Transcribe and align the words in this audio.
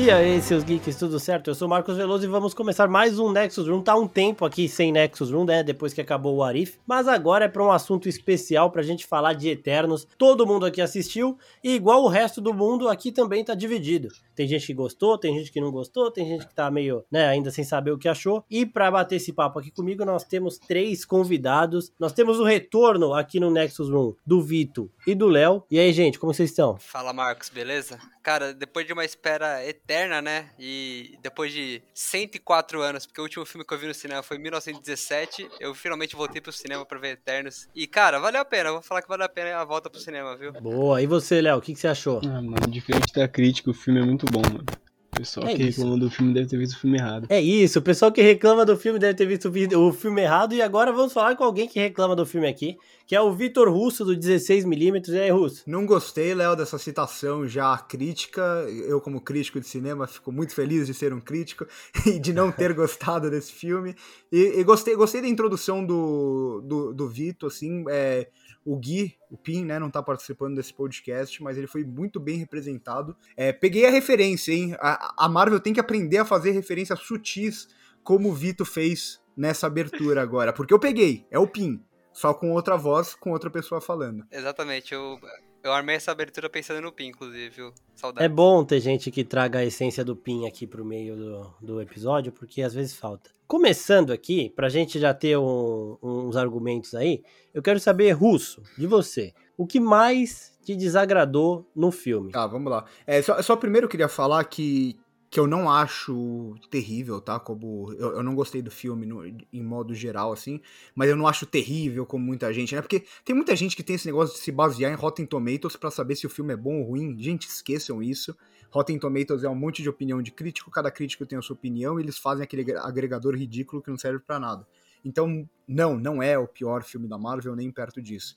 E 0.00 0.12
aí, 0.12 0.40
seus 0.40 0.62
geeks, 0.62 0.94
tudo 0.94 1.18
certo? 1.18 1.50
Eu 1.50 1.56
sou 1.56 1.66
o 1.66 1.68
Marcos 1.68 1.96
Veloso 1.96 2.22
e 2.24 2.28
vamos 2.28 2.54
começar 2.54 2.86
mais 2.86 3.18
um 3.18 3.32
Nexus 3.32 3.66
Room. 3.66 3.82
Tá 3.82 3.96
um 3.96 4.06
tempo 4.06 4.44
aqui 4.44 4.68
sem 4.68 4.92
Nexus 4.92 5.32
Room, 5.32 5.44
né? 5.44 5.64
Depois 5.64 5.92
que 5.92 6.00
acabou 6.00 6.36
o 6.36 6.44
Arif. 6.44 6.78
Mas 6.86 7.08
agora 7.08 7.46
é 7.46 7.48
para 7.48 7.64
um 7.64 7.72
assunto 7.72 8.08
especial 8.08 8.70
pra 8.70 8.80
gente 8.80 9.04
falar 9.04 9.32
de 9.32 9.48
Eternos. 9.48 10.06
Todo 10.16 10.46
mundo 10.46 10.64
aqui 10.64 10.80
assistiu 10.80 11.36
e 11.64 11.74
igual 11.74 12.04
o 12.04 12.08
resto 12.08 12.40
do 12.40 12.54
mundo, 12.54 12.88
aqui 12.88 13.10
também 13.10 13.42
tá 13.42 13.56
dividido. 13.56 14.06
Tem 14.38 14.46
gente 14.46 14.68
que 14.68 14.72
gostou, 14.72 15.18
tem 15.18 15.36
gente 15.36 15.50
que 15.50 15.60
não 15.60 15.72
gostou, 15.72 16.12
tem 16.12 16.24
gente 16.24 16.46
que 16.46 16.54
tá 16.54 16.70
meio, 16.70 17.04
né, 17.10 17.26
ainda 17.26 17.50
sem 17.50 17.64
saber 17.64 17.90
o 17.90 17.98
que 17.98 18.08
achou. 18.08 18.44
E 18.48 18.64
para 18.64 18.88
bater 18.88 19.16
esse 19.16 19.32
papo 19.32 19.58
aqui 19.58 19.68
comigo, 19.68 20.04
nós 20.04 20.22
temos 20.22 20.58
três 20.58 21.04
convidados. 21.04 21.90
Nós 21.98 22.12
temos 22.12 22.38
o 22.38 22.44
retorno 22.44 23.14
aqui 23.14 23.40
no 23.40 23.50
Nexus 23.50 23.90
Room 23.90 24.14
do 24.24 24.40
Vito 24.40 24.88
e 25.04 25.12
do 25.12 25.26
Léo. 25.26 25.64
E 25.68 25.76
aí, 25.76 25.92
gente, 25.92 26.20
como 26.20 26.32
vocês 26.32 26.50
estão? 26.50 26.76
Fala, 26.76 27.12
Marcos, 27.12 27.48
beleza? 27.48 27.98
Cara, 28.22 28.54
depois 28.54 28.86
de 28.86 28.92
uma 28.92 29.04
espera 29.04 29.66
eterna, 29.66 30.22
né? 30.22 30.50
E 30.56 31.18
depois 31.20 31.52
de 31.52 31.82
104 31.92 32.80
anos, 32.80 33.06
porque 33.06 33.20
o 33.20 33.24
último 33.24 33.44
filme 33.44 33.64
que 33.66 33.74
eu 33.74 33.78
vi 33.78 33.88
no 33.88 33.94
cinema 33.94 34.22
foi 34.22 34.36
em 34.36 34.40
1917, 34.40 35.48
eu 35.58 35.74
finalmente 35.74 36.14
voltei 36.14 36.40
pro 36.40 36.52
cinema 36.52 36.86
pra 36.86 36.98
ver 36.98 37.12
Eternos. 37.12 37.68
E, 37.74 37.86
cara, 37.86 38.20
valeu 38.20 38.40
a 38.40 38.44
pena. 38.44 38.70
Vou 38.70 38.82
falar 38.82 39.02
que 39.02 39.08
valeu 39.08 39.26
a 39.26 39.28
pena 39.28 39.56
a 39.56 39.64
volta 39.64 39.90
pro 39.90 39.98
cinema, 39.98 40.36
viu? 40.36 40.52
Boa. 40.52 41.02
E 41.02 41.06
você, 41.06 41.40
Léo, 41.40 41.56
o 41.56 41.60
que, 41.60 41.72
que 41.72 41.80
você 41.80 41.88
achou? 41.88 42.20
Ah, 42.22 42.42
mano, 42.42 42.68
diferente 42.68 43.12
da 43.14 43.26
crítica, 43.26 43.70
o 43.70 43.74
filme 43.74 44.00
é 44.00 44.04
muito 44.04 44.27
bom, 44.30 44.42
mano. 44.42 44.64
O 45.10 45.16
pessoal 45.18 45.48
É 45.48 45.56
que 45.56 45.62
isso. 45.64 45.80
reclama 45.80 45.98
do 45.98 46.10
filme 46.10 46.32
deve 46.32 46.46
ter 46.46 46.58
visto 46.58 46.74
o 46.74 46.78
filme 46.80 46.96
errado. 46.98 47.26
É 47.28 47.40
isso, 47.40 47.78
o 47.80 47.82
pessoal 47.82 48.12
que 48.12 48.22
reclama 48.22 48.64
do 48.64 48.76
filme 48.76 49.00
deve 49.00 49.14
ter 49.14 49.26
visto 49.26 49.50
o 49.50 49.92
filme 49.92 50.22
errado. 50.22 50.54
E 50.54 50.62
agora 50.62 50.92
vamos 50.92 51.12
falar 51.12 51.34
com 51.34 51.42
alguém 51.42 51.66
que 51.66 51.80
reclama 51.80 52.14
do 52.14 52.24
filme 52.24 52.46
aqui, 52.46 52.76
que 53.04 53.16
é 53.16 53.20
o 53.20 53.32
Vitor 53.34 53.68
Russo, 53.68 54.04
do 54.04 54.12
16mm. 54.14 55.08
E 55.08 55.18
aí, 55.18 55.30
Russo? 55.30 55.64
Não 55.66 55.84
gostei, 55.86 56.34
Léo, 56.34 56.54
dessa 56.54 56.78
citação 56.78 57.48
já 57.48 57.76
crítica. 57.78 58.42
Eu, 58.86 59.00
como 59.00 59.20
crítico 59.20 59.58
de 59.58 59.66
cinema, 59.66 60.06
fico 60.06 60.30
muito 60.30 60.54
feliz 60.54 60.86
de 60.86 60.94
ser 60.94 61.12
um 61.12 61.20
crítico 61.20 61.66
e 62.06 62.20
de 62.20 62.32
não 62.32 62.52
ter 62.52 62.72
gostado 62.74 63.28
desse 63.28 63.52
filme. 63.52 63.96
E, 64.30 64.60
e 64.60 64.62
gostei, 64.62 64.94
gostei 64.94 65.20
da 65.20 65.28
introdução 65.28 65.84
do, 65.84 66.60
do, 66.64 66.94
do 66.94 67.08
Vito, 67.08 67.46
assim. 67.46 67.82
é, 67.88 68.28
o 68.64 68.76
Gui, 68.76 69.14
o 69.30 69.36
Pin, 69.36 69.64
né, 69.64 69.78
não 69.78 69.90
tá 69.90 70.02
participando 70.02 70.56
desse 70.56 70.72
podcast, 70.72 71.42
mas 71.42 71.58
ele 71.58 71.66
foi 71.66 71.84
muito 71.84 72.18
bem 72.18 72.36
representado. 72.36 73.16
É, 73.36 73.52
peguei 73.52 73.86
a 73.86 73.90
referência, 73.90 74.52
hein? 74.52 74.74
A, 74.80 75.26
a 75.26 75.28
Marvel 75.28 75.60
tem 75.60 75.72
que 75.72 75.80
aprender 75.80 76.18
a 76.18 76.24
fazer 76.24 76.52
referências 76.52 76.98
sutis, 77.00 77.68
como 78.02 78.28
o 78.30 78.34
Vito 78.34 78.64
fez 78.64 79.20
nessa 79.36 79.66
abertura 79.66 80.22
agora. 80.22 80.52
Porque 80.52 80.72
eu 80.72 80.78
peguei, 80.78 81.26
é 81.30 81.38
o 81.38 81.46
Pin. 81.46 81.82
Só 82.12 82.34
com 82.34 82.50
outra 82.52 82.76
voz, 82.76 83.14
com 83.14 83.30
outra 83.30 83.48
pessoa 83.48 83.80
falando. 83.80 84.26
Exatamente, 84.32 84.92
eu, 84.92 85.20
eu 85.68 85.72
armei 85.72 85.96
essa 85.96 86.10
abertura 86.10 86.48
pensando 86.50 86.80
no 86.80 86.90
Pin, 86.92 87.06
inclusive, 87.08 87.48
viu? 87.50 87.72
Saudade. 87.94 88.24
É 88.24 88.28
bom 88.28 88.64
ter 88.64 88.80
gente 88.80 89.10
que 89.10 89.24
traga 89.24 89.58
a 89.60 89.64
essência 89.64 90.04
do 90.04 90.14
PIN 90.16 90.46
aqui 90.46 90.66
pro 90.66 90.84
meio 90.84 91.16
do, 91.16 91.54
do 91.60 91.80
episódio, 91.82 92.32
porque 92.32 92.62
às 92.62 92.74
vezes 92.74 92.94
falta. 92.96 93.30
Começando 93.46 94.12
aqui, 94.12 94.50
pra 94.50 94.68
gente 94.68 94.98
já 94.98 95.14
ter 95.14 95.38
um- 95.38 95.96
uns 96.02 96.36
argumentos 96.36 96.94
aí, 96.94 97.22
eu 97.54 97.62
quero 97.62 97.80
saber, 97.80 98.10
Russo, 98.12 98.62
de 98.76 98.86
você, 98.86 99.32
o 99.56 99.66
que 99.66 99.80
mais 99.80 100.52
te 100.64 100.76
desagradou 100.76 101.66
no 101.74 101.90
filme? 101.90 102.30
Tá, 102.30 102.46
vamos 102.46 102.70
lá. 102.70 102.84
É, 103.06 103.22
só, 103.22 103.40
só 103.42 103.56
primeiro 103.56 103.86
eu 103.86 103.90
queria 103.90 104.08
falar 104.08 104.44
que, 104.44 104.96
que 105.30 105.38
eu 105.38 105.46
não 105.46 105.70
acho 105.70 106.54
terrível, 106.70 107.20
tá? 107.20 107.38
Como 107.38 107.92
eu, 107.94 108.16
eu 108.16 108.22
não 108.22 108.34
gostei 108.34 108.62
do 108.62 108.70
filme 108.70 109.04
no- 109.06 109.26
em 109.26 109.62
modo 109.62 109.94
geral, 109.94 110.32
assim, 110.32 110.60
mas 110.94 111.10
eu 111.10 111.16
não 111.16 111.26
acho 111.26 111.44
terrível 111.46 112.06
como 112.06 112.24
muita 112.24 112.52
gente, 112.52 112.74
né? 112.74 112.80
Porque 112.80 113.04
tem 113.24 113.34
muita 113.36 113.54
gente 113.54 113.76
que 113.76 113.82
tem 113.82 113.96
esse 113.96 114.06
negócio 114.06 114.34
de 114.36 114.40
se 114.42 114.50
basear 114.50 114.90
em 114.90 114.96
Rotten 114.96 115.26
Tomatoes 115.26 115.76
pra 115.76 115.90
saber 115.90 116.16
se 116.16 116.26
o 116.26 116.30
filme 116.30 116.54
é 116.54 116.56
bom 116.56 116.80
ou 116.80 116.88
ruim. 116.88 117.16
Gente, 117.18 117.46
esqueçam 117.46 118.02
isso. 118.02 118.34
Rotten 118.70 118.98
Tomatoes 118.98 119.44
é 119.44 119.48
um 119.48 119.54
monte 119.54 119.82
de 119.82 119.88
opinião 119.88 120.20
de 120.22 120.30
crítico, 120.30 120.70
cada 120.70 120.90
crítico 120.90 121.24
tem 121.26 121.38
a 121.38 121.42
sua 121.42 121.54
opinião 121.56 121.98
e 121.98 122.02
eles 122.02 122.18
fazem 122.18 122.44
aquele 122.44 122.72
agregador 122.76 123.34
ridículo 123.34 123.82
que 123.82 123.90
não 123.90 123.98
serve 123.98 124.18
pra 124.20 124.38
nada. 124.38 124.66
Então, 125.04 125.48
não, 125.66 125.96
não 125.98 126.22
é 126.22 126.38
o 126.38 126.46
pior 126.48 126.82
filme 126.82 127.08
da 127.08 127.16
Marvel, 127.18 127.54
nem 127.56 127.70
perto 127.70 128.02
disso. 128.02 128.36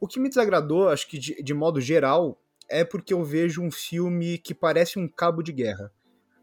O 0.00 0.06
que 0.06 0.20
me 0.20 0.28
desagradou, 0.28 0.88
acho 0.88 1.08
que 1.08 1.18
de, 1.18 1.42
de 1.42 1.54
modo 1.54 1.80
geral, 1.80 2.40
é 2.68 2.84
porque 2.84 3.12
eu 3.12 3.24
vejo 3.24 3.62
um 3.62 3.70
filme 3.70 4.38
que 4.38 4.54
parece 4.54 4.98
um 4.98 5.08
cabo 5.08 5.42
de 5.42 5.52
guerra. 5.52 5.92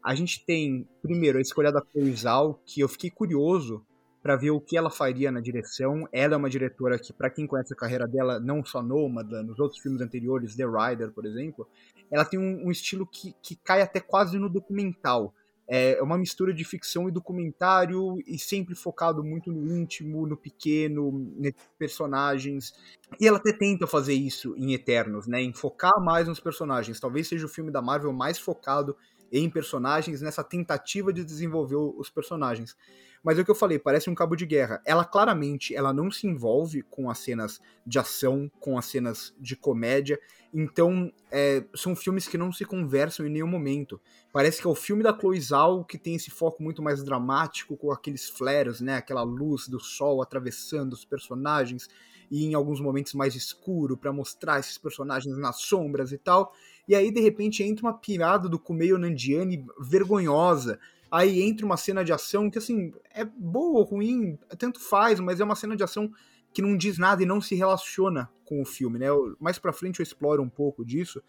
A 0.06 0.14
gente 0.14 0.46
tem, 0.46 0.88
primeiro, 1.02 1.36
a 1.36 1.40
escolha 1.40 1.72
da 1.72 1.82
Zhao, 2.14 2.60
que 2.64 2.80
eu 2.80 2.88
fiquei 2.88 3.10
curioso 3.10 3.84
para 4.22 4.36
ver 4.36 4.52
o 4.52 4.60
que 4.60 4.76
ela 4.76 4.88
faria 4.88 5.32
na 5.32 5.40
direção. 5.40 6.08
Ela 6.12 6.34
é 6.34 6.36
uma 6.36 6.48
diretora 6.48 6.96
que, 6.96 7.12
para 7.12 7.28
quem 7.28 7.44
conhece 7.44 7.74
a 7.74 7.76
carreira 7.76 8.06
dela, 8.06 8.38
não 8.38 8.64
só 8.64 8.80
Nômada, 8.80 9.42
nos 9.42 9.58
outros 9.58 9.80
filmes 9.82 10.00
anteriores, 10.00 10.54
The 10.54 10.62
Rider, 10.62 11.10
por 11.10 11.26
exemplo, 11.26 11.66
ela 12.08 12.24
tem 12.24 12.38
um, 12.38 12.68
um 12.68 12.70
estilo 12.70 13.04
que, 13.04 13.34
que 13.42 13.56
cai 13.56 13.82
até 13.82 13.98
quase 13.98 14.38
no 14.38 14.48
documental. 14.48 15.34
É 15.68 16.00
uma 16.00 16.16
mistura 16.16 16.54
de 16.54 16.64
ficção 16.64 17.08
e 17.08 17.12
documentário 17.12 18.16
e 18.28 18.38
sempre 18.38 18.76
focado 18.76 19.24
muito 19.24 19.50
no 19.50 19.76
íntimo, 19.76 20.24
no 20.24 20.36
pequeno, 20.36 21.10
nesses 21.36 21.68
personagens. 21.76 22.72
E 23.20 23.26
ela 23.26 23.38
até 23.38 23.52
tenta 23.52 23.88
fazer 23.88 24.14
isso 24.14 24.54
em 24.56 24.72
Eternos, 24.72 25.26
né? 25.26 25.42
Em 25.42 25.52
focar 25.52 26.00
mais 26.00 26.28
nos 26.28 26.38
personagens. 26.38 27.00
Talvez 27.00 27.26
seja 27.26 27.46
o 27.46 27.48
filme 27.48 27.72
da 27.72 27.82
Marvel 27.82 28.12
mais 28.12 28.38
focado 28.38 28.96
em 29.32 29.48
personagens, 29.50 30.20
nessa 30.20 30.44
tentativa 30.44 31.12
de 31.12 31.24
desenvolver 31.24 31.76
os 31.76 32.10
personagens. 32.10 32.76
Mas 33.22 33.38
é 33.38 33.42
o 33.42 33.44
que 33.44 33.50
eu 33.50 33.56
falei, 33.56 33.76
parece 33.78 34.08
um 34.08 34.14
cabo 34.14 34.36
de 34.36 34.46
guerra. 34.46 34.80
Ela 34.84 35.04
claramente, 35.04 35.74
ela 35.74 35.92
não 35.92 36.12
se 36.12 36.28
envolve 36.28 36.82
com 36.82 37.10
as 37.10 37.18
cenas 37.18 37.60
de 37.84 37.98
ação, 37.98 38.48
com 38.60 38.78
as 38.78 38.86
cenas 38.86 39.34
de 39.40 39.56
comédia. 39.56 40.16
Então, 40.54 41.12
é, 41.30 41.64
são 41.74 41.96
filmes 41.96 42.28
que 42.28 42.38
não 42.38 42.52
se 42.52 42.64
conversam 42.64 43.26
em 43.26 43.30
nenhum 43.30 43.48
momento. 43.48 44.00
Parece 44.32 44.60
que 44.60 44.66
é 44.68 44.70
o 44.70 44.76
filme 44.76 45.02
da 45.02 45.12
Chloe 45.12 45.40
Zhao 45.40 45.84
que 45.84 45.98
tem 45.98 46.14
esse 46.14 46.30
foco 46.30 46.62
muito 46.62 46.80
mais 46.80 47.02
dramático, 47.02 47.76
com 47.76 47.90
aqueles 47.90 48.28
flares, 48.28 48.80
né? 48.80 48.96
Aquela 48.96 49.24
luz 49.24 49.66
do 49.66 49.80
sol 49.80 50.22
atravessando 50.22 50.92
os 50.92 51.04
personagens 51.04 51.88
e 52.30 52.44
em 52.44 52.54
alguns 52.54 52.80
momentos 52.80 53.14
mais 53.14 53.34
escuro 53.34 53.96
para 53.96 54.12
mostrar 54.12 54.58
esses 54.58 54.78
personagens 54.78 55.36
nas 55.38 55.60
sombras 55.60 56.12
e 56.12 56.18
tal. 56.18 56.52
E 56.88 56.94
aí, 56.94 57.10
de 57.10 57.20
repente, 57.20 57.62
entra 57.62 57.84
uma 57.84 57.94
pirada 57.94 58.48
do 58.48 58.58
Kumeio 58.58 58.98
Nanjiani 58.98 59.64
vergonhosa. 59.80 60.78
Aí 61.10 61.40
entra 61.40 61.64
uma 61.64 61.76
cena 61.76 62.04
de 62.04 62.12
ação 62.12 62.50
que, 62.50 62.58
assim, 62.58 62.92
é 63.14 63.24
boa 63.24 63.78
ou 63.78 63.84
ruim, 63.84 64.38
tanto 64.58 64.80
faz, 64.80 65.20
mas 65.20 65.40
é 65.40 65.44
uma 65.44 65.56
cena 65.56 65.76
de 65.76 65.84
ação 65.84 66.10
que 66.52 66.62
não 66.62 66.76
diz 66.76 66.98
nada 66.98 67.22
e 67.22 67.26
não 67.26 67.40
se 67.40 67.54
relaciona 67.54 68.30
com 68.44 68.62
o 68.62 68.64
filme, 68.64 68.98
né? 68.98 69.06
Mais 69.38 69.58
pra 69.58 69.72
frente 69.72 70.00
eu 70.00 70.02
exploro 70.02 70.42
um 70.42 70.48
pouco 70.48 70.84
disso, 70.84 71.22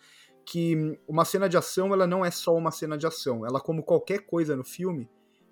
que 0.46 0.98
uma 1.08 1.26
cena 1.26 1.50
de 1.50 1.58
ação, 1.58 1.94
ela 1.94 2.08
não 2.08 2.24
é 2.24 2.32
só 2.32 2.56
uma 2.56 2.72
cena 2.72 2.98
de 2.98 3.06
ação. 3.06 3.46
Ela, 3.46 3.60
como 3.60 3.84
qualquer 3.84 4.20
coisa 4.26 4.56
no 4.56 4.64
filme, 4.64 5.10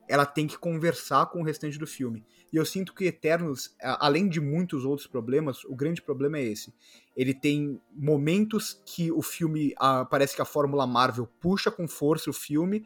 ela 0.08 0.26
tem 0.26 0.48
que 0.48 0.58
conversar 0.58 1.26
com 1.28 1.42
o 1.42 1.44
restante 1.44 1.78
do 1.78 1.88
filme. 1.88 2.24
E 2.52 2.58
eu 2.58 2.66
sinto 2.66 2.94
que 2.94 3.06
Eternos, 3.06 3.76
além 3.82 4.30
de 4.30 4.40
muitos 4.40 4.86
outros 4.86 5.08
problemas, 5.08 5.64
o 5.66 5.76
grande 5.76 6.02
problema 6.02 6.38
é 6.38 6.44
esse. 6.44 6.74
Ele 7.16 7.34
tem 7.34 7.80
momentos 7.94 8.82
que 8.86 9.12
o 9.12 9.22
filme, 9.22 9.74
parece 10.10 10.36
que 10.36 10.42
a 10.42 10.46
fórmula 10.46 10.88
Marvel 10.88 11.28
puxa 11.40 11.72
com 11.72 11.88
força 11.88 12.30
o 12.30 12.34
filme, 12.34 12.86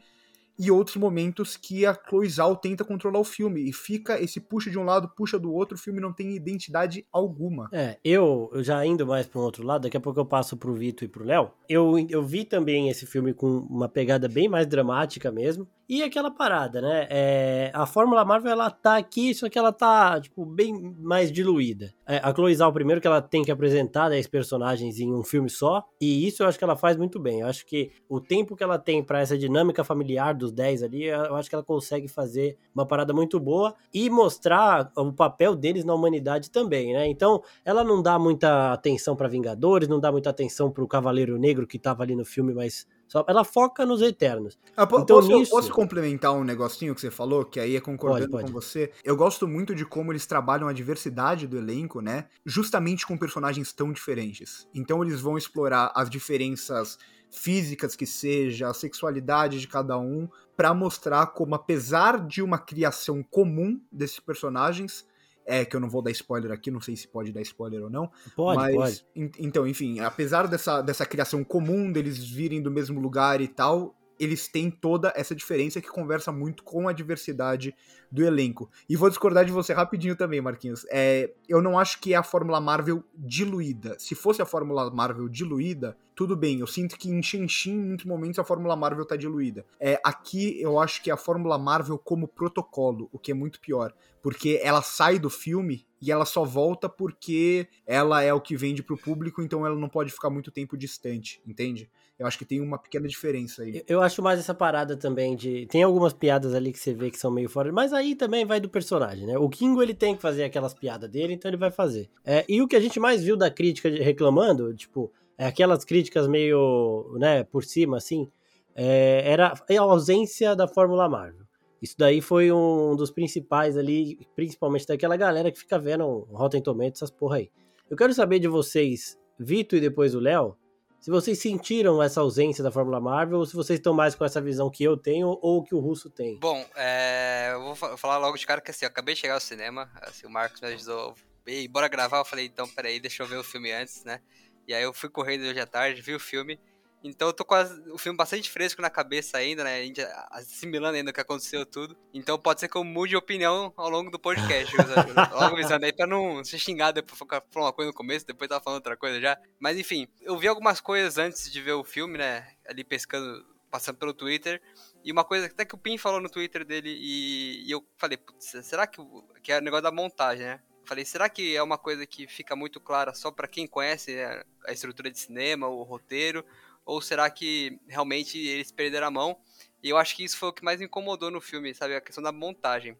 e 0.62 0.70
outros 0.70 0.96
momentos 0.96 1.56
que 1.56 1.86
a 1.86 1.94
Chloe 1.94 2.28
Zhao 2.28 2.54
tenta 2.54 2.84
controlar 2.84 3.18
o 3.18 3.24
filme. 3.24 3.62
E 3.66 3.72
fica 3.72 4.20
esse 4.20 4.38
puxa 4.38 4.70
de 4.70 4.78
um 4.78 4.84
lado, 4.84 5.08
puxa 5.16 5.38
do 5.38 5.50
outro, 5.50 5.74
o 5.74 5.80
filme 5.80 6.00
não 6.00 6.12
tem 6.12 6.36
identidade 6.36 7.06
alguma. 7.10 7.70
É, 7.72 7.98
eu, 8.04 8.50
eu 8.52 8.62
já 8.62 8.84
indo 8.84 9.06
mais 9.06 9.26
para 9.26 9.40
um 9.40 9.44
outro 9.44 9.64
lado, 9.64 9.82
daqui 9.82 9.96
a 9.96 10.00
pouco 10.00 10.20
eu 10.20 10.26
passo 10.26 10.58
pro 10.58 10.74
Vito 10.74 11.02
e 11.02 11.08
pro 11.08 11.24
Léo. 11.24 11.50
Eu, 11.66 11.94
eu 12.10 12.22
vi 12.22 12.44
também 12.44 12.90
esse 12.90 13.06
filme 13.06 13.32
com 13.32 13.46
uma 13.70 13.88
pegada 13.88 14.28
bem 14.28 14.50
mais 14.50 14.66
dramática 14.66 15.32
mesmo. 15.32 15.66
E 15.92 16.04
aquela 16.04 16.30
parada, 16.30 16.80
né? 16.80 17.08
É, 17.10 17.72
a 17.74 17.84
Fórmula 17.84 18.24
Marvel, 18.24 18.52
ela 18.52 18.70
tá 18.70 18.96
aqui, 18.96 19.34
só 19.34 19.48
que 19.48 19.58
ela 19.58 19.72
tá, 19.72 20.20
tipo, 20.20 20.46
bem 20.46 20.94
mais 21.00 21.32
diluída. 21.32 21.92
É, 22.06 22.18
a 22.18 22.32
Chloe 22.32 22.54
Zhao, 22.54 22.72
primeiro, 22.72 23.00
que 23.00 23.08
ela 23.08 23.20
tem 23.20 23.42
que 23.42 23.50
apresentar 23.50 24.08
10 24.08 24.28
personagens 24.28 25.00
em 25.00 25.12
um 25.12 25.24
filme 25.24 25.50
só. 25.50 25.84
E 26.00 26.28
isso 26.28 26.44
eu 26.44 26.46
acho 26.46 26.56
que 26.56 26.62
ela 26.62 26.76
faz 26.76 26.96
muito 26.96 27.18
bem. 27.18 27.40
Eu 27.40 27.48
acho 27.48 27.66
que 27.66 27.90
o 28.08 28.20
tempo 28.20 28.54
que 28.54 28.62
ela 28.62 28.78
tem 28.78 29.02
para 29.02 29.18
essa 29.18 29.36
dinâmica 29.36 29.82
familiar 29.82 30.32
dos 30.32 30.52
10 30.52 30.84
ali, 30.84 31.06
eu 31.06 31.34
acho 31.34 31.48
que 31.48 31.56
ela 31.56 31.64
consegue 31.64 32.06
fazer 32.06 32.56
uma 32.72 32.86
parada 32.86 33.12
muito 33.12 33.40
boa 33.40 33.74
e 33.92 34.08
mostrar 34.08 34.92
o 34.96 35.12
papel 35.12 35.56
deles 35.56 35.84
na 35.84 35.92
humanidade 35.92 36.52
também, 36.52 36.92
né? 36.92 37.08
Então, 37.08 37.42
ela 37.64 37.82
não 37.82 38.00
dá 38.00 38.16
muita 38.16 38.72
atenção 38.72 39.16
para 39.16 39.26
Vingadores, 39.26 39.88
não 39.88 39.98
dá 39.98 40.12
muita 40.12 40.30
atenção 40.30 40.70
pro 40.70 40.86
Cavaleiro 40.86 41.36
Negro 41.36 41.66
que 41.66 41.80
tava 41.80 42.04
ali 42.04 42.14
no 42.14 42.24
filme, 42.24 42.54
mas 42.54 42.86
só 43.10 43.24
ela 43.28 43.44
foca 43.44 43.84
nos 43.84 44.00
Eternos. 44.00 44.58
Ah, 44.76 44.84
Então, 44.84 45.04
posso, 45.04 45.28
nisso- 45.28 45.50
posso 45.50 45.72
complementar 45.72 46.32
um 46.32 46.44
negocinho 46.44 46.94
que 46.94 47.00
você 47.00 47.10
falou, 47.10 47.44
que 47.44 47.58
aí 47.58 47.76
é 47.76 47.80
concordando 47.80 48.30
Pode, 48.30 48.44
pode. 48.44 48.52
com 48.52 48.60
você? 48.60 48.92
Eu 49.02 49.16
gosto 49.16 49.48
muito 49.48 49.74
de 49.74 49.84
como 49.84 50.12
eles 50.12 50.26
trabalham 50.26 50.68
a 50.68 50.72
diversidade 50.72 51.46
do 51.46 51.58
elenco, 51.58 52.00
né? 52.00 52.28
Justamente 52.46 53.06
com 53.06 53.18
personagens 53.18 53.72
tão 53.72 53.92
diferentes. 53.92 54.68
Então 54.74 55.02
eles 55.02 55.20
vão 55.20 55.36
explorar 55.36 55.92
as 55.94 56.08
diferenças 56.08 56.96
físicas 57.32 57.94
que 57.94 58.06
seja, 58.06 58.68
a 58.68 58.74
sexualidade 58.74 59.60
de 59.60 59.68
cada 59.68 59.98
um, 59.98 60.28
pra 60.56 60.74
mostrar 60.74 61.26
como, 61.28 61.54
apesar 61.54 62.26
de 62.26 62.42
uma 62.42 62.58
criação 62.58 63.22
comum 63.22 63.80
desses 63.90 64.18
personagens, 64.20 65.04
é 65.46 65.64
que 65.64 65.74
eu 65.74 65.80
não 65.80 65.88
vou 65.90 66.02
dar 66.02 66.10
spoiler 66.10 66.50
aqui, 66.52 66.70
não 66.70 66.80
sei 66.80 66.96
se 66.96 67.08
pode 67.08 67.32
dar 67.32 67.40
spoiler 67.42 67.82
ou 67.82 67.90
não, 67.90 68.10
Pode, 68.36 68.56
mas, 68.60 68.74
pode. 68.74 69.06
en- 69.16 69.30
então, 69.38 69.66
enfim, 69.66 70.00
apesar 70.00 70.46
dessa, 70.46 70.80
dessa 70.82 71.04
criação 71.06 71.42
comum 71.44 71.90
deles 71.90 72.18
virem 72.28 72.62
do 72.62 72.70
mesmo 72.70 73.00
lugar 73.00 73.40
e 73.40 73.48
tal, 73.48 73.94
eles 74.20 74.46
têm 74.46 74.70
toda 74.70 75.10
essa 75.16 75.34
diferença 75.34 75.80
que 75.80 75.88
conversa 75.88 76.30
muito 76.30 76.62
com 76.62 76.86
a 76.86 76.92
diversidade 76.92 77.74
do 78.12 78.22
elenco. 78.22 78.70
E 78.86 78.94
vou 78.94 79.08
discordar 79.08 79.46
de 79.46 79.52
você 79.52 79.72
rapidinho 79.72 80.14
também, 80.14 80.42
Marquinhos. 80.42 80.84
É, 80.90 81.32
eu 81.48 81.62
não 81.62 81.78
acho 81.78 81.98
que 82.00 82.12
é 82.12 82.16
a 82.16 82.22
Fórmula 82.22 82.60
Marvel 82.60 83.02
diluída. 83.16 83.96
Se 83.98 84.14
fosse 84.14 84.42
a 84.42 84.44
Fórmula 84.44 84.90
Marvel 84.90 85.26
diluída, 85.26 85.96
tudo 86.14 86.36
bem. 86.36 86.60
Eu 86.60 86.66
sinto 86.66 86.98
que 86.98 87.08
em 87.08 87.22
Shin-Shin, 87.22 87.72
em 87.72 87.86
muitos 87.86 88.04
momentos, 88.04 88.38
a 88.38 88.44
Fórmula 88.44 88.76
Marvel 88.76 89.06
tá 89.06 89.16
diluída. 89.16 89.64
É, 89.80 89.98
aqui 90.04 90.60
eu 90.60 90.78
acho 90.78 91.02
que 91.02 91.10
é 91.10 91.14
a 91.14 91.16
Fórmula 91.16 91.56
Marvel 91.56 91.96
como 91.98 92.28
protocolo, 92.28 93.08
o 93.10 93.18
que 93.18 93.30
é 93.30 93.34
muito 93.34 93.58
pior. 93.58 93.94
Porque 94.22 94.60
ela 94.62 94.82
sai 94.82 95.18
do 95.18 95.30
filme 95.30 95.86
e 95.98 96.12
ela 96.12 96.26
só 96.26 96.44
volta 96.44 96.90
porque 96.90 97.68
ela 97.86 98.22
é 98.22 98.34
o 98.34 98.40
que 98.40 98.54
vende 98.54 98.82
pro 98.82 98.98
público, 98.98 99.40
então 99.40 99.64
ela 99.64 99.76
não 99.76 99.88
pode 99.88 100.10
ficar 100.10 100.28
muito 100.28 100.50
tempo 100.50 100.76
distante, 100.76 101.40
entende? 101.46 101.90
Eu 102.20 102.26
acho 102.26 102.36
que 102.36 102.44
tem 102.44 102.60
uma 102.60 102.76
pequena 102.78 103.08
diferença 103.08 103.62
aí. 103.62 103.82
Eu 103.88 104.02
acho 104.02 104.22
mais 104.22 104.38
essa 104.38 104.52
parada 104.52 104.94
também 104.94 105.34
de. 105.34 105.64
Tem 105.64 105.82
algumas 105.82 106.12
piadas 106.12 106.52
ali 106.52 106.70
que 106.70 106.78
você 106.78 106.92
vê 106.92 107.10
que 107.10 107.16
são 107.16 107.30
meio 107.30 107.48
fora, 107.48 107.72
mas 107.72 107.94
aí 107.94 108.14
também 108.14 108.44
vai 108.44 108.60
do 108.60 108.68
personagem, 108.68 109.26
né? 109.26 109.38
O 109.38 109.48
Kingo 109.48 109.82
ele 109.82 109.94
tem 109.94 110.14
que 110.14 110.20
fazer 110.20 110.44
aquelas 110.44 110.74
piadas 110.74 111.08
dele, 111.08 111.32
então 111.32 111.48
ele 111.48 111.56
vai 111.56 111.70
fazer. 111.70 112.10
É, 112.22 112.44
e 112.46 112.60
o 112.60 112.68
que 112.68 112.76
a 112.76 112.80
gente 112.80 113.00
mais 113.00 113.24
viu 113.24 113.38
da 113.38 113.50
crítica 113.50 113.88
reclamando, 113.88 114.74
tipo, 114.74 115.10
é 115.38 115.46
aquelas 115.46 115.82
críticas 115.82 116.28
meio, 116.28 117.16
né, 117.18 117.42
por 117.44 117.64
cima, 117.64 117.96
assim, 117.96 118.30
é, 118.74 119.22
era 119.24 119.54
a 119.54 119.80
ausência 119.80 120.54
da 120.54 120.68
Fórmula 120.68 121.08
Marvel. 121.08 121.46
Isso 121.80 121.94
daí 121.96 122.20
foi 122.20 122.52
um 122.52 122.94
dos 122.94 123.10
principais 123.10 123.78
ali, 123.78 124.18
principalmente 124.36 124.86
daquela 124.86 125.16
galera 125.16 125.50
que 125.50 125.58
fica 125.58 125.78
vendo 125.78 126.28
Rotten 126.30 126.60
Tomatoes, 126.60 126.98
essas 126.98 127.10
porra 127.10 127.36
aí. 127.36 127.50
Eu 127.88 127.96
quero 127.96 128.12
saber 128.12 128.38
de 128.40 128.48
vocês, 128.48 129.18
Vitor 129.38 129.78
e 129.78 129.80
depois 129.80 130.14
o 130.14 130.20
Léo, 130.20 130.54
se 131.00 131.10
vocês 131.10 131.38
sentiram 131.40 132.02
essa 132.02 132.20
ausência 132.20 132.62
da 132.62 132.70
Fórmula 132.70 133.00
Marvel 133.00 133.38
ou 133.38 133.46
se 133.46 133.56
vocês 133.56 133.78
estão 133.78 133.94
mais 133.94 134.14
com 134.14 134.24
essa 134.24 134.40
visão 134.40 134.70
que 134.70 134.84
eu 134.84 134.96
tenho 134.96 135.28
ou 135.40 135.62
que 135.64 135.74
o 135.74 135.80
Russo 135.80 136.10
tem. 136.10 136.38
Bom, 136.38 136.64
é, 136.76 137.50
eu 137.52 137.74
vou 137.74 137.96
falar 137.96 138.18
logo 138.18 138.36
de 138.36 138.46
cara 138.46 138.60
que 138.60 138.70
assim, 138.70 138.84
eu 138.84 138.90
acabei 138.90 139.14
de 139.14 139.20
chegar 139.20 139.34
ao 139.34 139.40
cinema, 139.40 139.90
assim, 140.02 140.26
o 140.26 140.30
Marcos 140.30 140.60
me 140.60 140.68
ajudou, 140.68 141.14
e 141.46 141.66
bora 141.66 141.88
gravar, 141.88 142.18
eu 142.18 142.24
falei, 142.24 142.46
então 142.46 142.68
peraí, 142.68 143.00
deixa 143.00 143.22
eu 143.22 143.26
ver 143.26 143.38
o 143.38 143.44
filme 143.44 143.72
antes, 143.72 144.04
né? 144.04 144.20
E 144.68 144.74
aí 144.74 144.82
eu 144.82 144.92
fui 144.92 145.08
correndo 145.08 145.42
hoje 145.42 145.58
à 145.58 145.66
tarde, 145.66 146.02
vi 146.02 146.14
o 146.14 146.20
filme, 146.20 146.60
então 147.02 147.28
eu 147.28 147.32
tô 147.32 147.44
com 147.44 147.54
o 147.92 147.98
filme 147.98 148.16
bastante 148.16 148.50
fresco 148.50 148.82
na 148.82 148.90
cabeça 148.90 149.38
ainda, 149.38 149.64
né? 149.64 149.76
A 149.76 149.82
gente 149.82 150.00
assimilando 150.30 150.96
ainda 150.96 151.10
o 151.10 151.14
que 151.14 151.20
aconteceu 151.20 151.64
tudo. 151.64 151.96
Então 152.12 152.38
pode 152.38 152.60
ser 152.60 152.68
que 152.68 152.76
eu 152.76 152.84
mude 152.84 153.10
de 153.10 153.16
opinião 153.16 153.72
ao 153.76 153.88
longo 153.88 154.10
do 154.10 154.18
podcast. 154.18 154.74
logo 155.32 155.54
avisando 155.54 155.86
aí 155.86 155.92
pra 155.92 156.06
não 156.06 156.44
ser 156.44 156.58
xingado 156.58 157.00
depois 157.00 157.18
falar 157.18 157.66
uma 157.66 157.72
coisa 157.72 157.90
no 157.90 157.96
começo, 157.96 158.26
depois 158.26 158.48
tava 158.48 158.62
falando 158.62 158.78
outra 158.78 158.96
coisa 158.96 159.20
já. 159.20 159.38
Mas 159.58 159.78
enfim, 159.78 160.06
eu 160.20 160.36
vi 160.38 160.46
algumas 160.46 160.80
coisas 160.80 161.16
antes 161.16 161.50
de 161.50 161.60
ver 161.62 161.72
o 161.72 161.84
filme, 161.84 162.18
né? 162.18 162.46
Ali 162.68 162.84
pescando, 162.84 163.46
passando 163.70 163.96
pelo 163.96 164.12
Twitter. 164.12 164.60
E 165.02 165.10
uma 165.10 165.24
coisa 165.24 165.46
até 165.46 165.64
que 165.64 165.74
o 165.74 165.78
Pim 165.78 165.96
falou 165.96 166.20
no 166.20 166.28
Twitter 166.28 166.66
dele 166.66 166.90
e, 166.90 167.66
e 167.66 167.70
eu 167.70 167.82
falei, 167.96 168.18
putz, 168.18 168.56
será 168.62 168.86
que, 168.86 169.00
que 169.42 169.50
é 169.50 169.58
o 169.58 169.62
negócio 169.62 169.84
da 169.84 169.90
montagem, 169.90 170.44
né? 170.44 170.60
Falei, 170.84 171.04
será 171.04 171.28
que 171.28 171.54
é 171.54 171.62
uma 171.62 171.78
coisa 171.78 172.04
que 172.04 172.26
fica 172.26 172.56
muito 172.56 172.80
clara 172.80 173.14
só 173.14 173.30
para 173.30 173.46
quem 173.46 173.66
conhece 173.66 174.16
né, 174.16 174.42
a 174.66 174.72
estrutura 174.72 175.10
de 175.10 175.18
cinema, 175.18 175.68
o 175.68 175.82
roteiro? 175.82 176.44
Ou 176.84 177.00
será 177.00 177.30
que 177.30 177.78
realmente 177.88 178.38
eles 178.38 178.72
perderam 178.72 179.06
a 179.06 179.10
mão? 179.10 179.40
E 179.82 179.88
eu 179.88 179.96
acho 179.96 180.14
que 180.16 180.24
isso 180.24 180.36
foi 180.36 180.48
o 180.48 180.52
que 180.52 180.64
mais 180.64 180.78
me 180.78 180.86
incomodou 180.86 181.30
no 181.30 181.40
filme, 181.40 181.74
sabe? 181.74 181.94
A 181.94 182.00
questão 182.00 182.22
da 182.22 182.32
montagem. 182.32 182.96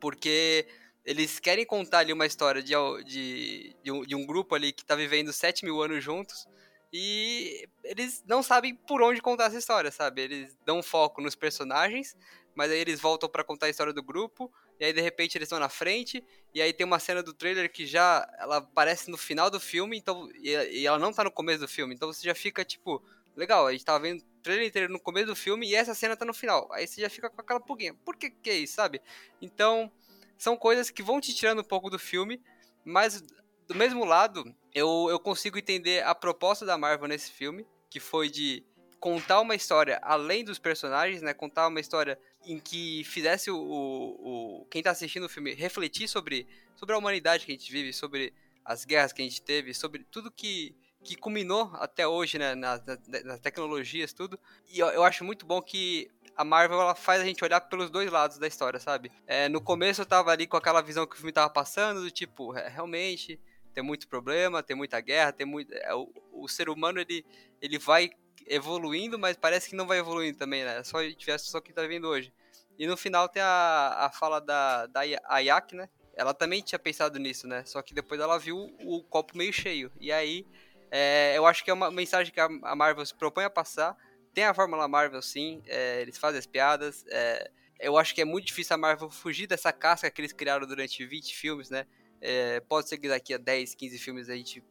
Porque 0.00 0.66
eles 1.04 1.40
querem 1.40 1.64
contar 1.64 2.00
ali 2.00 2.12
uma 2.12 2.26
história 2.26 2.62
de, 2.62 2.74
de, 3.04 3.76
de, 3.82 3.90
um, 3.90 4.02
de 4.02 4.14
um 4.14 4.26
grupo 4.26 4.54
ali 4.54 4.72
que 4.72 4.84
tá 4.84 4.94
vivendo 4.94 5.32
7 5.32 5.64
mil 5.64 5.82
anos 5.82 6.04
juntos. 6.04 6.46
E 6.92 7.68
eles 7.82 8.22
não 8.26 8.42
sabem 8.42 8.74
por 8.74 9.02
onde 9.02 9.20
contar 9.20 9.46
essa 9.46 9.58
história, 9.58 9.90
sabe? 9.90 10.22
Eles 10.22 10.56
dão 10.64 10.82
foco 10.82 11.20
nos 11.20 11.34
personagens, 11.34 12.16
mas 12.54 12.70
aí 12.70 12.78
eles 12.78 13.00
voltam 13.00 13.28
para 13.28 13.44
contar 13.44 13.66
a 13.66 13.70
história 13.70 13.92
do 13.92 14.02
grupo, 14.02 14.52
e 14.78 14.84
aí 14.84 14.92
de 14.92 15.00
repente 15.00 15.36
eles 15.36 15.46
estão 15.46 15.58
na 15.58 15.68
frente, 15.68 16.24
e 16.54 16.62
aí 16.62 16.72
tem 16.72 16.86
uma 16.86 16.98
cena 16.98 17.22
do 17.22 17.34
trailer 17.34 17.70
que 17.70 17.86
já 17.86 18.28
ela 18.38 18.58
aparece 18.58 19.10
no 19.10 19.16
final 19.16 19.50
do 19.50 19.60
filme, 19.60 19.96
então 19.96 20.28
e, 20.40 20.86
ela 20.86 20.98
não 20.98 21.12
tá 21.12 21.24
no 21.24 21.30
começo 21.30 21.60
do 21.60 21.68
filme, 21.68 21.94
então 21.94 22.12
você 22.12 22.24
já 22.24 22.34
fica 22.34 22.64
tipo, 22.64 23.02
legal, 23.36 23.66
a 23.66 23.72
gente 23.72 23.84
tava 23.84 24.00
vendo 24.00 24.20
o 24.20 24.42
trailer 24.42 24.66
inteiro 24.66 24.92
no 24.92 25.00
começo 25.00 25.26
do 25.26 25.36
filme 25.36 25.68
e 25.68 25.74
essa 25.74 25.94
cena 25.94 26.16
tá 26.16 26.24
no 26.24 26.34
final. 26.34 26.68
Aí 26.72 26.86
você 26.86 27.00
já 27.00 27.10
fica 27.10 27.30
com 27.30 27.40
aquela 27.40 27.60
pulguinha. 27.60 27.94
Por 28.04 28.16
que 28.16 28.30
que 28.30 28.50
é 28.50 28.54
isso, 28.54 28.74
sabe? 28.74 29.00
Então, 29.40 29.90
são 30.36 30.56
coisas 30.56 30.90
que 30.90 31.02
vão 31.02 31.20
te 31.20 31.34
tirando 31.34 31.60
um 31.60 31.64
pouco 31.64 31.90
do 31.90 31.98
filme, 31.98 32.42
mas 32.84 33.22
do 33.66 33.74
mesmo 33.74 34.04
lado, 34.04 34.44
eu, 34.74 35.08
eu 35.10 35.20
consigo 35.20 35.58
entender 35.58 36.02
a 36.04 36.14
proposta 36.14 36.64
da 36.64 36.78
Marvel 36.78 37.06
nesse 37.06 37.30
filme, 37.30 37.66
que 37.90 38.00
foi 38.00 38.30
de 38.30 38.64
contar 38.98 39.40
uma 39.40 39.54
história 39.54 40.00
além 40.02 40.44
dos 40.44 40.58
personagens, 40.58 41.22
né? 41.22 41.34
Contar 41.34 41.68
uma 41.68 41.80
história 41.80 42.18
em 42.48 42.58
que 42.58 43.04
fizesse 43.04 43.50
o, 43.50 43.56
o, 43.58 44.60
o, 44.62 44.66
quem 44.70 44.82
tá 44.82 44.90
assistindo 44.90 45.26
o 45.26 45.28
filme 45.28 45.54
refletir 45.54 46.08
sobre, 46.08 46.46
sobre 46.74 46.94
a 46.94 46.98
humanidade 46.98 47.44
que 47.44 47.52
a 47.52 47.54
gente 47.54 47.70
vive, 47.70 47.92
sobre 47.92 48.32
as 48.64 48.84
guerras 48.84 49.12
que 49.12 49.20
a 49.20 49.24
gente 49.24 49.42
teve, 49.42 49.74
sobre 49.74 50.04
tudo 50.10 50.30
que, 50.30 50.74
que 51.04 51.14
culminou 51.14 51.70
até 51.74 52.06
hoje, 52.06 52.38
né? 52.38 52.54
Nas, 52.54 52.82
nas 53.24 53.40
tecnologias, 53.40 54.12
tudo. 54.12 54.38
E 54.68 54.78
eu, 54.78 54.88
eu 54.88 55.04
acho 55.04 55.24
muito 55.24 55.44
bom 55.44 55.60
que 55.60 56.10
a 56.34 56.44
Marvel 56.44 56.80
ela 56.80 56.94
faz 56.94 57.20
a 57.20 57.24
gente 57.24 57.44
olhar 57.44 57.60
pelos 57.60 57.90
dois 57.90 58.10
lados 58.10 58.38
da 58.38 58.46
história, 58.46 58.80
sabe? 58.80 59.12
É, 59.26 59.48
no 59.48 59.60
começo 59.60 60.00
eu 60.00 60.06
tava 60.06 60.30
ali 60.30 60.46
com 60.46 60.56
aquela 60.56 60.80
visão 60.80 61.06
que 61.06 61.14
o 61.14 61.18
filme 61.18 61.32
tava 61.32 61.50
passando, 61.50 62.00
do 62.00 62.10
tipo, 62.10 62.56
é, 62.56 62.68
realmente 62.68 63.38
tem 63.74 63.84
muito 63.84 64.08
problema, 64.08 64.62
tem 64.62 64.76
muita 64.76 65.00
guerra, 65.00 65.32
tem 65.32 65.46
muito. 65.46 65.72
É, 65.74 65.94
o, 65.94 66.10
o 66.32 66.48
ser 66.48 66.68
humano 66.68 66.98
ele, 67.00 67.24
ele 67.60 67.78
vai 67.78 68.10
evoluindo, 68.48 69.18
mas 69.18 69.36
parece 69.36 69.68
que 69.68 69.76
não 69.76 69.86
vai 69.86 69.98
evoluindo 69.98 70.38
também, 70.38 70.64
né? 70.64 70.78
É 70.78 70.84
só 70.84 70.98
tivesse 71.12 71.46
só 71.46 71.60
que 71.60 71.72
tá 71.72 71.86
vendo 71.86 72.08
hoje. 72.08 72.32
E 72.78 72.86
no 72.86 72.96
final 72.96 73.28
tem 73.28 73.42
a, 73.42 74.06
a 74.06 74.10
fala 74.10 74.40
da, 74.40 74.86
da 74.86 75.00
Ayak, 75.28 75.74
né? 75.74 75.88
Ela 76.14 76.32
também 76.34 76.62
tinha 76.62 76.78
pensado 76.78 77.18
nisso, 77.18 77.46
né? 77.46 77.64
Só 77.64 77.82
que 77.82 77.94
depois 77.94 78.20
ela 78.20 78.38
viu 78.38 78.74
o 78.80 79.02
copo 79.04 79.36
meio 79.36 79.52
cheio. 79.52 79.92
E 80.00 80.10
aí, 80.10 80.46
é, 80.90 81.36
eu 81.36 81.46
acho 81.46 81.64
que 81.64 81.70
é 81.70 81.74
uma 81.74 81.90
mensagem 81.90 82.32
que 82.32 82.40
a, 82.40 82.48
Marvel 82.48 83.04
se 83.04 83.14
propõe 83.14 83.44
a 83.44 83.50
passar. 83.50 83.96
Tem 84.32 84.44
a 84.44 84.54
Fórmula 84.54 84.88
Marvel, 84.88 85.20
sim. 85.22 85.62
É, 85.66 86.00
eles 86.00 86.16
fazem 86.18 86.38
as 86.38 86.46
piadas. 86.46 87.04
É, 87.08 87.50
eu 87.80 87.96
acho 87.96 88.14
que 88.14 88.20
é 88.20 88.24
muito 88.24 88.46
difícil 88.46 88.74
a 88.74 88.78
Marvel 88.78 89.10
fugir 89.10 89.46
dessa 89.46 89.72
casca 89.72 90.10
que 90.10 90.20
eles 90.20 90.32
criaram 90.32 90.66
durante 90.66 91.04
20 91.04 91.36
filmes, 91.36 91.70
né? 91.70 91.86
É, 92.20 92.60
pode 92.60 92.88
ser 92.88 92.98
que 92.98 93.08
daqui 93.08 93.34
a 93.34 93.38
10, 93.38 93.74
15 93.74 93.98
filmes 93.98 94.28
a 94.28 94.34
gente 94.34 94.62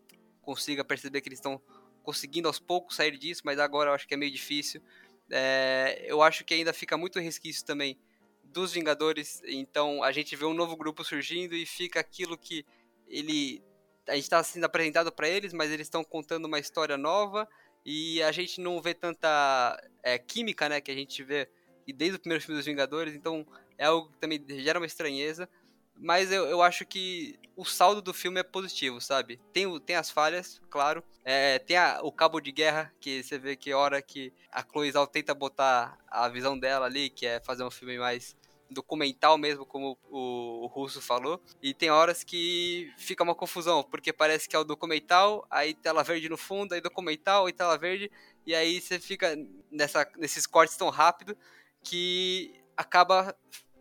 consiga 0.41 0.83
perceber 0.83 1.21
que 1.21 1.29
eles 1.29 1.39
estão 1.39 1.61
conseguindo 2.07 2.47
aos 2.47 2.57
poucos 2.57 2.95
sair 2.95 3.17
disso, 3.17 3.41
mas 3.43 3.59
agora 3.59 3.89
eu 3.89 3.93
acho 3.93 4.07
que 4.07 4.13
é 4.13 4.17
meio 4.17 4.31
difícil. 4.31 4.81
É, 5.29 6.05
eu 6.07 6.21
acho 6.21 6.45
que 6.45 6.53
ainda 6.53 6.71
fica 6.71 6.97
muito 6.97 7.19
resquício 7.19 7.65
também 7.65 7.99
dos 8.45 8.71
Vingadores, 8.71 9.41
então 9.43 10.01
a 10.01 10.13
gente 10.13 10.33
vê 10.33 10.45
um 10.45 10.53
novo 10.53 10.77
grupo 10.77 11.03
surgindo 11.03 11.53
e 11.53 11.65
fica 11.65 11.99
aquilo 11.99 12.37
que 12.37 12.65
ele 13.09 13.61
a 14.07 14.15
gente 14.15 14.23
está 14.23 14.41
sendo 14.41 14.63
apresentado 14.63 15.11
para 15.11 15.27
eles, 15.27 15.51
mas 15.51 15.69
eles 15.69 15.87
estão 15.87 16.01
contando 16.01 16.45
uma 16.45 16.59
história 16.59 16.95
nova 16.95 17.45
e 17.85 18.23
a 18.23 18.31
gente 18.31 18.61
não 18.61 18.81
vê 18.81 18.93
tanta 18.93 19.77
é, 20.01 20.17
química, 20.17 20.69
né, 20.69 20.79
que 20.79 20.89
a 20.89 20.95
gente 20.95 21.21
vê 21.21 21.49
desde 21.93 22.15
o 22.15 22.19
primeiro 22.19 22.41
filme 22.41 22.57
dos 22.57 22.65
Vingadores, 22.65 23.15
então 23.15 23.45
é 23.77 23.83
algo 23.83 24.09
que 24.11 24.17
também 24.17 24.41
gera 24.61 24.79
uma 24.79 24.85
estranheza. 24.85 25.49
Mas 25.99 26.31
eu, 26.31 26.45
eu 26.45 26.61
acho 26.61 26.85
que 26.85 27.39
o 27.55 27.65
saldo 27.65 28.01
do 28.01 28.13
filme 28.13 28.39
é 28.39 28.43
positivo, 28.43 29.01
sabe? 29.01 29.39
Tem, 29.51 29.79
tem 29.81 29.95
as 29.95 30.11
falhas, 30.11 30.61
claro. 30.69 31.03
É, 31.25 31.59
tem 31.59 31.75
a, 31.75 31.99
o 32.03 32.11
cabo 32.11 32.39
de 32.39 32.51
guerra, 32.51 32.93
que 32.99 33.23
você 33.23 33.37
vê 33.37 33.55
que 33.55 33.73
hora 33.73 34.01
que 34.01 34.31
a 34.51 34.63
Chloe 34.63 34.91
Zhao 34.91 35.07
tenta 35.07 35.33
botar 35.33 35.97
a 36.07 36.29
visão 36.29 36.57
dela 36.57 36.85
ali, 36.85 37.09
que 37.09 37.25
é 37.25 37.39
fazer 37.39 37.63
um 37.63 37.71
filme 37.71 37.97
mais 37.97 38.35
documental 38.69 39.37
mesmo, 39.37 39.65
como 39.65 39.97
o, 40.09 40.63
o 40.63 40.67
Russo 40.67 41.01
falou. 41.01 41.41
E 41.61 41.73
tem 41.73 41.89
horas 41.89 42.23
que 42.23 42.93
fica 42.97 43.23
uma 43.23 43.35
confusão, 43.35 43.83
porque 43.83 44.13
parece 44.13 44.47
que 44.47 44.55
é 44.55 44.59
o 44.59 44.63
documental, 44.63 45.45
aí 45.49 45.73
tela 45.73 46.03
verde 46.03 46.29
no 46.29 46.37
fundo, 46.37 46.73
aí 46.73 46.81
documental, 46.81 47.45
aí 47.45 47.53
tela 47.53 47.77
verde, 47.77 48.11
e 48.45 48.53
aí 48.53 48.79
você 48.79 48.99
fica 48.99 49.35
nessa, 49.71 50.07
nesses 50.17 50.45
cortes 50.45 50.77
tão 50.77 50.89
rápido 50.89 51.37
que 51.83 52.53
acaba 52.75 53.35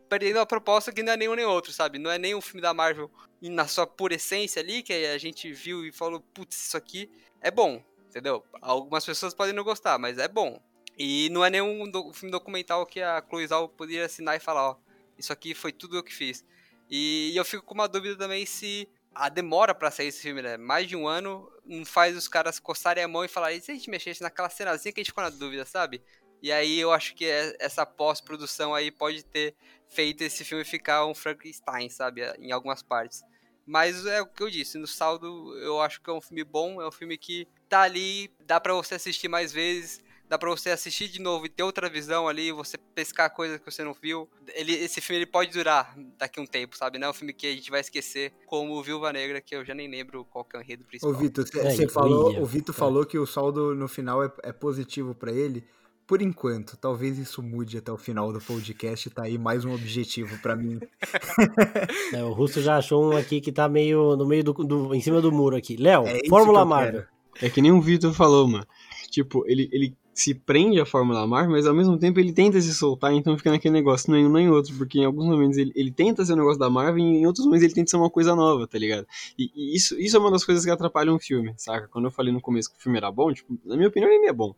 perdendo 0.08 0.38
a 0.38 0.46
proposta 0.46 0.92
que 0.92 1.02
não 1.02 1.12
é 1.12 1.16
nenhum 1.16 1.34
nem 1.34 1.44
outro, 1.44 1.72
sabe? 1.72 1.98
Não 1.98 2.10
é 2.10 2.18
nem 2.18 2.40
filme 2.40 2.60
da 2.60 2.74
Marvel 2.74 3.10
na 3.42 3.66
sua 3.66 3.86
pura 3.86 4.14
essência 4.14 4.60
ali, 4.60 4.82
que 4.82 4.92
a 4.92 5.18
gente 5.18 5.52
viu 5.52 5.84
e 5.84 5.92
falou, 5.92 6.20
putz, 6.32 6.66
isso 6.66 6.76
aqui 6.76 7.10
é 7.40 7.50
bom, 7.50 7.82
entendeu? 8.08 8.44
Algumas 8.60 9.04
pessoas 9.04 9.34
podem 9.34 9.52
não 9.52 9.64
gostar, 9.64 9.98
mas 9.98 10.18
é 10.18 10.28
bom. 10.28 10.60
E 10.98 11.28
não 11.30 11.44
é 11.44 11.50
nenhum 11.50 11.88
do, 11.90 12.12
filme 12.12 12.32
documental 12.32 12.86
que 12.86 13.02
a 13.02 13.22
Chloe 13.28 13.46
Zhao 13.46 13.68
poderia 13.68 14.06
assinar 14.06 14.36
e 14.36 14.40
falar, 14.40 14.70
ó, 14.70 14.76
isso 15.18 15.32
aqui 15.32 15.54
foi 15.54 15.72
tudo 15.72 15.96
eu 15.96 16.02
que 16.02 16.14
fiz. 16.14 16.44
E, 16.90 17.32
e 17.32 17.36
eu 17.36 17.44
fico 17.44 17.64
com 17.64 17.74
uma 17.74 17.88
dúvida 17.88 18.16
também 18.16 18.46
se 18.46 18.88
a 19.14 19.28
demora 19.28 19.74
para 19.74 19.90
sair 19.90 20.08
esse 20.08 20.22
filme, 20.22 20.42
né? 20.42 20.56
Mais 20.56 20.86
de 20.88 20.96
um 20.96 21.06
ano, 21.06 21.50
não 21.64 21.84
faz 21.84 22.16
os 22.16 22.28
caras 22.28 22.58
coçarem 22.58 23.02
a 23.02 23.08
mão 23.08 23.24
e 23.24 23.28
falarem, 23.28 23.58
e 23.58 23.60
se 23.60 23.70
a 23.70 23.74
gente 23.74 23.90
mexesse 23.90 24.22
naquela 24.22 24.50
cenazinha 24.50 24.92
que 24.92 25.00
a 25.00 25.02
gente 25.02 25.10
ficou 25.10 25.24
na 25.24 25.30
dúvida, 25.30 25.64
sabe? 25.64 26.02
E 26.42 26.52
aí 26.52 26.78
eu 26.78 26.92
acho 26.92 27.14
que 27.14 27.24
é, 27.24 27.56
essa 27.58 27.84
pós-produção 27.86 28.74
aí 28.74 28.90
pode 28.90 29.24
ter 29.24 29.54
feito 29.88 30.22
esse 30.22 30.44
filme 30.44 30.64
ficar 30.64 31.06
um 31.06 31.14
Frankenstein, 31.14 31.88
sabe? 31.88 32.22
Em 32.38 32.52
algumas 32.52 32.82
partes. 32.82 33.22
Mas 33.66 34.06
é 34.06 34.20
o 34.22 34.26
que 34.26 34.42
eu 34.42 34.50
disse, 34.50 34.78
no 34.78 34.86
saldo 34.86 35.26
eu 35.58 35.80
acho 35.80 36.00
que 36.00 36.08
é 36.08 36.12
um 36.12 36.20
filme 36.20 36.44
bom, 36.44 36.80
é 36.80 36.86
um 36.86 36.92
filme 36.92 37.18
que 37.18 37.48
tá 37.68 37.80
ali, 37.82 38.30
dá 38.46 38.60
para 38.60 38.72
você 38.74 38.94
assistir 38.94 39.28
mais 39.28 39.52
vezes. 39.52 40.04
dá 40.28 40.36
pra 40.36 40.50
você 40.50 40.70
assistir 40.70 41.06
de 41.08 41.20
novo 41.20 41.46
e 41.46 41.48
ter 41.48 41.62
outra 41.62 41.88
visão 41.88 42.26
ali, 42.26 42.50
você 42.50 42.76
pescar 42.76 43.32
coisas 43.32 43.60
que 43.60 43.64
você 43.64 43.84
não 43.84 43.94
viu. 43.94 44.28
Ele, 44.54 44.72
esse 44.74 45.00
filme 45.00 45.18
ele 45.20 45.30
pode 45.30 45.52
durar 45.52 45.94
daqui 46.18 46.40
a 46.40 46.42
um 46.42 46.46
tempo, 46.46 46.76
sabe? 46.76 46.98
Não 46.98 47.06
é 47.06 47.10
um 47.10 47.14
filme 47.14 47.32
que 47.32 47.46
a 47.46 47.52
gente 47.52 47.70
vai 47.70 47.80
esquecer, 47.80 48.32
como 48.44 48.82
Viúva 48.82 49.12
Negra, 49.12 49.40
que 49.40 49.54
eu 49.54 49.64
já 49.64 49.72
nem 49.72 49.88
lembro 49.88 50.24
qual 50.24 50.44
que 50.44 50.56
é 50.56 50.58
o 50.58 50.62
enredo 50.62 50.84
principal. 50.84 51.12
Ô, 51.12 51.14
Vitor, 51.16 51.44
É, 51.54 51.70
você 51.70 51.88
falou, 51.88 52.32
ia. 52.32 52.42
o 52.42 52.44
Vitor 52.44 52.74
É. 52.74 52.78
falou 52.78 53.06
que 53.06 53.16
o 53.16 53.24
saldo 53.24 53.72
no 53.72 53.86
final 53.86 54.20
é, 54.24 54.32
é 54.42 54.52
positivo 54.52 55.14
pra 55.14 55.30
ele. 55.30 55.64
Por 56.06 56.22
enquanto, 56.22 56.76
talvez 56.76 57.18
isso 57.18 57.42
mude 57.42 57.78
até 57.78 57.90
o 57.90 57.96
final 57.98 58.32
do 58.32 58.38
podcast, 58.40 59.10
tá 59.10 59.24
aí 59.24 59.36
mais 59.36 59.64
um 59.64 59.74
objetivo 59.74 60.38
pra 60.40 60.54
mim. 60.54 60.78
É, 62.12 62.22
o 62.22 62.32
Russo 62.32 62.62
já 62.62 62.76
achou 62.76 63.12
um 63.12 63.16
aqui 63.16 63.40
que 63.40 63.50
tá 63.50 63.68
meio 63.68 64.16
no 64.16 64.24
meio 64.26 64.44
do, 64.44 64.52
do- 64.52 64.94
em 64.94 65.00
cima 65.00 65.20
do 65.20 65.32
muro 65.32 65.56
aqui. 65.56 65.76
Léo, 65.76 66.06
É 66.06 66.20
Fórmula 66.28 66.64
Marvel. 66.64 67.04
É 67.42 67.50
que 67.50 67.60
nem 67.60 67.72
o 67.72 67.80
Vitor 67.80 68.12
falou, 68.14 68.46
mano. 68.46 68.64
Tipo, 69.10 69.44
ele, 69.46 69.68
ele 69.72 69.94
se 70.14 70.34
prende 70.34 70.80
à 70.80 70.86
Fórmula 70.86 71.26
Marvel, 71.26 71.50
mas 71.52 71.66
ao 71.66 71.74
mesmo 71.74 71.98
tempo 71.98 72.18
ele 72.18 72.32
tenta 72.32 72.58
se 72.60 72.72
soltar, 72.72 73.12
então 73.12 73.36
fica 73.36 73.50
naquele 73.50 73.74
negócio, 73.74 74.10
nem 74.10 74.24
um 74.26 74.32
nem 74.32 74.48
outro, 74.48 74.74
porque 74.78 75.00
em 75.00 75.04
alguns 75.04 75.26
momentos 75.26 75.58
ele, 75.58 75.72
ele 75.74 75.90
tenta 75.92 76.24
ser 76.24 76.32
um 76.32 76.36
negócio 76.36 76.58
da 76.58 76.70
Marvel 76.70 76.98
e 76.98 77.02
em 77.18 77.26
outros 77.26 77.44
momentos 77.44 77.64
ele 77.64 77.74
tenta 77.74 77.90
ser 77.90 77.96
uma 77.98 78.08
coisa 78.08 78.34
nova, 78.34 78.66
tá 78.66 78.78
ligado? 78.78 79.06
E, 79.38 79.50
e 79.54 79.76
isso, 79.76 79.98
isso 80.00 80.16
é 80.16 80.20
uma 80.20 80.30
das 80.30 80.44
coisas 80.44 80.64
que 80.64 80.70
atrapalham 80.70 81.16
o 81.16 81.18
filme, 81.18 81.52
saca? 81.58 81.88
Quando 81.88 82.06
eu 82.06 82.10
falei 82.10 82.32
no 82.32 82.40
começo 82.40 82.70
que 82.72 82.78
o 82.78 82.82
filme 82.82 82.96
era 82.96 83.10
bom, 83.12 83.30
tipo, 83.32 83.58
na 83.64 83.76
minha 83.76 83.88
opinião 83.88 84.10
ele 84.10 84.26
é 84.26 84.32
bom. 84.32 84.54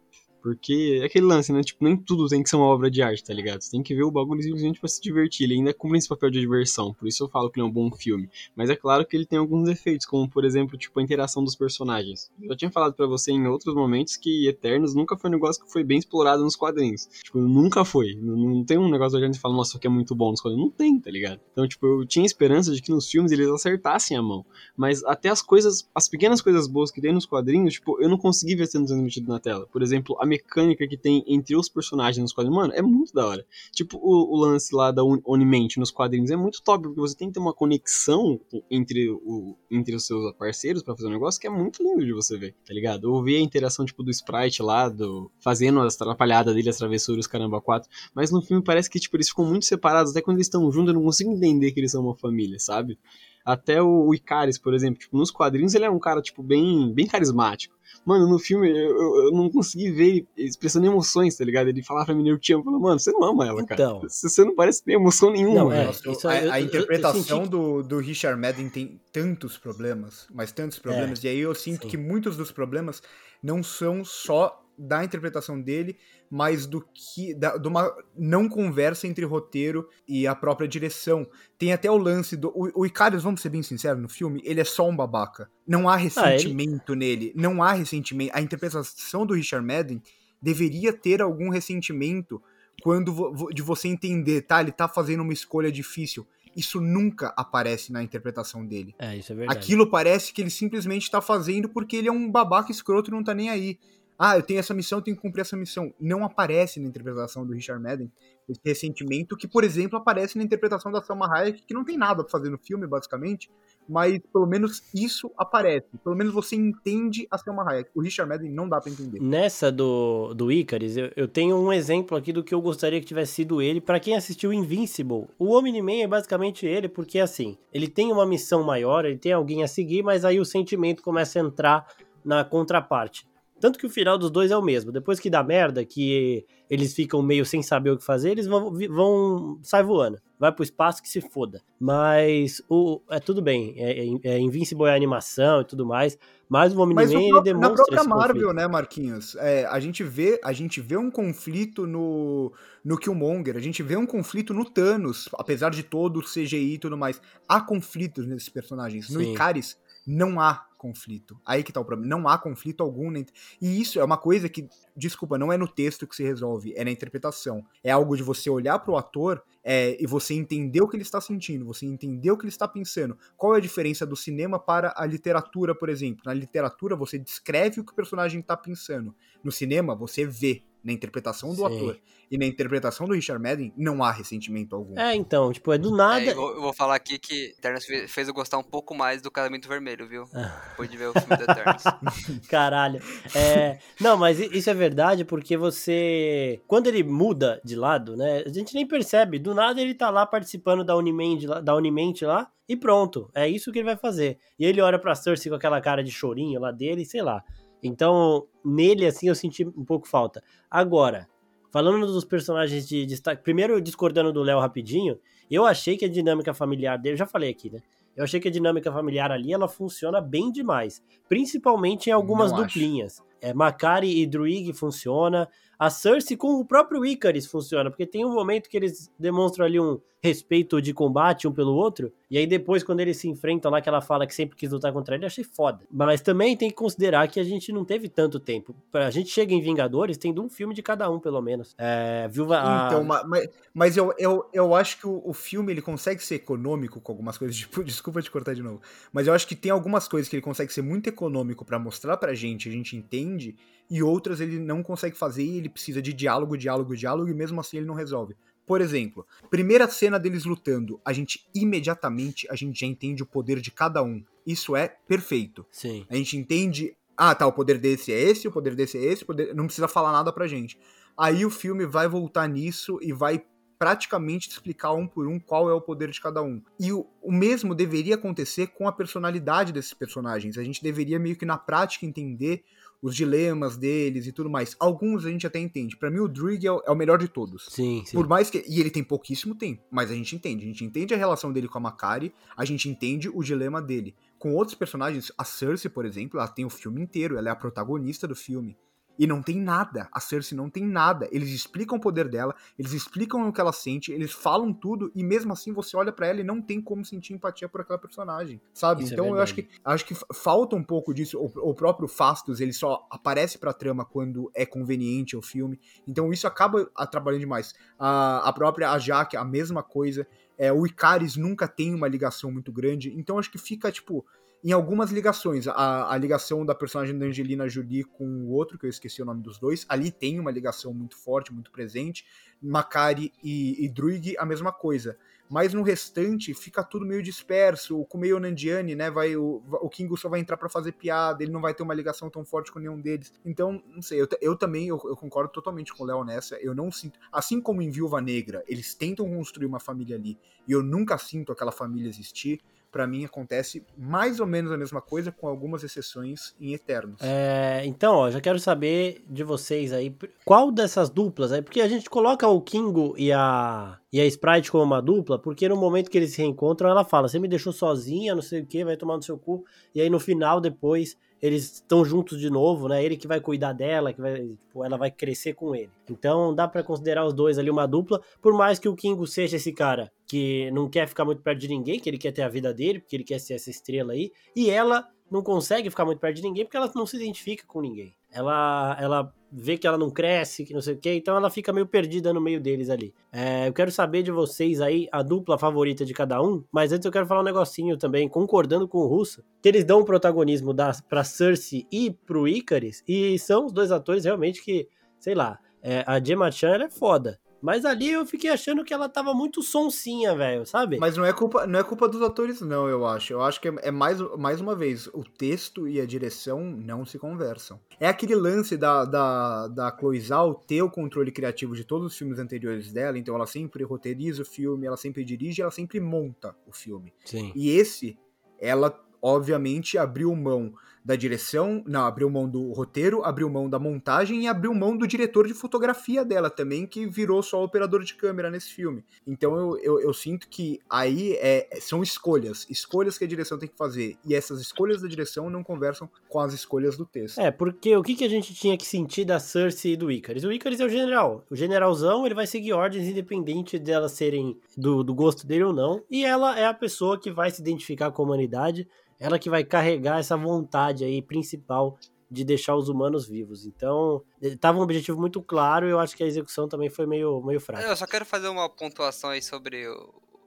Porque 0.48 1.00
é 1.02 1.04
aquele 1.04 1.26
lance, 1.26 1.52
né? 1.52 1.62
Tipo, 1.62 1.84
nem 1.84 1.94
tudo 1.94 2.26
tem 2.26 2.42
que 2.42 2.48
ser 2.48 2.56
uma 2.56 2.64
obra 2.64 2.90
de 2.90 3.02
arte, 3.02 3.22
tá 3.22 3.34
ligado? 3.34 3.60
Você 3.60 3.70
tem 3.70 3.82
que 3.82 3.94
ver 3.94 4.04
o 4.04 4.10
bagulho 4.10 4.42
simplesmente 4.42 4.80
pra 4.80 4.88
se 4.88 4.98
divertir. 4.98 5.44
Ele 5.44 5.56
ainda 5.56 5.74
cumpre 5.74 5.98
esse 5.98 6.08
papel 6.08 6.30
de 6.30 6.40
diversão. 6.40 6.94
Por 6.94 7.06
isso 7.06 7.22
eu 7.22 7.28
falo 7.28 7.50
que 7.50 7.60
ele 7.60 7.66
é 7.66 7.68
um 7.68 7.72
bom 7.72 7.90
filme. 7.90 8.30
Mas 8.56 8.70
é 8.70 8.74
claro 8.74 9.04
que 9.06 9.14
ele 9.14 9.26
tem 9.26 9.38
alguns 9.38 9.68
defeitos, 9.68 10.06
como 10.06 10.26
por 10.26 10.46
exemplo, 10.46 10.78
tipo, 10.78 10.98
a 10.98 11.02
interação 11.02 11.44
dos 11.44 11.54
personagens. 11.54 12.30
Eu 12.40 12.48
já 12.48 12.56
tinha 12.56 12.70
falado 12.70 12.94
pra 12.94 13.06
você 13.06 13.30
em 13.30 13.46
outros 13.46 13.74
momentos 13.74 14.16
que 14.16 14.48
Eternos 14.48 14.94
nunca 14.94 15.18
foi 15.18 15.28
um 15.28 15.34
negócio 15.34 15.62
que 15.62 15.70
foi 15.70 15.84
bem 15.84 15.98
explorado 15.98 16.42
nos 16.42 16.56
quadrinhos. 16.56 17.06
Tipo, 17.22 17.40
nunca 17.40 17.84
foi. 17.84 18.14
Não, 18.14 18.64
tem 18.64 18.78
um 18.78 18.90
negócio 18.90 19.20
da 19.20 19.26
gente 19.26 19.38
fala, 19.38 19.54
nossa, 19.54 19.76
aqui 19.76 19.86
é 19.86 19.90
muito 19.90 20.14
bom 20.14 20.30
nos 20.30 20.40
quadrinhos. 20.40 20.66
Não 20.66 20.74
tem, 20.74 20.98
tá 20.98 21.10
ligado? 21.10 21.40
Então, 21.52 21.68
tipo, 21.68 21.86
eu 21.86 22.06
tinha 22.06 22.24
esperança 22.24 22.72
de 22.72 22.80
que 22.80 22.90
nos 22.90 23.10
filmes 23.10 23.32
eles 23.32 23.48
acertassem 23.48 24.16
a 24.16 24.22
mão. 24.22 24.46
Mas 24.74 25.04
até 25.04 25.28
as 25.28 25.42
coisas, 25.42 25.86
as 25.94 26.08
pequenas 26.08 26.40
coisas 26.40 26.66
boas 26.66 26.90
que 26.90 27.02
tem 27.02 27.12
nos 27.12 27.26
quadrinhos, 27.26 27.74
tipo, 27.74 28.00
eu 28.00 28.08
não 28.08 28.16
consegui 28.16 28.56
ver 28.56 28.66
sendo 28.66 28.86
transmitido 28.86 29.28
na 29.28 29.38
tela. 29.38 29.66
Por 29.70 29.82
exemplo, 29.82 30.16
a 30.18 30.24
mecânica 30.38 30.86
que 30.86 30.96
tem 30.96 31.24
entre 31.26 31.56
os 31.56 31.68
personagens 31.68 32.22
nos 32.22 32.32
quadrinhos, 32.32 32.56
mano, 32.56 32.72
é 32.74 32.82
muito 32.82 33.12
da 33.12 33.26
hora. 33.26 33.44
Tipo, 33.72 33.98
o, 33.98 34.34
o 34.34 34.36
lance 34.38 34.74
lá 34.74 34.90
da 34.90 35.02
Unimente 35.04 35.78
nos 35.78 35.90
quadrinhos 35.90 36.30
é 36.30 36.36
muito 36.36 36.62
top, 36.62 36.84
porque 36.84 37.00
você 37.00 37.16
tem 37.16 37.28
que 37.28 37.34
ter 37.34 37.40
uma 37.40 37.52
conexão 37.52 38.40
entre, 38.70 39.10
o, 39.10 39.56
entre 39.70 39.94
os 39.94 40.06
seus 40.06 40.32
parceiros 40.34 40.82
pra 40.82 40.94
fazer 40.94 41.08
um 41.08 41.12
negócio 41.12 41.40
que 41.40 41.46
é 41.46 41.50
muito 41.50 41.82
lindo 41.82 42.04
de 42.04 42.12
você 42.12 42.38
ver, 42.38 42.54
tá 42.66 42.72
ligado? 42.72 43.04
Ou 43.04 43.22
ver 43.22 43.36
a 43.36 43.40
interação, 43.40 43.84
tipo, 43.84 44.02
do 44.02 44.10
Sprite 44.10 44.62
lá, 44.62 44.88
do 44.88 45.30
fazendo 45.40 45.80
as 45.80 45.94
atrapalhadas 46.00 46.54
dele, 46.54 46.68
as 46.68 46.76
travessuras, 46.76 47.26
caramba, 47.26 47.60
quatro. 47.60 47.88
Mas 48.14 48.30
no 48.30 48.40
filme 48.40 48.62
parece 48.62 48.88
que, 48.88 49.00
tipo, 49.00 49.16
eles 49.16 49.28
ficam 49.28 49.44
muito 49.44 49.64
separados, 49.64 50.12
até 50.12 50.22
quando 50.22 50.36
eles 50.36 50.46
estão 50.46 50.70
juntos 50.70 50.88
eu 50.88 50.94
não 50.94 51.02
consigo 51.02 51.32
entender 51.32 51.72
que 51.72 51.80
eles 51.80 51.92
são 51.92 52.02
uma 52.02 52.14
família, 52.14 52.58
sabe? 52.58 52.98
Até 53.44 53.82
o, 53.82 54.06
o 54.06 54.14
Icaris, 54.14 54.58
por 54.58 54.74
exemplo, 54.74 54.98
tipo, 55.00 55.16
nos 55.16 55.30
quadrinhos 55.30 55.74
ele 55.74 55.84
é 55.84 55.90
um 55.90 55.98
cara, 55.98 56.20
tipo, 56.20 56.42
bem, 56.42 56.92
bem 56.92 57.06
carismático. 57.06 57.76
Mano, 58.04 58.26
no 58.28 58.38
filme 58.38 58.68
eu, 58.70 58.76
eu- 58.90 59.24
eu 59.26 59.32
não 59.32 59.50
consegui 59.50 59.90
ver 59.90 60.06
ele 60.08 60.28
expressando 60.36 60.86
emoções, 60.86 61.36
tá 61.36 61.44
ligado? 61.44 61.68
Ele 61.68 61.82
falava 61.82 62.06
pra 62.06 62.14
mim, 62.14 62.26
eu 62.28 62.38
te 62.38 62.52
amo. 62.52 62.60
Eu 62.62 62.64
falei, 62.66 62.80
mano, 62.80 62.98
você 63.00 63.10
não 63.12 63.24
ama 63.24 63.46
ela, 63.46 63.64
cara. 63.66 63.82
Então. 63.82 64.00
Você 64.00 64.28
você 64.28 64.44
não 64.44 64.54
parece 64.54 64.82
ter 64.84 64.92
emoção 64.92 65.30
nenhuma, 65.30 65.54
Não, 65.64 65.72
é, 65.72 65.84
Nossa, 65.86 66.10
isso 66.10 66.28
a, 66.28 66.36
eu- 66.36 66.44
eu- 66.46 66.52
a 66.52 66.58
eu- 66.58 66.62
eu 66.62 66.66
interpretação 66.68 67.22
senti 67.40 67.48
do, 67.50 67.82
do 67.82 67.98
Richard 67.98 68.40
Madden 68.40 68.68
tem 68.68 69.00
tantos 69.12 69.58
problemas, 69.58 70.26
mas 70.32 70.52
tantos 70.52 70.78
problemas, 70.78 71.22
e 71.24 71.28
aí 71.28 71.38
eu 71.38 71.54
sinto 71.54 71.82
sim. 71.82 71.88
que 71.88 71.96
muitos 71.96 72.36
dos 72.36 72.50
problemas 72.52 73.02
não 73.42 73.62
são 73.62 74.04
só 74.04 74.62
da 74.78 75.04
interpretação 75.04 75.60
dele, 75.60 75.96
mas 76.30 76.66
do 76.66 76.86
que 76.94 77.34
da, 77.34 77.56
de 77.56 77.66
uma 77.66 77.92
não 78.16 78.48
conversa 78.48 79.06
entre 79.06 79.24
roteiro 79.24 79.88
e 80.06 80.26
a 80.26 80.34
própria 80.34 80.68
direção. 80.68 81.26
Tem 81.58 81.72
até 81.72 81.90
o 81.90 81.96
lance 81.96 82.36
do 82.36 82.48
o, 82.48 82.82
o 82.82 82.86
Icarus, 82.86 83.22
vamos 83.22 83.40
ser 83.40 83.48
bem 83.48 83.62
sinceros, 83.62 84.00
no 84.00 84.08
filme, 84.08 84.40
ele 84.44 84.60
é 84.60 84.64
só 84.64 84.88
um 84.88 84.94
babaca. 84.94 85.50
Não 85.66 85.88
há 85.88 85.96
ressentimento 85.96 86.94
nele, 86.94 87.32
não 87.34 87.62
há 87.62 87.72
ressentimento. 87.72 88.32
A 88.34 88.40
interpretação 88.40 89.26
do 89.26 89.34
Richard 89.34 89.66
Madden 89.66 90.00
deveria 90.40 90.92
ter 90.92 91.20
algum 91.20 91.50
ressentimento 91.50 92.40
quando 92.82 93.50
de 93.52 93.62
você 93.62 93.88
entender, 93.88 94.42
tá, 94.42 94.60
ele 94.60 94.70
tá 94.70 94.88
fazendo 94.88 95.22
uma 95.22 95.32
escolha 95.32 95.70
difícil. 95.70 96.26
Isso 96.56 96.80
nunca 96.80 97.32
aparece 97.36 97.92
na 97.92 98.02
interpretação 98.02 98.66
dele. 98.66 98.94
É, 98.98 99.16
isso 99.16 99.32
é 99.32 99.36
verdade. 99.36 99.58
Aquilo 99.58 99.88
parece 99.88 100.32
que 100.32 100.40
ele 100.40 100.50
simplesmente 100.50 101.10
tá 101.10 101.20
fazendo 101.20 101.68
porque 101.68 101.96
ele 101.96 102.08
é 102.08 102.12
um 102.12 102.30
babaca 102.30 102.72
escroto 102.72 103.10
e 103.10 103.12
não 103.12 103.22
tá 103.22 103.34
nem 103.34 103.48
aí. 103.48 103.78
Ah, 104.18 104.36
eu 104.36 104.42
tenho 104.42 104.58
essa 104.58 104.74
missão, 104.74 104.98
eu 104.98 105.02
tenho 105.02 105.16
que 105.16 105.22
cumprir 105.22 105.42
essa 105.42 105.56
missão. 105.56 105.94
Não 106.00 106.24
aparece 106.24 106.80
na 106.80 106.88
interpretação 106.88 107.46
do 107.46 107.52
Richard 107.52 107.80
Madden 107.80 108.10
esse 108.48 108.60
ressentimento 108.64 109.36
que, 109.36 109.46
por 109.46 109.62
exemplo, 109.62 109.98
aparece 109.98 110.38
na 110.38 110.42
interpretação 110.42 110.90
da 110.90 111.02
Salma 111.02 111.28
Hayek, 111.30 111.62
que 111.66 111.74
não 111.74 111.84
tem 111.84 111.98
nada 111.98 112.24
pra 112.24 112.30
fazer 112.30 112.48
no 112.48 112.58
filme, 112.58 112.86
basicamente, 112.86 113.50
mas 113.88 114.18
pelo 114.32 114.46
menos 114.46 114.82
isso 114.94 115.30
aparece. 115.36 115.86
Pelo 116.02 116.16
menos 116.16 116.32
você 116.32 116.56
entende 116.56 117.28
a 117.30 117.36
Salma 117.36 117.62
Hayek. 117.68 117.90
O 117.94 118.00
Richard 118.00 118.28
Madden 118.28 118.50
não 118.50 118.68
dá 118.68 118.80
pra 118.80 118.90
entender. 118.90 119.20
Nessa 119.20 119.70
do, 119.70 120.32
do 120.34 120.50
Icarus, 120.50 120.96
eu, 120.96 121.12
eu 121.14 121.28
tenho 121.28 121.56
um 121.56 121.72
exemplo 121.72 122.16
aqui 122.16 122.32
do 122.32 122.42
que 122.42 122.54
eu 122.54 122.60
gostaria 122.60 123.00
que 123.00 123.06
tivesse 123.06 123.32
sido 123.32 123.60
ele. 123.60 123.80
Pra 123.80 124.00
quem 124.00 124.16
assistiu 124.16 124.52
Invincible, 124.52 125.26
o 125.38 125.54
Omni-Man 125.54 126.02
é 126.02 126.06
basicamente 126.06 126.66
ele, 126.66 126.88
porque 126.88 127.20
assim, 127.20 127.58
ele 127.72 127.86
tem 127.86 128.10
uma 128.10 128.26
missão 128.26 128.64
maior, 128.64 129.04
ele 129.04 129.18
tem 129.18 129.32
alguém 129.32 129.62
a 129.62 129.68
seguir, 129.68 130.02
mas 130.02 130.24
aí 130.24 130.40
o 130.40 130.44
sentimento 130.44 131.02
começa 131.02 131.38
a 131.38 131.42
entrar 131.42 131.86
na 132.24 132.44
contraparte. 132.44 133.27
Tanto 133.60 133.78
que 133.78 133.86
o 133.86 133.90
final 133.90 134.16
dos 134.16 134.30
dois 134.30 134.50
é 134.50 134.56
o 134.56 134.62
mesmo. 134.62 134.92
Depois 134.92 135.18
que 135.18 135.28
dá 135.28 135.42
merda, 135.42 135.84
que 135.84 136.46
eles 136.70 136.94
ficam 136.94 137.22
meio 137.22 137.44
sem 137.44 137.62
saber 137.62 137.90
o 137.90 137.96
que 137.98 138.04
fazer, 138.04 138.30
eles 138.30 138.46
vão, 138.46 138.72
vão 138.88 139.58
sai 139.62 139.82
voando. 139.82 140.18
Vai 140.38 140.52
pro 140.52 140.62
espaço 140.62 141.02
que 141.02 141.08
se 141.08 141.20
foda. 141.20 141.60
Mas 141.80 142.62
o, 142.68 143.00
é 143.10 143.18
tudo 143.18 143.42
bem. 143.42 143.74
É, 143.76 144.06
é, 144.06 144.34
é 144.34 144.38
Invincible 144.38 144.86
é 144.86 144.94
animação 144.94 145.62
e 145.62 145.64
tudo 145.64 145.84
mais. 145.84 146.16
Mas 146.48 146.72
o 146.72 146.80
Omni-Man 146.80 147.02
ele 147.02 147.28
pró- 147.28 147.40
demonstra 147.40 147.68
na 147.68 147.74
própria 147.74 148.04
Marvel, 148.04 148.34
conflito. 148.34 148.52
né, 148.54 148.66
Marquinhos? 148.68 149.34
É, 149.36 149.66
a, 149.66 149.80
gente 149.80 150.02
vê, 150.04 150.40
a 150.42 150.52
gente 150.52 150.80
vê 150.80 150.96
um 150.96 151.10
conflito 151.10 151.86
no, 151.86 152.52
no 152.84 152.96
Killmonger, 152.96 153.56
a 153.56 153.60
gente 153.60 153.82
vê 153.82 153.96
um 153.96 154.06
conflito 154.06 154.54
no 154.54 154.64
Thanos, 154.64 155.28
apesar 155.34 155.70
de 155.70 155.82
todo 155.82 156.20
o 156.20 156.22
CGI 156.22 156.74
e 156.74 156.78
tudo 156.78 156.96
mais. 156.96 157.20
Há 157.48 157.60
conflitos 157.60 158.26
nesses 158.26 158.48
personagens. 158.48 159.10
No 159.10 159.20
Sim. 159.20 159.32
Icaris, 159.32 159.76
não 160.08 160.40
há 160.40 160.66
conflito. 160.78 161.38
Aí 161.44 161.62
que 161.62 161.70
tá 161.70 161.80
o 161.80 161.84
problema. 161.84 162.08
Não 162.08 162.26
há 162.26 162.38
conflito 162.38 162.82
algum. 162.82 163.12
E 163.60 163.80
isso 163.80 164.00
é 164.00 164.04
uma 164.04 164.16
coisa 164.16 164.48
que, 164.48 164.66
desculpa, 164.96 165.36
não 165.36 165.52
é 165.52 165.58
no 165.58 165.68
texto 165.68 166.06
que 166.06 166.16
se 166.16 166.22
resolve, 166.22 166.72
é 166.74 166.84
na 166.84 166.90
interpretação. 166.90 167.62
É 167.84 167.90
algo 167.90 168.16
de 168.16 168.22
você 168.22 168.48
olhar 168.48 168.78
pro 168.78 168.96
ator 168.96 169.42
é, 169.62 170.02
e 170.02 170.06
você 170.06 170.32
entender 170.32 170.80
o 170.80 170.88
que 170.88 170.96
ele 170.96 171.02
está 171.02 171.20
sentindo, 171.20 171.66
você 171.66 171.84
entender 171.84 172.30
o 172.30 172.38
que 172.38 172.44
ele 172.44 172.48
está 172.48 172.66
pensando. 172.66 173.18
Qual 173.36 173.54
é 173.54 173.58
a 173.58 173.60
diferença 173.60 174.06
do 174.06 174.16
cinema 174.16 174.58
para 174.58 174.94
a 174.96 175.04
literatura, 175.04 175.74
por 175.74 175.90
exemplo? 175.90 176.22
Na 176.24 176.32
literatura, 176.32 176.96
você 176.96 177.18
descreve 177.18 177.80
o 177.80 177.84
que 177.84 177.92
o 177.92 177.96
personagem 177.96 178.40
está 178.40 178.56
pensando. 178.56 179.14
No 179.44 179.52
cinema, 179.52 179.94
você 179.94 180.24
vê 180.24 180.62
na 180.84 180.92
interpretação 180.92 181.50
do 181.50 181.56
Sim. 181.56 181.64
ator. 181.66 181.98
E 182.30 182.36
na 182.36 182.44
interpretação 182.44 183.06
do 183.06 183.14
Richard 183.14 183.42
Madden, 183.42 183.72
não 183.74 184.04
há 184.04 184.12
ressentimento 184.12 184.76
algum. 184.76 184.98
É, 184.98 185.14
então, 185.14 185.50
tipo, 185.50 185.72
é 185.72 185.78
do 185.78 185.90
nada. 185.96 186.20
É, 186.22 186.30
eu, 186.30 186.34
vou- 186.36 186.54
eu 186.54 186.60
vou 186.60 186.72
falar 186.74 186.94
aqui 186.94 187.18
que 187.18 187.54
Eternos 187.58 187.86
fe- 187.86 188.06
fez 188.06 188.28
eu 188.28 188.34
gostar 188.34 188.58
um 188.58 188.62
pouco 188.62 188.94
mais 188.94 189.22
do 189.22 189.30
Casamento 189.30 189.66
Vermelho, 189.66 190.06
viu? 190.06 190.24
Ah. 190.34 190.62
Depois 190.70 190.90
de 190.90 190.96
ver 190.98 191.06
o 191.08 191.12
filme 191.14 191.36
do 191.38 191.42
Eternos. 191.50 191.82
Caralho. 192.50 193.00
É, 193.34 193.78
não, 193.98 194.16
mas 194.18 194.38
isso 194.38 194.68
é 194.68 194.74
verdade 194.74 195.24
porque 195.24 195.56
você. 195.56 196.60
Quando 196.66 196.86
ele 196.86 197.02
muda 197.02 197.60
de 197.64 197.74
lado, 197.74 198.14
né? 198.16 198.42
A 198.46 198.48
gente 198.50 198.74
nem 198.74 198.86
percebe. 198.86 199.38
Do 199.38 199.54
nada 199.54 199.80
ele 199.80 199.94
tá 199.94 200.10
lá 200.10 200.26
participando 200.26 200.84
da 200.84 200.94
Unimente 200.96 201.46
lá, 201.46 201.60
da 201.60 201.74
Unimente 201.74 202.24
lá 202.26 202.50
e 202.68 202.76
pronto. 202.76 203.30
É 203.34 203.48
isso 203.48 203.72
que 203.72 203.78
ele 203.78 203.86
vai 203.86 203.96
fazer. 203.96 204.38
E 204.58 204.66
ele 204.66 204.80
olha 204.82 204.98
pra 204.98 205.14
Cersei 205.14 205.48
com 205.50 205.56
aquela 205.56 205.80
cara 205.80 206.04
de 206.04 206.10
chorinho 206.10 206.60
lá 206.60 206.70
dele, 206.70 207.04
sei 207.06 207.22
lá. 207.22 207.42
Então, 207.82 208.46
nele, 208.64 209.06
assim, 209.06 209.28
eu 209.28 209.34
senti 209.34 209.64
um 209.64 209.84
pouco 209.84 210.08
falta. 210.08 210.42
Agora, 210.70 211.28
falando 211.70 212.06
dos 212.06 212.24
personagens 212.24 212.86
de 212.88 213.06
destaque. 213.06 213.42
Primeiro, 213.42 213.80
discordando 213.80 214.32
do 214.32 214.42
Léo 214.42 214.58
rapidinho, 214.58 215.18
eu 215.50 215.64
achei 215.64 215.96
que 215.96 216.04
a 216.04 216.08
dinâmica 216.08 216.52
familiar 216.52 216.96
dele. 216.98 217.16
Já 217.16 217.26
falei 217.26 217.50
aqui, 217.50 217.70
né? 217.70 217.80
Eu 218.16 218.24
achei 218.24 218.40
que 218.40 218.48
a 218.48 218.50
dinâmica 218.50 218.90
familiar 218.90 219.30
ali 219.30 219.52
ela 219.52 219.68
funciona 219.68 220.20
bem 220.20 220.50
demais. 220.50 221.02
Principalmente 221.28 222.08
em 222.08 222.12
algumas 222.12 222.50
Não 222.50 222.58
acho. 222.58 222.66
duplinhas. 222.66 223.22
É, 223.40 223.54
Makari 223.54 224.20
e 224.20 224.26
Druig 224.26 224.72
funciona. 224.72 225.48
A 225.78 225.90
Cersei 225.90 226.36
com 226.36 226.54
o 226.60 226.64
próprio 226.64 227.04
Icarus 227.06 227.46
funciona. 227.46 227.90
Porque 227.90 228.06
tem 228.06 228.24
um 228.24 228.32
momento 228.34 228.68
que 228.68 228.76
eles 228.76 229.10
demonstram 229.18 229.64
ali 229.64 229.78
um 229.78 230.00
respeito 230.20 230.82
de 230.82 230.92
combate 230.92 231.46
um 231.46 231.52
pelo 231.52 231.72
outro. 231.72 232.12
E 232.28 232.36
aí 232.36 232.44
depois, 232.46 232.82
quando 232.82 232.98
eles 232.98 233.16
se 233.18 233.28
enfrentam 233.28 233.70
lá, 233.70 233.80
que 233.80 233.88
ela 233.88 234.00
fala 234.00 234.26
que 234.26 234.34
sempre 234.34 234.56
quis 234.56 234.72
lutar 234.72 234.92
contra 234.92 235.14
ele, 235.14 235.22
eu 235.22 235.28
achei 235.28 235.44
foda. 235.44 235.86
Mas 235.88 236.20
também 236.20 236.56
tem 236.56 236.68
que 236.68 236.74
considerar 236.74 237.28
que 237.28 237.38
a 237.38 237.44
gente 237.44 237.70
não 237.70 237.84
teve 237.84 238.08
tanto 238.08 238.40
tempo. 238.40 238.74
A 238.92 239.10
gente 239.10 239.28
chega 239.30 239.54
em 239.54 239.60
Vingadores 239.60 240.16
tendo 240.18 240.42
um 240.42 240.48
filme 240.48 240.74
de 240.74 240.82
cada 240.82 241.08
um, 241.08 241.20
pelo 241.20 241.40
menos. 241.40 241.72
É, 241.78 242.26
Viúva... 242.28 242.58
a- 242.60 242.86
Então, 242.88 243.04
ma- 243.04 243.22
mas, 243.24 243.48
mas 243.72 243.96
eu, 243.96 244.12
eu, 244.18 244.44
eu 244.52 244.74
acho 244.74 244.98
que 244.98 245.06
o, 245.06 245.22
o 245.24 245.32
filme 245.32 245.72
ele 245.72 245.80
consegue 245.80 246.20
ser 246.20 246.34
econômico 246.34 247.00
com 247.00 247.12
algumas 247.12 247.38
coisas. 247.38 247.56
Tipo, 247.68 247.84
desculpa 247.84 248.20
te 248.20 248.30
cortar 248.30 248.54
de 248.54 248.62
novo. 248.62 248.80
Mas 249.12 249.28
eu 249.28 249.32
acho 249.32 249.46
que 249.46 249.54
tem 249.54 249.70
algumas 249.70 250.08
coisas 250.08 250.28
que 250.28 250.34
ele 250.34 250.42
consegue 250.42 250.72
ser 250.72 250.82
muito 250.82 251.06
econômico 251.08 251.64
pra 251.64 251.78
mostrar 251.78 252.16
pra 252.16 252.34
gente, 252.34 252.68
a 252.68 252.72
gente 252.72 252.96
entende, 252.96 253.54
e 253.90 254.02
outras 254.02 254.40
ele 254.40 254.58
não 254.58 254.82
consegue 254.82 255.16
fazer 255.16 255.44
e 255.44 255.58
ele 255.58 255.68
precisa 255.68 256.02
de 256.02 256.12
diálogo, 256.12 256.56
diálogo, 256.56 256.96
diálogo, 256.96 257.30
e 257.30 257.34
mesmo 257.34 257.60
assim 257.60 257.78
ele 257.78 257.86
não 257.86 257.94
resolve. 257.94 258.36
Por 258.66 258.82
exemplo, 258.82 259.26
primeira 259.50 259.88
cena 259.88 260.18
deles 260.18 260.44
lutando, 260.44 261.00
a 261.02 261.12
gente 261.12 261.48
imediatamente 261.54 262.46
a 262.50 262.54
gente 262.54 262.78
já 262.78 262.86
entende 262.86 263.22
o 263.22 263.26
poder 263.26 263.60
de 263.60 263.70
cada 263.70 264.02
um. 264.02 264.22
Isso 264.46 264.76
é 264.76 264.88
perfeito. 264.88 265.64
Sim. 265.72 266.04
A 266.10 266.14
gente 266.16 266.36
entende, 266.36 266.94
ah, 267.16 267.34
tá, 267.34 267.46
o 267.46 267.52
poder 267.52 267.78
desse 267.78 268.12
é 268.12 268.20
esse, 268.20 268.46
o 268.46 268.52
poder 268.52 268.74
desse 268.74 268.98
é 268.98 269.02
esse, 269.02 269.22
o 269.22 269.26
poder... 269.26 269.54
não 269.54 269.64
precisa 269.64 269.88
falar 269.88 270.12
nada 270.12 270.30
pra 270.32 270.46
gente. 270.46 270.78
Aí 271.16 271.46
o 271.46 271.50
filme 271.50 271.86
vai 271.86 272.06
voltar 272.06 272.46
nisso 272.46 272.98
e 273.00 273.12
vai 273.12 273.42
praticamente 273.78 274.48
explicar 274.48 274.92
um 274.92 275.06
por 275.06 275.26
um 275.26 275.38
qual 275.38 275.70
é 275.70 275.72
o 275.72 275.80
poder 275.80 276.10
de 276.10 276.20
cada 276.20 276.42
um. 276.42 276.60
E 276.78 276.92
o, 276.92 277.06
o 277.22 277.30
mesmo 277.30 277.74
deveria 277.74 278.16
acontecer 278.16 278.68
com 278.68 278.88
a 278.88 278.92
personalidade 278.92 279.72
desses 279.72 279.94
personagens. 279.94 280.58
A 280.58 280.64
gente 280.64 280.82
deveria 280.82 281.18
meio 281.18 281.36
que 281.36 281.46
na 281.46 281.56
prática 281.56 282.04
entender 282.04 282.64
os 283.00 283.14
dilemas 283.14 283.76
deles 283.76 284.26
e 284.26 284.32
tudo 284.32 284.50
mais. 284.50 284.76
Alguns 284.78 285.24
a 285.24 285.30
gente 285.30 285.46
até 285.46 285.58
entende. 285.58 285.96
Pra 285.96 286.10
mim 286.10 286.18
o 286.18 286.28
Druig 286.28 286.66
é 286.66 286.72
o, 286.72 286.82
é 286.84 286.90
o 286.90 286.96
melhor 286.96 287.18
de 287.18 287.28
todos. 287.28 287.66
Sim, 287.70 288.02
sim. 288.04 288.16
Por 288.16 288.26
mais 288.26 288.50
que. 288.50 288.64
E 288.66 288.80
ele 288.80 288.90
tem 288.90 289.04
pouquíssimo 289.04 289.54
tempo, 289.54 289.82
mas 289.90 290.10
a 290.10 290.14
gente 290.14 290.34
entende. 290.34 290.64
A 290.64 290.66
gente 290.66 290.84
entende 290.84 291.14
a 291.14 291.16
relação 291.16 291.52
dele 291.52 291.68
com 291.68 291.78
a 291.78 291.80
Makari, 291.80 292.34
a 292.56 292.64
gente 292.64 292.88
entende 292.88 293.28
o 293.28 293.42
dilema 293.42 293.80
dele. 293.80 294.14
Com 294.38 294.54
outros 294.54 294.74
personagens, 294.74 295.32
a 295.36 295.44
Cersei, 295.44 295.90
por 295.90 296.04
exemplo, 296.04 296.38
ela 296.38 296.48
tem 296.48 296.64
o 296.64 296.70
filme 296.70 297.00
inteiro, 297.00 297.36
ela 297.36 297.48
é 297.48 297.52
a 297.52 297.56
protagonista 297.56 298.26
do 298.26 298.34
filme. 298.34 298.76
E 299.18 299.26
não 299.26 299.42
tem 299.42 299.58
nada. 299.58 300.08
A 300.12 300.20
Cersei 300.20 300.56
não 300.56 300.70
tem 300.70 300.84
nada. 300.84 301.28
Eles 301.32 301.50
explicam 301.50 301.98
o 301.98 302.00
poder 302.00 302.28
dela, 302.28 302.54
eles 302.78 302.92
explicam 302.92 303.48
o 303.48 303.52
que 303.52 303.60
ela 303.60 303.72
sente, 303.72 304.12
eles 304.12 304.32
falam 304.32 304.72
tudo, 304.72 305.10
e 305.14 305.24
mesmo 305.24 305.52
assim 305.52 305.72
você 305.72 305.96
olha 305.96 306.12
pra 306.12 306.26
ela 306.26 306.40
e 306.40 306.44
não 306.44 306.62
tem 306.62 306.80
como 306.80 307.04
sentir 307.04 307.32
empatia 307.32 307.68
por 307.68 307.80
aquela 307.80 307.98
personagem. 307.98 308.60
Sabe? 308.72 309.02
Isso 309.02 309.12
é 309.12 309.14
então 309.14 309.26
eu 309.34 309.40
acho 309.40 309.54
que, 309.54 309.68
acho 309.84 310.04
que 310.04 310.14
falta 310.32 310.76
um 310.76 310.82
pouco 310.82 311.12
disso. 311.12 311.38
O, 311.38 311.70
o 311.70 311.74
próprio 311.74 312.08
Fastos, 312.08 312.60
ele 312.60 312.72
só 312.72 313.06
aparece 313.10 313.58
pra 313.58 313.72
trama 313.72 314.04
quando 314.04 314.50
é 314.54 314.64
conveniente 314.64 315.36
o 315.36 315.42
filme. 315.42 315.78
Então 316.06 316.32
isso 316.32 316.46
acaba 316.46 316.88
atrapalhando 316.94 317.40
demais. 317.40 317.74
A, 317.98 318.48
a 318.48 318.52
própria 318.52 318.90
a 318.90 318.98
Jaque, 318.98 319.36
a 319.36 319.44
mesma 319.44 319.82
coisa. 319.82 320.26
É, 320.56 320.72
o 320.72 320.84
Icaris 320.84 321.36
nunca 321.36 321.68
tem 321.68 321.94
uma 321.94 322.08
ligação 322.08 322.50
muito 322.50 322.72
grande. 322.72 323.14
Então 323.16 323.38
acho 323.38 323.50
que 323.50 323.58
fica, 323.58 323.92
tipo, 323.92 324.26
em 324.64 324.72
algumas 324.72 325.10
ligações. 325.10 325.66
A, 325.68 326.12
a 326.12 326.16
ligação 326.16 326.64
da 326.64 326.74
personagem 326.74 327.18
da 327.18 327.26
Angelina 327.26 327.68
Jolie 327.68 328.04
com 328.04 328.26
o 328.26 328.50
outro, 328.50 328.78
que 328.78 328.86
eu 328.86 328.90
esqueci 328.90 329.22
o 329.22 329.24
nome 329.24 329.42
dos 329.42 329.58
dois, 329.58 329.86
ali 329.88 330.10
tem 330.10 330.38
uma 330.38 330.50
ligação 330.50 330.92
muito 330.92 331.16
forte, 331.16 331.52
muito 331.52 331.70
presente. 331.70 332.24
Makari 332.60 333.32
e, 333.42 333.84
e 333.84 333.88
Druig, 333.88 334.36
a 334.36 334.44
mesma 334.44 334.72
coisa. 334.72 335.16
Mas 335.48 335.72
no 335.72 335.82
restante 335.82 336.52
fica 336.52 336.84
tudo 336.84 337.06
meio 337.06 337.22
disperso. 337.22 338.00
O 338.00 338.18
meio 338.18 338.38
Nandiani, 338.38 338.94
né? 338.94 339.10
Vai, 339.10 339.34
o, 339.34 339.62
o 339.80 339.88
Kingo 339.88 340.16
só 340.16 340.28
vai 340.28 340.40
entrar 340.40 340.56
pra 340.56 340.68
fazer 340.68 340.92
piada, 340.92 341.42
ele 341.42 341.52
não 341.52 341.60
vai 341.60 341.72
ter 341.72 341.82
uma 341.82 341.94
ligação 341.94 342.28
tão 342.28 342.44
forte 342.44 342.70
com 342.70 342.78
nenhum 342.78 343.00
deles. 343.00 343.32
Então, 343.44 343.82
não 343.94 344.02
sei, 344.02 344.20
eu, 344.20 344.28
eu 344.42 344.56
também 344.56 344.88
eu, 344.88 345.00
eu 345.04 345.16
concordo 345.16 345.50
totalmente 345.50 345.94
com 345.94 346.04
o 346.04 346.06
Léo 346.06 346.24
nessa. 346.24 346.56
Eu 346.56 346.74
não 346.74 346.92
sinto. 346.92 347.18
Assim 347.32 347.60
como 347.60 347.80
em 347.80 347.90
Viúva 347.90 348.20
Negra, 348.20 348.62
eles 348.68 348.94
tentam 348.94 349.28
construir 349.28 349.66
uma 349.66 349.80
família 349.80 350.16
ali 350.16 350.38
e 350.66 350.72
eu 350.72 350.82
nunca 350.82 351.16
sinto 351.16 351.52
aquela 351.52 351.72
família 351.72 352.08
existir. 352.08 352.60
Pra 352.90 353.06
mim 353.06 353.24
acontece 353.24 353.84
mais 353.96 354.40
ou 354.40 354.46
menos 354.46 354.72
a 354.72 354.76
mesma 354.76 355.00
coisa, 355.00 355.30
com 355.30 355.46
algumas 355.46 355.82
exceções 355.84 356.54
em 356.58 356.72
Eternos. 356.72 357.20
É, 357.22 357.82
então, 357.84 358.14
ó, 358.14 358.30
já 358.30 358.40
quero 358.40 358.58
saber 358.58 359.22
de 359.28 359.44
vocês 359.44 359.92
aí, 359.92 360.14
qual 360.44 360.72
dessas 360.72 361.10
duplas 361.10 361.52
aí, 361.52 361.60
porque 361.60 361.80
a 361.80 361.88
gente 361.88 362.08
coloca 362.08 362.48
o 362.48 362.60
Kingo 362.60 363.14
e 363.18 363.30
a, 363.30 363.98
e 364.12 364.20
a 364.20 364.26
Sprite 364.26 364.70
como 364.70 364.84
uma 364.84 365.02
dupla, 365.02 365.38
porque 365.38 365.68
no 365.68 365.76
momento 365.76 366.10
que 366.10 366.16
eles 366.16 366.32
se 366.32 366.40
reencontram, 366.40 366.88
ela 366.88 367.04
fala, 367.04 367.28
você 367.28 367.38
me 367.38 367.48
deixou 367.48 367.72
sozinha, 367.72 368.34
não 368.34 368.42
sei 368.42 368.62
o 368.62 368.66
que, 368.66 368.84
vai 368.84 368.96
tomar 368.96 369.16
no 369.16 369.22
seu 369.22 369.36
cu, 369.36 369.64
e 369.94 370.00
aí 370.00 370.08
no 370.08 370.18
final, 370.18 370.60
depois, 370.60 371.16
eles 371.40 371.74
estão 371.74 372.04
juntos 372.04 372.38
de 372.38 372.50
novo, 372.50 372.88
né, 372.88 373.04
ele 373.04 373.16
que 373.16 373.26
vai 373.26 373.40
cuidar 373.40 373.72
dela, 373.72 374.12
que 374.12 374.20
vai, 374.20 374.40
tipo, 374.40 374.84
ela 374.84 374.96
vai 374.96 375.10
crescer 375.10 375.54
com 375.54 375.74
ele. 375.74 375.90
Então, 376.10 376.54
dá 376.54 376.66
pra 376.66 376.82
considerar 376.82 377.24
os 377.24 377.32
dois 377.32 377.58
ali 377.58 377.70
uma 377.70 377.86
dupla, 377.86 378.20
por 378.40 378.54
mais 378.54 378.78
que 378.78 378.88
o 378.88 378.96
Kingo 378.96 379.26
seja 379.26 379.56
esse 379.56 379.72
cara 379.72 380.10
que 380.26 380.70
não 380.72 380.88
quer 380.88 381.08
ficar 381.08 381.24
muito 381.24 381.42
perto 381.42 381.60
de 381.60 381.68
ninguém, 381.68 381.98
que 381.98 382.08
ele 382.08 382.18
quer 382.18 382.32
ter 382.32 382.42
a 382.42 382.48
vida 382.48 382.72
dele, 382.72 383.00
porque 383.00 383.16
ele 383.16 383.24
quer 383.24 383.38
ser 383.38 383.54
essa 383.54 383.70
estrela 383.70 384.12
aí, 384.12 384.30
e 384.54 384.70
ela 384.70 385.08
não 385.30 385.42
consegue 385.42 385.90
ficar 385.90 386.04
muito 386.04 386.18
perto 386.18 386.36
de 386.36 386.42
ninguém 386.42 386.64
porque 386.64 386.76
ela 386.76 386.90
não 386.94 387.06
se 387.06 387.16
identifica 387.16 387.64
com 387.66 387.80
ninguém. 387.80 388.14
Ela, 388.30 388.96
ela 389.00 389.34
vê 389.50 389.78
que 389.78 389.86
ela 389.86 389.96
não 389.96 390.10
cresce, 390.10 390.64
que 390.64 390.74
não 390.74 390.80
sei 390.80 390.94
o 390.94 390.98
que, 390.98 391.12
então 391.12 391.36
ela 391.36 391.48
fica 391.50 391.72
meio 391.72 391.86
perdida 391.86 392.32
no 392.32 392.40
meio 392.40 392.60
deles 392.60 392.90
ali. 392.90 393.14
É, 393.32 393.68
eu 393.68 393.72
quero 393.72 393.90
saber 393.90 394.22
de 394.22 394.30
vocês 394.30 394.80
aí 394.80 395.08
a 395.10 395.22
dupla 395.22 395.58
favorita 395.58 396.04
de 396.04 396.12
cada 396.12 396.42
um, 396.42 396.62
mas 396.70 396.92
antes 396.92 397.06
eu 397.06 397.12
quero 397.12 397.26
falar 397.26 397.40
um 397.40 397.44
negocinho 397.44 397.96
também, 397.96 398.28
concordando 398.28 398.86
com 398.86 398.98
o 398.98 399.06
Russo, 399.06 399.42
que 399.62 399.68
eles 399.68 399.84
dão 399.84 400.00
o 400.00 400.04
protagonismo 400.04 400.74
da, 400.74 400.92
pra 401.08 401.24
Cersei 401.24 401.86
e 401.90 402.10
pro 402.10 402.46
Icaris, 402.46 403.02
e 403.08 403.38
são 403.38 403.66
os 403.66 403.72
dois 403.72 403.90
atores 403.90 404.24
realmente 404.24 404.62
que, 404.62 404.88
sei 405.18 405.34
lá, 405.34 405.58
é, 405.82 406.04
a 406.06 406.22
Gemma 406.22 406.50
Chan 406.50 406.84
é 406.84 406.90
foda. 406.90 407.38
Mas 407.60 407.84
ali 407.84 408.10
eu 408.10 408.24
fiquei 408.24 408.50
achando 408.50 408.84
que 408.84 408.94
ela 408.94 409.08
tava 409.08 409.34
muito 409.34 409.62
sonsinha, 409.62 410.34
velho, 410.36 410.64
sabe? 410.64 410.98
Mas 410.98 411.16
não 411.16 411.24
é 411.24 411.32
culpa, 411.32 411.66
não 411.66 411.78
é 411.78 411.84
culpa 411.84 412.08
dos 412.08 412.22
atores, 412.22 412.60
não, 412.60 412.88
eu 412.88 413.06
acho. 413.06 413.32
Eu 413.32 413.42
acho 413.42 413.60
que 413.60 413.68
é, 413.68 413.74
é 413.82 413.90
mais, 413.90 414.20
mais 414.36 414.60
uma 414.60 414.74
vez, 414.74 415.08
o 415.08 415.24
texto 415.24 415.88
e 415.88 416.00
a 416.00 416.06
direção 416.06 416.60
não 416.60 417.04
se 417.04 417.18
conversam. 417.18 417.80
É 417.98 418.06
aquele 418.08 418.34
lance 418.34 418.76
da, 418.76 419.04
da, 419.04 419.68
da 419.68 419.96
Chloe 419.98 420.20
Zhao 420.20 420.54
ter 420.54 420.82
o 420.82 420.90
controle 420.90 421.32
criativo 421.32 421.74
de 421.74 421.84
todos 421.84 422.12
os 422.12 422.16
filmes 422.16 422.38
anteriores 422.38 422.92
dela, 422.92 423.18
então 423.18 423.34
ela 423.34 423.46
sempre 423.46 423.82
roteiriza 423.84 424.42
o 424.42 424.46
filme, 424.46 424.86
ela 424.86 424.96
sempre 424.96 425.24
dirige, 425.24 425.62
ela 425.62 425.70
sempre 425.70 426.00
monta 426.00 426.54
o 426.66 426.72
filme. 426.72 427.12
Sim. 427.24 427.52
E 427.54 427.70
esse, 427.70 428.16
ela 428.60 428.96
obviamente 429.20 429.98
abriu 429.98 430.34
mão 430.34 430.72
da 431.04 431.16
direção, 431.16 431.82
não, 431.86 432.02
abriu 432.02 432.28
mão 432.28 432.48
do 432.48 432.72
roteiro, 432.72 433.24
abriu 433.24 433.48
mão 433.48 433.68
da 433.68 433.78
montagem 433.78 434.44
e 434.44 434.48
abriu 434.48 434.74
mão 434.74 434.96
do 434.96 435.06
diretor 435.06 435.46
de 435.46 435.54
fotografia 435.54 436.24
dela 436.24 436.50
também, 436.50 436.86
que 436.86 437.06
virou 437.06 437.42
só 437.42 437.62
operador 437.62 438.02
de 438.04 438.14
câmera 438.14 438.50
nesse 438.50 438.70
filme. 438.70 439.04
Então 439.26 439.56
eu, 439.56 439.78
eu, 439.78 440.00
eu 440.00 440.14
sinto 440.14 440.48
que 440.48 440.80
aí 440.88 441.34
é, 441.34 441.68
são 441.80 442.02
escolhas, 442.02 442.66
escolhas 442.68 443.16
que 443.16 443.24
a 443.24 443.28
direção 443.28 443.58
tem 443.58 443.68
que 443.68 443.76
fazer. 443.76 444.16
E 444.24 444.34
essas 444.34 444.60
escolhas 444.60 445.02
da 445.02 445.08
direção 445.08 445.50
não 445.50 445.62
conversam 445.62 446.08
com 446.28 446.40
as 446.40 446.52
escolhas 446.52 446.96
do 446.96 447.06
texto. 447.06 447.40
É, 447.40 447.50
porque 447.50 447.96
o 447.96 448.02
que, 448.02 448.14
que 448.14 448.24
a 448.24 448.28
gente 448.28 448.54
tinha 448.54 448.76
que 448.76 448.86
sentir 448.86 449.24
da 449.24 449.38
Cersei 449.38 449.92
e 449.92 449.96
do 449.96 450.10
Icarus? 450.10 450.44
O 450.44 450.52
Icarus 450.52 450.80
é 450.80 450.84
o 450.84 450.88
general. 450.88 451.44
O 451.50 451.56
generalzão, 451.56 452.26
ele 452.26 452.34
vai 452.34 452.46
seguir 452.46 452.72
ordens 452.72 453.06
independente 453.06 453.78
delas 453.78 454.12
serem 454.12 454.58
do, 454.76 455.02
do 455.02 455.14
gosto 455.14 455.46
dele 455.46 455.64
ou 455.64 455.72
não. 455.72 456.02
E 456.10 456.24
ela 456.24 456.58
é 456.58 456.66
a 456.66 456.74
pessoa 456.74 457.18
que 457.18 457.30
vai 457.30 457.50
se 457.50 457.60
identificar 457.60 458.10
com 458.10 458.22
a 458.22 458.24
humanidade, 458.24 458.88
ela 459.18 459.38
que 459.38 459.50
vai 459.50 459.64
carregar 459.64 460.18
essa 460.18 460.36
vontade 460.36 461.04
aí 461.04 461.20
principal 461.20 461.98
de 462.30 462.44
deixar 462.44 462.76
os 462.76 462.88
humanos 462.88 463.26
vivos. 463.26 463.64
Então, 463.64 464.22
tava 464.60 464.78
um 464.78 464.82
objetivo 464.82 465.18
muito 465.18 465.42
claro 465.42 465.86
e 465.86 465.90
eu 465.90 465.98
acho 465.98 466.16
que 466.16 466.22
a 466.22 466.26
execução 466.26 466.68
também 466.68 466.90
foi 466.90 467.06
meio, 467.06 467.42
meio 467.42 467.60
fraca. 467.60 467.82
Eu 467.82 467.96
só 467.96 468.06
quero 468.06 468.26
fazer 468.26 468.48
uma 468.48 468.68
pontuação 468.68 469.30
aí 469.30 469.40
sobre 469.40 469.88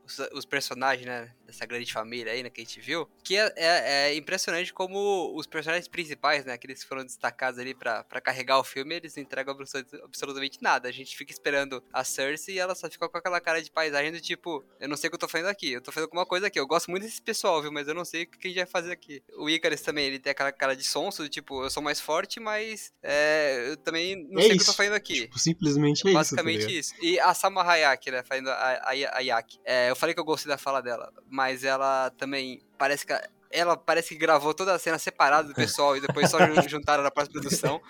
os, 0.05 0.19
os 0.33 0.45
personagens, 0.45 1.05
né? 1.05 1.33
Dessa 1.51 1.65
grande 1.65 1.91
família 1.91 2.31
aí, 2.33 2.41
né? 2.43 2.49
Que 2.49 2.61
a 2.61 2.63
gente 2.63 2.79
viu. 2.79 3.07
Que 3.23 3.35
é, 3.37 3.53
é- 3.55 4.11
é 4.11 4.15
impressionante 4.15 4.73
como 4.73 5.33
os 5.35 5.45
personagens 5.45 5.87
principais, 5.87 6.45
né? 6.45 6.53
Aqueles 6.53 6.81
que 6.81 6.87
foram 6.89 7.03
destacados 7.05 7.59
ali 7.59 7.73
pra, 7.73 8.03
pra 8.05 8.21
carregar 8.21 8.57
o 8.59 8.63
filme, 8.63 8.95
eles 8.95 9.15
não 9.15 9.23
entregam 9.23 9.53
absolut- 9.53 10.01
absolutamente 10.03 10.57
nada. 10.61 10.87
A 10.87 10.91
gente 10.91 11.15
fica 11.17 11.31
esperando 11.31 11.83
a 11.91 12.03
Cersei 12.03 12.55
e 12.55 12.59
ela 12.59 12.73
só 12.75 12.89
fica 12.89 13.07
com 13.09 13.17
aquela 13.17 13.39
cara 13.41 13.61
de 13.61 13.69
paisagem 13.69 14.11
do 14.11 14.21
tipo, 14.21 14.63
eu 14.79 14.87
não 14.87 14.95
sei 14.97 15.07
o 15.07 15.11
que 15.11 15.15
eu 15.15 15.19
tô 15.19 15.27
fazendo 15.27 15.47
aqui, 15.49 15.71
eu 15.73 15.81
tô 15.81 15.91
fazendo 15.91 16.05
alguma 16.07 16.25
coisa 16.25 16.47
aqui. 16.47 16.59
Eu 16.59 16.67
gosto 16.67 16.89
muito 16.89 17.03
desse 17.03 17.21
pessoal, 17.21 17.61
viu? 17.61 17.71
Mas 17.71 17.87
eu 17.87 17.93
não 17.93 18.05
sei 18.05 18.23
o 18.23 18.27
que 18.27 18.47
a 18.47 18.49
gente 18.49 18.57
vai 18.57 18.65
fazer 18.67 18.91
aqui. 18.91 19.21
O 19.37 19.49
Icarus 19.49 19.81
também, 19.81 20.05
ele 20.05 20.19
tem 20.19 20.31
aquela 20.31 20.51
cara 20.51 20.75
de 20.75 20.83
sonso, 20.83 21.23
do 21.23 21.29
tipo, 21.29 21.63
eu 21.63 21.69
sou 21.69 21.83
mais 21.83 21.99
forte, 21.99 22.39
mas 22.39 22.93
é, 23.03 23.69
eu 23.71 23.77
também 23.77 24.15
não 24.29 24.39
É 24.39 24.43
sei 24.43 24.51
o 24.53 24.55
que 24.55 24.61
eu 24.61 24.65
tô 24.67 24.73
fazendo 24.73 24.93
aqui. 24.93 25.21
Tipo, 25.21 25.39
simplesmente 25.39 26.07
é 26.07 26.13
Basicamente 26.13 26.77
isso. 26.77 26.93
tá 26.93 26.97
ligado? 27.01 27.11
isso. 27.11 27.17
E 27.17 27.19
a 27.19 27.33
Sama 27.33 27.61
Hayaki, 27.63 28.11
né? 28.11 28.23
Fazendo 28.23 28.49
a, 28.49 28.53
a, 28.53 28.89
a 28.89 29.19
Yaki. 29.19 29.59
É, 29.65 29.89
eu 29.89 29.95
falei 29.95 30.13
que 30.13 30.19
eu 30.21 30.25
gostei 30.25 30.49
da 30.49 30.57
fala 30.57 30.81
dela, 30.81 31.11
mas 31.29 31.40
ela 31.63 32.09
também 32.17 32.61
parece 32.77 33.05
que. 33.05 33.13
Ela 33.53 33.75
parece 33.75 34.09
que 34.09 34.15
gravou 34.15 34.53
toda 34.53 34.73
a 34.73 34.79
cena 34.79 34.97
separada 34.97 35.49
do 35.49 35.53
pessoal 35.53 35.97
e 35.97 35.99
depois 35.99 36.29
só 36.29 36.37
jun- 36.39 36.61
juntaram 36.69 37.03
na 37.03 37.11
pós-produção. 37.11 37.81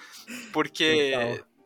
Porque. 0.52 1.12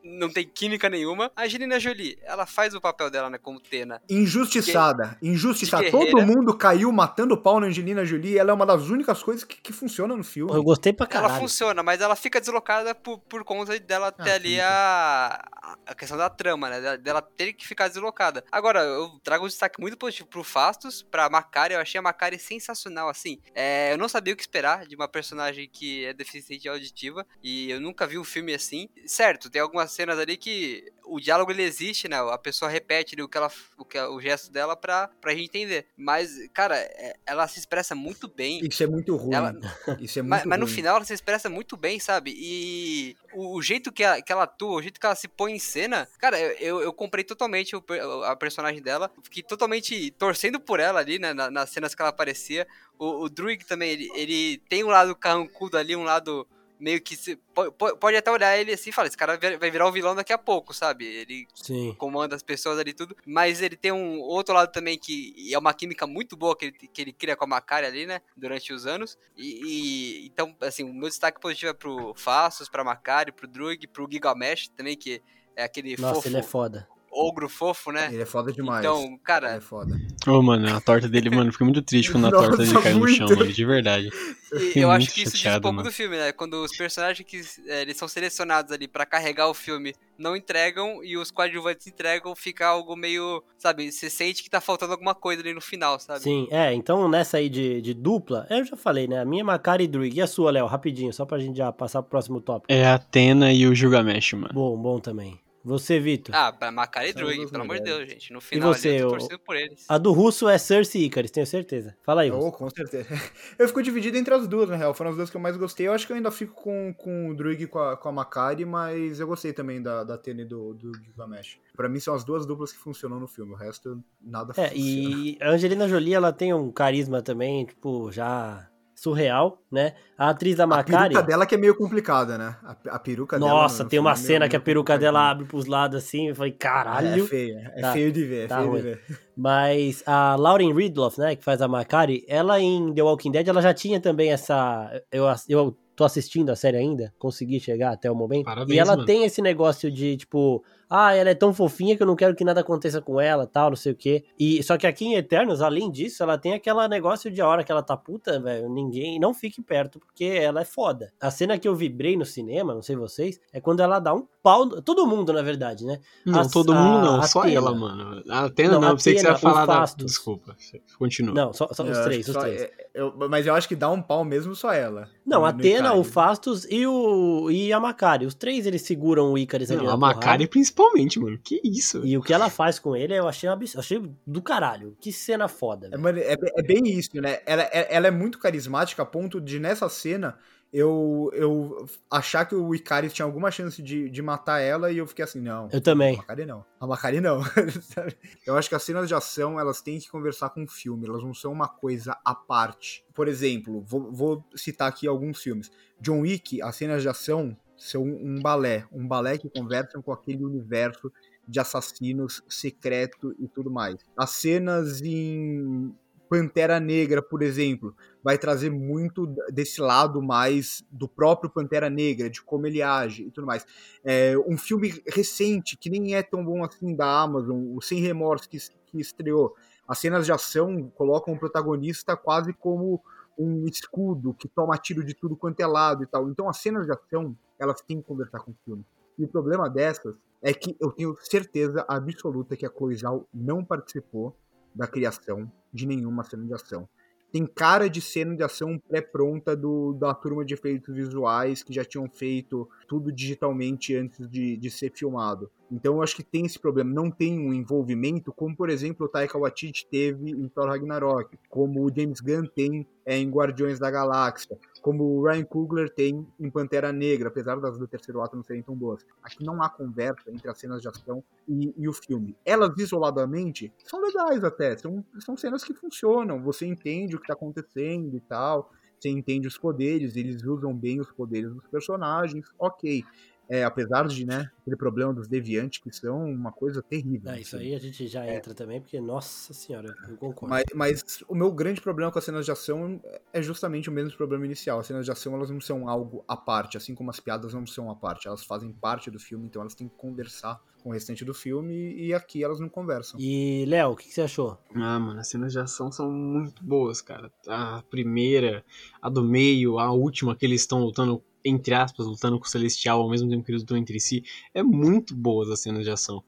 Não 0.08 0.30
tem 0.30 0.46
química 0.48 0.88
nenhuma. 0.90 1.32
A 1.36 1.44
Angelina 1.44 1.80
Jolie, 1.80 2.18
ela 2.24 2.46
faz 2.46 2.76
o 2.76 2.80
papel 2.80 3.10
dela, 3.10 3.30
né, 3.30 3.38
como 3.40 3.60
Tena. 3.60 4.02
Injustiçada. 4.10 5.18
Injustiçada. 5.22 5.86
de 5.86 5.92
Todo 5.92 6.22
mundo 6.22 6.56
caiu 6.56 6.92
matando 6.92 7.36
pau 7.38 7.60
na 7.60 7.68
Angelina 7.68 8.06
Jolie. 8.06 8.38
Ela 8.38 8.52
é 8.52 8.54
uma 8.54 8.66
das 8.66 8.84
únicas 8.90 9.24
coisas 9.24 9.44
que, 9.44 9.60
que 9.60 9.74
funciona 9.74 10.16
no 10.16 10.24
filme. 10.24 10.54
Eu 10.54 10.64
gostei 10.64 10.94
pra 10.94 11.06
Ela 11.10 11.22
caralho. 11.24 11.42
funciona, 11.42 11.82
mas 11.82 12.02
ela 12.02 12.16
fica 12.16 12.40
deslocada 12.40 12.94
por, 12.94 13.20
por 13.20 13.44
conta 13.44 13.78
dela 13.80 14.12
ter 14.12 14.32
Ah, 14.32 14.36
ali 14.36 14.62
a, 14.62 15.44
a 15.88 15.96
questão 15.96 16.18
da 16.18 16.30
trama, 16.30 16.70
né? 16.70 16.82
Dela, 16.82 16.98
dela 16.98 17.22
ter 17.22 17.54
que 17.54 17.66
ficar 17.68 17.88
deslocada. 17.88 18.44
Agora, 18.52 18.82
eu 18.82 19.20
trago 19.24 19.46
um 19.46 19.48
destaque 19.48 19.82
muito 19.82 19.98
positivo 19.98 20.30
pro 20.30 20.44
Fastos, 20.44 21.02
pra 21.02 21.30
Macari. 21.30 21.74
Eu 21.74 21.80
achei 21.80 21.98
a 21.98 22.02
Macari 22.02 22.38
sensacional, 22.38 23.10
assim. 23.10 23.40
É, 23.54 23.94
eu 23.94 23.98
não 23.98 24.08
sabia 24.08 24.34
o 24.34 24.38
que 24.38 24.44
esperar 24.44 24.86
de 24.86 24.96
uma 24.96 25.08
personagem 25.08 25.68
que 25.72 26.06
é 26.06 26.14
deficiente 26.14 26.68
auditiva. 26.70 27.26
E 27.42 27.72
eu 27.72 27.82
nunca 27.82 28.06
vi 28.06 28.18
um 28.20 28.24
filme 28.24 28.54
assim. 28.54 28.88
Certo, 29.06 29.50
tem 29.50 29.62
algumas 29.62 29.92
cenas 29.96 30.20
ali 30.20 30.38
que 30.38 30.92
o 31.06 31.20
diálogo 31.20 31.52
ele 31.52 31.62
existe, 31.64 32.08
né? 32.08 32.18
A 32.18 32.38
pessoa 32.38 32.70
repete 32.70 33.16
ali 33.16 33.22
o 33.22 33.28
que 33.30 33.38
ela, 33.38 33.52
o, 33.78 33.86
que, 33.86 33.98
o 34.00 34.20
gesto 34.20 34.52
dela 34.52 34.76
pra, 34.76 35.08
pra 35.22 35.32
gente 35.34 35.46
entender. 35.46 35.88
Mas, 35.96 36.32
cara, 36.54 36.76
é- 36.78 37.16
ela 37.26 37.48
se 37.48 37.60
expressa 37.60 37.94
muito 37.96 38.28
bem. 38.28 38.60
Isso 38.68 38.84
é 38.84 38.88
muito 38.88 39.16
ruim. 39.16 39.34
Ela- 39.36 39.54
Isso 40.00 40.20
é 40.20 40.22
muito 40.22 40.30
Mas, 40.32 40.46
mas 40.46 40.60
no 40.60 40.66
ruim. 40.66 40.74
final 40.76 40.96
ela 40.98 41.06
se 41.06 41.14
expressa 41.14 41.50
muito 41.50 41.78
bem, 41.78 42.00
sabe? 42.00 42.34
E 42.36 43.16
o, 43.34 43.56
o 43.58 43.62
jeito 43.62 43.92
que 43.92 44.04
ela, 44.04 44.22
que 44.22 44.32
ela 44.32 44.44
atua, 44.44 44.78
o 44.78 44.82
jeito 44.82 45.00
que 45.00 45.06
ela 45.06 45.16
se 45.16 45.28
põe 45.28 45.54
em 45.54 45.60
cena, 45.60 46.08
cara, 46.20 46.40
eu, 46.40 46.82
eu, 46.82 46.92
comprei 46.94 47.24
totalmente 47.24 47.76
o 47.76 47.84
a 48.26 48.36
personagem 48.36 48.82
dela. 48.82 49.12
Fiquei 49.24 49.44
totalmente 49.44 50.12
torcendo 50.12 50.60
por 50.60 50.80
ela 50.80 51.00
ali, 51.00 51.20
né? 51.20 51.34
na- 51.34 51.52
nas 51.52 51.70
cenas 51.70 51.94
que 51.94 52.02
ela 52.02 52.10
aparecia. 52.10 52.68
O, 52.98 53.24
o 53.26 53.30
Druig 53.30 53.66
também, 53.66 53.92
ele, 53.92 54.10
ele 54.16 54.58
tem 54.70 54.84
um 54.84 54.88
lado 54.88 55.16
carrancudo 55.16 55.78
ali, 55.78 55.96
um 55.96 56.04
lado 56.04 56.48
meio 56.86 57.02
que. 57.02 57.16
Se, 57.18 57.36
po- 57.36 57.72
po- 57.72 57.98
pode 57.98 58.16
até 58.16 58.30
olhar 58.30 58.56
ele 58.56 58.72
assim 58.72 58.92
e 58.92 58.94
falar: 58.94 59.08
esse 59.08 59.18
cara 59.18 59.40
vai 59.60 59.72
virar 59.72 59.88
o 59.88 59.92
vilão 59.92 60.14
daqui 60.14 60.32
a 60.32 60.38
pouco, 60.38 60.72
sabe? 60.72 61.04
Ele 61.04 61.48
Sim. 61.56 61.96
comanda 61.98 62.36
as 62.36 62.44
pessoas 62.44 62.78
ali 62.78 62.94
tudo, 62.94 63.18
mas 63.26 63.60
ele 63.60 63.76
tem 63.76 63.92
um 63.92 64.20
outro 64.20 64.54
lado 64.54 64.72
também 64.72 64.96
que 64.98 65.52
é 65.52 65.58
uma 65.58 65.74
química 65.74 66.06
muito 66.06 66.38
boa 66.38 66.56
que 66.56 66.66
ele, 66.66 66.72
que 66.74 67.02
ele 67.02 67.12
cria 67.12 67.36
com 67.36 67.46
a 67.46 67.48
Macari 67.48 67.88
ali, 67.88 68.06
né, 68.06 68.22
durante 68.38 68.72
os 68.72 68.86
anos, 68.86 69.18
e, 69.36 69.62
e- 69.66 70.28
então, 70.28 70.56
assim, 70.62 70.84
o 70.84 70.94
meu 70.94 71.10
destaque 71.10 71.40
positivo 71.42 71.72
é 71.72 71.74
pro 71.74 72.14
Fastos, 72.16 72.70
pra 72.70 72.84
Macari, 72.84 73.32
pro 73.32 73.48
Drug, 73.48 73.88
pro 73.88 74.08
Gigamesh 74.10 74.68
também, 74.70 74.96
que 74.96 75.22
é 75.56 75.64
aquele 75.64 75.98
Nossa, 75.98 76.16
fofo, 76.16 76.28
ele 76.28 76.38
é 76.38 76.44
foda. 76.44 76.88
Ogro 77.16 77.48
fofo, 77.50 77.92
né, 77.92 78.10
Ele 78.12 78.22
é 78.22 78.26
foda 78.26 78.52
demais. 78.52 78.80
então, 78.86 79.02
Ele 79.04 79.18
cara, 79.24 79.52
é 79.56 79.62
foda. 79.62 79.96
Ô, 80.28 80.42
mano, 80.42 80.76
a 80.76 80.82
torta 80.82 81.08
dele, 81.08 81.30
mano, 81.30 81.52
fiquei 81.52 81.66
muito 81.66 81.82
triste 81.82 82.12
quando 82.12 82.28
a 82.28 82.32
Nossa, 82.32 82.48
torta 82.50 82.64
dele 82.64 82.82
caiu 82.82 83.00
no 83.00 83.08
chão, 83.08 83.28
mano, 83.30 83.48
de 83.52 83.66
verdade. 83.66 84.10
e 84.54 84.60
Fiquei 84.60 84.84
eu 84.84 84.92
acho 84.92 85.14
que 85.14 85.22
isso 85.24 85.32
diz 85.32 85.40
um 85.42 85.44
chateado, 85.44 85.62
pouco 85.64 85.76
mano. 85.78 85.90
do 85.90 85.94
filme, 85.94 86.18
né, 86.18 86.32
quando 86.32 86.56
os 86.64 86.76
personagens 86.76 87.26
que 87.28 87.42
é, 87.68 87.82
eles 87.82 87.98
são 87.98 88.08
selecionados 88.08 88.72
ali 88.72 88.88
pra 88.88 89.06
carregar 89.06 89.48
o 89.48 89.54
filme 89.54 89.94
não 90.18 90.36
entregam 90.36 91.04
e 91.04 91.18
os 91.18 91.30
coadjuvantes 91.30 91.88
entregam, 91.88 92.34
fica 92.36 92.66
algo 92.68 92.96
meio, 92.96 93.44
sabe, 93.58 93.92
você 93.92 94.10
sente 94.10 94.42
que 94.44 94.50
tá 94.50 94.62
faltando 94.62 94.94
alguma 94.94 95.14
coisa 95.14 95.42
ali 95.42 95.54
no 95.54 95.60
final, 95.62 96.00
sabe? 96.00 96.22
Sim, 96.22 96.48
é, 96.52 96.74
então 96.74 97.08
nessa 97.10 97.38
aí 97.38 97.50
de, 97.50 97.82
de 97.82 97.94
dupla, 97.94 98.48
eu 98.50 98.64
já 98.64 98.78
falei, 98.78 99.08
né? 99.08 99.20
A 99.20 99.26
minha 99.26 99.42
é 99.42 99.44
Macari 99.44 99.84
e 99.84 99.88
Druig. 99.88 100.16
E 100.18 100.22
a 100.22 100.28
sua, 100.28 100.52
Léo? 100.52 100.66
Rapidinho, 100.68 101.12
só 101.12 101.26
pra 101.26 101.38
gente 101.38 101.58
já 101.58 101.72
passar 101.72 102.02
pro 102.02 102.12
próximo 102.12 102.40
tópico. 102.40 102.72
É 102.72 102.86
a 102.86 102.96
Atena 102.96 103.52
e 103.52 103.68
o 103.68 103.76
Gilgamesh, 103.76 104.34
mano. 104.34 104.54
Bom, 104.54 104.78
bom 104.78 105.00
também. 105.00 105.38
Você, 105.66 106.00
Vitor. 106.00 106.36
Ah, 106.36 106.54
pra 106.54 106.72
Macari 106.72 107.10
e 107.10 107.14
Drug, 107.14 107.50
pelo 107.50 107.64
amor 107.64 107.78
de. 107.78 107.84
Deus, 107.86 108.08
gente. 108.08 108.32
No 108.32 108.40
final 108.40 108.72
você, 108.74 108.90
ali 108.90 108.98
eu 109.00 109.10
tô 109.10 109.16
o- 109.16 109.18
torcendo 109.18 109.40
por 109.40 109.56
eles. 109.56 109.84
A 109.90 109.98
do 109.98 110.12
russo 110.12 110.48
é 110.48 110.58
Cersei 110.60 111.02
e 111.02 111.06
Icarus, 111.06 111.32
tenho 111.32 111.48
certeza. 111.48 111.98
Fala 112.04 112.22
aí, 112.22 112.30
Russo. 112.30 112.48
Oh, 112.48 112.52
com 112.52 112.70
certeza. 112.70 113.10
Eu 113.58 113.68
fico 113.68 113.82
dividido 113.82 114.16
entre 114.18 114.34
as 114.34 114.48
duas, 114.48 114.70
na 114.70 114.76
real. 114.76 114.94
Foram 114.94 115.10
as 115.10 115.16
duas 115.18 115.30
que 115.30 115.36
eu 115.38 115.42
mais 115.42 115.58
gostei. 115.58 115.88
Eu 115.88 115.94
acho 115.94 116.06
que 116.06 116.12
eu 116.14 116.18
ainda 116.18 116.30
fico 116.30 116.54
com, 116.54 116.94
com 116.94 117.30
o 117.30 117.36
Druig 117.36 117.64
e 117.64 117.68
com 117.68 117.80
a, 117.80 117.98
com 117.98 118.10
a 118.10 118.12
Macari, 118.12 118.64
mas 118.66 119.20
eu 119.20 119.26
gostei 119.28 119.52
também 119.54 119.82
da, 119.82 120.04
da 120.04 120.18
Tene 120.18 120.44
e 120.44 120.46
do, 120.46 120.74
do 120.76 120.92
Gilgamesh. 121.04 121.58
Pra 121.76 121.90
mim 121.90 122.00
são 122.00 122.14
as 122.14 122.24
duas 122.24 122.46
duplas 122.46 122.72
que 122.72 122.78
funcionam 122.78 123.20
no 123.20 123.28
filme. 123.28 123.54
O 123.54 123.56
resto, 123.56 124.04
nada 124.22 124.54
É, 124.58 124.70
funciona. 124.70 124.74
e 124.76 125.38
a 125.42 125.50
Angelina 125.50 125.88
Jolie, 125.90 126.14
ela 126.14 126.32
tem 126.32 126.54
um 126.54 126.72
carisma 126.72 127.22
também, 127.22 127.66
tipo, 127.66 128.12
já 128.12 128.70
surreal, 128.96 129.62
né? 129.72 129.94
A 130.18 130.30
atriz 130.30 130.56
da 130.56 130.64
A 130.64 130.68
Macari... 130.68 131.10
peruca 131.14 131.28
dela 131.28 131.46
que 131.46 131.54
é 131.54 131.58
meio 131.58 131.76
complicada, 131.76 132.38
né? 132.38 132.56
A, 132.64 132.96
a 132.96 133.00
peruca 133.00 133.38
dela. 133.38 133.52
Nossa, 133.52 133.84
no 133.84 133.90
tem 133.90 134.00
uma 134.00 134.14
é 134.14 134.16
cena 134.16 134.40
meio- 134.40 134.50
que 134.50 134.56
a 134.56 134.60
peruca 134.60 134.98
dela 134.98 135.30
abre 135.30 135.46
pros 135.46 135.66
lados 135.66 135.98
assim, 136.04 136.30
eu 136.30 136.36
falei, 136.36 136.52
É 136.54 136.56
caralho. 136.56 137.28
feia, 137.28 137.72
é 137.76 137.82
Tá, 137.82 137.92
feio 137.92 138.12
de 138.12 138.24
ver, 138.24 138.46
é 138.46 138.48
tá 138.48 138.58
feio 138.60 138.70
ruim. 138.70 138.78
de 138.78 138.84
ver. 138.84 139.02
Mas 139.36 140.02
a 140.08 140.36
Lauren 140.36 140.74
Ridloff, 140.74 141.20
né, 141.20 141.36
que 141.36 141.44
faz 141.44 141.62
a 141.62 141.68
Macari, 141.68 142.24
ela 142.28 142.60
em 142.60 142.94
The 142.94 143.04
Walking 143.04 143.32
Dead, 143.32 143.48
ela 143.48 143.62
já 143.62 143.74
tinha 143.74 144.00
também 144.00 144.32
essa... 144.32 144.90
Eu, 145.12 145.26
eu 145.50 145.78
tô 145.96 146.04
assistindo 146.06 146.50
a 146.50 146.56
série 146.56 146.78
ainda, 146.78 147.14
consegui 147.20 147.60
chegar 147.60 147.92
até 147.94 148.10
o 148.10 148.16
momento. 148.16 148.46
Parabéns, 148.46 148.76
e 148.76 148.80
ela 148.80 148.94
mano. 148.96 149.06
tem 149.06 149.26
esse 149.26 149.42
negócio 149.42 149.92
de, 149.92 150.16
tipo... 150.18 150.64
Ah, 150.90 151.14
ela 151.14 151.30
é 151.30 151.36
tão 151.36 151.54
fofinha 151.54 151.96
que 151.98 152.04
eu 152.04 152.08
não 152.08 152.16
quero 152.16 152.36
que 152.36 152.44
nada 152.44 152.62
aconteça 152.62 153.02
com 153.02 153.20
ela, 153.20 153.48
tal, 153.48 153.70
não 153.70 153.76
sei 153.78 153.92
o 153.92 153.96
quê. 153.96 154.24
E, 154.40 154.62
só 154.64 154.78
que 154.78 154.86
aqui 154.86 155.06
em 155.06 155.16
Eternos, 155.16 155.62
além 155.62 155.90
disso, 155.92 156.22
ela 156.24 156.38
tem 156.38 156.54
aquela 156.54 156.88
negócio 156.88 157.32
de 157.32 157.42
a 157.42 157.48
hora 157.48 157.64
que 157.64 157.72
ela 157.72 157.82
tá 157.84 157.96
puta, 157.98 158.40
velho, 158.40 158.70
ninguém... 158.70 159.20
Não 159.20 159.34
fique 159.34 159.62
perto, 159.62 160.00
porque 160.00 160.26
ela 160.26 160.62
é 160.62 160.66
foda. 160.66 161.12
A 161.20 161.32
cena 161.32 161.58
que 161.58 161.68
eu 161.68 161.76
vibrei 161.76 162.16
no 162.16 162.26
cinema, 162.26 162.74
não 162.74 162.82
sei 162.82 162.96
vocês, 162.96 163.40
é 163.52 163.60
quando 163.60 163.80
ela 163.82 164.00
dá 164.00 164.14
um 164.14 164.26
pau... 164.44 164.68
Todo 164.82 165.08
mundo, 165.08 165.34
na 165.34 165.42
verdade, 165.42 165.86
né? 165.86 166.00
Não, 166.26 166.40
As- 166.42 166.52
todo 166.52 166.72
a 166.74 166.76
mundo 166.76 167.06
não, 167.06 167.24
só 167.24 167.40
Atena. 167.40 167.56
ela, 167.56 167.74
mano. 167.76 168.24
A 168.30 168.46
Atena 168.46 168.74
Não, 168.74 168.82
não, 168.82 168.88
a 168.88 168.92
eu 168.92 168.96
pensei 168.96 169.16
que 169.16 169.22
você 169.22 169.28
ia 169.28 169.38
falar 169.38 169.64
o 169.64 169.68
da... 169.68 169.74
Fastos. 169.74 170.06
Desculpa, 170.06 170.56
continua. 171.00 171.34
Não, 171.34 171.54
só, 171.54 171.68
só 171.72 171.84
os 171.84 171.98
três, 172.00 172.28
os 172.28 172.34
só- 172.34 172.42
três. 172.42 172.62
é- 172.62 172.72
eu- 172.94 173.14
mas 173.30 173.46
eu 173.48 173.54
acho 173.56 173.68
que 173.68 173.76
dá 173.76 173.90
um 173.90 174.02
pau 174.02 174.24
mesmo 174.24 174.56
só 174.56 174.72
ela. 174.74 175.10
Não, 175.26 175.44
a 175.44 175.50
Atena, 175.50 175.90
o 175.90 176.02
Icarus. 176.02 176.08
Fastos 176.10 176.66
e, 176.70 176.86
o, 176.86 177.50
e 177.50 177.74
a 177.74 177.80
Macari. 177.80 178.26
Os 178.26 178.36
três 178.36 178.66
eles 178.66 178.84
seguram 178.84 179.34
o 179.34 179.38
Icarus 179.38 179.72
ali 179.72 179.84
Não, 179.84 179.90
a 179.92 179.98
Macari 179.98 180.48
porrada. 180.48 180.48
Principalmente, 180.76 181.20
mano. 181.20 181.40
Que 181.42 181.62
isso? 181.64 182.06
E 182.06 182.18
o 182.18 182.22
que 182.22 182.34
ela 182.34 182.50
faz 182.50 182.78
com 182.78 182.96
ele, 182.96 183.14
eu 183.18 183.28
achei, 183.28 183.50
um 183.50 183.54
abs- 183.54 183.76
achei 183.78 184.02
do 184.28 184.42
caralho. 184.42 184.96
Que 185.00 185.12
cena 185.12 185.48
foda. 185.48 185.88
É, 185.88 185.90
velho. 185.92 186.02
mano, 186.04 186.20
é, 186.20 186.36
é 186.58 186.62
bem 186.64 186.86
isso, 186.88 187.10
né? 187.16 187.40
Ela, 187.46 187.64
é- 187.64 187.88
ela 187.90 188.08
é 188.08 188.12
muito 188.12 188.38
carismática 188.38 189.02
a 189.02 189.06
ponto 189.06 189.40
de, 189.40 189.60
nessa 189.60 189.88
cena, 189.90 190.38
eu, 190.74 191.32
eu 191.34 191.86
achar 192.12 192.44
que 192.46 192.54
o 192.54 192.76
Icarus 192.76 193.14
tinha 193.14 193.26
alguma 193.26 193.50
chance 193.50 193.82
de, 193.82 194.10
de 194.10 194.22
matar 194.22 194.60
ela 194.60 194.92
e 194.92 194.98
eu 194.98 195.08
fiquei 195.08 195.24
assim, 195.24 195.40
não. 195.40 195.70
Eu 195.72 195.80
também. 195.80 196.16
A 196.16 196.18
Macari 196.18 196.46
não. 196.46 196.66
A 196.80 196.88
Macari 196.88 197.22
não. 197.22 197.42
eu 198.46 198.58
acho 198.58 198.68
que 198.68 198.76
as 198.76 198.84
cenas 198.84 199.08
de 199.08 199.16
ação, 199.16 199.58
elas 199.58 199.82
têm 199.82 200.00
que 200.00 200.10
conversar 200.10 200.50
com 200.50 200.64
o 200.64 200.68
filme, 200.68 201.08
elas 201.08 201.24
não 201.24 201.34
são 201.34 201.52
uma 201.54 201.68
coisa 201.70 202.18
à 202.26 202.36
parte. 202.36 203.06
Por 203.14 203.28
exemplo, 203.30 203.82
vou, 203.88 204.12
vou 204.12 204.46
citar 204.56 204.90
aqui 204.90 205.08
alguns 205.08 205.42
filmes. 205.42 205.72
John 206.02 206.22
Wick, 206.22 206.62
as 206.62 206.76
cenas 206.76 207.02
de 207.02 207.08
ação 207.08 207.56
são 207.78 208.04
um 208.04 208.42
balé. 208.42 208.86
Um 208.92 209.08
balé 209.08 209.38
que 209.38 209.50
conversam 209.50 210.02
com 210.02 210.12
aquele 210.12 210.44
universo 210.44 211.12
de 211.48 211.60
assassinos 211.60 212.42
secreto 212.50 213.36
e 213.40 213.48
tudo 213.48 213.70
mais. 213.70 213.98
As 214.18 214.32
cenas 214.32 215.02
em 215.02 215.94
Pantera 216.30 216.80
Negra, 216.80 217.22
por 217.22 217.42
exemplo, 217.42 217.96
vai 218.24 218.38
trazer 218.38 218.72
muito 218.72 219.28
desse 219.52 219.80
lado 219.80 220.22
mais 220.22 220.84
do 220.92 221.08
próprio 221.08 221.50
Pantera 221.50 221.90
Negra, 221.90 222.30
de 222.30 222.42
como 222.42 222.66
ele 222.66 222.82
age 222.82 223.24
e 223.24 223.32
tudo 223.32 223.46
mais. 223.46 223.66
É, 224.04 224.36
um 224.48 224.58
filme 224.58 225.02
recente, 225.08 225.78
que 225.78 225.90
nem 225.90 226.16
é 226.16 226.24
tão 226.24 226.44
bom 226.44 226.64
assim, 226.64 226.96
da 226.96 227.22
Amazon, 227.22 227.76
o 227.76 227.82
Sem 227.82 228.00
Remorso, 228.00 228.50
que, 228.50 228.58
que 228.88 229.00
estreou. 229.00 229.56
As 229.88 230.00
cenas 230.00 230.26
de 230.26 230.32
ação 230.32 230.92
colocam 230.96 231.34
o 231.34 231.40
protagonista 231.40 232.18
quase 232.18 232.52
como 232.54 233.04
um 233.38 233.66
escudo 233.66 234.34
que 234.34 234.48
toma 234.48 234.78
tiro 234.78 235.04
de 235.04 235.14
tudo 235.14 235.36
quanto 235.36 235.60
é 235.60 235.68
lado 235.68 236.04
e 236.04 236.08
tal. 236.08 236.30
Então 236.30 236.50
as 236.50 236.58
cenas 236.58 236.86
de 236.86 236.92
ação, 236.92 237.36
elas 237.60 237.82
têm 237.82 238.02
que 238.02 238.08
conversar 238.08 238.40
com 238.40 238.52
o 238.52 238.56
filme. 238.64 238.86
E 239.18 239.24
o 239.24 239.28
problema 239.28 239.70
dessas 239.70 240.16
é 240.42 240.54
que 240.54 240.76
eu 240.80 240.92
tenho 240.92 241.16
certeza 241.22 241.86
absoluta 241.88 242.56
que 242.56 242.66
a 242.66 242.72
Zhao 242.96 243.28
não 243.34 243.64
participou 243.64 244.36
da 244.74 244.88
criação 244.88 245.52
de 245.74 245.86
nenhuma 245.86 246.24
cena 246.24 246.46
de 246.46 246.54
ação. 246.54 246.88
Tem 247.32 247.46
cara 247.46 247.90
de 247.90 248.02
cena 248.02 248.36
de 248.36 248.44
ação 248.44 248.80
pré-pronta 248.88 249.56
da 249.98 250.14
turma 250.14 250.46
de 250.46 250.54
efeitos 250.54 250.96
visuais 250.96 251.64
que 251.64 251.74
já 251.74 251.84
tinham 251.84 252.10
feito 252.10 252.70
tudo 252.88 253.12
digitalmente 253.12 253.96
antes 253.96 254.30
de, 254.30 254.56
de 254.56 254.72
ser 254.72 254.92
filmado. 254.94 255.52
Então 255.72 255.96
eu 255.96 256.02
acho 256.02 256.16
que 256.16 256.24
tem 256.24 256.46
esse 256.46 256.60
problema. 256.60 256.94
Não 256.94 257.10
tem 257.12 257.38
um 257.38 257.54
envolvimento, 257.54 258.32
como 258.32 258.56
por 258.56 258.70
exemplo 258.70 259.06
o 259.06 259.10
Taika 259.10 259.38
Waititi 259.38 259.88
teve 259.90 260.32
em 260.32 260.48
Thor 260.48 260.68
Ragnarok, 260.68 261.38
como 261.50 261.84
o 261.84 261.94
James 261.94 262.22
Gunn 262.22 262.46
tem 262.46 262.88
é, 263.06 263.18
em 263.18 263.30
Guardiões 263.30 263.80
da 263.80 263.92
Galáxia, 263.92 264.58
como 264.86 265.04
o 265.04 265.28
Ryan 265.28 265.44
Coogler 265.46 265.90
tem 265.90 266.28
em 266.40 266.52
Pantera 266.52 266.94
Negra, 266.94 267.30
apesar 267.30 267.60
das 267.60 267.76
do 267.76 267.88
terceiro 267.88 268.22
ato 268.22 268.36
não 268.36 268.44
serem 268.44 268.62
tão 268.62 268.76
boas. 268.76 269.04
Aqui 269.24 269.44
não 269.44 269.64
há 269.64 269.68
conversa 269.68 270.30
entre 270.30 270.48
as 270.48 270.60
cenas 270.60 270.80
de 270.80 270.88
ação 270.88 271.24
e, 271.50 271.74
e 271.76 271.90
o 271.90 271.92
filme. 271.92 272.38
Elas 272.46 272.78
isoladamente 272.78 273.74
são 273.84 274.00
legais 274.00 274.44
até, 274.44 274.78
são, 274.78 275.04
são 275.18 275.36
cenas 275.36 275.64
que 275.64 275.74
funcionam, 275.74 276.40
você 276.40 276.68
entende 276.68 277.16
o 277.16 277.20
que 277.20 277.26
tá 277.26 277.34
acontecendo 277.34 278.16
e 278.16 278.20
tal, 278.20 278.70
você 279.00 279.10
entende 279.10 279.48
os 279.48 279.58
poderes, 279.58 280.16
eles 280.16 280.44
usam 280.44 280.72
bem 280.72 281.00
os 281.00 281.12
poderes 281.12 281.52
dos 281.52 281.66
personagens, 281.66 282.46
ok. 282.60 283.04
É, 283.50 283.64
apesar 283.64 284.08
de, 284.08 284.26
né, 284.26 284.50
aquele 284.62 284.76
problema 284.76 285.14
dos 285.14 285.28
deviantes 285.28 285.80
que 285.80 285.92
são 285.92 286.24
uma 286.24 286.52
coisa 286.52 286.82
terrível. 286.82 287.30
Ah, 287.32 287.40
isso 287.40 287.56
aí 287.56 287.76
a 287.76 287.80
gente 287.80 288.08
já 288.08 288.26
É. 288.26 288.38
entra 288.38 288.54
também, 288.54 288.82
porque, 288.82 289.00
nossa 289.00 289.54
senhora, 289.54 289.96
eu 290.10 290.18
concordo. 290.18 290.50
Mas, 290.54 290.64
mas 290.74 291.04
o 291.28 291.36
meu 291.36 291.52
grande 291.52 291.80
problema 291.80 292.12
com 292.12 292.18
as 292.18 292.26
cenas 292.26 292.46
de 292.46 292.52
ação 292.52 293.00
é 293.32 293.42
justamente 293.42 293.90
o 293.90 293.94
mesmo 293.94 294.16
problema 294.18 294.46
inicial. 294.46 294.80
As 294.80 294.88
cenas 294.88 295.06
de 295.06 295.12
ação 295.12 295.36
elas 295.36 295.50
não 295.50 295.62
são 295.62 295.88
algo 295.88 296.24
à 296.28 296.36
parte, 296.36 296.78
assim 296.78 296.96
como 296.96 297.10
as 297.12 297.20
piadas 297.20 297.54
não 297.54 297.66
são 297.68 297.90
à 297.92 297.96
parte. 297.96 298.28
Elas 298.28 298.44
fazem 298.44 298.72
parte 298.72 299.12
do 299.12 299.20
filme, 299.20 299.46
então 299.46 299.62
elas 299.62 299.76
têm 299.76 299.88
que 299.88 299.96
conversar 299.96 300.60
com 300.82 300.90
o 300.90 300.94
restante 300.94 301.26
do 301.26 301.34
filme 301.34 301.96
e 301.96 302.14
aqui 302.14 302.44
elas 302.44 302.60
não 302.60 302.70
conversam. 302.70 303.20
E, 303.20 303.66
Léo, 303.68 303.92
o 303.92 303.96
que, 303.96 304.06
que 304.08 304.14
você 304.14 304.22
achou? 304.22 304.58
Ah, 304.76 305.00
mano, 305.00 305.20
as 305.20 305.28
cenas 305.28 305.52
de 305.52 305.60
ação 305.60 305.92
são 305.92 306.12
muito 306.12 306.64
boas, 306.64 307.02
cara. 307.02 307.32
A 307.48 307.84
primeira, 307.90 308.64
a 309.02 309.10
do 309.10 309.24
meio, 309.24 309.80
a 309.80 309.92
última 309.92 310.36
que 310.36 310.46
eles 310.46 310.62
estão 310.62 310.84
lutando, 310.84 311.24
entre 311.46 311.74
aspas, 311.76 312.08
lutando 312.08 312.40
com 312.40 312.46
o 312.46 312.50
Celestial 312.50 313.02
ao 313.02 313.10
mesmo 313.10 313.30
tempo 313.30 313.44
que 313.46 313.52
eles 313.52 313.62
lutam 313.62 313.78
entre 313.78 314.00
si. 314.00 314.24
É 314.54 314.64
muito 314.64 315.16
boas 315.16 315.50
as 315.50 315.62
cenas 315.62 315.84
de 315.84 315.92
ação. 315.92 316.24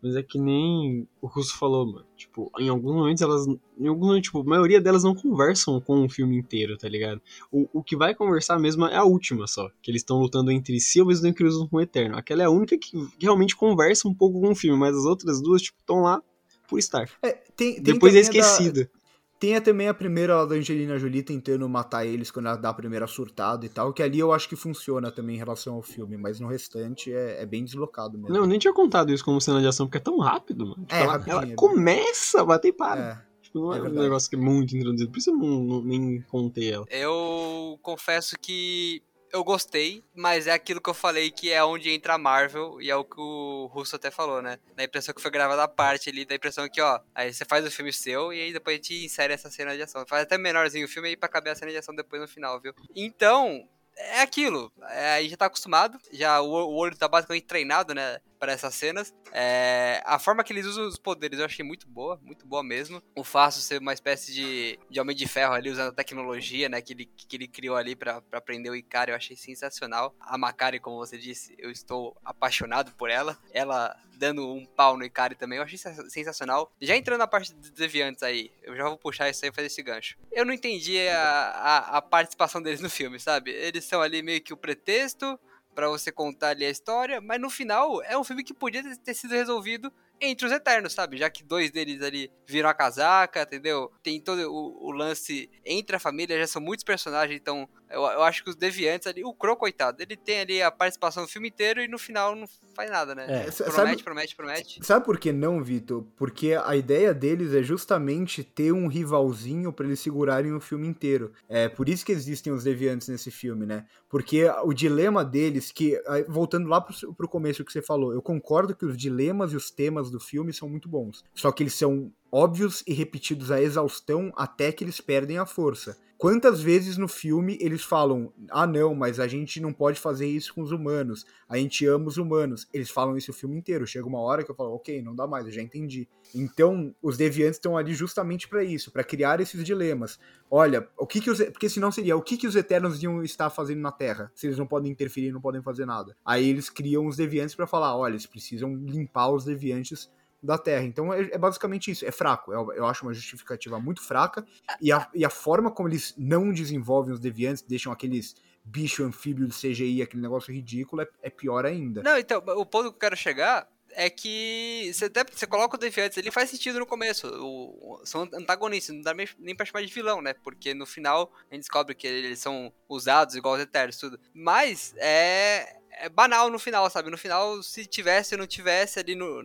Mas 0.00 0.14
é 0.14 0.22
que 0.22 0.38
nem 0.38 1.08
o 1.20 1.26
Russo 1.26 1.58
falou, 1.58 1.84
mano. 1.84 2.06
Tipo, 2.16 2.52
em 2.56 2.68
alguns 2.68 2.94
momentos 2.94 3.20
elas. 3.20 3.46
Em 3.48 3.88
alguns 3.88 4.06
momentos, 4.06 4.26
tipo, 4.28 4.40
a 4.42 4.44
maioria 4.44 4.80
delas 4.80 5.02
não 5.02 5.12
conversam 5.12 5.80
com 5.80 6.04
o 6.04 6.08
filme 6.08 6.36
inteiro, 6.38 6.78
tá 6.78 6.88
ligado? 6.88 7.20
O, 7.50 7.68
o 7.72 7.82
que 7.82 7.96
vai 7.96 8.14
conversar 8.14 8.60
mesmo 8.60 8.86
é 8.86 8.94
a 8.94 9.02
última 9.02 9.48
só. 9.48 9.68
Que 9.82 9.90
eles 9.90 10.02
estão 10.02 10.20
lutando 10.20 10.52
entre 10.52 10.78
si 10.78 11.00
ao 11.00 11.06
mesmo 11.06 11.24
tempo 11.24 11.36
que 11.36 11.42
eles 11.42 11.54
lutam 11.54 11.68
com 11.68 11.76
o 11.78 11.80
Eterno. 11.80 12.16
Aquela 12.16 12.42
é 12.42 12.46
a 12.46 12.50
única 12.50 12.78
que, 12.78 12.90
que 12.92 13.24
realmente 13.26 13.56
conversa 13.56 14.06
um 14.06 14.14
pouco 14.14 14.40
com 14.40 14.52
o 14.52 14.54
filme, 14.54 14.78
mas 14.78 14.96
as 14.96 15.04
outras 15.04 15.40
duas, 15.42 15.62
tipo, 15.62 15.78
estão 15.80 16.02
lá 16.02 16.22
por 16.68 16.78
estar. 16.78 17.10
É, 17.20 17.32
tem, 17.56 17.74
tem 17.74 17.82
Depois 17.82 18.14
é 18.14 18.22
também 18.22 18.40
a 18.40 18.44
da- 18.44 18.48
esquecida. 18.50 18.90
Tem 19.38 19.60
também 19.60 19.86
a 19.88 19.94
primeira 19.94 20.36
lá 20.36 20.44
da 20.44 20.56
Angelina 20.56 20.98
Jolie 20.98 21.22
tentando 21.22 21.68
matar 21.68 22.04
eles 22.04 22.30
quando 22.30 22.46
ela 22.46 22.56
dá 22.56 22.70
a 22.70 22.74
primeira 22.74 23.06
surtada 23.06 23.64
e 23.64 23.68
tal, 23.68 23.92
que 23.92 24.02
ali 24.02 24.18
eu 24.18 24.32
acho 24.32 24.48
que 24.48 24.56
funciona 24.56 25.12
também 25.12 25.36
em 25.36 25.38
relação 25.38 25.74
ao 25.74 25.82
filme, 25.82 26.16
mas 26.16 26.40
no 26.40 26.48
restante 26.48 27.12
é, 27.12 27.40
é 27.42 27.46
bem 27.46 27.64
deslocado 27.64 28.18
mesmo. 28.18 28.34
Não, 28.34 28.40
eu 28.42 28.46
nem 28.46 28.58
tinha 28.58 28.72
contado 28.74 29.12
isso 29.12 29.24
como 29.24 29.40
cena 29.40 29.60
de 29.60 29.66
ação, 29.68 29.86
porque 29.86 29.98
é 29.98 30.00
tão 30.00 30.18
rápido, 30.18 30.66
mano. 30.66 30.82
Tipo, 30.84 30.94
É, 30.94 31.02
ela, 31.04 31.24
ela 31.26 31.44
é. 31.44 31.54
começa 31.54 32.40
a 32.40 32.44
bater 32.44 32.68
e 32.68 32.72
para. 32.72 33.00
É, 33.24 33.28
Tipo, 33.42 33.60
não 33.60 33.72
é, 33.74 33.78
é 33.78 33.82
um 33.82 33.88
negócio 33.90 34.28
que 34.28 34.36
é 34.36 34.38
muito 34.38 34.76
introduzido. 34.76 35.10
Por 35.10 35.18
isso 35.18 35.30
eu 35.30 35.36
não, 35.36 35.64
não- 35.64 35.82
nem 35.82 36.20
contei 36.22 36.70
ela. 36.72 36.84
Eu 36.90 37.78
confesso 37.80 38.36
que 38.38 39.02
eu 39.32 39.44
gostei, 39.44 40.02
mas 40.14 40.46
é 40.46 40.52
aquilo 40.52 40.80
que 40.80 40.88
eu 40.88 40.94
falei 40.94 41.30
que 41.30 41.50
é 41.50 41.62
onde 41.62 41.90
entra 41.90 42.14
a 42.14 42.18
Marvel 42.18 42.80
e 42.80 42.90
é 42.90 42.96
o 42.96 43.04
que 43.04 43.20
o 43.20 43.66
Russo 43.72 43.96
até 43.96 44.10
falou, 44.10 44.42
né? 44.42 44.58
Da 44.74 44.84
impressão 44.84 45.14
que 45.14 45.20
foi 45.20 45.30
gravada 45.30 45.62
a 45.62 45.68
parte 45.68 46.08
ali, 46.08 46.24
da 46.24 46.34
impressão 46.34 46.68
que, 46.68 46.80
ó, 46.80 47.00
aí 47.14 47.32
você 47.32 47.44
faz 47.44 47.66
o 47.66 47.70
filme 47.70 47.92
seu 47.92 48.32
e 48.32 48.40
aí 48.40 48.52
depois 48.52 48.74
a 48.74 48.76
gente 48.76 49.04
insere 49.04 49.32
essa 49.32 49.50
cena 49.50 49.76
de 49.76 49.82
ação. 49.82 50.04
Faz 50.06 50.22
até 50.22 50.38
menorzinho 50.38 50.86
o 50.86 50.88
filme 50.88 51.08
aí 51.08 51.16
pra 51.16 51.28
caber 51.28 51.52
a 51.52 51.56
cena 51.56 51.70
de 51.70 51.78
ação 51.78 51.94
depois 51.94 52.20
no 52.20 52.28
final, 52.28 52.60
viu? 52.60 52.74
Então, 52.94 53.68
é 53.96 54.20
aquilo. 54.20 54.72
É, 54.90 55.14
a 55.14 55.22
gente 55.22 55.32
já 55.32 55.36
tá 55.36 55.46
acostumado, 55.46 55.98
já 56.12 56.40
o, 56.40 56.50
o 56.50 56.74
olho 56.76 56.96
tá 56.96 57.08
basicamente 57.08 57.46
treinado, 57.46 57.94
né? 57.94 58.20
Para 58.38 58.52
essas 58.52 58.74
cenas. 58.74 59.14
É, 59.32 60.02
a 60.04 60.18
forma 60.18 60.44
que 60.44 60.52
eles 60.52 60.64
usam 60.66 60.86
os 60.86 60.96
poderes 60.98 61.38
eu 61.38 61.44
achei 61.44 61.64
muito 61.64 61.86
boa, 61.88 62.20
muito 62.22 62.46
boa 62.46 62.62
mesmo. 62.62 63.02
O 63.16 63.24
Faço 63.24 63.60
ser 63.60 63.80
uma 63.80 63.92
espécie 63.92 64.32
de, 64.32 64.78
de 64.88 65.00
Homem 65.00 65.16
de 65.16 65.26
Ferro 65.26 65.54
ali, 65.54 65.70
usando 65.70 65.88
a 65.88 65.94
tecnologia, 65.94 66.68
né? 66.68 66.80
Que 66.80 66.92
ele, 66.92 67.06
que 67.06 67.36
ele 67.36 67.48
criou 67.48 67.76
ali 67.76 67.96
pra 67.96 68.20
prender 68.44 68.70
o 68.70 68.76
Ikari, 68.76 69.10
eu 69.10 69.16
achei 69.16 69.36
sensacional. 69.36 70.14
A 70.20 70.38
Makari, 70.38 70.78
como 70.78 70.96
você 70.96 71.18
disse, 71.18 71.54
eu 71.58 71.70
estou 71.70 72.16
apaixonado 72.24 72.92
por 72.92 73.10
ela. 73.10 73.36
Ela 73.52 73.96
dando 74.18 74.52
um 74.52 74.66
pau 74.66 74.96
no 74.96 75.04
Ikari 75.04 75.36
também, 75.36 75.58
eu 75.58 75.64
achei 75.64 75.78
sensa- 75.78 76.08
sensacional. 76.10 76.72
Já 76.80 76.96
entrando 76.96 77.20
na 77.20 77.26
parte 77.26 77.54
dos 77.54 77.70
deviantes 77.70 78.22
aí, 78.22 78.50
eu 78.62 78.76
já 78.76 78.84
vou 78.84 78.98
puxar 78.98 79.28
isso 79.30 79.44
aí 79.44 79.50
e 79.50 79.54
fazer 79.54 79.68
esse 79.68 79.82
gancho. 79.82 80.18
Eu 80.32 80.44
não 80.44 80.52
entendi 80.52 80.98
a, 81.08 81.20
a, 81.20 81.98
a 81.98 82.02
participação 82.02 82.60
deles 82.60 82.80
no 82.80 82.90
filme, 82.90 83.20
sabe? 83.20 83.50
Eles 83.52 83.84
são 83.84 84.02
ali 84.02 84.20
meio 84.22 84.40
que 84.40 84.52
o 84.52 84.56
pretexto 84.56 85.38
pra 85.74 85.88
você 85.88 86.10
contar 86.10 86.48
ali 86.50 86.64
a 86.64 86.70
história, 86.70 87.20
mas 87.20 87.40
no 87.40 87.50
final 87.50 88.02
é 88.02 88.18
um 88.18 88.24
filme 88.24 88.42
que 88.44 88.54
podia 88.54 88.82
ter- 88.82 88.96
ter 88.96 89.14
sido 89.14 89.32
resolvido 89.32 89.92
entre 90.20 90.46
os 90.46 90.52
Eternos, 90.52 90.92
sabe? 90.92 91.16
Já 91.16 91.30
que 91.30 91.44
dois 91.44 91.70
deles 91.70 92.02
ali 92.02 92.30
viram 92.46 92.68
a 92.68 92.74
casaca, 92.74 93.42
entendeu? 93.42 93.92
Tem 94.02 94.20
todo 94.20 94.40
o, 94.52 94.86
o 94.88 94.90
lance 94.90 95.48
entre 95.64 95.94
a 95.96 96.00
família, 96.00 96.38
já 96.38 96.46
são 96.46 96.60
muitos 96.60 96.84
personagens, 96.84 97.38
então 97.40 97.68
eu, 97.90 98.02
eu 98.02 98.22
acho 98.22 98.42
que 98.44 98.50
os 98.50 98.56
Deviantes 98.56 99.06
ali, 99.06 99.24
o 99.24 99.32
Crow, 99.32 99.56
coitado, 99.56 100.02
ele 100.02 100.16
tem 100.16 100.40
ali 100.40 100.62
a 100.62 100.70
participação 100.70 101.22
no 101.22 101.28
filme 101.28 101.48
inteiro 101.48 101.80
e 101.80 101.88
no 101.88 101.98
final 101.98 102.34
não 102.36 102.46
faz 102.74 102.90
nada, 102.90 103.14
né? 103.14 103.26
É. 103.46 103.50
Sabe- 103.50 103.72
Promete, 103.72 104.04
promete, 104.04 104.36
promete. 104.36 104.80
Sabe 104.84 105.04
por 105.04 105.18
que 105.18 105.32
não, 105.32 105.62
Vitor? 105.62 106.04
Porque 106.16 106.54
a 106.54 106.76
ideia 106.76 107.12
deles 107.14 107.52
é 107.54 107.62
justamente 107.62 108.42
ter 108.44 108.72
um 108.72 108.86
rivalzinho 108.88 109.72
pra 109.72 109.86
eles 109.86 110.00
segurarem 110.00 110.52
o 110.52 110.60
filme 110.60 110.86
inteiro. 110.86 111.32
É 111.48 111.68
por 111.68 111.88
isso 111.88 112.04
que 112.04 112.12
existem 112.12 112.52
os 112.52 112.64
deviantes 112.64 113.08
nesse 113.08 113.30
filme, 113.30 113.64
né? 113.66 113.86
Porque 114.08 114.44
o 114.64 114.72
dilema 114.72 115.24
deles, 115.24 115.70
que 115.72 116.00
voltando 116.28 116.68
lá 116.68 116.80
pro, 116.80 117.14
pro 117.14 117.28
começo 117.28 117.64
que 117.64 117.72
você 117.72 117.82
falou, 117.82 118.12
eu 118.12 118.22
concordo 118.22 118.74
que 118.74 118.84
os 118.86 118.96
dilemas 118.96 119.52
e 119.52 119.56
os 119.56 119.70
temas 119.70 120.10
do 120.10 120.18
filme 120.20 120.52
são 120.52 120.68
muito 120.68 120.88
bons. 120.88 121.24
Só 121.34 121.50
que 121.52 121.62
eles 121.62 121.74
são 121.74 122.12
óbvios 122.30 122.82
e 122.86 122.92
repetidos 122.92 123.50
à 123.50 123.60
exaustão 123.60 124.32
até 124.36 124.70
que 124.72 124.84
eles 124.84 125.00
perdem 125.00 125.38
a 125.38 125.46
força. 125.46 125.98
Quantas 126.18 126.60
vezes 126.60 126.98
no 126.98 127.06
filme 127.06 127.56
eles 127.60 127.84
falam: 127.84 128.32
ah, 128.50 128.66
não, 128.66 128.92
mas 128.92 129.20
a 129.20 129.28
gente 129.28 129.60
não 129.60 129.72
pode 129.72 130.00
fazer 130.00 130.26
isso 130.26 130.52
com 130.52 130.62
os 130.62 130.72
humanos, 130.72 131.24
a 131.48 131.56
gente 131.56 131.86
ama 131.86 132.08
os 132.08 132.16
humanos. 132.16 132.66
Eles 132.74 132.90
falam 132.90 133.16
isso 133.16 133.30
o 133.30 133.34
filme 133.34 133.56
inteiro. 133.56 133.86
Chega 133.86 134.04
uma 134.04 134.18
hora 134.18 134.42
que 134.42 134.50
eu 134.50 134.54
falo: 134.54 134.74
ok, 134.74 135.00
não 135.00 135.14
dá 135.14 135.28
mais, 135.28 135.46
eu 135.46 135.52
já 135.52 135.62
entendi. 135.62 136.08
Então, 136.34 136.92
os 137.00 137.16
deviantes 137.16 137.54
estão 137.54 137.76
ali 137.76 137.94
justamente 137.94 138.48
para 138.48 138.64
isso, 138.64 138.90
para 138.90 139.04
criar 139.04 139.40
esses 139.40 139.62
dilemas. 139.62 140.18
Olha, 140.50 140.88
o 140.98 141.06
que 141.06 141.20
que 141.20 141.30
os. 141.30 141.40
Porque 141.40 141.68
senão 141.68 141.92
seria: 141.92 142.16
o 142.16 142.22
que 142.22 142.36
que 142.36 142.48
os 142.48 142.56
eternos 142.56 143.00
iam 143.00 143.22
estar 143.22 143.48
fazendo 143.48 143.80
na 143.80 143.92
Terra? 143.92 144.32
Se 144.34 144.48
eles 144.48 144.58
não 144.58 144.66
podem 144.66 144.90
interferir, 144.90 145.30
não 145.30 145.40
podem 145.40 145.62
fazer 145.62 145.86
nada. 145.86 146.16
Aí 146.24 146.48
eles 146.48 146.68
criam 146.68 147.06
os 147.06 147.16
deviantes 147.16 147.54
para 147.54 147.68
falar: 147.68 147.96
olha, 147.96 148.14
eles 148.14 148.26
precisam 148.26 148.74
limpar 148.74 149.30
os 149.30 149.44
deviantes 149.44 150.10
da 150.42 150.56
Terra. 150.56 150.84
Então 150.84 151.12
é, 151.12 151.22
é 151.32 151.38
basicamente 151.38 151.90
isso, 151.90 152.06
é 152.06 152.12
fraco. 152.12 152.52
Eu, 152.52 152.72
eu 152.72 152.86
acho 152.86 153.04
uma 153.04 153.12
justificativa 153.12 153.78
muito 153.80 154.02
fraca. 154.02 154.44
E 154.80 154.92
a, 154.92 155.08
e 155.14 155.24
a 155.24 155.30
forma 155.30 155.70
como 155.70 155.88
eles 155.88 156.14
não 156.16 156.52
desenvolvem 156.52 157.12
os 157.12 157.20
deviantes, 157.20 157.62
deixam 157.62 157.92
aqueles 157.92 158.36
bicho 158.64 159.04
anfíbio 159.04 159.46
de 159.46 159.54
CGI, 159.54 160.02
aquele 160.02 160.22
negócio 160.22 160.52
ridículo, 160.52 161.02
é, 161.02 161.08
é 161.22 161.30
pior 161.30 161.64
ainda. 161.64 162.02
Não, 162.02 162.18
então, 162.18 162.38
o 162.38 162.66
ponto 162.66 162.90
que 162.90 162.96
eu 162.96 163.00
quero 163.00 163.16
chegar 163.16 163.66
é 163.98 164.08
que 164.08 164.92
você 164.94 165.06
até 165.06 165.24
você 165.24 165.44
coloca 165.44 165.74
o 165.74 165.78
Deviantes, 165.78 166.16
ele 166.16 166.30
faz 166.30 166.48
sentido 166.48 166.78
no 166.78 166.86
começo. 166.86 167.26
O, 167.26 168.00
são 168.04 168.22
antagonistas, 168.32 168.94
não 168.94 169.02
dá 169.02 169.12
nem, 169.12 169.28
nem 169.40 169.56
pra 169.56 169.66
chamar 169.66 169.84
de 169.84 169.92
vilão, 169.92 170.22
né? 170.22 170.34
Porque 170.34 170.72
no 170.72 170.86
final 170.86 171.32
a 171.50 171.54
gente 171.54 171.64
descobre 171.64 171.96
que 171.96 172.06
eles 172.06 172.38
são 172.38 172.72
usados 172.88 173.34
igual 173.34 173.54
os 173.54 173.60
Eternos, 173.60 173.96
tudo. 173.96 174.20
Mas 174.32 174.94
é, 174.98 175.80
é 175.90 176.08
banal 176.08 176.48
no 176.48 176.60
final, 176.60 176.88
sabe? 176.88 177.10
No 177.10 177.18
final, 177.18 177.60
se 177.60 177.86
tivesse 177.86 178.36
ou 178.36 178.38
não 178.38 178.46
tivesse 178.46 179.00
ali 179.00 179.16
no. 179.16 179.42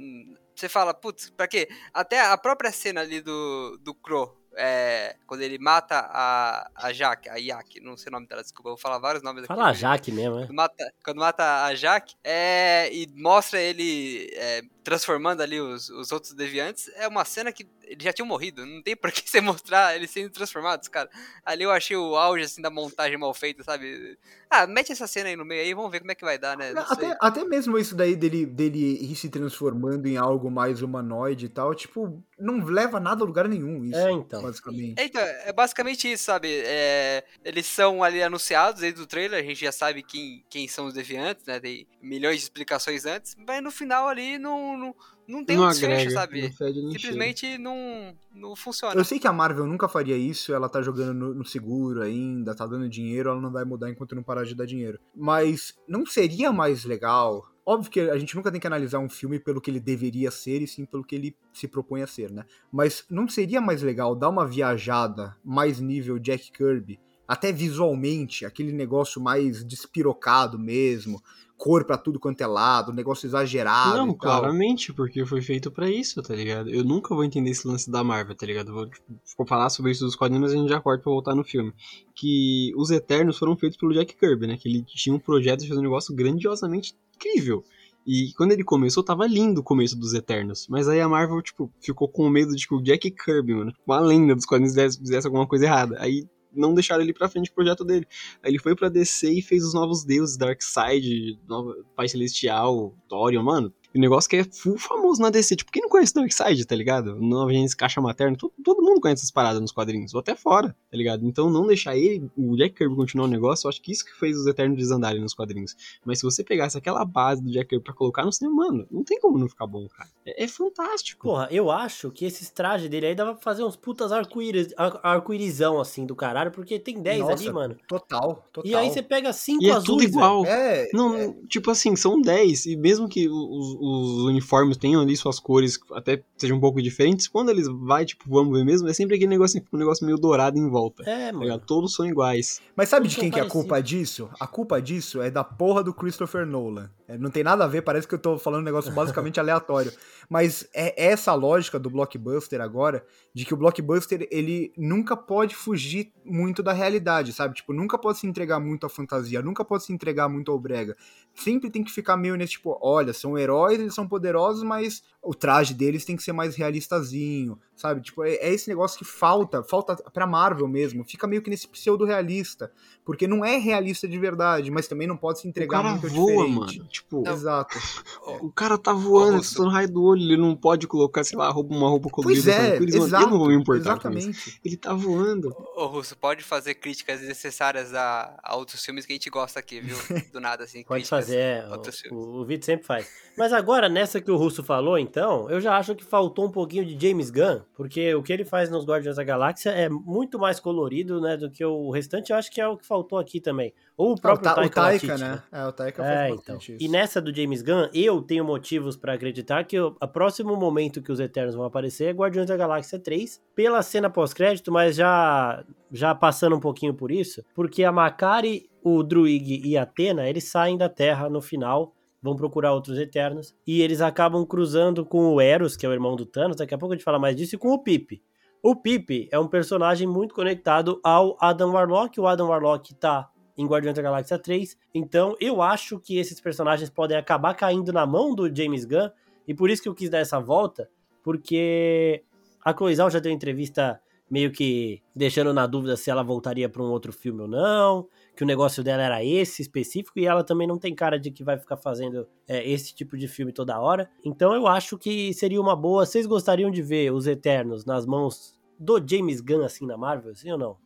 Você 0.56 0.70
fala, 0.70 0.94
putz, 0.94 1.32
pra 1.32 1.48
quê? 1.48 1.68
Até 1.92 2.22
a 2.22 2.38
própria 2.38 2.72
cena 2.72 3.02
ali 3.02 3.22
do, 3.22 3.80
do 3.82 3.96
Crow. 3.96 4.40
É, 4.56 5.16
quando 5.26 5.42
ele 5.42 5.58
mata 5.58 6.00
a, 6.10 6.70
a 6.76 6.94
Jaque, 6.94 7.30
a 7.30 7.36
Yak, 7.36 7.80
não 7.82 7.98
sei 7.98 8.10
o 8.10 8.14
nome 8.14 8.28
dela, 8.28 8.42
desculpa, 8.42 8.70
eu 8.70 8.74
vou 8.74 8.82
falar 8.82 9.00
vários 9.00 9.24
nomes 9.24 9.44
aqui. 9.44 9.48
Fala 9.48 9.70
a 9.70 9.74
Jaque 9.74 10.12
mesmo, 10.12 10.36
né? 10.36 10.46
Quando 10.46 10.56
mata, 10.56 10.94
quando 11.04 11.18
mata 11.18 11.66
a 11.66 11.76
Jaque 11.76 12.16
é, 12.24 12.90
e 12.94 13.08
mostra 13.16 13.60
ele 13.60 14.30
é, 14.34 14.62
transformando 14.84 15.42
ali 15.42 15.60
os, 15.60 15.90
os 15.90 16.12
outros 16.12 16.34
deviantes, 16.34 16.92
é 16.96 17.08
uma 17.08 17.24
cena 17.26 17.52
que 17.52 17.66
eles 17.84 18.04
já 18.04 18.12
tinham 18.14 18.28
morrido. 18.28 18.66
Não 18.66 18.82
tem 18.82 18.96
por 18.96 19.12
que 19.12 19.24
você 19.30 19.40
mostrar 19.42 19.96
eles 19.96 20.12
sendo 20.12 20.30
transformados, 20.30 20.88
cara. 20.88 21.10
Ali 21.46 21.64
eu 21.64 21.72
achei 21.72 21.96
o 21.96 22.16
auge 22.16 22.44
assim, 22.44 22.62
da 22.62 22.70
montagem 22.70 23.18
mal 23.18 23.34
feita, 23.34 23.64
sabe? 23.64 24.18
Ah, 24.50 24.68
mete 24.68 24.92
essa 24.92 25.08
cena 25.08 25.30
aí 25.30 25.36
no 25.36 25.46
meio 25.46 25.62
aí, 25.64 25.74
vamos 25.74 25.92
ver 25.92 26.00
como 26.00 26.12
é 26.12 26.16
que 26.16 26.24
vai 26.24 26.38
dar, 26.38 26.58
né? 26.58 26.74
Não 26.74 26.86
sei. 26.86 27.08
Até, 27.08 27.18
até 27.20 27.44
mesmo 27.46 27.78
isso 27.78 27.96
daí 27.96 28.16
dele, 28.16 28.46
dele 28.46 29.00
ir 29.02 29.16
se 29.16 29.30
transformando 29.30 30.06
em 30.08 30.18
algo 30.18 30.52
mais 30.52 30.82
humanoide 30.82 31.46
e 31.46 31.50
tal, 31.50 31.74
tipo, 31.74 32.22
não 32.38 32.64
leva 32.64 33.00
nada 33.00 33.24
a 33.24 33.26
lugar 33.28 33.48
nenhum, 33.48 33.84
isso, 33.84 33.98
É, 33.98 34.12
então. 34.12 34.42
basicamente. 34.42 35.00
É, 35.00 35.06
Então, 35.06 35.22
é 35.22 35.52
basicamente 35.54 36.12
isso, 36.12 36.26
sabe? 36.26 36.50
É, 36.66 37.24
eles 37.44 37.66
são 37.66 38.04
ali 38.04 38.22
anunciados 38.22 38.82
desde 38.82 39.02
o 39.02 39.08
trailer, 39.08 39.40
a 39.40 39.44
gente 39.44 39.62
já 39.62 39.72
sabe 39.72 40.04
quem, 40.04 40.44
quem 40.50 40.68
são 40.68 40.86
os 40.86 40.94
deviantes, 40.94 41.46
né? 41.46 41.60
Tem 41.60 41.88
milhões 42.04 42.38
de 42.38 42.44
explicações 42.44 43.06
antes, 43.06 43.36
mas 43.48 43.64
no 43.64 43.72
final 43.72 44.08
ali 44.08 44.38
não, 44.38 44.78
não, 44.78 44.96
não 45.28 45.46
tem 45.46 45.56
não 45.56 45.66
um 45.66 45.70
desfecho, 45.70 46.20
agrega, 46.20 46.52
sabe? 46.52 46.82
não. 46.82 46.92
Simplesmente 46.92 47.58
não, 47.58 48.16
não 48.36 48.56
funciona. 48.56 49.00
Eu 49.00 49.06
sei 49.06 49.18
que 49.18 49.28
a 49.28 49.34
Marvel 49.34 49.66
nunca 49.66 49.88
faria 49.88 50.18
isso, 50.18 50.54
ela 50.54 50.68
tá 50.68 50.82
jogando 50.82 51.14
no, 51.14 51.34
no 51.34 51.46
seguro 51.46 52.02
ainda, 52.02 52.54
tá 52.54 52.68
dando 52.68 52.90
dinheiro, 52.90 53.30
ela 53.30 53.42
não 53.42 53.52
vai 53.52 53.64
mudar 53.64 53.90
enquanto 53.90 54.16
não 54.16 54.22
parar 54.22 54.44
de 54.44 54.54
dar 54.54 54.66
dinheiro. 54.66 55.00
Mas 55.16 55.74
não 55.88 56.06
seria 56.06 56.52
mais 56.52 56.84
legal. 56.84 57.50
Óbvio 57.66 57.90
que 57.90 58.00
a 58.02 58.18
gente 58.18 58.36
nunca 58.36 58.52
tem 58.52 58.60
que 58.60 58.68
analisar 58.68 59.00
um 59.00 59.10
filme 59.10 59.40
pelo 59.40 59.62
que 59.62 59.72
ele 59.72 59.80
deveria 59.80 60.30
ser 60.30 60.62
e 60.62 60.68
sim 60.68 60.86
pelo 60.86 61.06
que 61.06 61.16
ele 61.16 61.38
se 61.54 61.66
propõe 61.66 62.02
a 62.02 62.08
ser, 62.08 62.30
né? 62.30 62.44
Mas 62.70 63.06
não 63.10 63.26
seria 63.30 63.62
mais 63.62 63.82
legal 63.82 64.14
dar 64.14 64.28
uma 64.28 64.46
viajada 64.46 65.38
mais 65.42 65.80
nível 65.80 66.20
Jack 66.20 66.52
Kirby, 66.52 67.00
até 67.26 67.54
visualmente, 67.54 68.46
aquele 68.46 68.74
negócio 68.74 69.22
mais 69.22 69.66
despirocado 69.66 70.60
mesmo, 70.60 71.24
cor 71.64 71.86
pra 71.86 71.98
tudo 71.98 72.20
quanto 72.20 72.42
é 72.42 72.46
lado, 72.46 72.92
um 72.92 72.96
negócio 72.96 73.26
exagerado. 73.26 73.96
Não, 73.96 74.14
claramente, 74.14 74.92
porque 74.92 75.26
foi 75.26 75.42
feito 75.42 75.72
pra 75.72 75.90
isso, 75.90 76.22
tá 76.22 76.36
ligado? 76.36 76.70
Eu 76.70 76.84
nunca 76.84 77.16
vou 77.16 77.24
entender 77.24 77.52
esse 77.52 77.66
lance 77.66 77.90
da 77.90 78.04
Marvel, 78.04 78.36
tá 78.36 78.46
ligado? 78.46 78.68
Eu 78.68 78.74
Vou, 78.74 78.90
tipo, 78.90 79.06
vou 79.38 79.48
falar 79.48 79.70
sobre 79.70 79.94
isso 79.94 80.04
dos 80.04 80.14
quadrinhos, 80.14 80.42
mas 80.42 80.52
a 80.52 80.62
gente 80.62 80.70
já 80.70 80.82
corta 80.82 81.04
pra 81.04 81.12
voltar 81.14 81.34
no 81.34 81.42
filme. 81.42 81.72
Que 82.14 82.74
os 82.76 82.92
Eternos 82.92 83.38
foram 83.38 83.56
feitos 83.56 83.78
pelo 83.78 83.94
Jack 83.94 84.14
Kirby, 84.14 84.46
né? 84.46 84.58
Que 84.58 84.68
ele 84.68 84.84
tinha 84.84 85.16
um 85.16 85.20
projeto 85.20 85.62
de 85.62 85.70
fazer 85.70 85.80
um 85.80 85.84
negócio 85.84 86.14
grandiosamente 86.14 86.98
incrível. 87.16 87.64
E 88.06 88.34
quando 88.36 88.52
ele 88.52 88.66
começou, 88.66 89.02
tava 89.02 89.26
lindo 89.26 89.62
o 89.62 89.64
começo 89.64 89.98
dos 89.98 90.14
Eternos. 90.14 90.68
Mas 90.70 90.90
aí 90.90 91.00
a 91.00 91.08
Marvel, 91.08 91.42
tipo, 91.42 91.72
ficou 91.80 92.10
com 92.10 92.30
medo 92.30 92.54
de 92.54 92.68
que 92.68 92.76
o 92.76 92.82
Jack 92.82 93.10
Kirby, 93.10 93.56
mano, 93.56 93.72
uma 93.88 94.02
lenda 94.02 94.36
dos 94.36 94.46
quadrinhos, 94.46 94.98
fizesse 94.98 95.28
alguma 95.28 95.48
coisa 95.48 95.64
errada. 95.64 95.96
Aí 96.02 96.28
não 96.56 96.74
deixaram 96.74 97.04
ele 97.04 97.14
pra 97.14 97.30
frente 97.30 97.50
o 97.50 97.54
projeto 97.54 97.84
dele. 97.84 98.08
Aí 98.42 98.52
ele 98.52 98.60
foi 98.60 98.76
pra 98.76 98.90
DC 98.90 99.32
e 99.32 99.42
fez 99.42 99.64
os 99.64 99.74
novos 99.74 100.04
deuses, 100.04 100.38
Darkseid, 100.38 101.40
Nova, 101.48 101.76
Pai 101.96 102.08
Celestial, 102.08 102.96
Thorium, 103.08 103.44
mano. 103.44 103.74
O 103.96 104.00
negócio 104.00 104.30
que 104.30 104.38
é 104.38 104.44
full 104.44 104.78
famoso 104.78 105.22
na 105.22 105.30
DC. 105.30 105.56
Tipo, 105.56 105.72
quem 105.72 105.82
não 105.82 105.90
conhece 105.90 106.14
Darkseid, 106.14 106.66
tá 106.66 106.76
ligado? 106.76 107.16
Nova 107.20 107.52
Gênesis 107.52 107.76
Caixa 107.76 108.02
Materna, 108.02 108.36
todo, 108.38 108.54
todo 108.64 108.82
mundo 108.82 109.00
conhece 109.02 109.22
essas 109.22 109.32
paradas 109.32 109.62
nos 109.62 109.72
quadrinhos, 109.72 110.14
ou 110.14 110.20
até 110.20 110.36
fora, 110.36 110.70
tá 110.90 110.98
ligado? 110.98 111.26
Então 111.26 111.50
não 111.50 111.68
deixar 111.68 111.96
ele, 111.96 112.30
o 112.38 112.56
Jack 112.56 112.76
Kirby 112.76 112.96
continuar 112.96 113.26
o 113.28 113.30
negócio, 113.30 113.66
eu 113.66 113.70
acho 113.70 113.82
que 113.82 113.92
isso 113.92 114.04
que 114.06 114.14
fez 114.20 114.38
os 114.38 114.48
Eternos 114.48 114.78
desandarem 114.78 115.22
nos 115.22 115.34
quadrinhos. 115.34 115.76
Mas 116.06 116.20
se 116.20 116.26
você 116.26 116.44
pegasse 116.44 116.78
aquela 116.78 117.06
base 117.06 117.42
do 117.44 117.52
Jack 117.52 117.68
Kirby 117.70 117.84
pra 117.84 117.94
colocar 117.94 118.26
no 118.26 118.32
cinema, 118.32 118.56
mano, 118.68 118.88
não 118.92 119.04
tem 119.04 119.20
como 119.20 119.38
não 119.38 119.48
ficar 119.48 119.68
bom, 119.68 119.88
cara. 119.88 120.10
É, 120.26 120.44
é 120.44 120.48
fantástico. 120.48 121.28
Porra, 121.28 121.48
eu 121.52 121.70
acho 121.72 122.10
que 122.12 122.26
esses 122.26 122.50
trajes 122.50 122.90
dele 122.90 123.08
aí 123.08 123.16
dava 123.16 123.34
pra 123.34 123.42
fazer 123.44 123.64
uns 123.64 123.76
putas 123.76 124.12
arco-íris, 124.12 124.74
ar- 124.78 125.00
arco-irizão 125.04 125.80
assim 125.80 126.06
do 126.06 126.16
caralho, 126.16 126.52
porque 126.52 126.80
tem 126.80 127.02
10 127.02 127.20
Nossa, 127.20 127.34
ali, 127.34 127.52
mano. 127.52 127.78
Total, 127.88 128.44
total. 128.52 128.70
E 128.72 128.76
aí 128.76 128.90
você 128.90 129.02
pega 129.02 129.32
5 129.32 129.64
E 129.64 129.68
é 129.70 129.72
azuis, 129.72 129.86
tudo 129.86 130.00
velho. 130.00 130.10
igual. 130.10 130.46
É, 130.46 130.90
Não, 130.94 131.34
tipo 131.48 131.70
assim, 131.72 131.96
são 131.96 132.20
10, 132.22 132.66
e 132.66 132.76
mesmo 132.76 133.08
que 133.08 133.28
os, 133.30 133.76
os 133.84 134.24
uniformes 134.24 134.78
tenham 134.78 135.02
ali 135.02 135.16
suas 135.18 135.40
cores 135.40 135.80
até 135.92 136.24
sejam 136.38 136.58
um 136.58 136.60
pouco 136.60 136.82
diferentes, 136.82 137.28
quando 137.28 137.50
eles 137.50 137.68
vai, 137.68 138.06
tipo, 138.06 138.24
vamos 138.30 138.58
ver 138.58 138.64
mesmo, 138.64 138.88
é 138.88 138.94
sempre 138.94 139.16
aquele 139.16 139.30
negócio, 139.30 139.62
um 139.72 139.78
negócio 139.78 140.06
meio 140.06 140.18
dourado 140.18 140.58
em 140.58 140.70
volta. 140.70 141.04
É, 141.10 141.32
Tá 141.32 141.38
mano. 141.38 141.60
Todos 141.60 141.94
são 141.94 142.06
iguais. 142.06 142.62
Mas 142.76 142.90
sabe 142.90 143.08
de 143.08 143.16
São 143.16 143.22
quem 143.22 143.32
que 143.32 143.40
é 143.40 143.44
a 143.44 143.48
culpa 143.48 143.82
disso? 143.82 144.30
A 144.40 144.48
culpa 144.48 144.82
disso 144.82 145.22
é 145.22 145.30
da 145.30 145.44
porra 145.44 145.84
do 145.84 145.94
Christopher 145.94 146.46
Nolan. 146.46 146.90
É, 147.08 147.18
não 147.18 147.30
tem 147.30 147.44
nada 147.44 147.64
a 147.64 147.68
ver, 147.68 147.82
parece 147.82 148.08
que 148.08 148.16
eu 148.16 148.20
tô 148.20 148.38
falando 148.38 148.62
um 148.62 148.66
negócio 148.66 148.92
basicamente 148.94 149.40
aleatório. 149.40 149.92
Mas 150.30 150.68
é 150.74 151.10
essa 151.12 151.34
lógica 151.34 151.78
do 151.78 151.90
blockbuster 151.90 152.62
agora, 152.62 153.06
de 153.34 153.46
que 153.46 153.54
o 153.54 153.58
blockbuster 153.58 154.28
ele 154.32 154.72
nunca 154.78 155.16
pode 155.16 155.56
fugir 155.56 156.12
muito 156.26 156.64
da 156.64 156.72
realidade, 156.72 157.34
sabe? 157.34 157.56
Tipo, 157.56 157.74
nunca 157.74 157.98
pode 157.98 158.20
se 158.20 158.28
entregar 158.28 158.60
muito 158.60 158.86
à 158.86 158.90
fantasia, 158.90 159.42
nunca 159.42 159.66
pode 159.66 159.84
se 159.84 159.94
entregar 159.94 160.30
muito 160.30 160.52
ao 160.52 160.60
brega. 160.60 160.96
Sempre 161.36 161.70
tem 161.70 161.84
que 161.84 161.92
ficar 161.92 162.16
meio 162.16 162.36
nesse 162.36 162.54
tipo, 162.54 162.78
olha, 162.82 163.14
são 163.14 163.38
heróis, 163.38 163.73
eles 163.82 163.96
são 163.96 164.08
poderosos, 164.08 164.64
mas 164.64 165.04
o 165.24 165.34
traje 165.34 165.74
deles 165.74 166.04
tem 166.04 166.16
que 166.18 166.24
ser 166.24 166.34
mais 166.34 166.56
realistazinho, 166.56 167.58
sabe? 167.76 168.02
Tipo, 168.02 168.24
é, 168.26 168.34
é 168.36 168.54
esse 168.54 168.68
negócio 168.68 168.98
que 169.00 169.06
falta, 169.06 169.64
falta 169.64 169.96
pra 170.12 170.28
Marvel 170.28 170.68
mesmo. 170.68 171.04
Fica 171.06 171.26
meio 171.26 171.42
que 171.42 171.50
nesse 171.50 171.68
pseudo-realista, 171.68 172.72
porque 173.06 173.26
não 173.28 173.44
é 173.44 173.58
realista 173.58 174.08
de 174.08 174.18
verdade, 174.20 174.70
mas 174.70 174.88
também 174.88 175.08
não 175.08 175.16
pode 175.18 175.40
se 175.40 175.48
O 175.48 175.50
entregar 175.50 175.82
cara 175.82 175.92
muito 175.92 176.10
voa, 176.10 176.46
diferente. 176.46 176.78
mano. 176.78 176.90
Tipo, 176.90 177.28
Exato. 177.28 177.78
o 178.42 178.52
cara 178.52 178.78
tá 178.78 178.92
voando, 178.94 179.38
Russo. 179.38 179.56
tá 179.58 179.64
no 179.64 179.70
raio 179.70 179.92
do 179.92 180.04
olho, 180.04 180.22
ele 180.22 180.38
não 180.38 180.56
pode 180.56 180.88
colocar, 180.88 181.24
sei 181.24 181.38
lá, 181.38 181.50
roupa- 181.50 181.74
uma 181.74 181.90
roupa 181.90 182.10
colorida. 182.10 182.44
Pois 182.44 182.56
é, 182.56 182.80
mano. 182.80 182.86
exato. 183.06 183.24
Eu 183.26 183.30
não 183.30 183.40
vou 183.40 183.48
me 183.48 183.56
importar 183.56 184.00
com 184.00 184.10
isso. 184.10 184.30
exatamente. 184.30 184.60
Ele 184.64 184.78
tá 184.78 184.94
voando. 184.94 185.56
Ô, 185.76 185.86
Russo, 185.86 186.18
pode 186.18 186.44
fazer 186.44 186.76
críticas 186.76 187.20
desnecessárias 187.20 187.94
a, 187.94 188.38
a 188.44 188.56
outros 188.56 188.84
filmes 188.84 189.06
que 189.06 189.14
a 189.14 189.16
gente 189.16 189.30
gosta 189.30 189.60
aqui, 189.60 189.80
viu? 189.80 189.96
Do 190.34 190.40
nada, 190.42 190.64
assim. 190.66 190.84
Pode 190.84 191.06
fazer, 191.06 191.38
é, 191.38 191.68
o, 192.12 192.16
o, 192.16 192.42
o 192.42 192.46
Vitor 192.46 192.66
sempre 192.66 192.86
faz. 192.86 193.08
Mas 193.38 193.52
agora, 193.54 193.88
nessa 193.90 194.22
que 194.22 194.30
o 194.30 194.36
Russo 194.38 194.64
falou, 194.64 194.98
então, 194.98 195.13
eu 195.20 195.60
já 195.62 195.78
acho 195.78 195.96
que 195.96 196.04
faltou 196.04 196.46
um 196.46 196.52
pouquinho 196.52 196.86
de 196.86 196.98
James 197.08 197.30
Gunn, 197.30 197.62
porque 197.76 198.14
o 198.16 198.24
que 198.24 198.32
ele 198.34 198.44
faz 198.46 198.70
nos 198.70 198.86
Guardiões 198.86 199.18
da 199.18 199.24
Galáxia 199.24 199.70
é 199.70 199.88
muito 199.90 200.40
mais 200.40 200.60
colorido, 200.60 201.20
né, 201.22 201.38
do 201.38 201.50
que 201.52 201.64
o 201.64 201.90
restante, 201.92 202.32
eu 202.32 202.38
acho 202.38 202.52
que 202.52 202.60
é 202.60 202.68
o 202.68 202.78
que 202.78 202.86
faltou 202.86 203.18
aqui 203.20 203.40
também. 203.40 203.74
Ou 203.96 204.08
o 204.08 204.12
Ah, 204.12 204.14
o, 204.16 204.22
próprio 204.22 204.44
Ta- 204.44 204.52
o 204.52 204.56
Taika, 204.56 204.82
Taika, 204.82 205.08
Waititi, 205.08 205.22
né? 205.24 205.44
É, 205.52 205.66
o 205.66 205.72
Taika 205.72 206.04
É, 206.04 206.28
faz 206.30 206.40
então. 206.42 206.58
isso. 206.58 206.78
E 206.80 206.88
nessa 206.88 207.22
do 207.22 207.36
James 207.36 207.62
Gunn, 207.62 207.88
eu 207.94 208.22
tenho 208.22 208.44
motivos 208.44 208.98
pra 208.98 209.14
acreditar 209.14 209.64
que 209.66 209.80
o 209.80 209.92
próximo 210.12 210.56
momento 210.56 211.02
que 211.02 211.12
os 211.12 211.20
Eternos 211.20 211.56
vão 211.56 211.66
aparecer 211.66 212.06
é 212.06 212.12
Guardiões 212.12 212.48
da 212.48 212.58
Galáxia 212.58 212.98
3, 213.00 213.42
pela 213.56 213.82
cena 213.82 214.10
pós-crédito, 214.10 214.72
mas 214.72 214.96
já 214.96 215.64
já 215.92 216.16
passando 216.16 216.56
um 216.56 216.60
pouquinho 216.60 216.94
por 216.96 217.12
isso, 217.12 217.44
porque 217.54 217.84
a 217.84 217.92
Makari, 217.92 218.68
o 218.84 219.04
Druig 219.04 219.62
e 219.64 219.78
a 219.78 219.84
Athena, 219.84 220.28
eles 220.28 220.46
saem 220.46 220.76
da 220.76 220.90
Terra 220.90 221.30
no 221.30 221.40
final, 221.40 221.94
vão 222.24 222.38
procurar 222.38 222.74
outros 222.74 222.98
Eternos, 222.98 223.54
e 223.68 223.82
eles 223.82 224.00
acabam 224.00 224.46
cruzando 224.46 225.06
com 225.06 225.34
o 225.34 225.42
Eros, 225.42 225.76
que 225.76 225.86
é 225.86 225.90
o 225.90 225.92
irmão 225.92 226.16
do 226.16 226.26
Thanos, 226.26 226.56
daqui 226.56 226.74
a 226.74 226.78
pouco 226.78 226.94
a 226.94 226.96
gente 226.96 227.04
fala 227.04 227.20
mais 227.20 227.36
disso, 227.36 227.56
e 227.56 227.58
com 227.58 227.74
o 227.74 227.84
Pip. 227.84 228.24
O 228.64 228.78
Pip 228.78 229.28
é 229.30 229.38
um 229.38 229.48
personagem 229.48 230.08
muito 230.08 230.34
conectado 230.34 231.02
ao 231.04 231.38
Adam 231.42 231.74
Warlock, 231.74 232.18
o 232.18 232.26
Adam 232.26 232.48
Warlock 232.48 232.96
tá 232.96 233.30
em 233.58 233.68
Guardiões 233.68 233.96
da 233.96 234.02
Galáxia 234.02 234.40
3. 234.40 234.78
Então, 234.96 235.36
eu 235.40 235.62
acho 235.62 236.00
que 236.00 236.18
esses 236.18 236.40
personagens 236.40 236.90
podem 236.90 237.18
acabar 237.18 237.54
caindo 237.54 237.92
na 237.92 238.06
mão 238.06 238.34
do 238.34 238.54
James 238.56 238.86
Gunn, 238.86 239.10
e 239.46 239.54
por 239.54 239.70
isso 239.70 239.84
que 239.84 239.90
eu 239.90 239.94
quis 239.94 240.10
dar 240.10 240.20
essa 240.20 240.40
volta, 240.40 240.90
porque 241.22 242.24
a 242.64 242.74
Chloe 242.74 242.96
Zhao 242.96 243.10
já 243.10 243.20
deu 243.20 243.34
entrevista 243.34 244.00
meio 244.34 244.52
que 244.52 245.00
deixando 245.16 245.54
na 245.54 245.68
dúvida 245.68 245.96
se 245.96 246.10
ela 246.10 246.24
voltaria 246.24 246.68
para 246.68 246.82
um 246.82 246.90
outro 246.90 247.14
filme 247.14 247.44
ou 247.44 247.48
não, 247.48 248.08
que 248.36 248.44
o 248.44 248.48
negócio 248.48 248.84
dela 248.84 249.04
era 249.04 249.24
esse 249.24 249.62
específico, 249.62 250.18
e 250.18 250.26
ela 250.26 250.44
também 250.44 250.68
não 250.68 250.80
tem 250.80 250.96
cara 250.96 251.20
de 251.20 251.30
que 251.30 251.44
vai 251.44 251.56
ficar 251.56 251.78
fazendo 251.78 252.28
é, 252.48 252.68
esse 252.68 252.96
tipo 252.96 253.16
de 253.16 253.28
filme 253.28 253.54
toda 253.54 253.80
hora. 253.80 254.10
Então, 254.26 254.56
eu 254.56 254.66
acho 254.66 254.98
que 254.98 255.32
seria 255.36 255.62
uma 255.62 255.76
boa. 255.76 256.04
Vocês 256.04 256.26
gostariam 256.26 256.72
de 256.72 256.82
ver 256.82 257.14
os 257.14 257.28
Eternos 257.28 257.86
nas 257.86 258.08
mãos 258.08 258.60
do 258.80 259.00
James 259.08 259.40
Gunn, 259.40 259.64
assim, 259.64 259.86
na 259.86 259.96
Marvel, 259.96 260.34
sim 260.34 260.52
ou 260.52 260.58
não? 260.58 260.78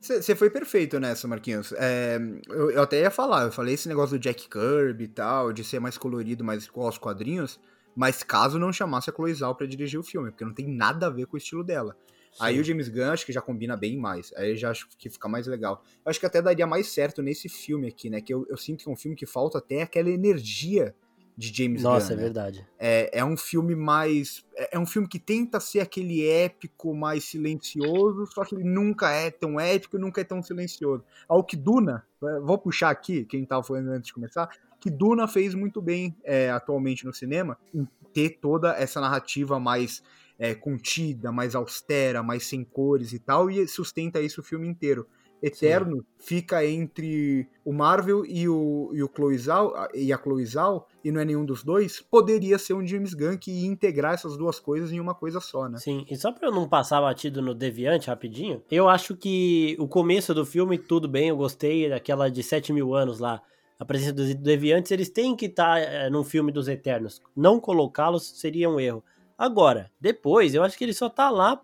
Você 0.00 0.34
foi 0.34 0.50
perfeito 0.50 0.98
nessa, 0.98 1.28
Marquinhos. 1.28 1.72
É, 1.76 2.18
eu, 2.48 2.72
eu 2.72 2.82
até 2.82 3.00
ia 3.00 3.12
falar, 3.12 3.44
eu 3.44 3.52
falei 3.52 3.74
esse 3.74 3.88
negócio 3.88 4.18
do 4.18 4.20
Jack 4.20 4.48
Kirby 4.48 5.04
e 5.04 5.08
tal, 5.08 5.52
de 5.52 5.62
ser 5.62 5.78
mais 5.78 5.96
colorido, 5.96 6.42
mais 6.42 6.66
igual 6.66 6.86
aos 6.86 6.98
quadrinhos, 6.98 7.60
mas 7.94 8.24
caso 8.24 8.58
não 8.58 8.72
chamasse 8.72 9.08
a 9.08 9.12
Chloe 9.12 9.34
Zhao 9.34 9.54
pra 9.54 9.68
dirigir 9.68 10.00
o 10.00 10.04
filme, 10.04 10.32
porque 10.32 10.44
não 10.44 10.52
tem 10.52 10.66
nada 10.66 11.06
a 11.06 11.10
ver 11.10 11.26
com 11.26 11.36
o 11.36 11.38
estilo 11.38 11.62
dela. 11.62 11.96
Aí 12.40 12.60
o 12.60 12.64
James 12.64 12.88
Gunn 12.88 13.10
acho 13.10 13.26
que 13.26 13.32
já 13.32 13.40
combina 13.40 13.76
bem 13.76 13.96
mais. 13.96 14.32
Aí 14.36 14.56
já 14.56 14.70
acho 14.70 14.88
que 14.96 15.08
fica 15.08 15.28
mais 15.28 15.46
legal. 15.46 15.82
Eu 16.04 16.10
acho 16.10 16.20
que 16.20 16.26
até 16.26 16.40
daria 16.40 16.66
mais 16.66 16.88
certo 16.88 17.22
nesse 17.22 17.48
filme 17.48 17.88
aqui, 17.88 18.08
né? 18.10 18.20
Que 18.20 18.32
eu, 18.32 18.46
eu 18.48 18.56
sinto 18.56 18.84
que 18.84 18.88
é 18.88 18.92
um 18.92 18.96
filme 18.96 19.16
que 19.16 19.26
falta 19.26 19.58
até 19.58 19.82
aquela 19.82 20.10
energia 20.10 20.94
de 21.38 21.54
James 21.54 21.84
Nossa, 21.84 22.08
Gunn. 22.08 22.12
é 22.12 22.16
né? 22.16 22.22
verdade. 22.22 22.66
É, 22.78 23.18
é 23.20 23.24
um 23.24 23.36
filme 23.36 23.76
mais. 23.76 24.44
É 24.56 24.68
é 24.72 24.78
um 24.78 24.84
filme 24.84 25.06
que 25.06 25.20
tenta 25.20 25.60
ser 25.60 25.80
aquele 25.80 26.28
épico, 26.28 26.94
mais 26.94 27.24
silencioso, 27.24 28.26
só 28.26 28.44
que 28.44 28.56
ele 28.56 28.64
nunca 28.64 29.10
é 29.10 29.30
tão 29.30 29.58
épico 29.58 29.96
e 29.96 30.00
nunca 30.00 30.20
é 30.20 30.24
tão 30.24 30.42
silencioso. 30.42 31.04
Ao 31.28 31.44
que 31.44 31.56
Duna, 31.56 32.04
eh, 32.22 32.40
vou 32.40 32.58
puxar 32.58 32.90
aqui, 32.90 33.24
quem 33.24 33.44
tava 33.44 33.62
falando 33.62 33.88
antes 33.88 34.08
de 34.08 34.12
começar, 34.12 34.50
que 34.80 34.90
Duna 34.90 35.28
fez 35.28 35.54
muito 35.54 35.80
bem 35.80 36.16
é, 36.24 36.50
atualmente 36.50 37.04
no 37.04 37.12
cinema, 37.12 37.56
em 37.74 37.86
ter 38.12 38.38
toda 38.40 38.72
essa 38.72 39.00
narrativa 39.00 39.58
mais 39.60 40.02
é, 40.38 40.54
contida, 40.54 41.32
mais 41.32 41.54
austera, 41.54 42.22
mais 42.22 42.46
sem 42.46 42.64
cores 42.64 43.12
e 43.12 43.18
tal, 43.18 43.50
e 43.50 43.66
sustenta 43.66 44.20
isso 44.20 44.40
o 44.40 44.44
filme 44.44 44.68
inteiro. 44.68 45.06
Eterno 45.42 46.04
fica 46.18 46.64
entre 46.66 47.48
o 47.64 47.72
Marvel 47.72 48.26
e 48.26 48.48
o, 48.48 48.90
e 48.92 49.02
o 49.02 49.10
Chloe 49.14 49.38
Zhao, 49.38 49.72
e 49.94 50.12
a 50.12 50.18
Chloe 50.18 50.44
Zhao, 50.44 50.86
e 51.04 51.12
não 51.12 51.20
é 51.20 51.24
nenhum 51.24 51.44
dos 51.44 51.62
dois, 51.62 52.00
poderia 52.00 52.58
ser 52.58 52.74
um 52.74 52.84
James 52.84 53.14
Gunn 53.14 53.38
que 53.38 53.50
ia 53.50 53.66
integrar 53.66 54.14
essas 54.14 54.36
duas 54.36 54.58
coisas 54.58 54.90
em 54.92 54.98
uma 54.98 55.14
coisa 55.14 55.40
só, 55.40 55.68
né? 55.68 55.78
Sim, 55.78 56.04
e 56.10 56.16
só 56.16 56.32
pra 56.32 56.48
eu 56.48 56.52
não 56.52 56.68
passar 56.68 57.00
batido 57.00 57.40
no 57.40 57.54
Deviante 57.54 58.08
rapidinho, 58.08 58.62
eu 58.70 58.88
acho 58.88 59.16
que 59.16 59.76
o 59.78 59.86
começo 59.86 60.34
do 60.34 60.44
filme, 60.44 60.76
tudo 60.76 61.08
bem, 61.08 61.28
eu 61.28 61.36
gostei 61.36 61.88
daquela 61.88 62.28
de 62.28 62.42
7 62.42 62.72
mil 62.72 62.94
anos 62.94 63.18
lá. 63.20 63.40
A 63.78 63.84
presença 63.84 64.12
dos 64.12 64.34
Deviantes, 64.34 64.90
eles 64.90 65.08
têm 65.08 65.36
que 65.36 65.46
estar 65.46 65.78
é, 65.78 66.10
num 66.10 66.24
filme 66.24 66.50
dos 66.50 66.66
Eternos. 66.66 67.22
Não 67.36 67.60
colocá-los 67.60 68.40
seria 68.40 68.68
um 68.68 68.80
erro. 68.80 69.04
Agora, 69.38 69.88
depois, 70.00 70.52
eu 70.54 70.64
acho 70.64 70.76
que 70.76 70.82
ele 70.84 70.92
só 70.92 71.08
tá 71.08 71.30
lá 71.30 71.54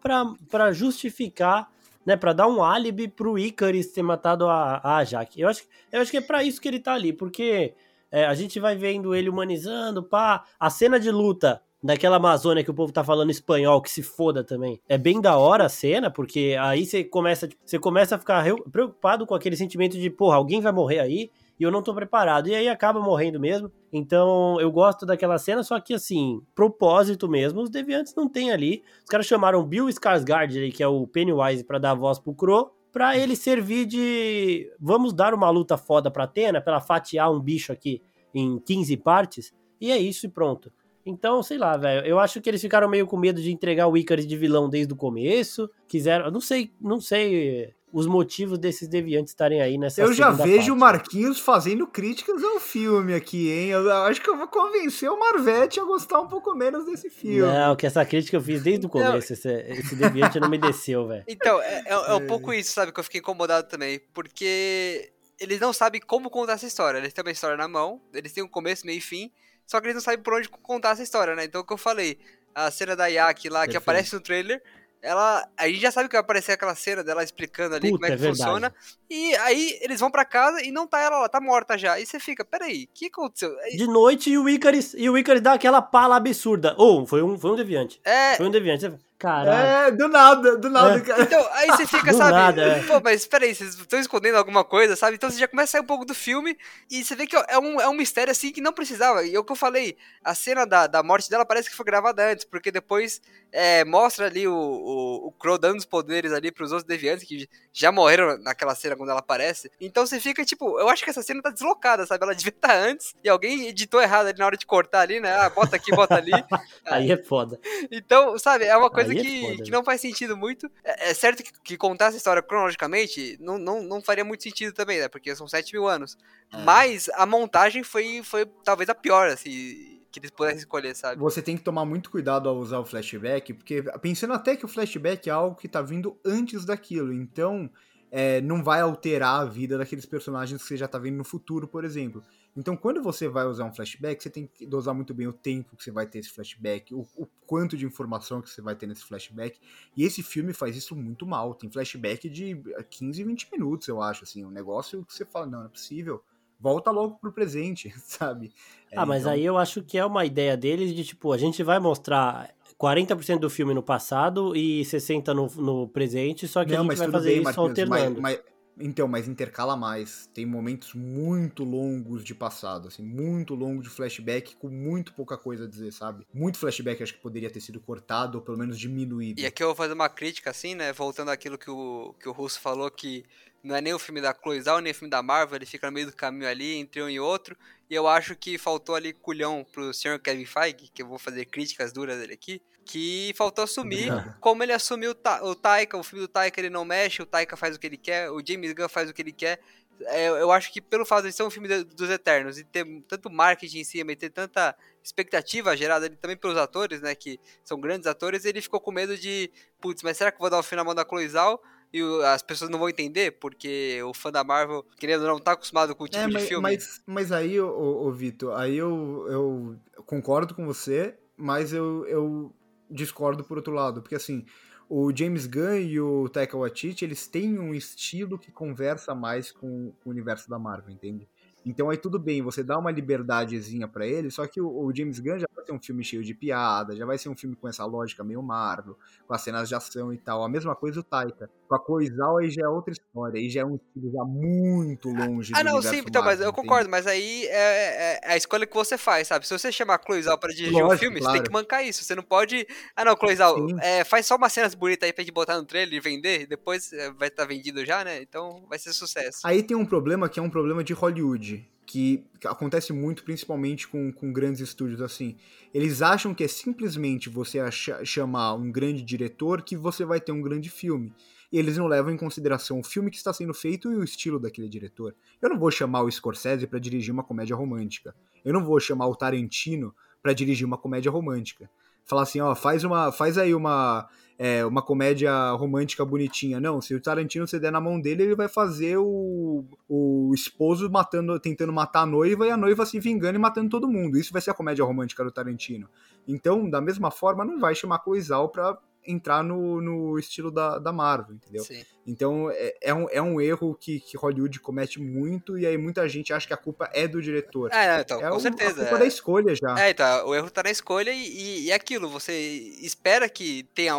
pra 0.48 0.72
justificar, 0.72 1.68
né? 2.06 2.16
Pra 2.16 2.32
dar 2.32 2.46
um 2.46 2.62
álibi 2.62 3.08
pro 3.08 3.36
Icarus 3.38 3.88
ter 3.88 4.02
matado 4.02 4.46
a, 4.48 4.80
a 4.98 5.04
Jaque. 5.04 5.40
Eu 5.40 5.48
acho, 5.48 5.64
eu 5.90 6.00
acho 6.00 6.10
que 6.10 6.18
é 6.18 6.20
pra 6.20 6.44
isso 6.44 6.60
que 6.60 6.68
ele 6.68 6.78
tá 6.78 6.94
ali, 6.94 7.12
porque 7.12 7.74
é, 8.12 8.26
a 8.26 8.34
gente 8.34 8.60
vai 8.60 8.76
vendo 8.76 9.14
ele 9.14 9.28
humanizando, 9.28 10.02
pá. 10.02 10.44
A 10.60 10.70
cena 10.70 11.00
de 11.00 11.10
luta 11.10 11.60
daquela 11.82 12.16
Amazônia 12.16 12.62
que 12.64 12.70
o 12.70 12.74
povo 12.74 12.92
tá 12.92 13.02
falando 13.02 13.30
espanhol, 13.30 13.82
que 13.82 13.90
se 13.90 14.02
foda 14.02 14.44
também. 14.44 14.80
É 14.88 14.96
bem 14.96 15.20
da 15.20 15.36
hora 15.36 15.64
a 15.66 15.68
cena, 15.68 16.10
porque 16.10 16.56
aí 16.60 16.86
você 16.86 17.02
começa, 17.04 17.48
tipo, 17.48 17.60
você 17.64 17.78
começa 17.78 18.14
a 18.14 18.18
ficar 18.18 18.40
re- 18.40 18.62
preocupado 18.70 19.26
com 19.26 19.34
aquele 19.34 19.56
sentimento 19.56 19.98
de, 19.98 20.08
porra, 20.08 20.36
alguém 20.36 20.60
vai 20.60 20.72
morrer 20.72 21.00
aí 21.00 21.30
e 21.58 21.62
eu 21.62 21.70
não 21.70 21.82
tô 21.82 21.94
preparado. 21.94 22.48
E 22.48 22.54
aí 22.54 22.68
acaba 22.68 23.00
morrendo 23.00 23.38
mesmo. 23.38 23.70
Então 23.92 24.60
eu 24.60 24.70
gosto 24.70 25.06
daquela 25.06 25.38
cena, 25.38 25.62
só 25.62 25.78
que 25.80 25.94
assim, 25.94 26.40
propósito 26.54 27.28
mesmo, 27.28 27.62
os 27.62 27.70
deviantes 27.70 28.14
não 28.14 28.28
tem 28.28 28.50
ali. 28.52 28.82
Os 29.02 29.10
caras 29.10 29.26
chamaram 29.26 29.64
Bill 29.64 29.86
Skarsgård, 29.86 30.72
que 30.72 30.82
é 30.82 30.88
o 30.88 31.06
Pennywise, 31.06 31.64
pra 31.64 31.78
dar 31.78 31.94
voz 31.94 32.18
pro 32.18 32.34
Crow. 32.34 32.74
Pra 32.92 33.18
ele 33.18 33.34
servir 33.34 33.86
de. 33.86 34.70
Vamos 34.78 35.12
dar 35.12 35.34
uma 35.34 35.50
luta 35.50 35.76
foda 35.76 36.12
pra 36.12 36.24
Atena, 36.24 36.60
pra 36.60 36.74
ela 36.74 36.80
fatiar 36.80 37.32
um 37.32 37.40
bicho 37.40 37.72
aqui 37.72 38.00
em 38.32 38.58
15 38.58 38.96
partes, 38.98 39.52
e 39.80 39.90
é 39.90 39.98
isso 39.98 40.26
e 40.26 40.28
pronto. 40.28 40.72
Então, 41.06 41.42
sei 41.42 41.58
lá, 41.58 41.76
velho. 41.76 42.06
Eu 42.06 42.18
acho 42.18 42.40
que 42.40 42.48
eles 42.48 42.62
ficaram 42.62 42.88
meio 42.88 43.06
com 43.06 43.16
medo 43.16 43.40
de 43.40 43.52
entregar 43.52 43.88
o 43.88 43.96
Icarus 43.96 44.26
de 44.26 44.36
vilão 44.36 44.70
desde 44.70 44.92
o 44.92 44.96
começo. 44.96 45.68
Quiseram. 45.86 46.30
Não 46.30 46.40
sei, 46.40 46.72
não 46.80 47.00
sei 47.00 47.74
os 47.94 48.06
motivos 48.08 48.58
desses 48.58 48.88
deviantes 48.88 49.30
estarem 49.32 49.62
aí 49.62 49.78
nessa 49.78 50.02
Eu 50.02 50.12
já 50.12 50.28
vejo 50.32 50.72
o. 50.72 50.76
Marquinhos 50.76 51.38
fazendo 51.38 51.86
críticas 51.86 52.42
ao 52.42 52.58
filme 52.58 53.14
aqui, 53.14 53.48
hein? 53.52 53.68
Eu 53.68 53.88
acho 54.02 54.20
que 54.20 54.28
eu 54.28 54.36
vou 54.36 54.48
convencer 54.48 55.08
o 55.08 55.16
Marvete 55.16 55.78
a 55.78 55.84
gostar 55.84 56.18
um 56.20 56.26
pouco 56.26 56.52
menos 56.56 56.84
desse 56.84 57.08
filme. 57.08 57.38
Não, 57.40 57.76
que 57.76 57.86
essa 57.86 58.04
crítica 58.04 58.36
eu 58.36 58.40
fiz 58.40 58.60
desde 58.64 58.84
o 58.86 58.88
começo. 58.88 59.32
Esse, 59.32 59.48
esse 59.48 59.94
deviante 59.94 60.40
não 60.40 60.48
me 60.48 60.58
desceu, 60.58 61.06
velho. 61.06 61.22
Então, 61.30 61.62
é, 61.62 61.84
é- 61.86 61.92
é 61.92 62.14
um 62.14 62.26
pouco 62.26 62.52
isso, 62.52 62.72
sabe, 62.72 62.90
que 62.90 62.98
eu 62.98 63.04
fiquei 63.04 63.20
incomodado 63.20 63.68
também. 63.68 64.00
Porque 64.12 65.12
eles 65.38 65.60
não 65.60 65.72
sabem 65.72 66.00
como 66.00 66.28
contar 66.28 66.54
essa 66.54 66.66
história. 66.66 66.98
Eles 66.98 67.12
têm 67.12 67.22
uma 67.24 67.30
história 67.30 67.56
na 67.56 67.68
mão, 67.68 68.00
eles 68.12 68.32
têm 68.32 68.42
um 68.42 68.48
começo, 68.48 68.84
meio 68.84 68.98
e 68.98 69.00
fim, 69.00 69.30
só 69.64 69.80
que 69.80 69.86
eles 69.86 69.94
não 69.94 70.02
sabem 70.02 70.20
por 70.20 70.34
onde 70.34 70.48
contar 70.48 70.90
essa 70.90 71.02
história, 71.04 71.36
né? 71.36 71.44
Então, 71.44 71.60
o 71.60 71.64
que 71.64 71.72
eu 71.72 71.78
falei, 71.78 72.18
a 72.52 72.72
cena 72.72 72.96
da 72.96 73.06
Yaki 73.06 73.48
lá, 73.48 73.60
que 73.60 73.66
Perfeito. 73.72 73.82
aparece 73.82 74.14
no 74.14 74.20
trailer, 74.20 74.60
ela. 75.04 75.46
A 75.56 75.68
gente 75.68 75.80
já 75.80 75.90
sabe 75.92 76.08
que 76.08 76.14
vai 76.14 76.20
aparecer 76.22 76.52
aquela 76.52 76.74
cena 76.74 77.04
dela 77.04 77.22
explicando 77.22 77.74
ali 77.76 77.90
Puta, 77.90 78.00
como 78.00 78.12
é 78.12 78.16
que 78.16 78.24
é 78.24 78.28
funciona. 78.28 78.74
E 79.10 79.36
aí 79.36 79.78
eles 79.82 80.00
vão 80.00 80.10
pra 80.10 80.24
casa 80.24 80.62
e 80.62 80.72
não 80.72 80.86
tá 80.86 81.00
ela 81.00 81.18
lá, 81.20 81.28
tá 81.28 81.40
morta 81.40 81.76
já. 81.78 82.00
E 82.00 82.06
você 82.06 82.18
fica, 82.18 82.44
peraí, 82.44 82.84
o 82.84 82.88
que 82.94 83.06
aconteceu? 83.06 83.56
Aí- 83.60 83.76
De 83.76 83.86
noite 83.86 84.30
e 84.30 84.38
o 84.38 84.48
Icarus, 84.48 84.94
e 84.96 85.08
o 85.10 85.16
Icarus 85.18 85.42
dá 85.42 85.52
aquela 85.52 85.82
pala 85.82 86.16
absurda. 86.16 86.74
Ou, 86.78 87.06
foi, 87.06 87.22
um, 87.22 87.38
foi 87.38 87.50
um 87.50 87.56
deviante. 87.56 88.00
É, 88.04 88.36
Foi 88.36 88.46
um 88.46 88.50
deviante. 88.50 88.92
Caralho. 89.16 89.88
É, 89.88 89.90
do 89.92 90.08
nada, 90.08 90.56
do 90.58 90.68
nada, 90.68 90.96
É. 90.98 91.00
cara. 91.00 91.22
Então, 91.22 91.48
aí 91.52 91.68
você 91.68 91.86
fica, 91.86 92.10
Do 92.12 92.18
sabe? 92.18 92.32
nada, 92.32 92.62
é. 92.62 92.82
Pô, 92.82 93.00
mas 93.02 93.26
peraí, 93.26 93.54
vocês 93.54 93.74
estão 93.74 93.98
escondendo 93.98 94.36
alguma 94.36 94.64
coisa, 94.64 94.96
sabe? 94.96 95.14
Então 95.16 95.30
você 95.30 95.38
já 95.38 95.48
começa 95.48 95.70
a 95.70 95.72
sair 95.72 95.80
um 95.80 95.86
pouco 95.86 96.04
do 96.04 96.14
filme 96.14 96.58
e 96.90 97.02
você 97.02 97.14
vê 97.14 97.26
que 97.26 97.34
é 97.36 97.58
um, 97.58 97.80
é 97.80 97.88
um 97.88 97.94
mistério 97.94 98.30
assim 98.32 98.50
que 98.52 98.60
não 98.60 98.72
precisava. 98.72 99.24
E 99.24 99.34
é 99.34 99.38
o 99.38 99.44
que 99.44 99.52
eu 99.52 99.56
falei, 99.56 99.96
a 100.22 100.34
cena 100.34 100.66
da, 100.66 100.86
da 100.86 101.02
morte 101.02 101.30
dela 101.30 101.46
parece 101.46 101.70
que 101.70 101.76
foi 101.76 101.86
gravada 101.86 102.32
antes, 102.32 102.44
porque 102.44 102.70
depois 102.70 103.22
é, 103.56 103.84
mostra 103.84 104.26
ali 104.26 104.48
o, 104.48 104.52
o, 104.52 105.28
o 105.28 105.32
Crow 105.32 105.56
dando 105.56 105.78
os 105.78 105.84
poderes 105.84 106.32
ali 106.32 106.50
pros 106.50 106.72
outros 106.72 106.88
deviantes 106.88 107.24
que 107.24 107.48
já 107.72 107.92
morreram 107.92 108.36
naquela 108.38 108.74
cena 108.74 108.96
quando 108.96 109.10
ela 109.10 109.20
aparece. 109.20 109.70
Então 109.80 110.04
você 110.04 110.18
fica 110.18 110.44
tipo, 110.44 110.80
eu 110.80 110.88
acho 110.88 111.04
que 111.04 111.10
essa 111.10 111.22
cena 111.22 111.40
tá 111.40 111.50
deslocada, 111.50 112.04
sabe? 112.04 112.24
Ela 112.24 112.34
devia 112.34 112.50
estar 112.50 112.76
antes 112.76 113.14
e 113.22 113.28
alguém 113.28 113.68
editou 113.68 114.02
errado 114.02 114.26
ali 114.26 114.38
na 114.38 114.46
hora 114.46 114.56
de 114.56 114.66
cortar 114.66 115.02
ali, 115.02 115.20
né? 115.20 115.32
Ah, 115.36 115.48
bota 115.48 115.76
aqui, 115.76 115.94
bota 115.94 116.16
ali. 116.16 116.32
Aí 116.84 117.12
é 117.12 117.16
foda. 117.16 117.60
Então, 117.92 118.36
sabe, 118.40 118.64
é 118.64 118.76
uma 118.76 118.90
coisa 118.90 119.12
é 119.12 119.14
que, 119.14 119.40
foda, 119.42 119.54
que 119.62 119.70
né? 119.70 119.76
não 119.76 119.84
faz 119.84 120.00
sentido 120.00 120.36
muito. 120.36 120.68
É, 120.82 121.10
é 121.10 121.14
certo 121.14 121.44
que, 121.44 121.52
que 121.62 121.76
contar 121.76 122.06
essa 122.06 122.16
história 122.16 122.42
cronologicamente 122.42 123.38
não, 123.40 123.56
não, 123.56 123.84
não 123.84 124.02
faria 124.02 124.24
muito 124.24 124.42
sentido 124.42 124.72
também, 124.72 124.98
né? 124.98 125.06
Porque 125.08 125.34
são 125.36 125.46
7 125.46 125.72
mil 125.72 125.86
anos. 125.86 126.18
É. 126.52 126.56
Mas 126.58 127.08
a 127.14 127.24
montagem 127.24 127.84
foi, 127.84 128.20
foi 128.24 128.46
talvez 128.64 128.88
a 128.88 128.96
pior, 128.96 129.28
assim, 129.28 129.93
que 130.14 130.20
eles 130.20 130.30
pudessem 130.30 130.58
escolher, 130.58 130.94
sabe? 130.94 131.20
Você 131.20 131.42
tem 131.42 131.56
que 131.56 131.62
tomar 131.62 131.84
muito 131.84 132.10
cuidado 132.10 132.48
ao 132.48 132.56
usar 132.56 132.78
o 132.78 132.84
flashback, 132.84 133.52
porque 133.52 133.82
pensando 134.00 134.32
até 134.32 134.56
que 134.56 134.64
o 134.64 134.68
flashback 134.68 135.28
é 135.28 135.32
algo 135.32 135.56
que 135.56 135.68
tá 135.68 135.82
vindo 135.82 136.18
antes 136.24 136.64
daquilo, 136.64 137.12
então 137.12 137.68
é, 138.10 138.40
não 138.40 138.62
vai 138.62 138.80
alterar 138.80 139.40
a 139.40 139.44
vida 139.44 139.76
daqueles 139.76 140.06
personagens 140.06 140.62
que 140.62 140.68
você 140.68 140.76
já 140.76 140.86
tá 140.86 140.98
vendo 140.98 141.16
no 141.16 141.24
futuro, 141.24 141.66
por 141.66 141.84
exemplo. 141.84 142.22
Então, 142.56 142.76
quando 142.76 143.02
você 143.02 143.28
vai 143.28 143.44
usar 143.44 143.64
um 143.64 143.74
flashback, 143.74 144.22
você 144.22 144.30
tem 144.30 144.46
que 144.46 144.64
dosar 144.64 144.94
muito 144.94 145.12
bem 145.12 145.26
o 145.26 145.32
tempo 145.32 145.76
que 145.76 145.82
você 145.82 145.90
vai 145.90 146.06
ter 146.06 146.20
esse 146.20 146.30
flashback, 146.30 146.94
o, 146.94 147.04
o 147.16 147.26
quanto 147.44 147.76
de 147.76 147.84
informação 147.84 148.40
que 148.40 148.48
você 148.48 148.62
vai 148.62 148.76
ter 148.76 148.86
nesse 148.86 149.04
flashback. 149.04 149.58
E 149.96 150.04
esse 150.04 150.22
filme 150.22 150.52
faz 150.52 150.76
isso 150.76 150.94
muito 150.94 151.26
mal. 151.26 151.54
Tem 151.56 151.68
flashback 151.68 152.28
de 152.30 152.62
15, 152.88 153.24
20 153.24 153.48
minutos, 153.50 153.88
eu 153.88 154.00
acho, 154.00 154.22
assim, 154.22 154.44
um 154.44 154.50
negócio 154.50 155.04
que 155.04 155.12
você 155.12 155.24
fala, 155.24 155.46
não, 155.46 155.58
não 155.58 155.66
é 155.66 155.68
possível. 155.68 156.22
Volta 156.60 156.90
logo 156.90 157.18
pro 157.20 157.32
presente, 157.32 157.92
sabe? 158.04 158.52
É, 158.90 158.98
Ah, 158.98 159.04
mas 159.06 159.22
então- 159.22 159.32
aí 159.32 159.44
eu 159.44 159.58
acho 159.58 159.82
que 159.82 159.98
é 159.98 160.04
uma 160.06 160.24
ideia 160.24 160.56
deles 160.56 160.94
de, 160.94 161.04
tipo, 161.04 161.32
a 161.32 161.38
gente 161.38 161.62
vai 161.62 161.78
mostrar 161.78 162.54
40% 162.78 163.38
do 163.40 163.50
filme 163.50 163.74
no 163.74 163.82
passado 163.82 164.56
e 164.56 164.82
60% 164.84 165.34
no, 165.34 165.46
no 165.62 165.88
presente, 165.88 166.46
só 166.48 166.64
que 166.64 166.72
a 166.72 166.76
Não, 166.78 166.82
gente 166.84 166.88
mas 166.88 166.98
vai 166.98 167.10
fazer 167.10 167.28
bem, 167.30 167.36
isso 167.36 167.44
Marquinhos, 167.44 167.68
alternando. 167.70 168.20
Mas, 168.20 168.36
mas- 168.38 168.54
então, 168.76 169.06
mas 169.06 169.28
intercala 169.28 169.76
mais. 169.76 170.28
Tem 170.34 170.44
momentos 170.44 170.94
muito 170.94 171.62
longos 171.62 172.24
de 172.24 172.34
passado, 172.34 172.88
assim, 172.88 173.04
muito 173.04 173.54
longos 173.54 173.84
de 173.84 173.88
flashback 173.90 174.56
com 174.56 174.68
muito 174.68 175.14
pouca 175.14 175.38
coisa 175.38 175.62
a 175.64 175.68
dizer, 175.68 175.92
sabe? 175.92 176.26
Muito 176.34 176.58
flashback 176.58 177.00
acho 177.00 177.14
que 177.14 177.20
poderia 177.20 177.48
ter 177.48 177.60
sido 177.60 177.78
cortado 177.78 178.36
ou 178.38 178.42
pelo 178.42 178.58
menos 178.58 178.76
diminuído. 178.76 179.40
E 179.40 179.46
aqui 179.46 179.62
eu 179.62 179.68
vou 179.68 179.76
fazer 179.76 179.92
uma 179.92 180.08
crítica, 180.08 180.50
assim, 180.50 180.74
né? 180.74 180.92
Voltando 180.92 181.30
àquilo 181.30 181.56
que 181.56 181.70
o, 181.70 182.16
que 182.18 182.28
o 182.28 182.32
Russo 182.32 182.60
falou, 182.60 182.90
que 182.90 183.24
não 183.64 183.74
é 183.74 183.80
nem 183.80 183.94
o 183.94 183.98
filme 183.98 184.20
da 184.20 184.34
Chloe 184.34 184.60
Zhao, 184.60 184.78
nem 184.80 184.92
o 184.92 184.94
filme 184.94 185.10
da 185.10 185.22
Marvel, 185.22 185.56
ele 185.56 185.66
fica 185.66 185.86
no 185.86 185.92
meio 185.94 186.06
do 186.06 186.14
caminho 186.14 186.46
ali, 186.48 186.74
entre 186.76 187.02
um 187.02 187.08
e 187.08 187.18
outro. 187.18 187.56
E 187.88 187.94
eu 187.94 188.06
acho 188.06 188.36
que 188.36 188.58
faltou 188.58 188.94
ali 188.94 189.12
culhão 189.12 189.66
pro 189.72 189.92
senhor 189.92 190.18
Kevin 190.18 190.44
Feige, 190.44 190.90
que 190.92 191.02
eu 191.02 191.08
vou 191.08 191.18
fazer 191.18 191.46
críticas 191.46 191.92
duras 191.92 192.18
dele 192.18 192.34
aqui, 192.34 192.60
que 192.84 193.32
faltou 193.36 193.64
assumir 193.64 194.10
como 194.40 194.62
ele 194.62 194.72
assumiu 194.72 195.12
o, 195.12 195.14
Ta 195.14 195.42
o 195.42 195.54
Taika, 195.54 195.96
o 195.96 196.02
filme 196.02 196.20
do 196.24 196.28
Taika 196.28 196.60
ele 196.60 196.68
não 196.70 196.84
mexe, 196.84 197.22
o 197.22 197.26
Taika 197.26 197.56
faz 197.56 197.74
o 197.74 197.78
que 197.78 197.86
ele 197.86 197.96
quer, 197.96 198.30
o 198.30 198.42
James 198.46 198.72
Gunn 198.72 198.88
faz 198.88 199.08
o 199.08 199.14
que 199.14 199.22
ele 199.22 199.32
quer. 199.32 199.58
É, 200.06 200.28
eu 200.28 200.50
acho 200.50 200.72
que 200.72 200.80
pelo 200.80 201.06
fato 201.06 201.24
de 201.24 201.32
ser 201.32 201.44
um 201.44 201.50
filme 201.50 201.68
de- 201.68 201.84
dos 201.84 202.10
Eternos 202.10 202.58
e 202.58 202.64
ter 202.64 202.84
tanto 203.06 203.30
marketing 203.30 203.78
em 203.78 203.84
cima 203.84 204.10
e 204.12 204.16
ter 204.16 204.28
tanta 204.28 204.76
expectativa 205.02 205.76
gerada 205.76 206.06
ali 206.06 206.16
também 206.16 206.36
pelos 206.36 206.56
atores, 206.56 207.00
né, 207.00 207.14
que 207.14 207.38
são 207.62 207.80
grandes 207.80 208.06
atores, 208.06 208.44
ele 208.44 208.60
ficou 208.60 208.80
com 208.80 208.90
medo 208.90 209.16
de, 209.16 209.50
putz, 209.80 210.02
mas 210.02 210.16
será 210.16 210.32
que 210.32 210.36
eu 210.36 210.40
vou 210.40 210.50
dar 210.50 210.58
o 210.58 210.62
fim 210.62 210.74
na 210.74 210.82
mão 210.82 210.94
da 210.94 211.04
Chloe 211.04 211.28
Zhao 211.28 211.62
e 211.94 212.24
as 212.24 212.42
pessoas 212.42 212.68
não 212.68 212.78
vão 212.78 212.88
entender? 212.88 213.30
Porque 213.38 214.02
o 214.02 214.12
fã 214.12 214.32
da 214.32 214.42
Marvel, 214.42 214.84
querendo 214.98 215.22
ou 215.22 215.28
não, 215.28 215.38
tá 215.38 215.52
acostumado 215.52 215.94
com 215.94 216.02
o 216.02 216.08
tipo 216.08 216.20
É, 216.22 216.26
de 216.26 216.32
mas, 216.32 216.48
filme. 216.48 216.62
mas, 216.62 217.02
mas 217.06 217.30
aí, 217.32 217.60
ô, 217.60 217.68
ô, 217.68 218.08
ô, 218.08 218.10
Vitor, 218.10 218.58
aí 218.58 218.76
eu, 218.76 219.26
eu 219.30 219.76
concordo 220.04 220.54
com 220.54 220.66
você, 220.66 221.16
mas 221.36 221.72
eu, 221.72 222.04
eu 222.06 222.52
discordo 222.90 223.44
por 223.44 223.56
outro 223.56 223.72
lado, 223.72 224.02
porque 224.02 224.16
assim, 224.16 224.44
o 224.88 225.14
James 225.16 225.46
Gunn 225.46 225.78
e 225.78 226.00
o 226.00 226.28
Taika 226.28 226.58
Waititi, 226.58 227.04
eles 227.04 227.28
têm 227.28 227.58
um 227.58 227.72
estilo 227.72 228.38
que 228.38 228.50
conversa 228.50 229.14
mais 229.14 229.52
com 229.52 229.92
o 230.04 230.10
universo 230.10 230.50
da 230.50 230.58
Marvel, 230.58 230.92
entende? 230.92 231.28
Então 231.64 231.88
aí 231.88 231.96
tudo 231.96 232.18
bem, 232.18 232.42
você 232.42 232.62
dá 232.62 232.78
uma 232.78 232.90
liberdadezinha 232.90 233.88
pra 233.88 234.06
ele, 234.06 234.30
só 234.30 234.46
que 234.46 234.60
o, 234.60 234.68
o 234.68 234.94
James 234.94 235.18
Gunn 235.18 235.38
já 235.38 235.46
vai 235.54 235.64
ser 235.64 235.72
um 235.72 235.80
filme 235.80 236.04
cheio 236.04 236.22
de 236.22 236.34
piada, 236.34 236.94
já 236.94 237.06
vai 237.06 237.16
ser 237.16 237.28
um 237.30 237.36
filme 237.36 237.56
com 237.56 237.66
essa 237.66 237.84
lógica 237.86 238.22
meio 238.22 238.42
Marvel, 238.42 238.98
com 239.26 239.32
as 239.34 239.40
cenas 239.40 239.68
de 239.68 239.74
ação 239.74 240.12
e 240.12 240.18
tal. 240.18 240.44
A 240.44 240.48
mesma 240.48 240.76
coisa 240.76 241.00
o 241.00 241.02
Taika. 241.02 241.48
Com 241.66 241.74
a 241.74 241.78
Coisal 241.78 242.38
aí 242.38 242.50
já 242.50 242.64
é 242.64 242.68
outra 242.68 242.92
história, 242.92 243.40
aí 243.40 243.48
já 243.48 243.62
é 243.62 243.64
um 243.64 243.76
estilo 243.76 244.12
já 244.12 244.24
muito 244.24 245.08
longe 245.08 245.52
Ah, 245.54 245.62
do 245.62 245.64
não, 245.64 245.72
universo 245.76 245.96
sim, 245.96 246.04
então, 246.06 246.22
mas 246.22 246.40
eu 246.40 246.48
entende? 246.48 246.62
concordo, 246.62 246.90
mas 246.90 247.06
aí 247.06 247.46
é, 247.46 248.20
é 248.22 248.32
a 248.32 248.36
escolha 248.36 248.66
que 248.66 248.74
você 248.74 248.98
faz, 248.98 249.28
sabe? 249.28 249.46
Se 249.46 249.58
você 249.58 249.72
chamar 249.72 249.94
a 249.96 250.02
Chloe 250.04 250.22
Zhao 250.22 250.38
pra 250.38 250.50
dirigir 250.52 250.82
um 250.82 250.86
Lógico, 250.86 250.98
filme, 251.00 251.16
você 251.16 251.22
claro. 251.22 251.38
tem 251.38 251.42
que 251.44 251.52
mancar 251.52 251.84
isso. 251.84 252.04
Você 252.04 252.14
não 252.14 252.22
pode. 252.22 252.66
Ah, 252.94 253.04
não, 253.04 253.16
Sim. 253.16 253.76
é, 253.80 254.04
faz 254.04 254.26
só 254.26 254.36
umas 254.36 254.52
cenas 254.52 254.74
bonitas 254.74 255.06
aí 255.06 255.12
pra 255.12 255.22
gente 255.22 255.32
botar 255.32 255.56
no 255.56 255.64
trailer 255.64 255.94
e 255.94 256.00
vender, 256.00 256.42
e 256.42 256.46
depois 256.46 256.92
é, 256.92 257.10
vai 257.12 257.28
estar 257.28 257.44
vendido 257.46 257.84
já, 257.84 258.04
né? 258.04 258.20
Então 258.22 258.64
vai 258.68 258.78
ser 258.78 258.92
sucesso. 258.92 259.40
Aí 259.44 259.62
tem 259.62 259.76
um 259.76 259.84
problema 259.86 260.28
que 260.28 260.38
é 260.38 260.42
um 260.42 260.50
problema 260.50 260.82
de 260.82 260.92
Hollywood, 260.92 261.53
que 261.86 262.24
acontece 262.44 262.92
muito 262.92 263.24
principalmente 263.24 263.86
com, 263.86 264.12
com 264.12 264.32
grandes 264.32 264.60
estúdios 264.60 265.00
assim. 265.02 265.36
Eles 265.72 266.02
acham 266.02 266.34
que 266.34 266.44
é 266.44 266.48
simplesmente 266.48 267.28
você 267.28 267.58
acha- 267.58 268.04
chamar 268.04 268.54
um 268.54 268.70
grande 268.70 269.02
diretor 269.02 269.62
que 269.62 269.76
você 269.76 270.04
vai 270.04 270.20
ter 270.20 270.32
um 270.32 270.42
grande 270.42 270.70
filme. 270.70 271.12
E 271.52 271.58
eles 271.58 271.76
não 271.76 271.86
levam 271.86 272.12
em 272.12 272.16
consideração 272.16 272.80
o 272.80 272.84
filme 272.84 273.10
que 273.10 273.16
está 273.16 273.32
sendo 273.32 273.54
feito 273.54 273.92
e 273.92 273.96
o 273.96 274.02
estilo 274.02 274.40
daquele 274.40 274.68
diretor. 274.68 275.14
Eu 275.40 275.50
não 275.50 275.58
vou 275.58 275.70
chamar 275.70 276.02
o 276.02 276.10
Scorsese 276.10 276.66
para 276.66 276.80
dirigir 276.80 277.12
uma 277.12 277.22
comédia 277.22 277.54
romântica. 277.54 278.14
Eu 278.44 278.52
não 278.52 278.64
vou 278.64 278.80
chamar 278.80 279.06
o 279.06 279.14
Tarantino 279.14 279.94
para 280.22 280.32
dirigir 280.32 280.66
uma 280.66 280.78
comédia 280.78 281.12
romântica. 281.12 281.70
Falar 282.04 282.22
assim, 282.22 282.40
ó, 282.40 282.54
faz 282.54 282.82
uma, 282.82 283.12
faz 283.12 283.38
aí 283.38 283.54
uma 283.54 284.08
é, 284.38 284.64
uma 284.64 284.82
comédia 284.82 285.50
romântica 285.52 286.04
bonitinha. 286.04 286.60
Não, 286.60 286.80
se 286.80 286.94
o 286.94 287.00
Tarantino 287.00 287.46
você 287.46 287.58
der 287.58 287.70
na 287.70 287.80
mão 287.80 288.00
dele, 288.00 288.24
ele 288.24 288.34
vai 288.34 288.48
fazer 288.48 288.96
o, 288.98 289.64
o 289.88 290.32
esposo 290.34 290.90
matando, 290.90 291.38
tentando 291.38 291.72
matar 291.72 292.02
a 292.02 292.06
noiva 292.06 292.46
e 292.46 292.50
a 292.50 292.56
noiva 292.56 292.84
se 292.84 292.98
vingando 292.98 293.36
e 293.36 293.40
matando 293.40 293.70
todo 293.70 293.88
mundo. 293.88 294.18
Isso 294.18 294.32
vai 294.32 294.42
ser 294.42 294.50
a 294.50 294.54
comédia 294.54 294.84
romântica 294.84 295.24
do 295.24 295.30
Tarantino. 295.30 295.88
Então, 296.26 296.68
da 296.68 296.80
mesma 296.80 297.10
forma, 297.10 297.44
não 297.44 297.58
vai 297.60 297.74
chamar 297.74 297.98
Coisal 298.00 298.48
pra 298.48 298.76
entrar 299.06 299.42
no, 299.42 299.80
no 299.80 300.18
estilo 300.18 300.50
da, 300.50 300.78
da 300.78 300.92
Marvel, 300.92 301.36
entendeu? 301.36 301.62
Sim. 301.62 301.84
Então 302.06 302.50
é, 302.50 302.74
é, 302.82 302.94
um, 302.94 303.06
é 303.10 303.20
um 303.20 303.40
erro 303.40 303.74
que, 303.74 304.00
que 304.00 304.16
Hollywood 304.16 304.60
comete 304.60 305.00
muito 305.00 305.58
e 305.58 305.66
aí 305.66 305.76
muita 305.76 306.08
gente 306.08 306.32
acha 306.32 306.46
que 306.46 306.54
a 306.54 306.56
culpa 306.56 306.88
é 306.92 307.06
do 307.06 307.20
diretor. 307.20 307.70
É, 307.72 308.00
então, 308.00 308.20
é 308.20 308.30
com 308.30 308.36
o- 308.36 308.40
certeza. 308.40 308.72
a 308.72 308.74
culpa 308.76 308.96
é. 308.96 308.98
da 308.98 309.06
escolha 309.06 309.54
já. 309.54 309.78
É, 309.78 309.90
então, 309.90 310.26
o 310.28 310.34
erro 310.34 310.50
tá 310.50 310.62
na 310.62 310.70
escolha 310.70 311.10
e, 311.10 311.26
e, 311.26 311.64
e 311.66 311.70
é 311.70 311.74
aquilo, 311.74 312.08
você 312.08 312.32
espera 312.80 313.28
que 313.28 313.64
tenha 313.74 313.94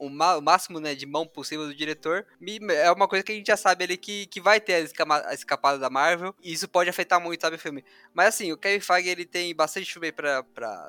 o, 0.00 0.06
o 0.06 0.42
máximo 0.42 0.80
né, 0.80 0.94
de 0.94 1.06
mão 1.06 1.26
possível 1.26 1.66
do 1.66 1.74
diretor. 1.74 2.26
É 2.70 2.90
uma 2.90 3.06
coisa 3.06 3.22
que 3.22 3.32
a 3.32 3.34
gente 3.34 3.46
já 3.46 3.56
sabe 3.56 3.84
ali 3.84 3.96
que, 3.96 4.26
que 4.26 4.40
vai 4.40 4.60
ter 4.60 4.74
a, 4.74 5.34
escapada 5.34 5.78
da 5.78 5.90
Marvel. 5.90 6.34
E 6.42 6.52
isso 6.52 6.66
pode 6.66 6.88
afetar 6.88 7.20
muito, 7.20 7.42
sabe, 7.42 7.56
o 7.56 7.58
filme. 7.58 7.84
Mas 8.14 8.28
assim, 8.28 8.50
o 8.50 8.56
Kevin 8.56 8.80
Feige 8.80 9.08
ele 9.10 9.26
tem 9.26 9.54
bastante 9.54 9.92
filme 9.92 10.10
pra 10.10 10.42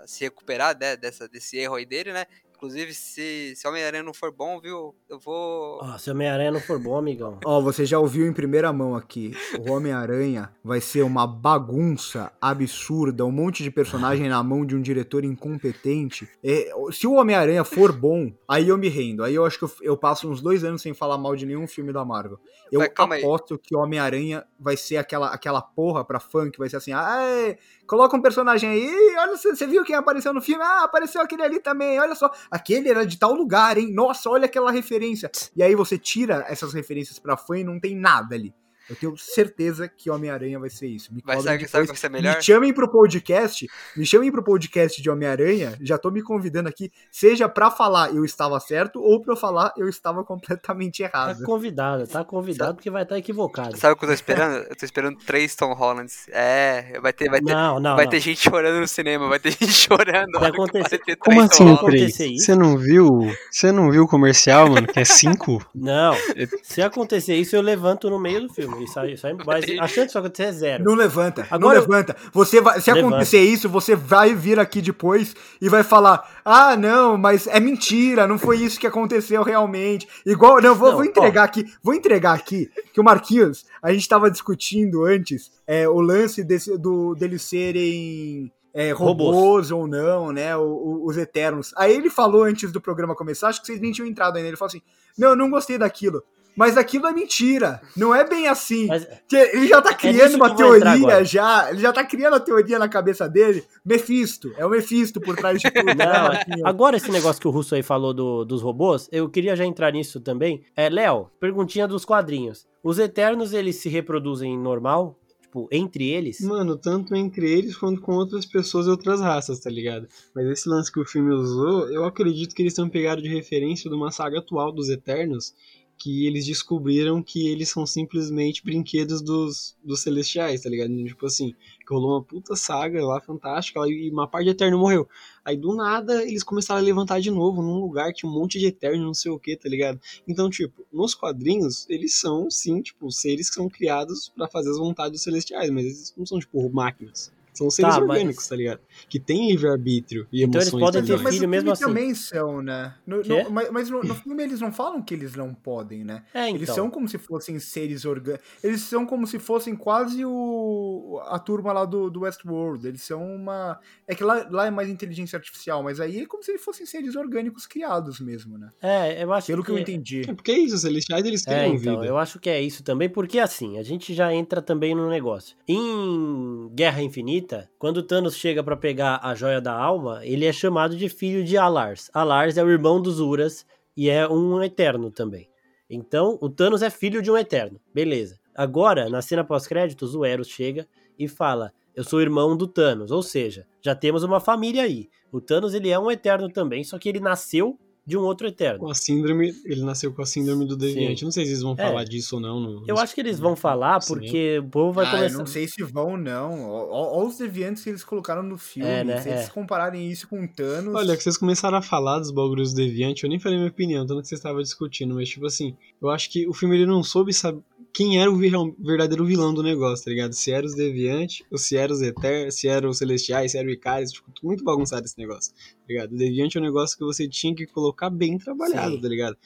se 0.07 0.24
recuperar 0.24 0.78
né, 0.80 0.95
dessa, 0.95 1.28
desse 1.28 1.57
erro 1.57 1.76
aí 1.76 1.86
dele, 1.86 2.14
né? 2.14 2.26
Inclusive, 2.62 2.93
se, 2.93 3.53
se 3.55 3.68
Homem-Aranha 3.68 4.03
não 4.03 4.14
for 4.14 4.32
bom, 4.32 4.62
viu, 4.62 4.93
eu 5.09 5.18
vou... 5.18 5.80
Ó, 5.82 5.97
se 5.97 6.12
Homem-Aranha 6.12 6.51
não 6.51 6.59
for 6.59 6.78
bom, 6.78 6.95
amigão. 6.95 7.39
Ó, 7.43 7.59
você 7.59 7.86
já 7.88 7.97
ouviu 7.97 8.28
em 8.28 8.34
primeira 8.34 8.72
mão 8.72 8.95
aqui. 8.95 9.36
O 9.68 9.72
Homem-Aranha 9.72 10.53
vai 10.64 10.80
ser 10.80 11.01
uma 11.01 11.26
bagunça 11.26 12.32
absurda, 12.39 13.26
um 13.26 13.32
monte 13.32 13.64
de 13.64 13.72
personagem 13.72 14.30
na 14.30 14.43
mão 14.43 14.64
de 14.64 14.76
um 14.76 14.82
diretor 14.82 15.26
incompetente. 15.26 16.30
É, 16.43 16.72
se 16.91 17.07
o 17.07 17.14
Homem-Aranha 17.14 17.64
for 17.64 17.91
bom, 17.91 18.32
aí 18.47 18.70
eu 18.70 18.78
me 18.78 18.89
rendo. 18.89 19.24
Aí 19.24 19.34
eu 19.34 19.43
acho 19.43 19.57
que 19.57 19.66
eu, 19.66 19.72
eu 19.82 19.97
passo 19.97 20.30
uns 20.30 20.39
dois 20.39 20.64
anos 20.64 20.84
sem 20.84 20.93
falar 20.93 21.18
mal 21.18 21.36
de 21.36 21.47
nenhum 21.47 21.66
filme 21.66 21.91
da 21.91 22.05
Marvel. 22.05 22.39
Eu 22.72 22.80
Mas 22.80 22.89
calma 22.93 23.16
aí. 23.16 23.24
aposto 23.24 23.57
que 23.57 23.76
o 23.76 23.80
Homem-Aranha 23.80 24.45
vai 24.59 24.78
ser 24.78 24.97
aquela, 24.97 25.34
aquela 25.34 25.62
porra 25.62 26.05
pra 26.05 26.20
fã 26.20 26.49
que 26.49 26.59
vai 26.59 26.70
ser 26.70 26.78
assim, 26.78 26.93
ah, 26.93 27.55
coloca 27.86 28.16
um 28.16 28.22
personagem 28.22 28.70
aí, 28.70 29.16
olha, 29.18 29.36
você 29.36 29.53
você 29.53 29.68
viu 29.68 29.84
quem 29.84 29.95
apareceu 29.95 30.34
no 30.34 30.41
filme? 30.41 30.64
Ah, 30.64 30.84
apareceu 30.84 31.22
aquele 31.22 31.43
ali 31.43 31.59
também, 31.59 31.99
olha 31.99 32.16
só, 32.16 32.32
aquele 32.52 32.89
era 32.89 33.06
de 33.06 33.18
tal 33.18 33.34
lugar, 33.34 33.78
hein? 33.78 33.91
Nossa, 33.91 34.30
olha 34.30 34.45
aquela 34.45 34.72
referência. 34.72 35.32
E 35.56 35.64
aí 35.64 35.74
você 35.74 35.97
tira 35.97 36.45
essas 36.49 36.74
referências 36.74 37.18
pra 37.18 37.38
fã 37.38 37.58
e 37.58 37.64
não 37.64 37.80
tem 37.80 37.95
nada 37.95 38.36
ali. 38.36 38.54
Eu 38.91 38.95
tenho 38.97 39.17
certeza 39.17 39.87
que 39.87 40.09
Homem-Aranha 40.09 40.59
vai 40.59 40.69
ser 40.69 40.87
isso. 40.87 41.13
Me 41.13 41.21
Vai, 41.25 41.39
sabe, 41.41 41.65
sabe 41.67 41.85
o 41.85 41.87
vai 41.87 41.95
ser 41.95 42.09
melhor? 42.09 42.35
Me 42.35 42.41
chamem 42.43 42.73
pro 42.73 42.91
podcast, 42.91 43.65
me 43.95 44.05
chamem 44.05 44.29
pro 44.31 44.43
podcast 44.43 45.01
de 45.01 45.09
Homem-Aranha, 45.09 45.77
já 45.81 45.97
tô 45.97 46.11
me 46.11 46.21
convidando 46.21 46.67
aqui, 46.67 46.91
seja 47.09 47.47
pra 47.47 47.71
falar 47.71 48.13
eu 48.13 48.25
estava 48.25 48.59
certo 48.59 49.01
ou 49.01 49.21
pra 49.21 49.33
eu 49.33 49.37
falar 49.37 49.73
eu 49.77 49.87
estava 49.87 50.23
completamente 50.25 51.01
Tá 51.03 51.09
errado. 51.09 51.43
convidado, 51.43 52.05
tá 52.07 52.23
convidado 52.25 52.75
porque 52.75 52.89
vai 52.89 53.03
estar 53.03 53.17
equivocado. 53.17 53.77
Sabe 53.77 53.93
o 53.93 53.95
que 53.97 54.03
eu 54.03 54.09
tô 54.09 54.13
esperando? 54.13 54.57
Eu 54.69 54.75
tô 54.75 54.83
esperando 54.85 55.17
três 55.25 55.55
Tom 55.55 55.73
Hollands. 55.73 56.27
É, 56.29 56.99
vai 57.01 57.13
ter, 57.13 57.29
vai 57.29 57.39
ter, 57.39 57.53
Não, 57.53 57.79
não, 57.79 57.95
vai 57.95 58.03
não. 58.05 58.11
ter 58.11 58.19
gente 58.19 58.41
chorando 58.41 58.79
no 58.81 58.87
cinema, 58.87 59.29
vai 59.29 59.39
ter 59.39 59.51
gente 59.57 59.71
chorando. 59.71 60.39
Vai 60.39 60.49
acontecer- 60.49 60.99
Como 61.19 61.35
três 61.37 61.51
assim 61.51 61.57
Tom 61.57 61.65
vai 61.65 61.75
Hollands. 61.75 61.85
três? 61.85 62.03
acontecer 62.11 62.27
isso? 62.27 62.45
Você 62.45 62.55
não 62.55 62.77
viu? 62.77 63.07
Você 63.49 63.71
não 63.71 63.89
viu 63.91 64.03
o 64.03 64.07
comercial, 64.07 64.69
mano? 64.69 64.87
Que 64.87 64.99
é 64.99 65.05
cinco? 65.05 65.65
Não, 65.73 66.13
se 66.63 66.81
acontecer 66.81 67.35
isso, 67.35 67.55
eu 67.55 67.61
levanto 67.61 68.09
no 68.09 68.19
meio 68.19 68.41
do 68.47 68.53
filme. 68.53 68.80
Isso 68.84 68.99
aí, 68.99 69.13
isso 69.13 69.27
aí, 69.27 69.36
mas 69.45 69.65
a 69.79 69.88
chance 69.88 70.07
disso 70.07 70.17
acontecer 70.17 70.43
é 70.43 70.51
zero. 70.51 70.84
Não 70.84 70.93
levanta, 70.95 71.47
Agora 71.49 71.75
não 71.79 71.82
levanta. 71.88 72.15
Você 72.34 72.59
vai, 72.61 72.79
se 72.82 72.91
Levanta. 72.91 73.15
acontecer 73.15 73.41
isso, 73.41 73.69
você 73.69 73.95
vai 73.95 74.34
vir 74.34 74.59
aqui 74.59 74.82
depois 74.82 75.36
e 75.61 75.69
vai 75.69 75.84
falar: 75.84 76.41
"Ah, 76.43 76.75
não, 76.75 77.17
mas 77.17 77.47
é 77.47 77.59
mentira, 77.59 78.27
não 78.27 78.38
foi 78.39 78.57
isso 78.57 78.79
que 78.79 78.88
aconteceu 78.88 79.43
realmente". 79.43 80.07
Igual, 80.25 80.61
não, 80.61 80.75
vou, 80.75 80.89
Não, 80.89 80.95
vou 80.97 81.05
entregar 81.05 81.43
aqui, 81.43 81.65
vou 81.84 81.93
entregar 81.93 82.34
aqui 82.34 82.69
que 82.93 82.99
o 82.99 83.03
Marquinhos, 83.03 83.65
a 83.82 83.91
gente 83.93 84.07
tava 84.07 84.29
discutindo 84.32 85.03
antes 85.03 85.51
é, 85.67 85.88
o 85.88 86.01
lance 86.01 86.43
desse, 86.43 86.77
do 86.77 87.15
deles 87.15 87.41
serem 87.41 88.51
é, 88.73 88.91
robôs, 88.91 89.36
Robôs. 89.36 89.71
ou 89.71 89.86
não, 89.86 90.32
né, 90.32 90.55
o- 90.55 90.61
o- 90.61 91.05
os 91.07 91.17
Eternos. 91.17 91.73
Aí 91.75 91.93
ele 91.93 92.09
falou 92.09 92.43
antes 92.43 92.71
do 92.71 92.79
programa 92.79 93.13
começar, 93.15 93.49
acho 93.49 93.59
que 93.59 93.67
vocês 93.67 93.82
nem 93.82 93.91
tinham 93.91 94.07
entrado 94.07 94.38
ainda, 94.38 94.47
ele 94.47 94.55
falou 94.57 94.69
assim: 94.69 94.82
"Não, 95.17 95.29
eu 95.29 95.36
não 95.36 95.49
gostei 95.49 95.77
daquilo". 95.77 96.23
Mas 96.56 96.78
aquilo 96.78 97.08
é 97.08 97.14
mentira. 97.14 97.82
Não 97.95 98.14
é 98.14 98.28
bem 98.28 98.47
assim. 98.47 98.88
Mas 98.88 99.08
Que 99.28 99.36
Ele 99.38 99.68
já 99.68 99.82
tá 99.82 99.91
É 99.91 99.93
criando 99.93 100.24
nisso 100.26 100.36
uma 100.38 100.56
teoria 100.56 101.24
já. 101.24 101.70
Ele 101.72 101.80
já 101.80 101.93
tá 101.93 102.04
criando 102.04 102.36
a 102.36 102.39
teoria 102.39 102.78
na 102.78 102.89
cabeça 102.89 103.28
dele. 103.30 103.64
Mephisto. 103.86 104.52
É 104.58 104.66
o 104.66 104.70
Mephisto 104.70 105.20
por 105.22 105.36
trás 105.36 105.60
de 105.62 105.72
tudo. 105.72 105.86
Não, 105.95 106.68
agora 106.68 106.97
esse 106.97 107.10
negócio 107.12 107.41
que 107.41 107.47
o 107.47 107.52
Russo 107.52 107.76
aí 107.76 107.84
falou 107.84 108.14
do- 108.14 108.43
dos 108.45 108.62
robôs, 108.62 109.08
eu 109.12 109.30
queria 109.30 109.56
já 109.56 109.66
entrar 109.66 109.91
nisso 109.93 110.20
também. 110.20 110.64
É, 110.76 110.89
Léo, 110.89 111.30
perguntinha 111.39 111.88
dos 111.88 112.04
quadrinhos. 112.06 112.66
Os 112.84 112.99
Eternos, 112.99 113.54
eles 113.54 113.78
se 113.78 113.89
reproduzem 113.89 114.58
normal? 114.58 115.18
Tipo, 115.41 115.68
entre 115.70 116.08
eles? 116.08 116.39
Mano, 116.39 116.78
tanto 116.78 117.14
entre 117.14 117.49
eles 117.52 117.76
quanto 117.76 117.99
com 117.99 118.14
outras 118.14 118.45
pessoas 118.45 118.88
e 118.88 118.89
outras 118.89 119.20
raças, 119.20 119.60
tá 119.60 119.70
ligado? 119.70 120.08
Mas 120.34 120.47
esse 120.47 120.70
lance 120.70 120.89
que 120.89 120.99
o 120.99 121.06
filme 121.06 121.34
usou, 121.34 121.89
eu 121.89 122.06
acredito 122.06 122.56
que 122.56 122.62
eles 122.62 122.72
estão 122.72 122.88
pegados 122.88 123.22
de 123.22 123.28
referência 123.30 123.89
de 123.89 123.95
uma 123.95 124.12
saga 124.12 124.39
atual 124.39 124.72
dos 124.72 124.88
Eternos, 124.89 125.54
que 126.02 126.26
eles 126.26 126.47
descobriram 126.47 127.22
que 127.22 127.47
eles 127.47 127.70
são 127.70 127.86
simplesmente 127.86 128.64
brinquedos 128.64 129.22
dos, 129.22 129.78
dos 129.84 129.99
Celestiais, 129.99 130.62
tá 130.62 130.68
ligado? 130.68 130.91
Tipo 131.06 131.28
assim, 131.28 131.54
rolou 131.88 132.14
uma 132.14 132.24
puta 132.24 132.56
saga 132.56 133.06
lá 133.06 133.22
fantástica 133.22 133.80
e 133.88 134.10
uma 134.10 134.28
parte 134.28 134.45
de 134.45 134.52
Eterno 134.52 134.80
morreu. 134.80 135.08
Aí 135.45 135.56
do 135.56 135.76
nada 135.76 136.24
eles 136.24 136.41
começaram 136.41 136.80
a 136.82 136.84
levantar 136.84 137.20
de 137.20 137.30
novo 137.30 137.62
num 137.62 137.80
lugar 137.80 138.14
que 138.14 138.26
um 138.26 138.32
monte 138.32 138.58
de 138.58 138.66
Eterno, 138.66 139.06
não 139.06 139.14
sei 139.14 139.32
o 139.32 139.38
que, 139.38 139.56
tá 139.56 139.70
ligado? 139.70 139.99
Então, 140.28 140.49
tipo, 140.49 140.84
nos 140.91 141.14
quadrinhos, 141.14 141.88
eles 141.88 142.16
são, 142.16 142.49
sim, 142.49 142.82
tipo, 142.82 143.12
seres 143.12 143.49
que 143.49 143.56
são 143.56 143.70
criados 143.70 144.28
pra 144.30 144.47
fazer 144.47 144.72
as 144.72 144.80
vontades 144.80 145.12
dos 145.12 145.24
celestiais, 145.24 145.70
mas 145.70 145.86
eles 145.86 146.14
não 146.18 146.26
são, 146.26 146.39
tipo, 146.39 146.68
máquinas. 146.72 147.32
São 147.54 147.70
seres 147.70 147.95
Tá, 147.95 148.02
mas- 148.02 148.10
orgânicos, 148.18 148.47
tá 148.47 148.56
ligado? 148.56 148.80
Que 149.10 149.20
têm 149.20 149.49
livre-arbítrio 149.52 150.28
e 150.32 150.43
Então 150.43 150.62
eles 150.62 150.68
emoções. 150.70 150.80
podem 150.82 151.02
tá 151.02 151.06
ter 151.08 151.12
ligado? 151.14 151.24
mas 151.24 151.36
filho 151.36 151.49
mesmo 151.49 151.72
assim. 151.72 151.86
também 151.86 152.16
são, 152.16 152.62
né? 152.62 152.95
No- 153.06 153.22
no- 153.24 153.52
mas 153.52 153.72
mas 153.72 153.89
no, 153.89 154.04
no 154.04 154.16
filme 154.16 154.43
eles 154.43 154.60
não 154.62 154.72
falam 154.72 155.02
que 155.02 155.14
eles 155.14 155.36
não 155.36 155.54
podem, 155.54 156.04
né? 156.04 156.24
É, 156.34 156.45
então. 156.47 156.56
Eles 156.56 156.70
são 156.70 156.89
como 156.89 157.08
se 157.08 157.18
fossem 157.18 157.60
seres 157.60 158.06
orgânicos. 158.06 158.45
Eles 158.64 158.82
são 158.82 159.06
como 159.06 159.28
se 159.28 159.38
fossem 159.39 159.76
quase 159.76 160.24
o 160.26 161.20
a 161.26 161.38
turma 161.39 161.72
lá 161.74 161.86
do, 161.86 162.10
do 162.10 162.22
Westworld. 162.22 162.88
Eles 162.88 163.02
são 163.04 163.24
uma. 163.36 163.80
É 164.08 164.16
que 164.16 164.24
lá, 164.24 164.47
lá 164.49 164.68
é 164.68 164.72
mais 164.72 164.89
inteligência 164.89 165.36
artificial, 165.38 165.84
mas 165.84 165.99
aí 165.99 166.22
é 166.22 166.26
como 166.26 166.43
se 166.43 166.52
eles 166.52 166.64
fossem 166.64 166.86
seres 166.86 167.16
orgânicos 167.16 167.66
criados 167.66 168.20
mesmo, 168.20 168.58
né? 168.58 168.70
É, 168.82 169.24
eu 169.24 169.32
acho 169.34 169.47
Pelo 169.47 169.64
que 169.64 169.72
eu 169.72 169.76
que... 169.76 169.82
entendi. 169.82 170.22
É 170.28 170.34
porque 170.34 170.52
é 170.52 170.60
isso, 170.60 170.76
os 170.76 170.82
celestiais 170.82 171.26
eles 171.26 171.45
É, 171.47 171.64
criam 171.64 171.76
então, 171.76 171.95
vida. 171.95 172.06
eu 172.08 172.18
acho 172.18 172.39
que 172.39 172.49
é 172.49 172.62
isso 172.62 172.84
também, 172.84 173.10
porque 173.10 173.39
assim, 173.39 173.78
a 173.78 173.84
gente 173.84 174.14
já 174.14 174.34
entra 174.34 174.62
também 174.62 174.95
no 174.95 175.10
negócio. 175.10 175.56
Em 175.68 176.70
Guerra 176.74 177.02
Infinita, 177.02 177.40
quando 177.77 178.03
Thanos 178.03 178.35
chega 178.35 178.63
pra 178.63 178.75
pegar 178.75 179.19
a 179.23 179.33
joia 179.35 179.59
da 179.61 179.73
alma, 179.73 180.25
ele 180.25 180.45
é 180.45 180.53
chamado 180.53 180.95
de 180.95 181.09
filho 181.09 181.43
de 181.43 181.57
Alars. 181.57 182.09
Alars 182.13 182.57
é 182.57 182.63
o 182.63 182.69
irmão 182.69 183.01
dos 183.01 183.19
Uras 183.19 183.65
e 183.95 184.09
é 184.09 184.27
um 184.27 184.61
eterno 184.61 185.11
também. 185.11 185.49
Então, 185.89 186.37
o 186.41 186.49
Thanos 186.49 186.81
é 186.81 186.89
filho 186.89 187.21
de 187.21 187.29
um 187.29 187.37
eterno. 187.37 187.79
Beleza. 187.93 188.39
Agora, 188.55 189.09
na 189.09 189.21
cena 189.21 189.43
pós-créditos, 189.43 190.15
o 190.15 190.23
Eros 190.25 190.47
chega 190.47 190.87
e 191.17 191.27
fala: 191.27 191.73
"Eu 191.95 192.03
sou 192.03 192.21
irmão 192.21 192.55
do 192.55 192.67
Thanos", 192.67 193.11
ou 193.11 193.21
seja, 193.21 193.67
já 193.81 193.93
temos 193.95 194.23
uma 194.23 194.39
família 194.39 194.83
aí. 194.83 195.09
O 195.31 195.39
Thanos 195.39 195.73
ele 195.73 195.89
é 195.89 195.99
um 195.99 196.11
eterno 196.11 196.49
também, 196.49 196.83
só 196.83 196.97
que 196.97 197.09
ele 197.09 197.19
nasceu 197.19 197.79
de 198.06 198.18
um 198.18 198.22
outro 198.22 198.47
eterno. 198.47 198.80
Com 198.80 198.89
a 198.89 198.95
síndrome, 198.95 199.54
ele 199.64 199.82
nasceu 199.84 200.12
com 200.12 200.22
a 200.22 200.26
síndrome 200.26 200.66
do 200.66 200.76
deviante. 200.76 201.20
Sim. 201.20 201.26
Não 201.26 201.32
sei 201.32 201.45
se 201.45 201.52
eles 201.52 201.62
vão 201.62 201.74
É. 201.78 201.84
falar 201.88 202.04
disso 202.04 202.36
ou 202.36 202.41
não. 202.41 202.60
no- 202.60 202.84
Eu 202.88 202.97
acho 202.97 203.14
que 203.14 203.22
eles 203.22 203.39
vão 203.39 203.56
falar 203.56 203.99
porque 204.06 204.58
o 204.60 204.64
povo 204.70 204.91
vai 204.93 205.06
ah, 205.06 205.12
começar. 205.12 205.34
eu 205.36 205.39
não 205.39 205.45
sei 205.45 205.68
se 205.68 205.84
vão, 205.84 206.18
não. 206.18 206.68
Olha 206.70 207.28
os 207.28 207.38
deviantes 207.38 207.84
que 207.84 207.89
eles 207.89 208.04
colocaram 208.04 208.41
no 208.43 208.58
filme. 208.58 208.89
É, 208.89 209.04
né? 209.04 209.22
Se 209.22 209.30
eles 209.30 209.47
É. 209.47 209.49
compararem 209.52 210.10
isso 210.10 210.28
com 210.28 210.45
Thanos. 210.47 210.95
Olha, 210.95 211.16
que 211.16 211.22
vocês 211.24 211.38
começaram 211.38 211.78
a 211.78 211.82
falar 211.82 212.20
dos 212.20 212.32
bagulhos 212.32 212.74
deviantes, 212.74 213.22
eu 213.24 213.30
nem 213.30 213.39
falei 213.39 213.58
minha 213.58 213.70
opinião, 213.70 214.06
tanto 214.06 214.22
que 214.22 214.28
vocês 214.28 214.39
estavam 214.39 214.62
discutindo, 214.62 215.14
mas 215.16 215.30
tipo 215.30 215.45
assim, 215.45 215.76
eu 216.02 216.10
acho 216.10 216.30
que 216.32 216.47
o 216.47 216.54
filme 216.54 216.76
ele 216.76 216.86
não 216.88 217.04
soube 217.04 217.32
saber 217.32 217.62
quem 217.93 218.19
era 218.21 218.31
o 218.31 218.37
verdadeiro 218.37 219.25
vilão 219.25 219.53
do 219.53 219.61
negócio, 219.61 220.05
tá 220.05 220.11
ligado? 220.11 220.33
Se 220.33 220.51
era 220.51 220.65
os 220.65 220.73
deviantes, 220.75 221.45
ou 221.51 221.57
se 221.57 221.75
era 221.75 221.91
os 221.91 222.01
eternos, 222.01 222.55
se 222.55 222.67
era 222.67 222.87
os 222.89 222.97
celestiais, 222.97 223.51
se 223.51 223.57
era 223.57 223.67
o 223.67 223.71
Icaris, 223.71 224.11
tipo, 224.11 224.29
muito 224.43 224.63
bagunçado 224.63 225.05
esse 225.05 225.17
negócio, 225.17 225.53
tá 225.53 225.85
ligado? 225.89 226.11
O 226.13 226.17
deviante 226.17 226.57
é 226.57 226.61
um 226.61 226.63
negócio 226.63 226.97
que 226.97 227.03
você 227.03 227.27
tinha 227.27 227.53
que 227.53 227.65
colocar 227.67 228.09
bem 228.09 228.37
trabalhado, 228.37 228.95
Sim. 228.95 229.01
tá 229.01 229.07
ligado? 229.09 229.37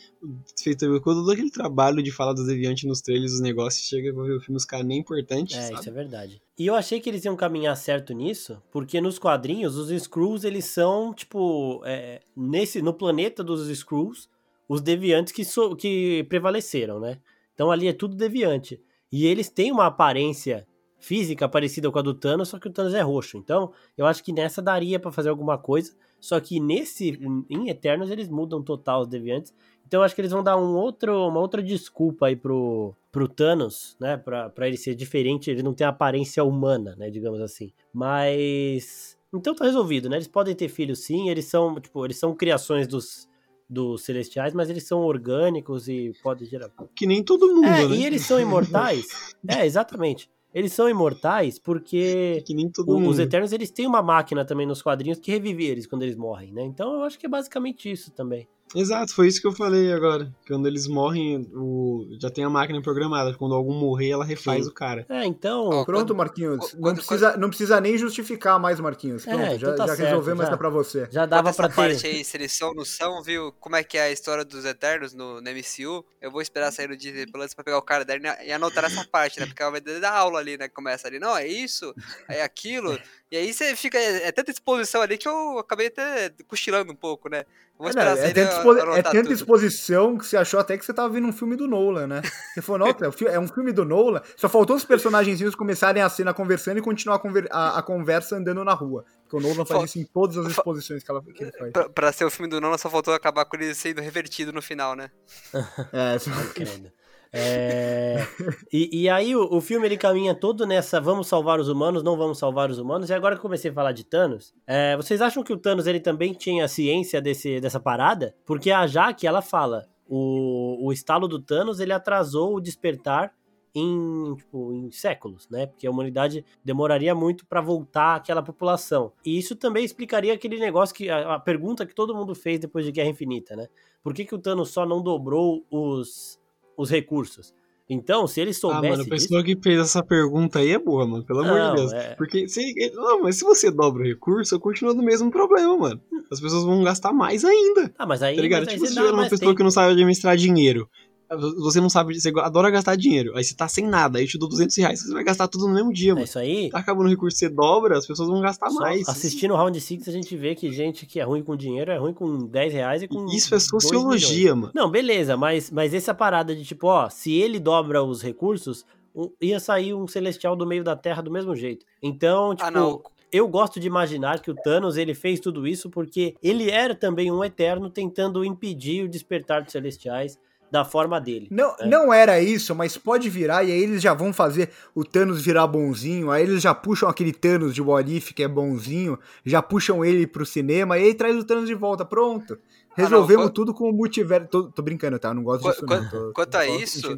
Feito 0.62 1.00
todo 1.02 1.32
aquele 1.32 1.50
trabalho 1.50 2.02
de 2.04 2.12
falar 2.12 2.34
dos 2.34 2.46
deviantes 2.48 2.84
nos 2.86 3.02
trailers, 3.02 3.34
os 3.34 3.42
negócios, 3.42 3.88
chega 3.88 4.14
pra 4.14 4.24
ver 4.24 4.38
o 4.38 4.40
filme, 4.40 4.58
os 4.58 4.66
caras 4.66 4.86
nem 4.86 5.00
importantes, 5.00 5.56
É, 5.58 5.62
sabe? 5.68 5.80
isso 5.80 5.90
é 5.90 5.92
verdade. 5.94 6.42
E 6.58 6.68
eu 6.68 6.76
achei 6.76 7.00
que 7.00 7.10
eles 7.10 7.26
iam 7.26 7.36
caminhar 7.36 7.76
certo 7.76 8.14
nisso, 8.14 8.62
porque 8.72 9.02
nos 9.02 9.18
quadrinhos, 9.20 9.76
os 9.76 9.90
Skrulls, 9.92 10.46
eles 10.46 10.66
são, 10.66 11.14
tipo, 11.14 11.82
é, 11.86 12.22
nesse, 12.36 12.82
no 12.82 12.94
planeta 12.94 13.44
dos 13.44 13.68
Skrulls, 13.70 14.30
os 14.70 14.82
deviantes 14.82 15.34
que, 15.34 15.44
so- 15.44 15.76
que 15.76 16.24
prevaleceram, 16.30 17.00
né? 17.00 17.20
Então 17.56 17.72
ali 17.72 17.88
é 17.88 17.94
tudo 17.94 18.16
deviante. 18.16 18.80
E 19.12 19.26
eles 19.26 19.50
têm 19.50 19.72
uma 19.72 19.88
aparência 19.88 20.68
física 21.00 21.48
parecida 21.48 21.90
com 21.90 22.00
a 22.00 22.02
do 22.02 22.14
Thanos, 22.14 22.50
só 22.50 22.60
que 22.60 22.68
o 22.68 22.72
Thanos 22.72 22.94
é 22.94 23.02
roxo. 23.02 23.38
Então, 23.38 23.72
eu 23.98 24.06
acho 24.06 24.24
que 24.24 24.34
nessa 24.34 24.62
daria 24.62 25.00
pra 25.00 25.12
fazer 25.12 25.30
alguma 25.30 25.58
coisa, 25.58 25.94
só 26.20 26.40
que 26.40 26.60
nesse, 26.60 27.20
em 27.50 27.70
Eternos, 27.70 28.10
eles 28.10 28.28
mudam 28.28 28.62
total 28.64 29.02
os 29.02 29.08
deviantes. 29.08 29.54
Então, 29.86 30.02
eu 30.02 30.04
acho 30.04 30.16
que 30.16 30.22
eles 30.22 30.32
vão 30.32 30.44
dar 30.44 30.58
um 30.58 30.76
outro, 30.76 31.28
uma 31.28 31.40
outra 31.40 31.62
desculpa 31.62 32.28
aí 32.28 32.36
pro, 32.36 32.96
pro 33.12 33.28
Thanos, 33.28 33.96
né? 34.00 34.18
Pra 34.18 34.68
ele 34.68 34.78
ser 34.78 34.96
diferente, 34.96 35.52
ele 35.52 35.62
não 35.62 35.74
tem 35.74 35.86
aparência 35.86 36.44
humana, 36.44 36.96
né? 36.98 37.10
Digamos 37.10 37.40
assim. 37.40 37.72
Mas. 37.94 39.16
Então 39.32 39.54
tá 39.54 39.66
resolvido, 39.66 40.10
né? 40.10 40.16
Eles 40.16 40.28
podem 40.28 40.56
ter 40.56 40.70
filhos 40.70 41.00
sim, 41.00 41.30
eles 41.30 41.46
são, 41.46 41.80
tipo, 41.80 42.06
eles 42.06 42.18
são 42.18 42.34
criações 42.34 42.88
dos, 42.88 43.28
dos 43.70 44.04
celestiais, 44.04 44.54
mas 44.54 44.70
eles 44.70 44.88
são 44.88 45.00
orgânicos 45.02 45.88
e 45.88 46.14
podem 46.22 46.48
gerar. 46.48 46.70
Que 46.96 47.06
nem 47.08 47.24
todo 47.24 47.48
mundo, 47.54 47.66
É, 47.68 47.88
né? 47.88 47.96
e 47.96 48.06
eles 48.06 48.22
são 48.26 48.40
imortais. 48.40 49.06
é, 49.48 49.66
exatamente. 49.66 50.30
Eles 50.54 50.72
são 50.72 50.88
imortais 50.88 51.60
porque 51.60 52.42
Que 52.46 52.54
nem 52.54 52.70
todo 52.70 52.90
o- 52.96 53.00
mundo. 53.00 53.10
os 53.10 53.20
Eternos 53.20 53.52
eles 53.52 53.70
têm 53.72 53.86
uma 53.86 54.02
máquina 54.02 54.46
também 54.46 54.66
nos 54.66 54.82
quadrinhos 54.82 55.20
que 55.20 55.30
revive 55.32 55.66
eles 55.66 55.86
quando 55.86 56.04
eles 56.04 56.16
morrem, 56.16 56.54
né? 56.54 56.64
Então 56.64 56.94
eu 56.94 57.04
acho 57.04 57.20
que 57.20 57.26
é 57.26 57.30
basicamente 57.30 57.92
isso 57.92 58.12
também. 58.12 58.48
Exato, 58.74 59.14
foi 59.14 59.28
isso 59.28 59.40
que 59.40 59.48
eu 59.48 59.52
falei 59.52 59.94
agora. 59.94 60.34
Quando 60.48 60.68
eles 60.68 60.88
morrem, 60.88 61.50
o... 61.54 62.08
já 62.20 62.30
tem 62.30 62.44
a 62.44 62.50
máquina 62.50 62.82
programada. 62.82 63.34
Quando 63.36 63.54
algum 63.56 63.74
morrer, 63.74 64.10
ela 64.10 64.26
refaz 64.26 64.64
Sim. 64.66 64.70
o 64.72 64.74
cara. 64.74 65.06
É, 65.08 65.24
então. 65.26 65.66
Ó, 65.70 65.86
Pronto, 65.86 66.08
Quando- 66.08 66.16
Marquinhos. 66.16 66.72
quando- 66.72 66.84
não, 66.88 66.96
precisa, 66.96 67.38
não 67.38 67.50
precisa 67.50 67.80
nem 67.82 67.98
justificar 67.98 68.60
mais, 68.60 68.80
Marquinhos. 68.80 69.26
É, 69.28 69.32
Pronto, 69.32 69.44
então 69.56 69.58
já, 69.60 69.76
tá 69.76 69.88
já 69.88 69.96
certo, 69.96 70.10
resolvemos 70.10 70.42
já. 70.44 70.48
essa 70.50 70.58
pra 70.58 70.70
você. 70.70 71.00
Já 71.12 71.22
Quanto 71.22 71.30
dava 71.30 71.50
essa 71.50 71.64
pra 71.68 71.76
parte 71.76 72.02
ter. 72.02 72.08
aí, 72.08 72.24
se 72.26 72.36
eles 72.38 72.52
são 72.54 72.70
ou 72.70 72.76
não 72.76 72.86
são, 72.86 73.22
viu? 73.24 73.52
Como 73.60 73.76
é 73.76 73.84
que 73.84 73.98
é 73.98 74.04
a 74.04 74.12
história 74.12 74.44
dos 74.44 74.66
Eternos 74.66 75.14
no, 75.14 75.40
no 75.42 75.50
MCU? 75.52 76.04
Eu 76.22 76.32
vou 76.32 76.42
esperar 76.42 76.72
sair 76.72 76.90
no 76.90 76.98
Disney 76.98 77.28
Plus 77.28 77.54
pra 77.54 77.64
pegar 77.64 77.78
o 77.78 77.82
caderno 77.82 78.28
e 78.44 78.52
anotar 78.52 78.84
essa 78.86 79.06
parte, 79.06 79.40
né? 79.40 79.46
Porque 79.46 79.62
ela 79.62 79.72
vai 79.72 79.82
dar 79.82 80.12
aula 80.14 80.40
ali, 80.40 80.58
né? 80.58 80.68
Começa 80.68 81.08
ali, 81.08 81.20
não, 81.20 81.38
é 81.38 81.48
isso, 81.48 81.94
é 82.28 82.42
aquilo. 82.42 82.98
E 83.36 83.38
aí 83.38 83.54
você 83.54 83.76
fica. 83.76 83.98
É, 83.98 84.28
é 84.28 84.32
tanta 84.32 84.50
exposição 84.50 85.02
ali 85.02 85.18
que 85.18 85.28
eu 85.28 85.60
acabei 85.60 85.88
até 85.88 86.32
cochilando 86.48 86.94
um 86.94 86.96
pouco, 86.96 87.28
né? 87.28 87.44
Vou 87.78 87.88
É, 87.88 87.90
esperar 87.90 88.18
é, 88.18 88.22
sair 88.22 88.34
tanta 88.34 88.56
expo- 88.56 88.78
é 88.78 89.02
tanta 89.02 89.22
tudo. 89.24 89.34
exposição 89.34 90.18
que 90.18 90.26
você 90.26 90.38
achou 90.38 90.58
até 90.58 90.78
que 90.78 90.86
você 90.86 90.94
tava 90.94 91.10
vendo 91.10 91.28
um 91.28 91.34
filme 91.34 91.58
do 91.58 91.68
Nolan, 91.68 92.08
né? 92.08 92.22
Você 92.54 92.62
falou, 92.62 92.80
não, 92.80 92.88
é 92.88 92.92
um 93.10 93.28
é 93.36 93.40
um 93.40 93.48
filme 93.50 93.74
do 93.74 93.84
Nolan. 93.84 94.22
Só 94.38 94.48
faltou 94.48 94.78
os 94.78 94.86
personagenzinhos 94.86 95.54
começarem 95.56 96.02
a 96.02 96.08
cena 96.08 96.34
conversando 96.34 96.78
e 96.78 96.82
continuar 96.82 97.18
a, 97.18 97.20
conver- 97.20 97.48
a- 97.52 97.78
a 97.80 97.84
conversa 97.84 98.38
andando 98.38 98.64
na 98.64 98.74
rua. 98.74 99.04
Porque 99.28 99.36
o 99.36 99.40
Nolan 99.50 99.66
faz 99.66 99.84
isso 99.84 100.00
em 100.00 100.06
todas 100.06 100.38
as 100.38 100.48
exposições 100.52 101.04
que, 101.04 101.12
ela, 101.12 101.22
que 101.22 101.44
ele 101.44 101.52
faz. 101.52 101.74
Pra, 101.74 101.90
pra 101.90 102.12
ser 102.14 102.24
o 102.24 102.32
filme 102.32 102.50
do 102.50 102.62
Nolan, 102.62 102.78
só 102.78 102.90
faltou 102.90 103.14
acabar 103.14 103.44
com 103.44 103.58
ele 103.58 103.76
sendo 103.76 104.00
revertido 104.00 104.54
no 104.54 104.62
final, 104.62 104.96
né? 104.96 105.12
É, 105.92 106.18
só-. 106.18 106.32
É, 107.38 108.16
e, 108.72 109.02
e 109.02 109.10
aí 109.10 109.36
o, 109.36 109.58
o 109.58 109.60
filme 109.60 109.86
ele 109.86 109.98
caminha 109.98 110.34
todo 110.34 110.66
nessa 110.66 111.02
vamos 111.02 111.28
salvar 111.28 111.60
os 111.60 111.68
humanos, 111.68 112.02
não 112.02 112.16
vamos 112.16 112.38
salvar 112.38 112.70
os 112.70 112.80
humanos. 112.80 113.10
E 113.10 113.14
agora 113.14 113.36
que 113.36 113.40
eu 113.40 113.44
comecei 113.44 113.70
a 113.70 113.74
falar 113.74 113.92
de 113.92 114.06
Thanos, 114.06 114.54
é, 114.66 114.96
vocês 114.96 115.22
acham 115.22 115.44
que 115.44 115.52
o 115.52 115.58
Thanos 115.58 115.86
ele 115.86 116.00
também 116.00 116.34
tinha 116.34 116.66
ciência 116.68 117.22
desse, 117.22 117.60
dessa 117.60 117.80
parada? 117.80 118.34
Porque 118.46 118.72
a 118.72 118.88
Jaque 118.88 119.28
ela 119.28 119.42
fala, 119.42 119.86
o, 120.08 120.88
o 120.88 120.94
estalo 120.94 121.28
do 121.28 121.38
Thanos 121.40 121.82
ele 121.82 121.92
atrasou 121.92 122.56
o 122.56 122.62
despertar 122.62 123.34
em, 123.76 124.36
tipo, 124.36 124.72
em 124.72 124.90
séculos, 124.90 125.50
né? 125.50 125.66
Porque 125.66 125.86
a 125.86 125.92
humanidade 125.92 126.46
demoraria 126.64 127.14
muito 127.14 127.46
pra 127.46 127.60
voltar 127.60 128.16
àquela 128.16 128.42
população. 128.42 129.12
E 129.26 129.38
isso 129.38 129.58
também 129.58 129.84
explicaria 129.84 130.34
aquele 130.34 130.58
negócio 130.58 130.96
que 130.96 131.10
a, 131.10 131.36
a 131.36 131.40
pergunta 131.40 131.86
que 131.86 131.94
todo 131.94 132.16
mundo 132.16 132.34
fez 132.34 132.60
depois 132.60 132.86
de 132.86 132.94
Guerra 132.94 133.10
Infinita, 133.10 133.58
né? 133.58 133.68
Por 134.02 134.14
que, 134.14 134.24
que 134.24 134.34
o 134.34 134.40
Thanos 134.40 134.70
só 134.70 134.86
não 134.86 135.02
dobrou 135.02 135.66
os, 135.70 136.40
os 136.78 136.90
recursos? 136.90 137.54
Então, 137.88 138.26
se 138.26 138.42
ele 138.42 138.50
Ah, 138.50 138.54
soubesse 138.56 138.82
mano, 138.90 138.94
a 138.94 139.06
disso, 139.06 139.10
pessoa 139.10 139.44
que 139.44 139.56
fez 139.62 139.80
essa 139.80 140.04
pergunta 140.04 140.58
aí 140.58 140.72
é 140.72 140.80
boa, 140.80 141.06
mano. 141.06 141.24
Pelo 141.24 141.42
amor 141.42 141.60
Não, 141.60 141.76
de 141.76 141.82
Deus. 141.82 141.94
é. 141.94 142.16
Porque 142.16 142.48
se. 142.50 142.74
Não, 142.96 143.22
mas 143.22 143.36
se 143.38 143.44
você 143.46 143.70
dobra 143.70 144.02
o 144.02 144.06
recurso, 144.08 144.60
continua 144.60 144.96
do 144.96 145.04
mesmo 145.04 145.30
problema, 145.30 145.78
mano. 145.78 146.02
As 146.32 146.42
pessoas 146.42 146.64
vão 146.64 146.84
gastar 146.84 147.14
mais 147.14 147.46
ainda. 147.46 147.94
Ah, 147.96 148.08
mas 148.08 148.24
aí, 148.24 148.36
Tá 148.36 148.42
ligado? 148.42 148.62
mas 148.62 148.70
aí 148.70 148.74
Tipo, 148.74 148.88
você 148.88 148.92
se 148.94 148.98
tiver 149.00 149.12
uma 149.14 149.30
pessoa 149.30 149.50
tempo. 149.50 149.56
que 149.58 149.64
não 149.64 149.70
sabe 149.70 149.92
administrar 149.94 150.36
dinheiro. 150.36 150.90
Você 151.36 151.80
não 151.82 151.90
sabe, 151.90 152.20
você 152.20 152.32
adora 152.40 152.70
gastar 152.70 152.96
dinheiro. 152.96 153.36
Aí 153.36 153.44
você 153.44 153.56
tá 153.56 153.68
sem 153.68 153.86
nada, 153.88 154.20
aí 154.20 154.28
te 154.28 154.38
dou 154.38 154.48
200 154.50 154.76
reais. 154.78 155.02
Você 155.02 155.14
vai 155.14 155.24
gastar 155.24 155.48
tudo 155.48 155.68
no 155.68 155.74
mesmo 155.74 155.92
dia, 155.94 156.12
É 156.12 156.14
mano. 156.14 156.26
isso 156.26 156.40
aí. 156.40 156.70
Tá 156.70 156.80
acabando 156.80 157.08
o 157.08 157.10
recurso, 157.10 157.38
você 157.38 157.50
dobra, 157.50 157.98
as 157.98 158.06
pessoas 158.08 158.30
vão 158.30 158.42
gastar 158.42 158.70
Só 158.70 158.80
mais. 158.80 159.08
assistindo 159.08 159.54
o 159.54 159.58
Round 159.58 159.80
6, 159.80 160.08
a 160.08 160.12
gente 160.12 160.36
vê 160.36 160.56
que 160.56 160.72
gente 160.72 161.06
que 161.06 161.20
é 161.20 161.24
ruim 161.24 161.44
com 161.44 161.56
dinheiro 161.56 161.92
é 161.92 161.98
ruim 161.98 162.14
com 162.14 162.46
10 162.48 162.74
reais 162.74 163.02
e 163.04 163.08
com. 163.08 163.26
Isso 163.28 163.54
é 163.54 163.58
2 163.58 163.68
milhões. 163.72 163.84
sociologia, 163.84 164.56
mano. 164.56 164.72
Não, 164.74 164.90
beleza, 164.90 165.36
mas, 165.38 165.70
mas 165.72 165.94
essa 165.94 166.14
parada 166.14 166.56
de 166.56 166.64
tipo, 166.64 166.88
ó, 166.88 167.10
se 167.10 167.34
ele 167.34 167.60
dobra 167.60 168.04
os 168.04 168.22
recursos, 168.22 168.86
um- 169.16 169.30
ia 169.42 169.60
sair 169.60 169.94
um 169.94 170.08
celestial 170.08 170.56
do 170.56 170.66
meio 170.66 170.84
da 170.84 170.96
Terra 170.96 171.22
do 171.22 171.32
mesmo 171.32 171.56
jeito. 171.56 171.86
Então, 172.02 172.54
tipo, 172.56 172.68
Ah, 172.68 172.72
não. 172.72 173.02
eu 173.32 173.48
gosto 173.48 173.80
de 173.80 173.88
imaginar 173.88 174.40
que 174.42 174.52
o 174.52 174.56
Thanos 174.56 174.98
ele 174.98 175.14
fez 175.14 175.40
tudo 175.40 175.66
isso 175.68 175.90
porque 175.90 176.36
ele 176.44 176.70
era 176.70 176.94
também 176.94 177.32
um 177.32 177.44
eterno 177.44 177.90
tentando 177.90 178.44
impedir 178.44 179.06
o 179.06 179.10
despertar 179.10 179.62
dos 179.64 179.72
celestiais 179.72 180.38
da 180.76 180.86
forma 180.86 181.20
dele. 181.22 181.48
Não, 181.50 181.76
É. 181.80 181.88
não 181.88 182.14
era 182.14 182.40
isso, 182.42 182.76
mas 182.76 182.98
pode 182.98 183.30
virar 183.30 183.64
e 183.64 183.72
aí 183.72 183.82
eles 183.82 184.02
já 184.02 184.14
vão 184.14 184.34
fazer 184.34 184.70
o 184.94 185.04
Thanos 185.06 185.42
virar 185.42 185.66
bonzinho. 185.68 186.30
Aí 186.32 186.44
eles 186.44 186.62
já 186.62 186.74
puxam 186.76 187.08
aquele 187.10 187.32
Thanos 187.32 187.74
de 187.74 187.82
What 187.82 188.14
If, 188.16 188.32
que 188.34 188.44
é 188.44 188.48
bonzinho, 188.48 189.18
já 189.46 189.62
puxam 189.62 190.04
ele 190.04 190.28
pro 190.28 190.46
cinema 190.46 190.98
e 190.98 191.04
aí 191.04 191.14
traz 191.14 191.36
o 191.38 191.44
Thanos 191.44 191.68
de 191.68 191.74
volta. 191.76 192.04
Pronto. 192.04 192.60
Ah, 192.98 193.02
não, 193.02 193.04
Resolvemos 193.10 193.52
tudo 193.52 193.74
com 193.74 193.90
o 193.90 193.94
multiverso. 193.94 194.48
Tô, 194.48 194.64
tô 194.72 194.82
brincando, 194.82 195.20
tá? 195.20 195.30
Eu 195.30 195.34
não 195.34 195.44
gosto 195.44 195.70
disso, 195.70 195.86
qua- 195.86 196.00
não. 196.00 196.10
Tô- 196.10 196.32
quanto 196.34 196.52
tô 196.52 196.58
a 196.58 196.66
isso. 196.68 197.18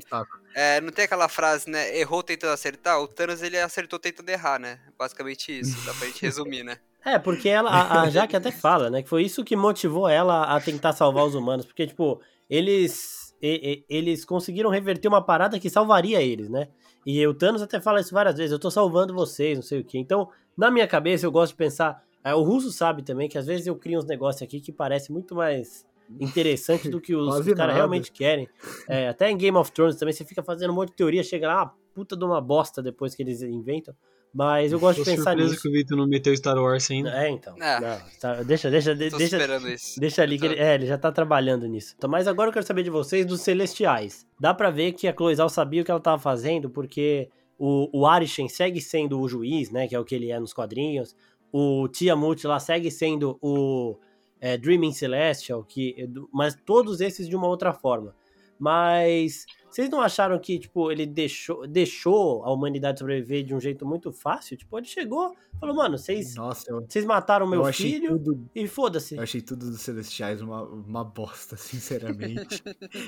É, 0.55 0.81
não 0.81 0.89
tem 0.91 1.05
aquela 1.05 1.27
frase, 1.29 1.69
né? 1.69 1.95
Errou 1.99 2.23
tentando 2.23 2.51
acertar? 2.51 2.99
O 2.99 3.07
Thanos 3.07 3.41
ele 3.43 3.59
acertou 3.59 3.99
tentando 3.99 4.27
errar, 4.29 4.59
né? 4.59 4.79
Basicamente 4.97 5.59
isso, 5.59 5.77
dá 5.85 5.93
pra 5.93 6.07
gente 6.07 6.21
resumir, 6.25 6.63
né? 6.63 6.77
É, 7.05 7.17
porque 7.19 7.47
ela, 7.47 7.69
a, 7.69 8.01
a 8.01 8.09
Jaque 8.09 8.35
até 8.35 8.51
fala, 8.51 8.89
né, 8.89 9.01
que 9.01 9.07
foi 9.07 9.23
isso 9.23 9.41
que 9.45 9.55
motivou 9.55 10.09
ela 10.09 10.43
a 10.53 10.59
tentar 10.59 10.91
salvar 10.91 11.23
os 11.25 11.35
humanos, 11.35 11.65
porque, 11.65 11.87
tipo, 11.87 12.19
eles, 12.49 13.26
e- 13.41 13.83
e- 13.89 13.95
eles 13.97 14.25
conseguiram 14.25 14.69
reverter 14.69 15.07
uma 15.07 15.21
parada 15.21 15.59
que 15.59 15.69
salvaria 15.69 16.21
eles, 16.21 16.49
né? 16.49 16.67
E 17.05 17.25
o 17.25 17.33
Thanos 17.33 17.61
até 17.61 17.79
fala 17.79 17.99
isso 18.01 18.13
várias 18.13 18.35
vezes, 18.35 18.51
eu 18.51 18.59
tô 18.59 18.69
salvando 18.69 19.13
vocês, 19.13 19.57
não 19.57 19.63
sei 19.63 19.79
o 19.79 19.83
quê. 19.83 19.97
Então, 19.97 20.29
na 20.57 20.69
minha 20.69 20.87
cabeça, 20.87 21.25
eu 21.25 21.31
gosto 21.31 21.53
de 21.53 21.57
pensar, 21.57 22.03
é, 22.23 22.33
o 22.33 22.41
Russo 22.43 22.71
sabe 22.71 23.01
também 23.03 23.29
que 23.29 23.37
às 23.37 23.45
vezes 23.45 23.67
eu 23.67 23.75
crio 23.75 23.99
uns 23.99 24.05
negócios 24.05 24.41
aqui 24.41 24.59
que 24.59 24.71
parece 24.71 25.11
muito 25.11 25.33
mais 25.35 25.85
interessante 26.19 26.89
do 26.89 26.99
que 26.99 27.15
os, 27.15 27.27
caras 27.55 27.75
realmente 27.75 28.11
querem. 28.11 28.47
É, 28.87 29.07
até 29.09 29.29
em 29.29 29.37
Game 29.37 29.57
of 29.57 29.71
Thrones 29.71 29.95
também, 29.95 30.13
você 30.13 30.25
fica 30.25 30.43
fazendo 30.43 30.71
um 30.71 30.75
monte 30.75 30.89
de 30.89 30.95
teoria, 30.95 31.23
chega 31.23 31.47
lá, 31.47 31.73
puta 31.93 32.15
de 32.15 32.23
uma 32.25 32.41
bosta 32.41 32.81
depois 32.81 33.15
que 33.15 33.23
eles 33.23 33.41
inventam. 33.41 33.95
Mas 34.33 34.71
eu 34.71 34.79
gosto 34.79 34.97
Tô 34.99 35.03
de 35.03 35.09
pensar 35.11 35.31
surpreso 35.31 35.49
nisso. 35.51 35.61
que 35.63 35.69
o 35.69 35.71
Vitor 35.71 35.97
não 35.97 36.07
meteu 36.07 36.35
Star 36.35 36.57
Wars 36.57 36.91
ainda. 36.91 37.09
É, 37.09 37.29
então. 37.29 37.55
É. 37.59 37.79
Não, 37.79 37.97
tá, 38.19 38.43
deixa, 38.43 38.69
deixa, 38.69 38.93
de- 38.93 39.09
Tô 39.09 39.17
deixa, 39.17 39.35
esperando 39.37 39.69
isso. 39.69 39.99
deixa 39.99 40.21
ali 40.21 40.37
que 40.37 40.45
ele, 40.45 40.59
é, 40.59 40.75
ele 40.75 40.85
já 40.85 40.97
tá 40.97 41.11
trabalhando 41.11 41.65
nisso. 41.67 41.95
Então, 41.97 42.09
mas 42.09 42.27
agora 42.27 42.49
eu 42.49 42.53
quero 42.53 42.65
saber 42.65 42.83
de 42.83 42.89
vocês 42.89 43.25
dos 43.25 43.41
Celestiais. 43.41 44.27
Dá 44.39 44.53
pra 44.53 44.69
ver 44.69 44.91
que 44.91 45.07
a 45.07 45.13
Cloizal 45.13 45.49
sabia 45.49 45.81
o 45.81 45.85
que 45.85 45.89
ela 45.89 45.99
tava 45.99 46.21
fazendo, 46.21 46.69
porque 46.69 47.29
o, 47.57 47.89
o 48.01 48.05
Arishem 48.05 48.47
segue 48.47 48.79
sendo 48.79 49.19
o 49.19 49.27
juiz, 49.27 49.71
né, 49.71 49.87
que 49.87 49.95
é 49.95 49.99
o 49.99 50.05
que 50.05 50.13
ele 50.13 50.29
é 50.31 50.39
nos 50.39 50.53
quadrinhos. 50.53 51.15
O 51.51 51.87
Tiamut 51.87 52.45
lá 52.45 52.59
segue 52.59 52.91
sendo 52.91 53.39
o 53.41 53.97
é, 54.39 54.55
Dreaming 54.57 54.91
Celestial, 54.91 55.63
que, 55.63 55.95
mas 56.31 56.55
todos 56.65 57.01
esses 57.01 57.27
de 57.27 57.35
uma 57.35 57.47
outra 57.47 57.73
forma. 57.73 58.13
Mas 58.59 59.45
vocês 59.77 59.91
não 59.91 60.01
acharam 60.01 60.39
que, 60.39 60.57
tipo, 60.57 60.91
ele 60.91 61.05
deixou, 61.05 61.67
deixou 61.67 62.43
a 62.43 62.51
humanidade 62.51 62.97
sobreviver 62.97 63.43
de 63.43 63.53
um 63.53 63.59
jeito 63.59 63.85
muito 63.85 64.11
fácil? 64.11 64.57
Tipo, 64.57 64.75
ele 64.79 64.87
chegou, 64.87 65.35
falou, 65.59 65.75
mano, 65.75 65.99
vocês 65.99 66.33
Nossa, 66.33 66.71
eu, 66.71 66.81
vocês 66.81 67.05
mataram 67.05 67.45
meu 67.47 67.63
filho 67.71 68.17
tudo. 68.17 68.49
e 68.55 68.67
foda-se. 68.67 69.15
Eu 69.17 69.21
achei 69.21 69.39
tudo 69.39 69.69
dos 69.69 69.79
Celestiais 69.81 70.41
uma, 70.41 70.63
uma 70.63 71.03
bosta, 71.03 71.55
sinceramente. 71.61 72.63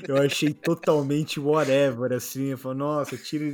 eu 0.08 0.16
achei 0.18 0.54
totalmente 0.54 1.40
whatever, 1.40 2.14
assim. 2.14 2.50
Eu 2.50 2.58
falei, 2.60 2.78
nossa, 2.78 3.18
tira, 3.18 3.46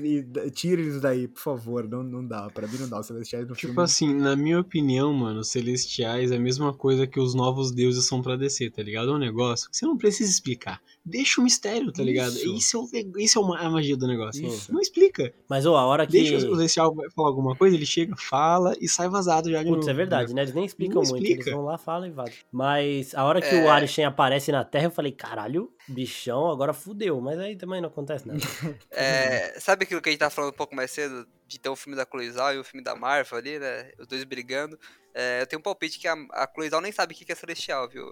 tira 0.51 0.81
eles 0.81 0.99
daí, 0.99 1.29
por 1.29 1.39
favor. 1.39 1.87
Não, 1.87 2.03
não 2.03 2.27
dá. 2.27 2.49
Pra 2.49 2.67
mim 2.67 2.77
não 2.79 2.89
dá. 2.89 2.99
Os 2.99 3.07
Celestiais 3.07 3.47
no 3.47 3.53
Tipo 3.55 3.67
filme. 3.67 3.81
assim, 3.81 4.13
na 4.13 4.35
minha 4.35 4.59
opinião, 4.59 5.13
mano, 5.13 5.39
os 5.39 5.47
celestiais 5.51 6.31
é 6.31 6.35
a 6.35 6.39
mesma 6.39 6.73
coisa 6.73 7.07
que 7.07 7.17
os 7.17 7.33
novos 7.33 7.71
deuses 7.71 8.05
são 8.05 8.21
pra 8.21 8.35
descer, 8.35 8.71
tá 8.73 8.83
ligado? 8.83 9.09
É 9.11 9.13
um 9.13 9.17
negócio 9.17 9.69
que 9.69 9.77
você 9.77 9.85
não 9.85 9.95
precisa 9.97 10.29
explicar. 10.29 10.81
Deixa 11.05 11.39
o 11.39 11.43
mistério, 11.45 11.93
tá 11.93 12.03
ligado? 12.03 12.33
Isso. 12.35 12.53
Isso, 12.55 12.77
é, 12.77 12.79
o 12.79 12.87
isso 13.17 13.39
é 13.39 13.41
uma- 13.41 13.59
a 13.59 13.69
magia 13.69 13.95
do 13.97 14.07
negócio. 14.07 14.45
Isso. 14.45 14.71
Não 14.73 14.79
explica. 14.81 15.33
Mas, 15.49 15.65
ô, 15.65 15.75
a 15.75 15.85
hora 15.85 16.05
que. 16.05 16.13
Deixa 16.13 16.37
o 16.37 16.41
celestial 16.41 16.93
falar 17.15 17.29
alguma 17.29 17.55
coisa, 17.55 17.75
ele 17.75 17.85
chega, 17.85 18.15
fala 18.17 18.75
e 18.79 18.87
sai 18.87 19.07
vazado 19.09 19.49
já 19.51 19.59
de 19.63 19.69
Putz, 19.69 19.79
novo. 19.85 19.89
é 19.89 19.93
verdade, 19.93 20.33
né? 20.33 20.41
Eles 20.41 20.53
nem 20.53 20.65
explicam 20.65 21.01
Não 21.01 21.09
muito. 21.09 21.23
explica. 21.23 21.49
Eles 21.49 21.53
vão 21.53 21.65
lá, 21.65 21.77
falam 21.77 22.07
e 22.07 22.11
vazam. 22.11 22.33
Mas 22.51 23.13
a 23.15 23.23
hora 23.23 23.41
que 23.41 23.47
É. 23.55 23.63
o 23.63 23.69
Arishem 23.69 24.05
aparece 24.05 24.51
na 24.51 24.63
Terra, 24.63 24.85
eu 24.85 24.91
falei, 24.91 25.11
caralho, 25.11 25.71
bichão, 25.87 26.49
agora 26.49 26.73
fudeu. 26.73 27.19
Mas 27.21 27.37
aí 27.39 27.55
também 27.55 27.81
não 27.81 27.89
acontece 27.89 28.27
nada. 28.27 28.39
É, 28.91 29.59
sabe 29.59 29.83
aquilo 29.83 30.01
que 30.01 30.09
a 30.09 30.11
gente 30.11 30.19
tava 30.19 30.31
falando 30.31 30.51
um 30.53 30.57
pouco 30.57 30.75
mais 30.75 30.91
cedo? 30.91 31.25
De 31.47 31.59
ter 31.59 31.69
o 31.69 31.75
filme 31.75 31.95
da 31.95 32.05
Cloizal 32.07 32.55
e 32.55 32.57
o 32.57 32.63
filme 32.63 32.83
da 32.83 32.95
Marvel 32.95 33.37
ali, 33.37 33.59
né? 33.59 33.91
Os 33.99 34.07
dois 34.07 34.23
brigando. 34.23 34.79
É, 35.13 35.41
eu 35.41 35.45
tenho 35.47 35.59
um 35.59 35.63
palpite 35.63 35.99
que 35.99 36.07
a, 36.07 36.13
a 36.31 36.47
Cloizal 36.47 36.81
nem 36.81 36.91
sabe 36.91 37.13
o 37.13 37.17
que 37.17 37.23
que 37.23 37.31
é 37.31 37.35
celestial, 37.35 37.87
viu? 37.87 38.03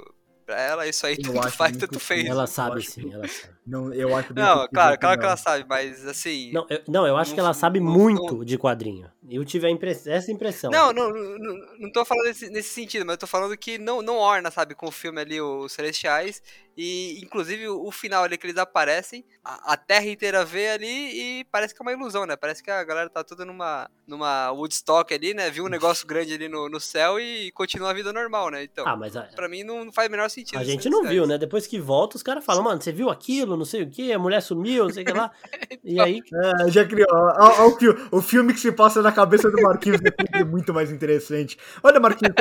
Pra 0.45 0.59
ela, 0.61 0.85
isso 0.87 1.05
aí 1.05 1.15
Eu 1.17 1.33
tanto 1.33 1.51
faz, 1.51 1.77
tanto 1.77 1.99
fez. 1.99 2.25
ela 2.25 2.45
sabe 2.45 2.79
acho 2.79 2.91
sim, 2.91 3.13
ela 3.13 3.25
sabe. 3.27 3.53
Não, 3.65 3.93
eu 3.93 4.13
acho 4.15 4.33
Não, 4.33 4.67
claro, 4.67 4.99
claro 4.99 5.17
que 5.19 5.25
ela 5.25 5.37
sabe, 5.37 5.65
mas 5.69 6.05
assim. 6.05 6.51
Não 6.51 6.65
eu, 6.69 6.81
não, 6.87 7.07
eu 7.07 7.15
acho 7.15 7.29
Não- 7.31 7.35
que 7.35 7.39
ela 7.39 7.53
sabe 7.53 7.79
não- 7.79 7.89
muito 7.91 8.43
de 8.43 8.57
quadrinho. 8.57 9.09
Eu 9.29 9.45
tive 9.45 9.69
impress- 9.69 10.05
essa 10.05 10.31
impressão. 10.33 10.69
Não, 10.69 10.91
não, 10.91 11.09
não, 11.09 11.39
não, 11.39 11.55
não 11.79 11.91
tô 11.91 12.03
falando 12.03 12.25
nesse, 12.25 12.49
nesse 12.49 12.69
sentido, 12.69 13.05
mas 13.05 13.13
eu 13.13 13.19
tô 13.19 13.27
falando 13.27 13.55
que 13.57 13.77
não, 13.77 14.01
não 14.01 14.17
orna, 14.17 14.51
sabe, 14.51 14.75
com 14.75 14.87
o 14.87 14.91
filme 14.91 15.21
ali, 15.21 15.39
os 15.39 15.71
Celestiais, 15.71 16.41
e 16.75 17.19
inclusive 17.23 17.67
o, 17.67 17.91
final 17.91 18.23
ali 18.23 18.37
que 18.37 18.45
eles 18.47 18.57
aparecem, 18.57 19.23
a, 19.43 19.73
a 19.73 19.77
Terra 19.77 20.05
inteira 20.07 20.43
vê 20.43 20.69
ali 20.69 21.39
e 21.41 21.45
parece 21.51 21.73
que 21.73 21.81
é 21.81 21.83
uma 21.83 21.91
ilusão, 21.91 22.25
né? 22.25 22.35
Parece 22.35 22.63
que 22.63 22.71
a 22.71 22.83
galera 22.83 23.09
tá 23.09 23.23
toda 23.23 23.45
numa, 23.45 23.89
numa 24.07 24.51
Woodstock 24.51 25.13
ali, 25.13 25.33
né? 25.33 25.49
Viu 25.49 25.65
um 25.65 25.69
negócio 25.69 26.07
grande 26.07 26.33
ali 26.33 26.47
no, 26.49 26.67
no 26.69 26.79
céu 26.79 27.19
e 27.19 27.51
continua 27.51 27.91
a 27.91 27.93
vida 27.93 28.11
normal, 28.11 28.49
né? 28.49 28.63
Então, 28.63 28.87
Ah, 28.87 28.95
mas 28.95 29.15
a, 29.15 29.23
pra 29.23 29.47
mim 29.47 29.63
não, 29.63 29.85
não 29.85 29.91
faz 29.93 30.07
o 30.07 30.11
menor 30.11 30.29
sentido. 30.29 30.57
a 30.59 30.63
gente 30.63 30.89
não 30.89 31.03
viu, 31.03 31.27
né? 31.27 31.37
Depois 31.37 31.67
que 31.67 31.79
volta, 31.79 32.15
os 32.17 32.23
caras 32.23 32.43
falam, 32.43 32.63
mano, 32.63 32.81
você 32.81 32.91
viu 32.91 33.09
aquilo, 33.09 33.55
não 33.57 33.65
sei 33.65 33.83
o 33.83 33.89
que, 33.89 34.11
a 34.11 34.19
mulher 34.19 34.41
sumiu, 34.41 34.85
não 34.85 34.91
sei 34.91 35.03
o 35.03 35.05
que 35.07 35.13
lá. 35.13 35.31
E 35.85 35.99
aí, 35.99 36.21
É, 36.65 36.71
já 36.71 36.85
criou. 36.85 37.07
Ó, 37.11 37.65
ó, 37.65 37.67
o, 37.67 38.17
o 38.17 38.21
filme 38.21 38.53
que 38.53 38.59
se 38.59 38.71
passa 38.71 39.01
na 39.01 39.11
cabeça 39.11 39.51
do 39.51 39.61
Marquinhos 39.61 39.99
é 40.01 40.43
muito 40.45 40.73
mais 40.73 40.89
interessante. 40.91 41.57
Olha, 41.83 41.99
Marquinhos, 41.99 42.33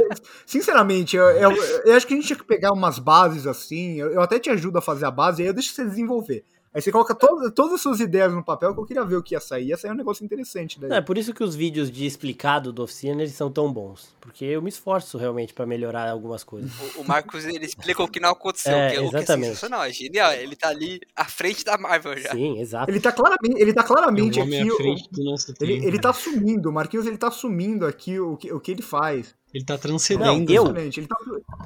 sinceramente, 0.47 1.17
eu, 1.17 1.25
eu- 1.31 1.53
eu 1.85 1.95
acho 1.97 2.07
que 2.07 2.15
a 2.15 2.17
gente 2.17 2.27
tinha 2.27 2.39
que 2.39 2.45
pegar 2.45 2.73
umas 2.73 2.99
bases 2.99 3.47
assim. 3.47 3.97
Eu, 3.99 4.22
eu 4.23 4.25
até 4.25 4.39
te 4.39 4.49
ajudo 4.51 4.79
a 4.79 4.83
fazer 4.83 5.05
a 5.05 5.11
base, 5.11 5.43
aí 5.43 5.49
eu 5.49 5.55
deixo 5.55 5.73
você 5.75 5.85
desenvolver. 5.85 6.45
Aí 6.75 6.81
você 6.81 6.91
coloca 6.91 7.15
todas, 7.15 7.53
todas 7.53 7.75
as 7.75 7.83
suas 7.83 8.01
ideias 8.01 8.33
no 8.33 8.43
papel 8.43 8.73
que 8.73 8.81
eu 8.81 8.87
queria 8.87 9.05
ver 9.05 9.17
o 9.17 9.23
que 9.23 9.35
ia 9.35 9.41
sair. 9.41 9.67
Ia 9.67 9.77
sair 9.77 9.91
um 9.91 9.95
negócio 9.95 10.25
interessante 10.25 10.81
daí. 10.81 10.91
É 10.91 11.01
por 11.03 11.19
isso 11.19 11.35
que 11.35 11.45
os 11.45 11.55
vídeos 11.55 11.91
de 11.91 12.07
explicado 12.07 12.73
do 12.73 12.83
oficina 12.83 13.21
eles 13.21 13.35
são 13.35 13.53
tão 13.53 13.71
bons. 13.71 14.09
Porque 14.23 14.43
eu 14.47 14.63
me 14.63 14.71
esforço 14.71 15.19
realmente 15.19 15.53
pra 15.53 15.67
melhorar 15.67 16.09
algumas 16.09 16.43
coisas. 16.43 16.71
O, 16.97 17.03
o 17.03 17.05
Marcos, 17.07 17.45
ele 17.45 17.67
explica 17.67 18.03
o 18.03 18.09
que 18.09 18.19
não 18.19 18.31
aconteceu, 18.31 18.73
É, 18.75 18.89
que, 18.93 18.99
o 19.01 19.11
que 19.11 19.17
é 19.17 19.19
exatamente. 19.19 19.49
sensacional, 19.49 19.85
é 19.85 19.93
genial. 19.93 20.33
Ele 20.33 20.57
tá 20.57 20.71
ali 20.71 20.99
à 21.15 21.27
frente 21.27 21.63
da 21.63 21.77
Marvel 21.77 22.17
já. 22.17 22.31
Sim, 22.31 22.59
exato. 22.59 22.91
Ele 22.91 23.01
tá 23.01 23.13
claramente, 23.13 23.61
ele 23.61 23.73
tá 23.75 23.83
claramente 23.83 24.41
É 24.41 24.43
aqui. 24.43 24.71
o- 24.73 24.77
frente 24.77 25.09
do 25.13 25.25
nosso 25.25 25.53
Ele, 25.61 25.75
ele 25.87 25.99
tá 25.99 26.09
assumindo, 26.09 26.71
o 26.71 26.73
Marquinhos 26.73 27.05
ele 27.05 27.19
tá 27.19 27.29
assumindo 27.29 27.85
aqui 27.85 28.19
o 28.19 28.35
que, 28.39 28.51
o 28.51 28.59
que 28.59 28.71
ele 28.71 28.81
faz. 28.83 29.35
Ele 29.55 29.65
tá 29.65 29.75
Não, 29.75 29.81
transcendendo. 29.81 30.51
eu- 30.53 30.63
Exatamente. 30.65 31.01
Ele 31.01 31.07
tá, 31.07 31.17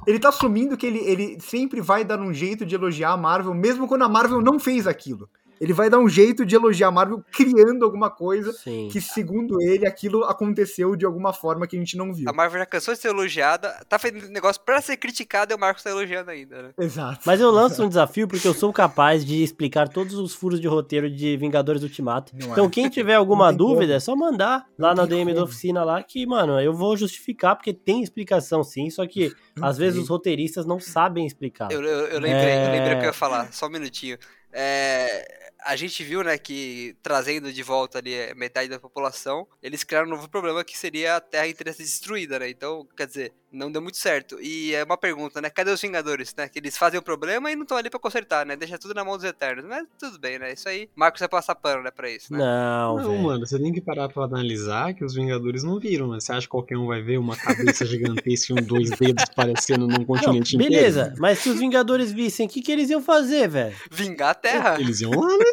ele 0.07 0.18
tá 0.18 0.28
assumindo 0.30 0.76
que 0.76 0.87
ele, 0.87 0.99
ele 0.99 1.39
sempre 1.41 1.80
vai 1.80 2.05
dar 2.05 2.20
um 2.20 2.32
jeito 2.32 2.66
de 2.66 2.74
elogiar 2.74 3.11
a 3.12 3.16
Marvel, 3.16 3.55
mesmo 3.55 3.87
quando 3.87 4.03
a 4.03 4.09
Marvel 4.09 4.41
não 4.43 4.59
fez 4.59 4.87
aquilo. 4.87 5.28
Ele 5.61 5.73
vai 5.73 5.89
dar 5.91 5.99
um 5.99 6.09
jeito 6.09 6.45
de 6.45 6.55
elogiar 6.55 6.89
a 6.89 6.91
Marvel 6.91 7.23
criando 7.33 7.85
alguma 7.85 8.11
coisa 8.11 8.53
Sim. 8.53 8.89
que, 8.91 9.01
segundo 9.01 9.61
ele, 9.61 9.87
aquilo 9.87 10.25
aconteceu 10.25 10.95
de 10.97 11.05
alguma 11.05 11.33
forma 11.33 11.67
que 11.67 11.77
a 11.77 11.79
gente 11.79 11.97
não 11.97 12.13
viu. 12.13 12.29
A 12.29 12.33
Marvel 12.33 12.61
já 12.61 12.67
cansou 12.67 12.95
de 12.95 13.01
ser 13.01 13.09
elogiada, 13.09 13.75
tá 13.89 13.99
fazendo 13.99 14.29
negócio 14.29 14.61
pra 14.63 14.81
ser 14.81 14.97
criticada 14.97 15.53
e 15.53 15.57
o 15.57 15.59
Marcos 15.59 15.83
tá 15.83 15.91
elogiando 15.91 16.31
ainda, 16.31 16.63
né? 16.63 16.71
Exato. 16.79 17.21
Mas 17.25 17.41
eu 17.41 17.51
lanço 17.51 17.83
um 17.85 17.89
desafio 17.89 18.29
porque 18.29 18.47
eu 18.47 18.55
sou 18.55 18.73
capaz 18.73 19.25
de 19.25 19.43
explicar 19.43 19.89
todos 19.89 20.15
os 20.15 20.35
furos 20.35 20.61
de 20.61 20.67
roteiro 20.69 21.11
de 21.11 21.37
Vingadores 21.37 21.83
Ultimato. 21.83 22.33
Não 22.37 22.49
é. 22.49 22.51
Então, 22.53 22.69
quem 22.71 22.89
tiver 22.89 23.15
alguma 23.17 23.53
dúvida, 23.53 23.87
como. 23.87 23.93
é 23.95 24.01
só 24.01 24.17
mandar 24.17 24.67
lá 24.79 24.95
Não 24.95 25.03
na 25.03 25.07
DM 25.07 25.27
da 25.33 25.41
como. 25.41 25.45
oficina 25.47 25.85
lá 25.85 26.03
que, 26.03 26.27
mano, 26.27 26.61
eu 26.61 26.73
vou 26.73 26.97
justificar 26.97 27.57
porque 27.57 27.73
tem 27.73 28.03
explicação 28.03 28.63
sim, 28.63 28.91
só 28.91 29.07
que 29.07 29.33
Não 29.57 29.67
às 29.67 29.79
vezes 29.79 30.01
os 30.03 30.09
roteiristas 30.09 30.67
não 30.67 30.79
sabem 30.81 31.27
explicar. 31.27 31.71
Eu, 31.71 31.83
eu, 31.83 32.07
eu 32.09 32.21
lembrei, 32.21 32.55
eu 32.67 32.71
lembrei 32.73 32.95
o 32.95 32.99
que 32.99 33.01
eu 33.01 33.03
É. 33.03 33.07
ia 33.07 33.13
falar, 33.13 33.53
só 33.53 33.67
um 33.67 33.71
minutinho. 33.71 34.19
É, 34.59 35.53
a 35.67 35.77
gente 35.77 36.03
viu, 36.05 36.23
né, 36.23 36.39
que 36.39 36.97
trazendo 37.03 37.53
de 37.53 37.62
volta 37.62 37.99
ali 37.99 38.14
eh, 38.14 38.35
metade 38.35 38.69
da 38.69 38.79
população, 38.79 39.47
eles 39.62 39.83
criaram 39.85 40.07
um 40.07 40.11
novo 40.11 40.29
problema 40.29 40.62
que 40.64 40.79
seria 40.79 41.17
a 41.17 41.21
Terra 41.21 41.49
inteira 41.49 41.73
ser 41.73 41.83
destruída, 41.83 42.39
né? 42.39 42.49
Então, 42.49 42.87
quer 42.97 43.07
dizer, 43.07 43.33
não 43.53 43.71
deu 43.73 43.81
muito 43.83 43.97
certo. 43.97 44.39
E 44.41 44.75
é 44.75 44.85
uma 44.85 44.97
pergunta, 44.97 45.41
né? 45.41 45.49
Cadê 45.51 45.71
os 45.71 45.81
Vingadores, 45.81 46.35
né? 46.37 46.49
Que 46.49 46.59
eles 46.59 46.77
fazem 46.77 46.99
o 46.99 47.03
problema 47.03 47.51
e 47.51 47.57
não 47.57 47.62
estão 47.62 47.77
ali 47.77 47.89
pra 47.91 47.99
consertar, 47.99 48.45
né? 48.47 48.55
Deixa 48.57 48.79
tudo 48.79 48.95
na 48.95 49.05
mão 49.05 49.17
dos 49.17 49.25
Eternos. 49.25 49.64
Mas 49.64 49.87
tudo 49.99 50.19
bem, 50.19 50.39
né? 50.39 50.53
Isso 50.53 50.69
aí, 50.69 50.89
Marcos 50.95 51.21
vai 51.21 51.29
passar 51.29 51.55
pano, 51.55 51.83
né, 51.83 51.91
pra 51.91 52.11
isso, 52.11 52.33
né? 52.33 52.39
Não, 52.39 52.97
Não, 52.97 53.17
mano, 53.19 53.47
você 53.47 53.59
tem 53.59 53.73
que 53.73 53.81
parar 53.81 54.09
pra 54.09 54.25
analisar 54.25 54.95
que 54.95 55.05
os 55.05 55.14
Vingadores 55.14 55.64
não 55.64 55.81
viram, 55.81 56.09
mano. 56.09 56.21
Você 56.21 56.33
acha 56.33 56.43
que 56.43 56.49
qualquer 56.51 56.77
um 56.77 56.87
vai 56.87 57.03
ver 57.03 57.19
uma 57.19 57.37
cabeça 57.37 57.85
gigantesca 57.87 58.53
e 58.53 58.61
um 58.61 58.62
dois 58.62 58.91
dedos 58.91 59.25
parecendo 59.35 59.87
num 59.87 59.99
Não, 59.99 60.05
continente 60.05 60.57
inteiro? 60.57 60.73
beleza, 60.75 61.14
mas 61.19 61.39
se 61.39 61.49
os 61.49 61.59
Vingadores 61.59 62.12
vissem, 62.12 62.47
o 62.47 62.49
que, 62.51 62.61
que 62.62 62.71
eles 62.71 62.91
iam 62.91 63.03
fazer, 63.03 63.49
velho? 63.49 63.75
Vingar 63.91 64.31
a 64.31 64.35
Terra. 64.35 64.81
Eles 64.81 65.01
iam 65.01 65.12
lá, 65.12 65.29
né? 65.29 65.45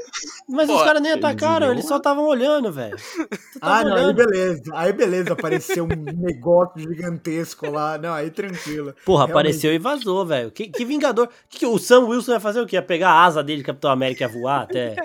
Mas 0.47 0.67
Pô, 0.67 0.75
os 0.75 0.83
caras 0.83 1.01
nem 1.01 1.11
atacaram, 1.13 1.71
eles 1.71 1.85
só 1.85 1.97
estavam 1.97 2.25
olhando, 2.25 2.71
velho. 2.71 2.95
Ah, 3.61 3.83
não, 3.83 3.95
aí 3.95 4.03
olhando. 4.05 4.15
beleza. 4.15 4.63
Aí 4.73 4.93
beleza, 4.93 5.33
apareceu 5.33 5.85
um 5.85 5.87
negócio 6.13 6.79
gigantesco 6.79 7.69
lá. 7.69 7.97
Não, 7.97 8.13
aí 8.13 8.29
tranquilo. 8.29 8.93
Porra, 9.05 9.25
Realmente. 9.25 9.31
apareceu 9.31 9.73
e 9.73 9.79
vazou, 9.79 10.25
velho. 10.25 10.51
Que, 10.51 10.67
que 10.69 10.85
Vingador. 10.85 11.29
Que, 11.49 11.59
que 11.59 11.65
o 11.65 11.77
Sam 11.77 12.05
Wilson 12.07 12.33
ia 12.33 12.39
fazer 12.39 12.61
o 12.61 12.65
quê? 12.67 12.75
Ia 12.75 12.81
pegar 12.81 13.09
a 13.09 13.23
asa 13.25 13.43
dele, 13.43 13.63
Capitão 13.63 13.91
América, 13.91 14.23
ia 14.23 14.27
voar 14.29 14.61
até. 14.63 14.95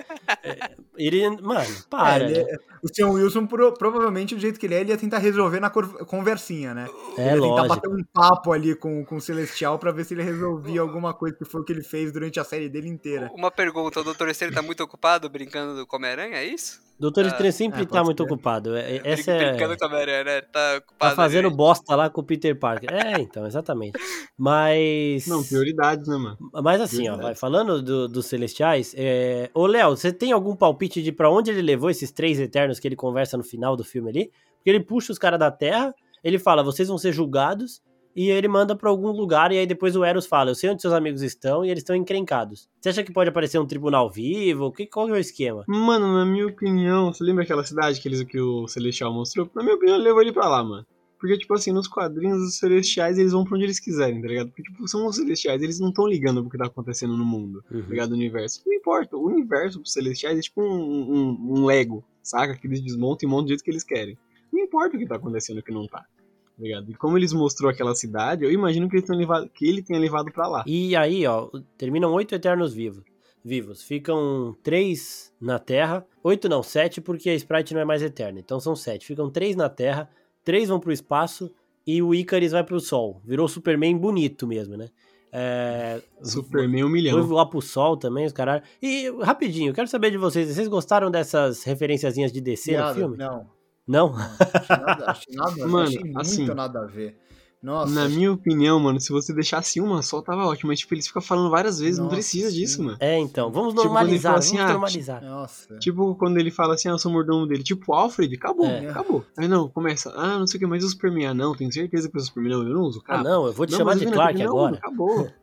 É, 0.43 0.71
ele. 0.97 1.29
Mano, 1.41 1.65
para. 1.89 2.23
É, 2.23 2.27
ele- 2.31 2.43
né? 2.43 2.57
o 2.81 2.87
Sam 2.93 3.09
Wilson, 3.09 3.45
pro- 3.45 3.73
provavelmente, 3.73 4.35
do 4.35 4.39
jeito 4.41 4.57
que 4.59 4.65
ele 4.65 4.75
é, 4.75 4.79
ele 4.81 4.91
ia 4.91 4.97
tentar 4.97 5.17
resolver 5.17 5.59
na 5.59 5.69
conversinha, 5.69 6.73
né? 6.73 6.87
É, 7.17 7.31
ele 7.33 7.35
ia 7.37 7.41
tentar 7.41 7.47
lógico. 7.63 7.67
bater 7.75 7.89
um 7.89 8.03
papo 8.13 8.51
ali 8.53 8.73
com, 8.75 9.03
com 9.03 9.17
o 9.17 9.21
Celestial 9.21 9.77
pra 9.77 9.91
ver 9.91 10.05
se 10.05 10.13
ele 10.13 10.23
resolvia 10.23 10.79
alguma 10.81 11.13
coisa 11.13 11.35
que 11.35 11.43
foi 11.45 11.59
o 11.61 11.63
que 11.65 11.73
ele 11.73 11.83
fez 11.83 12.11
durante 12.11 12.39
a 12.39 12.43
série 12.43 12.69
dele 12.69 12.87
inteira. 12.87 13.29
Uma 13.35 13.51
pergunta, 13.51 13.99
o 13.99 14.03
Doutor 14.03 14.29
Estranho 14.29 14.53
tá 14.53 14.61
muito 14.61 14.78
ocupado 14.83 15.29
brincando 15.29 15.85
com 15.87 15.95
o 15.95 15.99
Homem-Aranha, 15.99 16.37
é 16.37 16.45
isso? 16.45 16.79
Doutor 16.99 17.23
Ah, 17.23 17.27
Estranho 17.29 17.53
sempre 17.53 17.83
é, 17.83 17.85
tá 17.85 18.03
muito 18.03 18.21
ser. 18.21 18.33
ocupado. 18.33 18.75
É- 18.75 18.97
é- 18.97 19.01
Essa 19.05 19.31
é. 19.31 19.49
Brincando 19.51 19.77
com 19.77 19.85
né? 20.25 20.41
Tá 20.41 20.75
ocupado. 20.79 21.11
Tá 21.11 21.15
fazendo 21.15 21.47
ali. 21.47 21.55
bosta 21.55 21.95
lá 21.95 22.09
com 22.09 22.19
o 22.19 22.23
Peter 22.25 22.59
Parker. 22.59 22.89
É, 22.91 23.21
então, 23.21 23.45
exatamente. 23.47 23.97
Mas. 24.37 25.27
Não, 25.27 25.41
prioridades, 25.43 26.07
né, 26.07 26.17
mano? 26.17 26.37
Mas 26.61 26.81
assim, 26.81 27.07
ó, 27.07 27.15
vai, 27.15 27.35
falando 27.35 27.81
do- 27.81 28.07
dos 28.07 28.25
Celestiais, 28.25 28.93
é... 28.97 29.49
ô 29.53 29.65
Léo, 29.65 29.91
você 29.95 30.11
tem 30.11 30.31
algum 30.33 30.55
palpite 30.55 31.01
de 31.01 31.11
pra 31.11 31.29
onde 31.29 31.51
ele 31.51 31.61
levou 31.61 31.89
esses 31.89 32.11
três 32.11 32.37
Eternos 32.39 32.79
que 32.79 32.87
ele 32.87 32.95
conversa 32.97 33.37
no 33.37 33.43
final 33.43 33.77
do 33.77 33.83
filme 33.83 34.09
ali? 34.09 34.31
Porque 34.57 34.69
ele 34.69 34.81
puxa 34.81 35.11
os 35.13 35.17
caras 35.19 35.39
da 35.39 35.49
Terra, 35.51 35.93
ele 36.21 36.37
fala, 36.37 36.63
vocês 36.63 36.89
vão 36.89 36.97
ser 36.97 37.13
julgados, 37.13 37.81
e 38.19 38.29
ele 38.29 38.49
manda 38.49 38.75
pra 38.75 38.89
algum 38.89 39.11
lugar, 39.11 39.49
e 39.53 39.57
aí 39.57 39.65
depois 39.65 39.95
o 39.95 40.03
Eros 40.03 40.25
fala, 40.25 40.49
eu 40.51 40.55
sei 40.55 40.69
onde 40.69 40.81
seus 40.81 40.93
amigos 40.93 41.21
estão, 41.21 41.63
e 41.63 41.69
eles 41.69 41.83
estão 41.83 41.95
encrencados. 41.95 42.67
Você 42.81 42.89
acha 42.89 43.01
que 43.01 43.13
pode 43.13 43.29
aparecer 43.29 43.57
um 43.59 43.65
tribunal 43.65 44.11
vivo? 44.11 44.73
Que, 44.73 44.85
qual 44.85 45.07
é 45.07 45.13
o 45.13 45.17
esquema? 45.17 45.63
Mano, 45.65 46.11
na 46.11 46.25
minha 46.25 46.45
opinião, 46.45 47.13
você 47.13 47.23
lembra 47.23 47.45
aquela 47.45 47.63
cidade 47.63 48.01
que, 48.01 48.09
eles, 48.09 48.21
que 48.23 48.37
o 48.37 48.67
Celestial 48.67 49.13
mostrou? 49.13 49.49
Na 49.55 49.63
minha 49.63 49.73
opinião, 49.73 49.95
ele 49.95 50.03
levou 50.03 50.21
ele 50.21 50.33
pra 50.33 50.49
lá, 50.49 50.61
mano. 50.61 50.85
Porque, 51.17 51.37
tipo 51.37 51.53
assim, 51.53 51.71
nos 51.71 51.87
quadrinhos, 51.87 52.41
os 52.41 52.57
Celestiais, 52.57 53.17
eles 53.17 53.31
vão 53.31 53.45
pra 53.45 53.55
onde 53.55 53.63
eles 53.63 53.79
quiserem, 53.79 54.21
tá 54.21 54.27
ligado? 54.27 54.47
Porque, 54.47 54.63
tipo, 54.63 54.85
são 54.85 55.07
os 55.07 55.15
Celestiais, 55.15 55.61
eles 55.61 55.79
não 55.79 55.87
estão 55.87 56.05
ligando 56.05 56.41
pro 56.41 56.51
que 56.51 56.57
tá 56.57 56.65
acontecendo 56.65 57.15
no 57.15 57.25
mundo, 57.25 57.63
tá 57.69 57.77
ligado? 57.87 58.09
No 58.09 58.17
universo. 58.17 58.61
Não 58.67 58.73
importa, 58.73 59.15
o 59.15 59.27
universo 59.27 59.79
pros 59.79 59.93
Celestiais 59.93 60.37
é 60.37 60.41
tipo 60.41 60.61
um, 60.61 60.65
um, 60.75 61.53
um 61.53 61.65
Lego, 61.65 62.03
saca? 62.21 62.57
Que 62.57 62.67
eles 62.67 62.81
desmontam 62.81 63.29
e 63.29 63.31
montam 63.31 63.45
do 63.45 63.47
jeito 63.47 63.63
que 63.63 63.71
eles 63.71 63.85
querem. 63.85 64.17
Não 64.51 64.59
importa 64.59 64.97
o 64.97 64.99
que 64.99 65.07
tá 65.07 65.15
acontecendo 65.15 65.57
e 65.57 65.59
o 65.61 65.63
que 65.63 65.71
não 65.71 65.87
tá, 65.87 65.99
tá 65.99 66.18
ligado? 66.63 66.91
E 66.91 66.93
como 66.93 67.17
eles 67.17 67.33
mostrou 67.33 67.69
aquela 67.69 67.95
cidade, 67.95 68.43
eu 68.43 68.51
imagino 68.51 68.89
que, 68.89 68.95
eles 68.97 69.05
tenham 69.05 69.19
levado, 69.19 69.49
que 69.49 69.67
ele 69.67 69.81
tenha 69.81 69.99
levado 69.99 70.31
pra 70.31 70.47
lá. 70.47 70.63
E 70.67 70.95
aí, 70.95 71.25
ó, 71.25 71.49
terminam 71.77 72.11
oito 72.13 72.35
Eternos 72.35 72.73
vivos. 72.73 73.03
Vivos. 73.43 73.81
Ficam 73.81 74.55
três 74.61 75.33
na 75.39 75.57
Terra. 75.57 76.05
Oito 76.23 76.49
não, 76.49 76.61
sete, 76.61 76.99
porque 76.99 77.29
a 77.29 77.35
Sprite 77.35 77.73
não 77.73 77.81
é 77.81 77.85
mais 77.85 78.01
eterna. 78.01 78.39
Então 78.39 78.59
são 78.59 78.75
sete. 78.75 79.05
Ficam 79.05 79.29
três 79.29 79.55
na 79.55 79.69
Terra, 79.69 80.09
três 80.43 80.67
vão 80.67 80.79
pro 80.79 80.91
espaço 80.91 81.49
e 81.87 82.01
o 82.01 82.13
Icaris 82.13 82.51
vai 82.51 82.63
pro 82.63 82.79
Sol. 82.79 83.21
Virou 83.25 83.47
Superman 83.47 83.97
bonito 83.97 84.45
mesmo, 84.45 84.75
né? 84.75 84.89
É... 85.31 86.01
Superman 86.21 86.83
um 86.83 86.91
Foi 87.11 87.21
voar 87.21 87.45
pro 87.45 87.61
Sol 87.61 87.95
também, 87.95 88.25
os 88.25 88.33
caras. 88.33 88.61
E 88.81 89.09
rapidinho, 89.21 89.69
eu 89.69 89.73
quero 89.73 89.87
saber 89.87 90.11
de 90.11 90.17
vocês. 90.17 90.53
Vocês 90.53 90.67
gostaram 90.67 91.09
dessas 91.09 91.63
referenciazinhas 91.63 92.31
de 92.31 92.41
DC 92.41 92.73
no 92.73 92.77
Nada, 92.77 92.93
filme? 92.95 93.17
Não, 93.17 93.47
Não? 93.89 94.15
achei 94.15 94.77
nada, 94.77 95.05
achei 95.11 95.35
nada, 95.35 95.51
Mano, 95.67 95.87
achei 95.87 95.99
muito 96.03 96.19
assim, 96.19 96.45
nada 96.45 96.79
a 96.83 96.85
ver. 96.85 97.17
Nossa, 97.61 97.91
Na 97.93 98.07
minha 98.07 98.31
opinião, 98.31 98.79
mano, 98.79 99.01
se 99.01 99.11
você 99.11 99.33
deixasse 99.33 99.81
uma 99.81 100.01
só, 100.01 100.21
tava 100.21 100.45
ótimo. 100.45 100.69
Mas, 100.69 100.79
tipo, 100.79 100.93
eles 100.93 101.07
ficam 101.07 101.21
falando 101.21 101.49
várias 101.49 101.77
vezes, 101.79 101.97
não 101.97 102.05
Nossa, 102.05 102.15
precisa 102.15 102.49
disso, 102.49 102.77
sim. 102.77 102.83
mano. 102.83 102.97
É, 103.01 103.19
então. 103.19 103.51
Vamos 103.51 103.73
Tipo, 103.73 103.83
normalizar. 103.83 104.31
fala 104.31 104.39
assim, 104.39 104.55
vamos 104.55 104.69
ah, 104.69 104.73
normalizar. 104.73 105.21
nossa. 105.21 105.77
Tipo, 105.77 106.15
quando 106.15 106.37
ele 106.37 106.51
fala 106.51 106.75
assim, 106.75 106.87
ah, 106.87 106.91
eu 106.91 106.99
sou 106.99 107.11
o 107.11 107.13
mordomo 107.13 107.45
dele. 107.45 107.61
Tipo, 107.61 107.91
Alfred, 107.93 108.33
acabou, 108.33 108.65
É. 108.65 108.87
acabou. 108.89 109.25
Aí 109.37 109.45
não, 109.49 109.67
começa, 109.67 110.09
ah, 110.15 110.39
não 110.39 110.47
sei 110.47 110.57
o 110.57 110.59
que, 110.61 110.67
mas 110.67 110.85
o 110.85 110.89
Superman, 110.89 111.25
ah, 111.25 111.33
não, 111.33 111.53
tenho 111.53 111.73
certeza 111.73 112.09
que 112.09 112.15
o 112.17 112.21
Superman, 112.21 112.53
não, 112.53 112.63
eu 112.65 112.73
não 112.75 112.81
uso 112.83 113.01
Ah, 113.03 113.07
capa. 113.17 113.23
não, 113.29 113.47
eu 113.47 113.51
vou 113.51 113.65
te 113.65 113.71
Não, 113.71 113.77
chamar 113.79 113.95
de 113.97 114.05
não 114.05 114.13
Clark 114.13 114.41
agora. 114.41 114.71
Não, 114.71 114.77
acabou. 114.77 115.29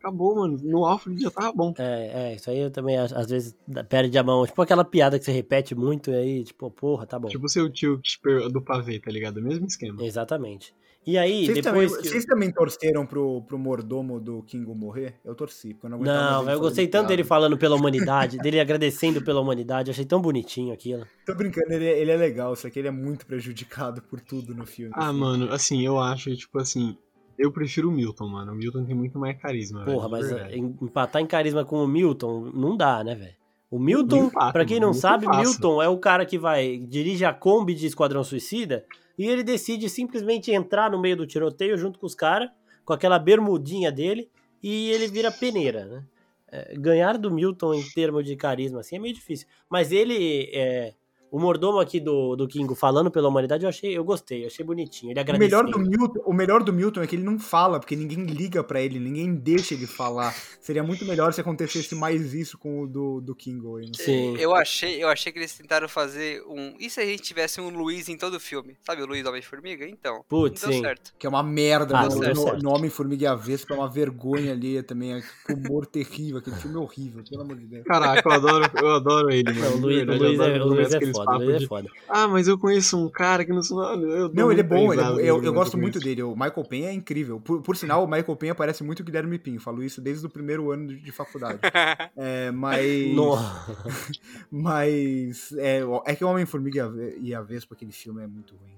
Acabou, 0.00 0.34
mano. 0.34 0.58
No 0.62 0.84
Alfred 0.86 1.22
já 1.22 1.30
tava 1.30 1.52
bom. 1.52 1.74
É, 1.78 2.32
é, 2.32 2.34
isso 2.34 2.50
aí 2.50 2.58
eu 2.58 2.70
também 2.70 2.96
às 2.98 3.28
vezes 3.30 3.54
perde 3.88 4.16
a 4.16 4.22
mão. 4.22 4.46
Tipo 4.46 4.62
aquela 4.62 4.84
piada 4.84 5.18
que 5.18 5.24
você 5.24 5.30
repete 5.32 5.74
muito 5.74 6.10
e 6.10 6.14
aí, 6.16 6.42
tipo, 6.44 6.70
porra, 6.70 7.06
tá 7.06 7.18
bom. 7.18 7.28
Tipo 7.28 7.46
o 7.46 7.48
seu 7.48 7.68
tio 7.70 8.00
per- 8.22 8.48
do 8.48 8.62
pavê, 8.62 8.98
tá 8.98 9.10
ligado? 9.10 9.36
O 9.36 9.42
mesmo 9.42 9.66
esquema. 9.66 10.02
Exatamente. 10.02 10.74
E 11.06 11.16
aí, 11.16 11.46
Vocês 11.46 11.60
também, 11.64 11.82
depois 11.82 12.02
que. 12.02 12.08
vocês 12.10 12.24
também 12.26 12.52
torceram 12.52 13.06
pro, 13.06 13.40
pro 13.42 13.58
mordomo 13.58 14.20
do 14.20 14.42
Kingo 14.42 14.74
morrer? 14.74 15.14
Eu 15.24 15.34
torci, 15.34 15.72
porque 15.72 15.86
eu 15.86 15.90
não 15.90 15.96
aguentava 15.96 16.20
Não, 16.20 16.38
eu 16.40 16.44
falando 16.44 16.60
gostei 16.60 16.86
tanto 16.88 17.08
dele 17.08 17.24
falando 17.24 17.56
pela 17.56 17.74
humanidade, 17.74 18.36
dele 18.36 18.60
agradecendo 18.60 19.22
pela 19.24 19.40
humanidade, 19.40 19.90
achei 19.90 20.04
tão 20.04 20.20
bonitinho 20.20 20.74
aquilo. 20.74 21.06
Tô 21.24 21.34
brincando, 21.34 21.72
ele, 21.72 21.86
é- 21.86 21.98
ele 22.00 22.10
é 22.10 22.16
legal, 22.18 22.54
só 22.54 22.68
que 22.68 22.78
ele 22.78 22.88
é 22.88 22.90
muito 22.90 23.24
prejudicado 23.24 24.02
por 24.02 24.20
tudo 24.20 24.54
no 24.54 24.66
filme. 24.66 24.92
Ah, 24.94 25.08
assim. 25.08 25.18
mano, 25.18 25.50
assim, 25.50 25.84
eu 25.86 25.98
acho, 25.98 26.36
tipo 26.36 26.58
assim, 26.58 26.94
eu 27.40 27.50
prefiro 27.50 27.88
o 27.88 27.92
Milton, 27.92 28.28
mano. 28.28 28.52
O 28.52 28.54
Milton 28.54 28.84
tem 28.84 28.94
muito 28.94 29.18
mais 29.18 29.40
carisma. 29.40 29.84
Porra, 29.84 30.04
de 30.06 30.10
mas 30.10 30.52
empatar 30.82 31.22
em 31.22 31.26
carisma 31.26 31.64
com 31.64 31.82
o 31.82 31.88
Milton 31.88 32.50
não 32.54 32.76
dá, 32.76 33.02
né, 33.02 33.14
velho? 33.14 33.34
O 33.70 33.78
Milton, 33.78 34.26
empata, 34.26 34.52
pra 34.52 34.64
quem 34.64 34.78
não 34.78 34.88
Milton 34.88 35.00
sabe, 35.00 35.26
passa. 35.26 35.40
Milton 35.40 35.82
é 35.82 35.88
o 35.88 35.96
cara 35.96 36.26
que 36.26 36.38
vai 36.38 36.76
dirige 36.76 37.24
a 37.24 37.32
Kombi 37.32 37.74
de 37.74 37.86
Esquadrão 37.86 38.22
Suicida 38.22 38.84
e 39.16 39.26
ele 39.26 39.42
decide 39.42 39.88
simplesmente 39.88 40.50
entrar 40.50 40.90
no 40.90 41.00
meio 41.00 41.16
do 41.16 41.26
tiroteio 41.26 41.78
junto 41.78 41.98
com 41.98 42.06
os 42.06 42.14
caras, 42.14 42.50
com 42.84 42.92
aquela 42.92 43.18
bermudinha 43.18 43.90
dele, 43.92 44.28
e 44.62 44.90
ele 44.90 45.06
vira 45.06 45.30
peneira, 45.30 45.84
né? 45.86 46.04
É, 46.52 46.74
ganhar 46.76 47.16
do 47.16 47.30
Milton 47.30 47.74
em 47.74 47.88
termos 47.90 48.24
de 48.24 48.34
carisma 48.34 48.80
assim 48.80 48.96
é 48.96 48.98
meio 48.98 49.14
difícil. 49.14 49.46
Mas 49.68 49.92
ele 49.92 50.50
é, 50.52 50.94
O 51.30 51.38
mordomo 51.38 51.78
aqui 51.78 52.00
do, 52.00 52.34
do 52.36 52.48
Kingo 52.48 52.74
falando 52.74 53.10
pela 53.10 53.28
humanidade, 53.28 53.64
eu 53.64 53.68
achei, 53.68 53.96
eu 53.96 54.02
gostei, 54.04 54.42
eu 54.42 54.46
achei 54.48 54.64
bonitinho. 54.64 55.12
Ele 55.12 55.20
O 55.20 55.22
agradeceu. 55.22 55.62
melhor, 55.62 55.70
do 55.70 55.78
Milton, 55.78 56.20
o 56.26 56.32
melhor 56.32 56.62
do 56.62 56.72
Milton 56.72 57.02
é 57.02 57.06
que 57.06 57.14
ele 57.16 57.22
não 57.22 57.38
fala, 57.38 57.78
porque 57.78 57.94
ninguém 57.94 58.24
liga 58.24 58.64
pra 58.64 58.80
ele, 58.80 58.98
ninguém 58.98 59.34
deixa 59.34 59.74
ele 59.74 59.86
falar. 59.86 60.34
Seria 60.60 60.82
muito 60.82 61.04
melhor 61.04 61.32
se 61.32 61.40
acontecesse 61.40 61.94
mais 61.94 62.34
isso 62.34 62.58
com 62.58 62.82
o 62.82 62.86
do, 62.86 63.20
do 63.20 63.34
Kingo 63.34 63.76
aí. 63.76 63.86
né? 63.86 63.92
Sim. 63.96 64.36
Eu 64.38 64.54
achei, 64.54 65.02
eu 65.02 65.08
achei 65.08 65.30
que 65.32 65.38
eles 65.38 65.56
tentaram 65.56 65.88
fazer 65.88 66.42
um. 66.48 66.74
E 66.78 66.90
se 66.90 67.00
a 67.00 67.04
gente 67.06 67.22
tivesse 67.22 67.60
um 67.60 67.70
Luiz 67.70 68.08
em 68.08 68.16
todo 68.16 68.34
o 68.34 68.40
filme? 68.40 68.76
Sabe 68.84 69.02
o 69.02 69.06
Luiz 69.06 69.24
Homem-Formiga? 69.24 69.86
Então. 69.88 70.24
Putz, 70.28 70.60
sim. 70.60 70.80
certo. 70.80 71.12
Que 71.18 71.26
é 71.26 71.30
uma 71.30 71.42
merda, 71.42 71.96
Ah, 71.96 72.08
né? 72.08 72.32
no, 72.34 72.58
no, 72.58 72.70
Homem-Formiga 72.70 73.24
e 73.24 73.26
a 73.26 73.34
Vespa 73.34 73.74
é 73.74 73.76
uma 73.76 73.88
vergonha 73.88 74.52
ali 74.52 74.82
também. 74.82 75.14
é 75.14 75.20
que 75.20 75.52
humor 75.52 75.86
terrível, 75.86 76.38
aquele 76.38 76.56
filme 76.56 76.76
é 76.76 76.80
horrível, 76.80 77.22
pelo 77.28 77.42
amor 77.42 77.56
de 77.56 77.66
Deus. 77.66 77.84
Caraca, 77.84 78.28
eu 78.28 78.32
adoro, 78.32 78.70
eu 78.82 78.88
adoro 78.90 79.30
ele, 79.30 79.52
mano. 79.52 79.76
O 79.76 79.80
Luiz, 79.80 80.02
o 80.02 80.12
Luiz, 80.12 80.40
é, 80.40 80.60
o 80.62 80.66
Luiz 80.66 80.92
é 80.92 80.96
aqueles 80.96 81.19
foda, 81.24 81.44
o 81.44 81.46
Luiz 81.46 81.62
é 81.62 81.66
foda. 81.66 81.88
Ah, 82.08 82.28
mas 82.28 82.48
eu 82.48 82.58
conheço 82.58 82.98
um 82.98 83.08
cara 83.08 83.44
que 83.44 83.52
não 83.52 83.62
sou. 83.62 83.82
Eu 83.82 84.28
Não, 84.32 84.50
ele 84.50 84.60
é 84.60 84.64
bom, 84.64 84.92
ele 84.92 85.02
é 85.02 85.06
eu, 85.06 85.36
dele 85.36 85.48
eu 85.48 85.52
gosto 85.52 85.76
muito 85.78 85.98
dele. 85.98 86.22
O 86.22 86.32
Michael 86.34 86.64
Penha 86.68 86.88
é 86.88 86.92
incrível. 86.92 87.40
Por, 87.40 87.62
por 87.62 87.76
sinal, 87.76 88.04
o 88.04 88.06
Michael 88.06 88.36
Penha 88.36 88.54
parece 88.54 88.82
muito 88.82 89.04
Guilherme 89.04 89.38
Pinho. 89.38 89.60
Falo 89.60 89.82
isso 89.82 90.00
desde 90.00 90.26
o 90.26 90.30
primeiro 90.30 90.70
ano 90.70 90.88
de, 90.88 90.96
de 91.00 91.12
faculdade. 91.12 91.58
É, 92.16 92.50
mas. 92.50 93.14
Nossa. 93.14 93.76
Mas. 94.50 95.52
É, 95.52 95.80
é 96.06 96.14
que 96.14 96.24
o 96.24 96.28
Homem-Formiga 96.28 96.76
e 96.76 96.80
a 96.80 96.88
Ve- 96.88 97.34
a 97.34 97.40
Vespa, 97.42 97.74
aquele 97.74 97.92
filme 97.92 98.22
é 98.22 98.26
muito 98.26 98.54
ruim. 98.54 98.70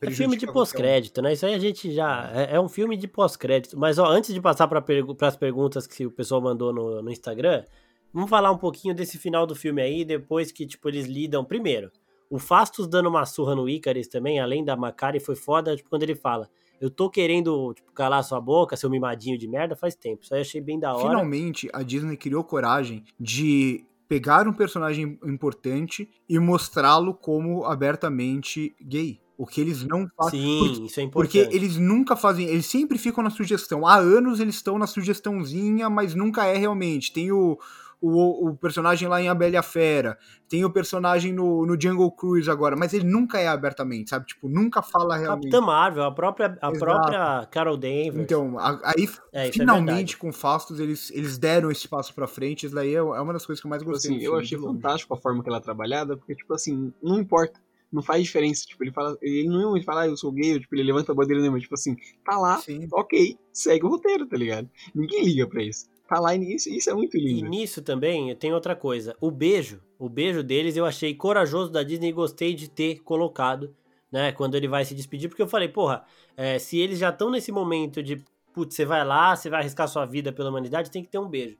Ele 0.00 0.12
É 0.12 0.14
filme 0.14 0.36
de 0.36 0.46
pós-crédito, 0.46 1.20
né? 1.20 1.34
Isso 1.34 1.44
aí 1.44 1.54
a 1.54 1.58
gente 1.58 1.92
já. 1.92 2.30
É, 2.34 2.56
é 2.56 2.60
um 2.60 2.68
filme 2.68 2.96
de 2.96 3.06
pós-crédito. 3.06 3.78
Mas, 3.78 3.98
ó, 3.98 4.06
antes 4.06 4.32
de 4.32 4.40
passar 4.40 4.66
para 4.66 4.82
as 5.28 5.36
perguntas 5.36 5.86
que 5.86 6.06
o 6.06 6.10
pessoal 6.10 6.40
mandou 6.40 6.72
no, 6.72 7.02
no 7.02 7.10
Instagram, 7.10 7.64
vamos 8.12 8.30
falar 8.30 8.50
um 8.52 8.58
pouquinho 8.58 8.94
desse 8.94 9.18
final 9.18 9.46
do 9.46 9.54
filme 9.54 9.80
aí, 9.82 10.04
depois 10.04 10.50
que, 10.52 10.66
tipo, 10.66 10.88
eles 10.88 11.06
lidam. 11.06 11.44
Primeiro, 11.44 11.90
o 12.28 12.38
Fastos 12.38 12.86
dando 12.88 13.08
uma 13.08 13.24
surra 13.26 13.54
no 13.54 13.68
Icaris 13.68 14.08
também, 14.08 14.38
além 14.40 14.64
da 14.64 14.76
Macari, 14.76 15.20
foi 15.20 15.36
foda, 15.36 15.76
tipo, 15.76 15.88
quando 15.90 16.02
ele 16.04 16.14
fala. 16.14 16.48
Eu 16.80 16.88
tô 16.90 17.10
querendo, 17.10 17.74
tipo, 17.74 17.92
calar 17.92 18.24
sua 18.24 18.40
boca, 18.40 18.76
seu 18.76 18.88
mimadinho 18.88 19.36
de 19.36 19.46
merda, 19.46 19.76
faz 19.76 19.94
tempo. 19.94 20.22
Isso 20.22 20.32
aí 20.32 20.40
eu 20.40 20.42
achei 20.42 20.60
bem 20.62 20.78
da 20.80 20.94
hora. 20.94 21.08
Finalmente, 21.08 21.68
a 21.74 21.82
Disney 21.82 22.16
criou 22.16 22.42
coragem 22.42 23.04
de 23.18 23.84
pegar 24.08 24.48
um 24.48 24.52
personagem 24.52 25.18
importante 25.24 26.08
e 26.28 26.38
mostrá-lo 26.38 27.12
como 27.14 27.64
abertamente 27.64 28.74
gay. 28.80 29.20
O 29.36 29.46
que 29.46 29.60
eles 29.60 29.84
não 29.86 30.06
fazem. 30.16 30.40
Sim, 30.40 30.58
porque- 30.58 30.84
isso 30.86 31.00
é 31.00 31.06
Porque 31.08 31.38
importante. 31.38 31.56
eles 31.56 31.76
nunca 31.76 32.16
fazem, 32.16 32.46
eles 32.46 32.66
sempre 32.66 32.98
ficam 32.98 33.22
na 33.24 33.30
sugestão. 33.30 33.86
Há 33.86 33.96
anos 33.96 34.38
eles 34.40 34.54
estão 34.56 34.78
na 34.78 34.86
sugestãozinha, 34.86 35.88
mas 35.88 36.14
nunca 36.14 36.44
é 36.46 36.56
realmente. 36.56 37.12
Tem 37.12 37.30
o, 37.32 37.58
o, 38.00 38.48
o 38.50 38.56
personagem 38.56 39.06
lá 39.08 39.20
em 39.20 39.28
A 39.28 39.34
Bela 39.34 39.52
e 39.54 39.56
a 39.56 39.62
Fera, 39.62 40.18
tem 40.48 40.64
o 40.64 40.70
personagem 40.72 41.32
no, 41.32 41.66
no 41.66 41.80
Jungle 41.80 42.10
Cruise 42.10 42.50
agora, 42.50 42.74
mas 42.76 42.94
ele 42.94 43.04
nunca 43.04 43.38
é 43.38 43.46
abertamente, 43.46 44.10
sabe? 44.10 44.26
Tipo, 44.26 44.48
nunca 44.48 44.80
fala 44.82 45.16
realmente. 45.16 45.50
Capitã 45.50 45.60
Marvel, 45.60 46.04
a 46.04 46.10
própria, 46.12 46.58
a 46.60 46.70
Exato. 46.70 46.78
própria 46.78 47.46
Carol 47.50 47.76
Danvers. 47.76 48.16
Então, 48.16 48.58
a- 48.58 48.80
aí 48.84 49.08
É, 49.32 49.48
é 49.48 49.52
finalmente 49.52 49.86
verdade. 49.94 50.16
com 50.16 50.32
Fastos 50.32 50.80
eles, 50.80 51.10
eles 51.10 51.36
deram 51.38 51.70
esse 51.70 51.86
passo 51.86 52.14
pra 52.14 52.26
frente. 52.26 52.66
Isso 52.66 52.74
daí 52.74 52.94
é 52.94 52.98
é 52.98 53.02
uma 53.02 53.32
das 53.32 53.44
coisas 53.44 53.60
que 53.60 53.66
eu 53.66 53.70
mais 53.70 53.82
Tipo 53.82 53.92
gostei. 53.92 54.16
assim, 54.16 54.24
eu 54.24 54.36
achei 54.36 54.58
fantástico 54.58 55.12
a 55.14 55.16
forma 55.16 55.42
que 55.42 55.48
ela 55.48 55.58
é 55.58 55.62
trabalhada, 55.62 56.16
porque, 56.16 56.34
tipo 56.34 56.52
assim, 56.54 56.92
não 57.02 57.18
importa. 57.20 57.60
Não 57.92 58.02
faz 58.02 58.22
diferença. 58.22 58.64
Tipo, 58.66 58.84
ele 58.84 58.92
fala. 58.92 59.16
Ele 59.20 59.48
não 59.48 59.74
ele 59.76 59.84
fala, 59.84 60.02
ah, 60.02 60.06
eu 60.06 60.16
sou 60.16 60.30
gay, 60.30 60.60
tipo, 60.60 60.74
ele 60.76 60.84
levanta 60.84 61.10
a 61.10 61.14
bandeira 61.14 61.40
nenhuma. 61.40 61.58
Tipo 61.58 61.74
assim, 61.74 61.96
tá 62.24 62.38
lá, 62.38 62.56
Sim. 62.58 62.86
ok, 62.92 63.36
segue 63.52 63.84
o 63.84 63.88
roteiro, 63.88 64.26
tá 64.26 64.36
ligado? 64.36 64.70
Ninguém 64.94 65.24
liga 65.24 65.46
pra 65.48 65.60
isso. 65.62 65.86
Lá 66.10 66.34
e 66.34 66.54
isso, 66.54 66.90
é 66.90 66.94
muito 66.94 67.16
E 67.16 67.20
lindo. 67.20 67.48
nisso 67.48 67.82
também 67.82 68.34
tem 68.36 68.52
outra 68.52 68.74
coisa. 68.74 69.14
O 69.20 69.30
beijo, 69.30 69.80
o 69.98 70.08
beijo 70.08 70.42
deles 70.42 70.76
eu 70.76 70.84
achei 70.84 71.14
corajoso 71.14 71.70
da 71.70 71.82
Disney 71.82 72.08
e 72.08 72.12
gostei 72.12 72.54
de 72.54 72.68
ter 72.68 73.00
colocado, 73.02 73.74
né? 74.10 74.32
Quando 74.32 74.56
ele 74.56 74.66
vai 74.66 74.84
se 74.84 74.94
despedir, 74.94 75.28
porque 75.28 75.42
eu 75.42 75.46
falei, 75.48 75.68
porra, 75.68 76.04
é, 76.36 76.58
se 76.58 76.78
eles 76.78 76.98
já 76.98 77.10
estão 77.10 77.30
nesse 77.30 77.52
momento 77.52 78.02
de, 78.02 78.22
putz, 78.52 78.74
você 78.74 78.84
vai 78.84 79.04
lá, 79.04 79.36
você 79.36 79.48
vai 79.48 79.60
arriscar 79.60 79.86
sua 79.86 80.04
vida 80.04 80.32
pela 80.32 80.50
humanidade, 80.50 80.90
tem 80.90 81.02
que 81.04 81.08
ter 81.10 81.18
um 81.18 81.28
beijo. 81.28 81.56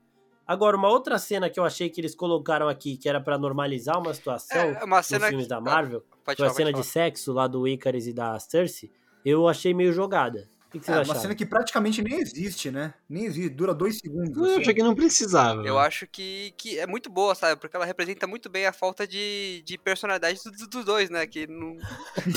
Agora, 0.47 0.77
uma 0.77 0.89
outra 0.89 1.17
cena 1.17 1.49
que 1.49 1.61
eu 1.61 1.65
achei 1.65 1.89
que 1.89 2.01
eles 2.01 2.13
colocaram 2.13 2.69
aqui, 2.69 2.97
que 2.97 3.09
era 3.09 3.21
pra 3.21 3.39
normalizar 3.39 4.01
uma 4.01 4.13
situação 4.13 4.59
É, 4.61 4.83
uma 4.83 4.97
nos 4.97 5.07
cena 5.07 5.29
filmes 5.29 5.45
que- 5.47 5.51
da 5.51 5.61
Marvel, 5.61 6.03
Pode 6.25 6.37
foi 6.39 6.47
a 6.47 6.49
falar, 6.49 6.57
cena 6.57 6.73
pode 6.73 6.83
de 6.85 6.91
sexo 6.91 7.33
lá 7.33 7.47
do 7.47 7.69
Icarus 7.69 8.09
e 8.09 8.13
da 8.13 8.37
Cersei, 8.41 8.91
eu 9.25 9.47
achei 9.47 9.73
meio 9.73 9.93
jogada. 9.93 10.49
O 10.71 10.73
que, 10.73 10.81
que 10.81 10.87
É, 10.87 10.95
vocês 10.95 11.03
uma 11.03 11.15
acharam? 11.15 11.21
cena 11.21 11.35
que 11.35 11.45
praticamente 11.47 12.01
nem 12.03 12.21
existe, 12.21 12.71
né? 12.71 12.95
Nem 13.09 13.25
existe, 13.27 13.51
dura 13.51 13.75
dois 13.75 13.99
segundos. 13.99 14.45
Eu 14.45 14.55
assim. 14.55 14.61
achei 14.61 14.75
que 14.75 14.83
não 14.83 14.95
precisava. 14.95 15.67
Eu 15.67 15.79
acho 15.79 16.07
que, 16.07 16.53
que 16.57 16.79
é 16.79 16.87
muito 16.87 17.11
boa, 17.11 17.35
sabe? 17.35 17.61
Porque 17.61 17.77
ela 17.77 17.85
representa 17.85 18.27
muito 18.27 18.49
bem 18.49 18.67
a 18.67 18.73
falta 18.73 19.07
de, 19.07 19.63
de 19.67 19.77
personalidade 19.77 20.41
dos, 20.43 20.69
dos 20.69 20.85
dois, 20.87 21.11
né? 21.11 21.27
Que 21.27 21.47
não, 21.47 21.77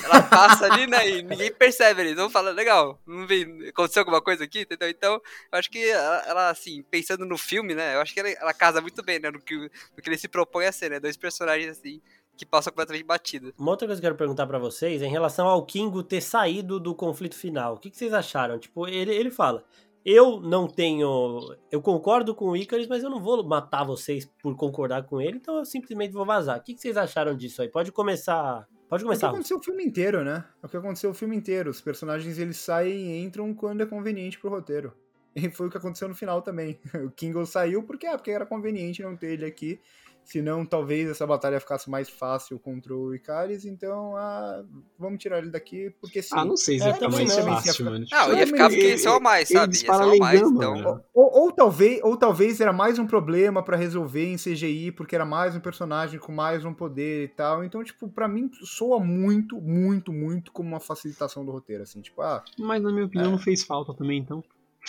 ela 0.03 0.21
passa 0.23 0.65
ali, 0.65 0.87
né? 0.87 1.07
E 1.09 1.23
ninguém 1.23 1.53
percebe 1.53 2.01
ali. 2.01 2.11
Então 2.11 2.29
fala, 2.29 2.51
legal, 2.51 3.01
não 3.07 3.25
vi, 3.27 3.69
aconteceu 3.69 4.01
alguma 4.01 4.21
coisa 4.21 4.43
aqui, 4.43 4.61
entendeu? 4.61 4.89
Então, 4.89 5.13
eu 5.51 5.59
acho 5.59 5.69
que 5.71 5.79
ela, 5.89 6.23
ela, 6.27 6.49
assim, 6.49 6.83
pensando 6.83 7.25
no 7.25 7.37
filme, 7.37 7.75
né? 7.75 7.95
Eu 7.95 8.01
acho 8.01 8.13
que 8.13 8.19
ela, 8.19 8.29
ela 8.29 8.53
casa 8.53 8.81
muito 8.81 9.01
bem, 9.03 9.19
né? 9.19 9.31
No 9.31 9.39
que, 9.41 9.55
no 9.55 9.69
que 10.03 10.09
ele 10.09 10.17
se 10.17 10.27
propõe 10.27 10.65
a 10.65 10.71
ser, 10.71 10.89
né? 10.91 10.99
Dois 10.99 11.15
personagens, 11.17 11.69
assim, 11.77 12.01
que 12.35 12.45
passam 12.45 12.71
completamente 12.71 13.05
batido. 13.05 13.53
Uma 13.57 13.71
outra 13.71 13.87
coisa 13.87 14.01
que 14.01 14.05
eu 14.05 14.09
quero 14.09 14.17
perguntar 14.17 14.47
pra 14.47 14.57
vocês 14.59 15.01
é 15.01 15.05
em 15.05 15.11
relação 15.11 15.47
ao 15.47 15.65
Kingo 15.65 16.03
ter 16.03 16.21
saído 16.21 16.79
do 16.79 16.95
conflito 16.95 17.35
final. 17.35 17.75
O 17.75 17.77
que, 17.77 17.89
que 17.89 17.97
vocês 17.97 18.13
acharam? 18.13 18.59
Tipo, 18.59 18.87
ele, 18.87 19.13
ele 19.13 19.31
fala: 19.31 19.63
Eu 20.03 20.39
não 20.39 20.67
tenho. 20.67 21.55
Eu 21.71 21.81
concordo 21.81 22.33
com 22.33 22.49
o 22.49 22.57
Icarus, 22.57 22.87
mas 22.87 23.03
eu 23.03 23.09
não 23.09 23.19
vou 23.19 23.43
matar 23.43 23.83
vocês 23.83 24.25
por 24.41 24.55
concordar 24.55 25.03
com 25.03 25.21
ele, 25.21 25.37
então 25.37 25.57
eu 25.57 25.65
simplesmente 25.65 26.13
vou 26.13 26.25
vazar. 26.25 26.57
O 26.59 26.63
que, 26.63 26.73
que 26.73 26.81
vocês 26.81 26.97
acharam 26.97 27.35
disso 27.35 27.61
aí? 27.61 27.69
Pode 27.69 27.91
começar. 27.91 28.67
Pode 28.89 29.03
É 29.03 29.05
o 29.05 29.09
que 29.09 29.15
começar. 29.15 29.29
Aconteceu 29.29 29.57
o 29.57 29.63
filme 29.63 29.83
inteiro, 29.83 30.23
né? 30.23 30.43
É 30.61 30.65
o 30.65 30.69
que 30.69 30.77
aconteceu 30.77 31.09
o 31.09 31.13
filme 31.13 31.35
inteiro. 31.35 31.69
Os 31.69 31.81
personagens 31.81 32.37
eles 32.37 32.57
saem 32.57 33.11
e 33.11 33.23
entram 33.23 33.53
quando 33.53 33.81
é 33.81 33.85
conveniente 33.85 34.39
pro 34.39 34.49
roteiro. 34.49 34.93
E 35.35 35.49
foi 35.49 35.67
o 35.67 35.69
que 35.69 35.77
aconteceu 35.77 36.07
no 36.07 36.15
final 36.15 36.41
também. 36.41 36.79
O 37.05 37.09
Kingo 37.09 37.45
saiu 37.45 37.83
porque, 37.83 38.05
ah, 38.05 38.17
porque 38.17 38.31
era 38.31 38.45
conveniente 38.45 39.01
não 39.01 39.15
ter 39.15 39.33
ele 39.33 39.45
aqui. 39.45 39.79
Senão, 40.25 40.65
talvez 40.65 41.09
essa 41.09 41.27
batalha 41.27 41.59
ficasse 41.59 41.89
mais 41.89 42.09
fácil 42.09 42.57
contra 42.57 42.95
o 42.95 43.13
Icaris. 43.13 43.65
Então, 43.65 44.15
ah, 44.15 44.63
vamos 44.97 45.19
tirar 45.21 45.39
ele 45.39 45.49
daqui, 45.49 45.93
porque 45.99 46.21
sim. 46.21 46.29
Ah, 46.33 46.45
não 46.45 46.55
sei 46.55 46.79
se 46.79 46.85
É, 46.85 46.87
ia 46.87 46.93
ficar 46.93 47.09
também 47.09 47.27
mais 47.27 47.45
não. 47.45 47.53
fácil, 47.55 47.85
mano. 47.85 48.05
Não, 48.09 48.27
Não, 48.29 48.37
ia 48.37 48.47
ficar 48.47 48.69
porque 48.69 48.79
ele- 48.81 48.89
ia 48.91 48.97
ser 48.97 49.09
o 49.09 49.19
mais, 49.19 49.49
sabe? 49.49 49.73
Ia 49.75 49.79
ser 49.79 49.91
o 49.91 50.17
mais, 50.19 50.41
então... 50.41 50.75
mano. 50.75 51.03
Ou, 51.13 51.41
ou 51.43 51.51
talvez, 51.51 51.99
ou 52.03 52.15
talvez 52.17 52.59
era 52.61 52.71
mais 52.71 52.97
um 52.97 53.05
problema 53.05 53.61
pra 53.61 53.75
resolver 53.77 54.25
em 54.25 54.37
CGI, 54.37 54.91
porque 54.93 55.13
era 55.15 55.25
mais 55.25 55.55
um 55.55 55.59
personagem 55.59 56.19
com 56.19 56.31
mais 56.31 56.63
um 56.65 56.73
poder 56.73 57.25
e 57.25 57.27
tal. 57.27 57.63
Então, 57.63 57.83
tipo, 57.83 58.07
pra 58.07 58.27
mim 58.27 58.49
soa 58.63 58.99
muito, 58.99 59.59
muito, 59.61 60.11
muito 60.13 60.51
como 60.51 60.69
uma 60.69 60.79
facilitação 60.79 61.45
do 61.45 61.51
roteiro, 61.51 61.83
assim, 61.83 62.01
tipo, 62.01 62.21
ah, 62.21 62.43
Mas 62.57 62.81
na 62.81 62.91
minha 62.91 63.05
opinião 63.05 63.31
não 63.31 63.37
fez 63.37 63.63
falta 63.63 63.93
também, 63.93 64.19
então. 64.19 64.43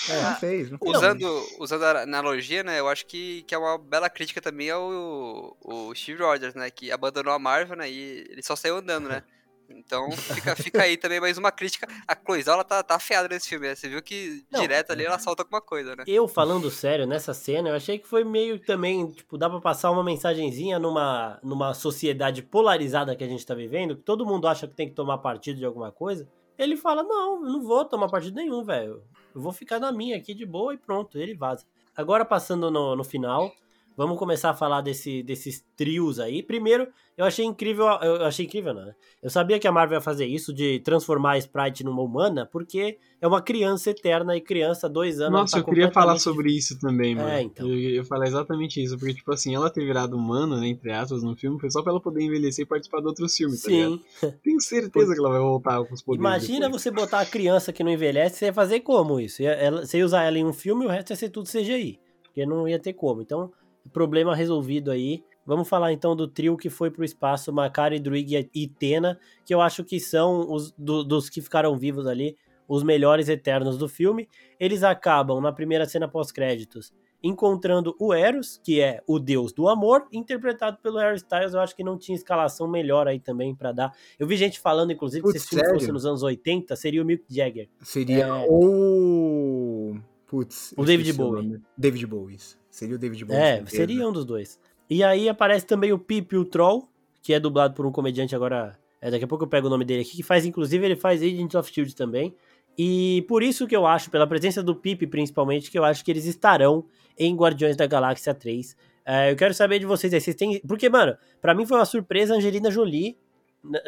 É, 0.08 0.22
não 0.22 0.34
fez, 0.36 0.70
não 0.70 0.78
fez. 0.78 0.96
Usando, 0.96 1.46
usando 1.58 1.82
a 1.84 2.02
analogia, 2.02 2.62
né, 2.62 2.80
eu 2.80 2.88
acho 2.88 3.06
que, 3.06 3.42
que 3.44 3.54
é 3.54 3.58
uma 3.58 3.78
bela 3.78 4.10
crítica 4.10 4.40
também 4.40 4.70
ao 4.70 5.56
o 5.62 5.94
Steve 5.94 6.22
Rogers, 6.22 6.54
né, 6.54 6.70
que 6.70 6.90
abandonou 6.90 7.32
a 7.32 7.38
Marvel, 7.38 7.76
né, 7.76 7.90
e 7.90 8.26
ele 8.30 8.42
só 8.42 8.56
saiu 8.56 8.76
andando, 8.76 9.08
né. 9.08 9.22
Então 9.68 10.10
fica, 10.12 10.56
fica 10.56 10.82
aí 10.82 10.96
também 10.96 11.20
mais 11.20 11.38
uma 11.38 11.50
crítica. 11.50 11.88
A 12.06 12.14
Chloe 12.14 12.42
Zhao, 12.42 12.54
ela 12.54 12.64
tá, 12.64 12.82
tá 12.82 12.96
afiada 12.96 13.28
nesse 13.28 13.48
filme, 13.48 13.66
né? 13.66 13.74
Você 13.74 13.88
viu 13.88 14.02
que 14.02 14.44
Não. 14.50 14.60
direto 14.60 14.90
ali 14.90 15.04
ela 15.04 15.18
solta 15.18 15.42
alguma 15.42 15.60
coisa, 15.60 15.96
né? 15.96 16.04
Eu, 16.06 16.28
falando 16.28 16.70
sério, 16.70 17.06
nessa 17.06 17.32
cena, 17.32 17.70
eu 17.70 17.74
achei 17.74 17.98
que 17.98 18.06
foi 18.06 18.24
meio 18.24 18.58
também, 18.58 19.10
tipo, 19.10 19.38
dá 19.38 19.48
pra 19.48 19.60
passar 19.60 19.90
uma 19.90 20.04
mensagenzinha 20.04 20.78
numa, 20.78 21.38
numa 21.42 21.72
sociedade 21.72 22.42
polarizada 22.42 23.16
que 23.16 23.24
a 23.24 23.26
gente 23.26 23.44
tá 23.44 23.54
vivendo, 23.54 23.96
que 23.96 24.02
todo 24.02 24.26
mundo 24.26 24.46
acha 24.46 24.68
que 24.68 24.74
tem 24.74 24.88
que 24.88 24.94
tomar 24.94 25.18
partido 25.18 25.58
de 25.58 25.64
alguma 25.64 25.90
coisa. 25.90 26.28
Ele 26.58 26.76
fala, 26.76 27.02
não, 27.02 27.44
eu 27.44 27.52
não 27.52 27.62
vou 27.62 27.84
tomar 27.84 28.08
partido 28.08 28.36
nenhum, 28.36 28.62
velho. 28.62 29.02
Eu 29.34 29.40
vou 29.40 29.52
ficar 29.52 29.80
na 29.80 29.90
minha 29.90 30.16
aqui 30.16 30.32
de 30.32 30.46
boa 30.46 30.74
e 30.74 30.78
pronto, 30.78 31.18
ele 31.18 31.34
vaza. 31.34 31.66
Agora, 31.96 32.24
passando 32.24 32.70
no, 32.70 32.94
no 32.94 33.04
final, 33.04 33.52
vamos 33.96 34.18
começar 34.18 34.50
a 34.50 34.54
falar 34.54 34.80
desse, 34.80 35.22
desses 35.22 35.64
trios 35.76 36.18
aí. 36.20 36.42
Primeiro, 36.42 36.88
eu 37.16 37.24
achei 37.24 37.44
incrível, 37.44 37.86
eu 38.02 38.24
achei 38.24 38.44
incrível, 38.46 38.74
não, 38.74 38.84
né? 38.86 38.94
Eu 39.22 39.30
sabia 39.30 39.58
que 39.58 39.66
a 39.68 39.72
Marvel 39.72 39.96
ia 39.98 40.00
fazer 40.02 40.26
isso, 40.26 40.52
de 40.52 40.80
transformar 40.80 41.32
a 41.32 41.38
Sprite 41.38 41.84
numa 41.84 42.02
humana, 42.02 42.44
porque 42.50 42.98
é 43.20 43.26
uma 43.26 43.40
criança 43.40 43.90
eterna 43.90 44.36
e 44.36 44.40
criança, 44.40 44.88
dois 44.88 45.20
anos. 45.20 45.32
Nossa, 45.40 45.56
ela 45.56 45.62
eu 45.62 45.64
tá 45.66 45.70
queria 45.72 45.90
falar 45.92 46.18
sobre 46.18 46.50
isso 46.50 46.78
também, 46.80 47.14
mano. 47.14 47.28
É, 47.28 47.42
então. 47.42 47.66
Eu 47.68 47.74
ia 47.78 48.04
falar 48.04 48.26
exatamente 48.26 48.82
isso, 48.82 48.98
porque, 48.98 49.14
tipo 49.14 49.32
assim, 49.32 49.54
ela 49.54 49.70
ter 49.70 49.84
virado 49.84 50.16
humana, 50.16 50.58
né, 50.60 50.66
entre 50.68 50.92
aspas, 50.92 51.22
no 51.22 51.36
filme, 51.36 51.58
foi 51.60 51.70
só 51.70 51.82
pra 51.82 51.92
ela 51.92 52.00
poder 52.00 52.22
envelhecer 52.22 52.64
e 52.64 52.68
participar 52.68 53.00
de 53.00 53.06
outros 53.06 53.34
filmes, 53.36 53.62
tá 53.62 53.70
ligado? 53.70 54.00
Sim. 54.20 54.34
Tenho 54.42 54.60
certeza 54.60 55.12
que 55.14 55.18
ela 55.20 55.30
vai 55.30 55.40
voltar 55.40 55.84
com 55.84 55.94
os 55.94 56.02
poderes. 56.02 56.20
Imagina 56.20 56.66
depois. 56.66 56.82
você 56.82 56.90
botar 56.90 57.20
a 57.20 57.26
criança 57.26 57.72
que 57.72 57.84
não 57.84 57.92
envelhece, 57.92 58.36
você 58.38 58.46
ia 58.46 58.52
fazer 58.52 58.80
como 58.80 59.20
isso? 59.20 59.40
Ia- 59.42 59.52
ela- 59.52 59.86
Você 59.86 59.98
ia 59.98 60.04
usar 60.04 60.24
ela 60.24 60.38
em 60.38 60.44
um 60.44 60.52
filme 60.52 60.84
e 60.84 60.86
o 60.88 60.90
resto 60.90 61.10
ia 61.10 61.16
ser 61.16 61.28
tudo 61.30 61.48
CGI. 61.48 61.98
Porque 62.24 62.44
não 62.44 62.66
ia 62.68 62.78
ter 62.80 62.92
como. 62.94 63.22
Então, 63.22 63.52
problema 63.92 64.34
resolvido 64.34 64.90
aí. 64.90 65.22
Vamos 65.46 65.68
falar 65.68 65.92
então 65.92 66.16
do 66.16 66.26
trio 66.26 66.56
que 66.56 66.70
foi 66.70 66.90
pro 66.90 67.04
espaço, 67.04 67.52
Makari, 67.52 68.00
Druig 68.00 68.48
e 68.54 68.66
Tena, 68.66 69.18
que 69.44 69.54
eu 69.54 69.60
acho 69.60 69.84
que 69.84 70.00
são 70.00 70.50
os 70.50 70.72
do- 70.72 71.04
dos 71.04 71.28
que 71.28 71.42
ficaram 71.42 71.76
vivos 71.76 72.06
ali, 72.06 72.36
os 72.66 72.82
melhores 72.82 73.28
eternos 73.28 73.76
do 73.76 73.86
filme. 73.88 74.26
Eles 74.58 74.82
acabam 74.82 75.40
na 75.40 75.52
primeira 75.52 75.84
cena 75.86 76.08
pós-créditos 76.08 76.92
encontrando 77.22 77.96
o 77.98 78.12
Eros, 78.12 78.60
que 78.62 78.82
é 78.82 79.02
o 79.06 79.18
deus 79.18 79.50
do 79.50 79.66
amor, 79.66 80.06
interpretado 80.12 80.76
pelo 80.82 80.98
Harry 80.98 81.16
Styles. 81.16 81.54
Eu 81.54 81.60
acho 81.60 81.74
que 81.74 81.82
não 81.82 81.96
tinha 81.96 82.14
escalação 82.14 82.68
melhor 82.68 83.08
aí 83.08 83.18
também 83.18 83.54
para 83.54 83.72
dar. 83.72 83.92
Eu 84.18 84.26
vi 84.26 84.36
gente 84.36 84.60
falando, 84.60 84.92
inclusive, 84.92 85.22
Putz, 85.22 85.32
que 85.32 85.38
se 85.38 85.44
esse 85.46 85.48
filme 85.54 85.64
sério? 85.64 85.80
fosse 85.80 85.90
nos 85.92 86.04
anos 86.04 86.22
80, 86.22 86.76
seria 86.76 87.00
o 87.00 87.04
Mick 87.04 87.24
Jagger. 87.30 87.68
Seria 87.80 88.26
É. 88.26 88.46
ou. 88.46 89.96
Putz. 90.26 90.74
O 90.76 90.84
David 90.84 91.12
o 91.12 91.14
Bowie. 91.16 91.46
nome. 91.48 91.62
David 91.78 92.06
Bowie. 92.06 92.36
Seria 92.74 92.96
o 92.96 92.98
David 92.98 93.24
Bowie. 93.24 93.40
É, 93.40 93.64
seria 93.66 94.08
um 94.08 94.12
dos 94.12 94.24
dois. 94.24 94.58
E 94.90 95.04
aí 95.04 95.28
aparece 95.28 95.64
também 95.64 95.92
o 95.92 95.98
Pip 95.98 96.34
e 96.34 96.38
o 96.38 96.44
Troll, 96.44 96.88
que 97.22 97.32
é 97.32 97.38
dublado 97.38 97.72
por 97.72 97.86
um 97.86 97.92
comediante 97.92 98.34
agora. 98.34 98.76
é, 99.00 99.12
daqui 99.12 99.24
a 99.24 99.28
pouco 99.28 99.44
eu 99.44 99.48
pego 99.48 99.68
o 99.68 99.70
nome 99.70 99.84
dele 99.84 100.02
aqui, 100.02 100.16
que 100.16 100.24
faz, 100.24 100.44
inclusive, 100.44 100.84
ele 100.84 100.96
faz 100.96 101.22
Agents 101.22 101.54
of 101.54 101.72
Shield 101.72 101.94
também. 101.94 102.34
E 102.76 103.24
por 103.28 103.44
isso 103.44 103.68
que 103.68 103.76
eu 103.76 103.86
acho, 103.86 104.10
pela 104.10 104.26
presença 104.26 104.60
do 104.60 104.74
Pip 104.74 105.06
principalmente, 105.06 105.70
que 105.70 105.78
eu 105.78 105.84
acho 105.84 106.04
que 106.04 106.10
eles 106.10 106.24
estarão 106.24 106.84
em 107.16 107.32
Guardiões 107.36 107.76
da 107.76 107.86
Galáxia 107.86 108.34
3. 108.34 108.76
É, 109.06 109.30
eu 109.30 109.36
quero 109.36 109.54
saber 109.54 109.78
de 109.78 109.86
vocês 109.86 110.12
aí, 110.12 110.20
vocês 110.20 110.34
têm. 110.34 110.60
Porque, 110.66 110.88
mano, 110.88 111.16
pra 111.40 111.54
mim 111.54 111.64
foi 111.64 111.78
uma 111.78 111.84
surpresa 111.84 112.34
a 112.34 112.38
Angelina 112.38 112.72
Jolie 112.72 113.16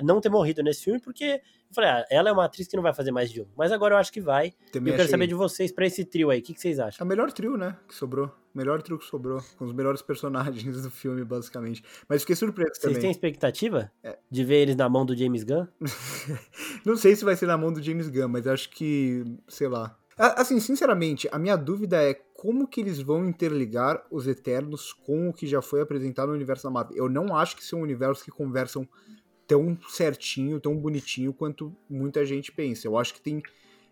não 0.02 0.20
ter 0.20 0.28
morrido 0.28 0.62
nesse 0.62 0.84
filme, 0.84 1.00
porque 1.00 1.24
eu 1.24 1.74
falei, 1.74 1.90
ah, 1.90 2.04
ela 2.10 2.28
é 2.30 2.32
uma 2.32 2.44
atriz 2.44 2.66
que 2.66 2.76
não 2.76 2.82
vai 2.82 2.94
fazer 2.94 3.10
mais 3.10 3.30
de 3.30 3.42
um. 3.42 3.46
Mas 3.56 3.70
agora 3.72 3.94
eu 3.94 3.98
acho 3.98 4.12
que 4.12 4.20
vai. 4.20 4.54
E 4.74 4.76
eu 4.78 4.82
quero 4.96 5.08
saber 5.08 5.26
de 5.26 5.34
vocês 5.34 5.70
pra 5.72 5.86
esse 5.86 6.04
trio 6.04 6.30
aí. 6.30 6.40
O 6.40 6.42
que, 6.42 6.54
que 6.54 6.60
vocês 6.60 6.78
É 6.78 6.82
acham? 6.82 7.04
o 7.04 7.08
melhor 7.08 7.30
trio, 7.32 7.56
né? 7.56 7.76
Que 7.88 7.94
sobrou. 7.94 8.30
Melhor 8.54 8.80
trio 8.80 8.98
que 8.98 9.04
sobrou. 9.04 9.42
Com 9.58 9.66
os 9.66 9.72
melhores 9.74 10.00
personagens 10.00 10.64
do 10.82 10.90
filme, 10.90 11.22
basicamente. 11.24 11.82
Mas 12.08 12.22
fiquei 12.22 12.34
surpreso 12.36 12.70
Vocês 12.74 12.84
têm 12.92 12.94
também. 12.94 13.10
expectativa 13.10 13.92
É. 14.02 14.18
de 14.30 14.44
ver 14.44 14.62
eles 14.62 14.76
na 14.76 14.88
mão 14.88 15.04
do 15.04 15.14
James 15.16 15.44
Gunn? 15.44 15.66
Não 16.84 16.96
sei 16.96 17.14
se 17.16 17.24
vai 17.24 17.36
ser 17.36 17.46
na 17.46 17.56
mão 17.56 17.72
do 17.72 17.82
James 17.82 18.08
Gunn, 18.08 18.28
mas 18.28 18.46
acho 18.46 18.70
que. 18.70 19.24
sei 19.48 19.68
lá. 19.68 19.98
Assim, 20.18 20.58
sinceramente, 20.60 21.28
a 21.30 21.38
minha 21.38 21.56
dúvida 21.56 22.02
é 22.02 22.14
como 22.14 22.66
que 22.66 22.80
eles 22.80 23.02
vão 23.02 23.26
interligar 23.28 24.02
os 24.10 24.26
Eternos 24.26 24.90
com 24.94 25.28
o 25.28 25.32
que 25.32 25.46
já 25.46 25.60
foi 25.60 25.82
apresentado 25.82 26.28
no 26.28 26.34
universo 26.34 26.64
da 26.64 26.70
Marvel. 26.70 26.96
Eu 26.96 27.10
não 27.10 27.36
acho 27.36 27.54
que 27.54 27.62
são 27.62 27.82
universos 27.82 28.22
que 28.24 28.30
conversam 28.30 28.88
tão 29.46 29.78
certinho, 29.88 30.60
tão 30.60 30.76
bonitinho 30.76 31.32
quanto 31.32 31.74
muita 31.88 32.24
gente 32.24 32.52
pensa. 32.52 32.86
Eu 32.86 32.96
acho 32.96 33.14
que 33.14 33.20
tem. 33.20 33.42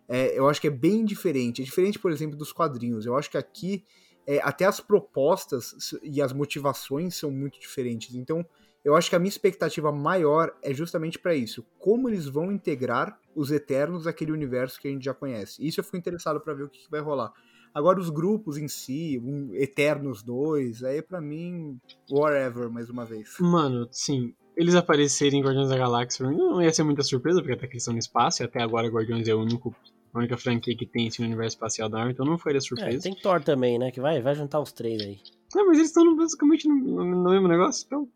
é, 0.07 0.37
eu 0.37 0.47
acho 0.47 0.59
que 0.59 0.67
é 0.67 0.71
bem 0.71 1.05
diferente. 1.05 1.61
É 1.61 1.65
diferente, 1.65 1.99
por 1.99 2.11
exemplo, 2.11 2.37
dos 2.37 2.51
quadrinhos. 2.51 3.05
Eu 3.05 3.15
acho 3.15 3.29
que 3.29 3.37
aqui 3.37 3.83
é, 4.27 4.39
até 4.43 4.65
as 4.65 4.79
propostas 4.79 5.93
e 6.03 6.21
as 6.21 6.33
motivações 6.33 7.15
são 7.15 7.31
muito 7.31 7.59
diferentes. 7.59 8.15
Então, 8.15 8.45
eu 8.83 8.95
acho 8.95 9.09
que 9.09 9.15
a 9.15 9.19
minha 9.19 9.29
expectativa 9.29 9.91
maior 9.91 10.55
é 10.61 10.73
justamente 10.73 11.17
para 11.17 11.33
isso. 11.33 11.65
Como 11.79 12.09
eles 12.09 12.27
vão 12.27 12.51
integrar 12.51 13.19
os 13.35 13.51
Eternos 13.51 14.07
àquele 14.07 14.31
universo 14.31 14.79
que 14.79 14.87
a 14.87 14.91
gente 14.91 15.03
já 15.03 15.13
conhece. 15.13 15.65
Isso 15.65 15.79
eu 15.79 15.83
fico 15.83 15.97
interessado 15.97 16.39
para 16.39 16.53
ver 16.53 16.63
o 16.63 16.69
que, 16.69 16.83
que 16.83 16.91
vai 16.91 17.01
rolar. 17.01 17.33
Agora, 17.73 17.99
os 17.99 18.09
grupos 18.09 18.57
em 18.57 18.69
si, 18.69 19.19
um 19.21 19.53
Eternos 19.53 20.23
2, 20.23 20.83
aí 20.83 21.01
pra 21.01 21.19
mim, 21.19 21.77
whatever, 22.09 22.69
mais 22.69 22.89
uma 22.89 23.05
vez. 23.05 23.35
Mano, 23.39 23.87
sim. 23.91 24.33
Eles 24.57 24.75
aparecerem 24.75 25.39
em 25.39 25.43
Guardiões 25.43 25.69
da 25.69 25.77
Galáxia 25.77 26.29
não 26.31 26.61
ia 26.61 26.71
ser 26.71 26.83
muita 26.83 27.03
surpresa, 27.03 27.39
porque 27.41 27.53
até 27.53 27.67
que 27.67 27.73
eles 27.73 27.81
estão 27.83 27.93
no 27.93 27.99
espaço, 27.99 28.41
e 28.41 28.45
até 28.45 28.61
agora 28.61 28.87
Guardiões 28.87 29.27
é 29.27 29.35
o 29.35 29.41
único, 29.41 29.75
a 30.13 30.19
única 30.19 30.37
franquia 30.37 30.75
que 30.77 30.85
tem 30.85 31.07
esse 31.07 31.21
universo 31.21 31.55
espacial 31.57 31.89
da 31.89 31.97
Marvel, 31.97 32.13
então 32.13 32.25
não 32.25 32.37
faria 32.37 32.59
É, 32.59 32.61
surpresa. 32.61 33.03
tem 33.03 33.15
Thor 33.15 33.43
também, 33.43 33.77
né? 33.77 33.91
Que 33.91 33.99
vai, 33.99 34.21
vai 34.21 34.33
juntar 34.33 34.59
os 34.61 34.71
três 34.71 35.01
aí. 35.01 35.19
Não, 35.53 35.65
mas 35.67 35.77
eles 35.77 35.89
estão 35.89 36.15
basicamente 36.15 36.67
no, 36.67 36.75
no- 36.75 37.05
no 37.23 37.29
mesmo 37.31 37.47
negócio, 37.47 37.85
então. 37.85 38.07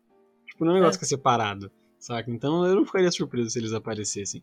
Tipo, 0.46 0.64
não 0.64 0.72
é 0.72 0.74
um 0.76 0.78
negócio 0.80 0.96
É. 0.96 1.00
que 1.00 1.04
é 1.04 1.08
separado, 1.08 1.70
saca? 1.98 2.30
Então 2.30 2.66
eu 2.66 2.74
não 2.74 2.84
ficaria 2.86 3.10
surpreso 3.10 3.50
se 3.50 3.58
eles 3.58 3.72
aparecessem. 3.72 4.42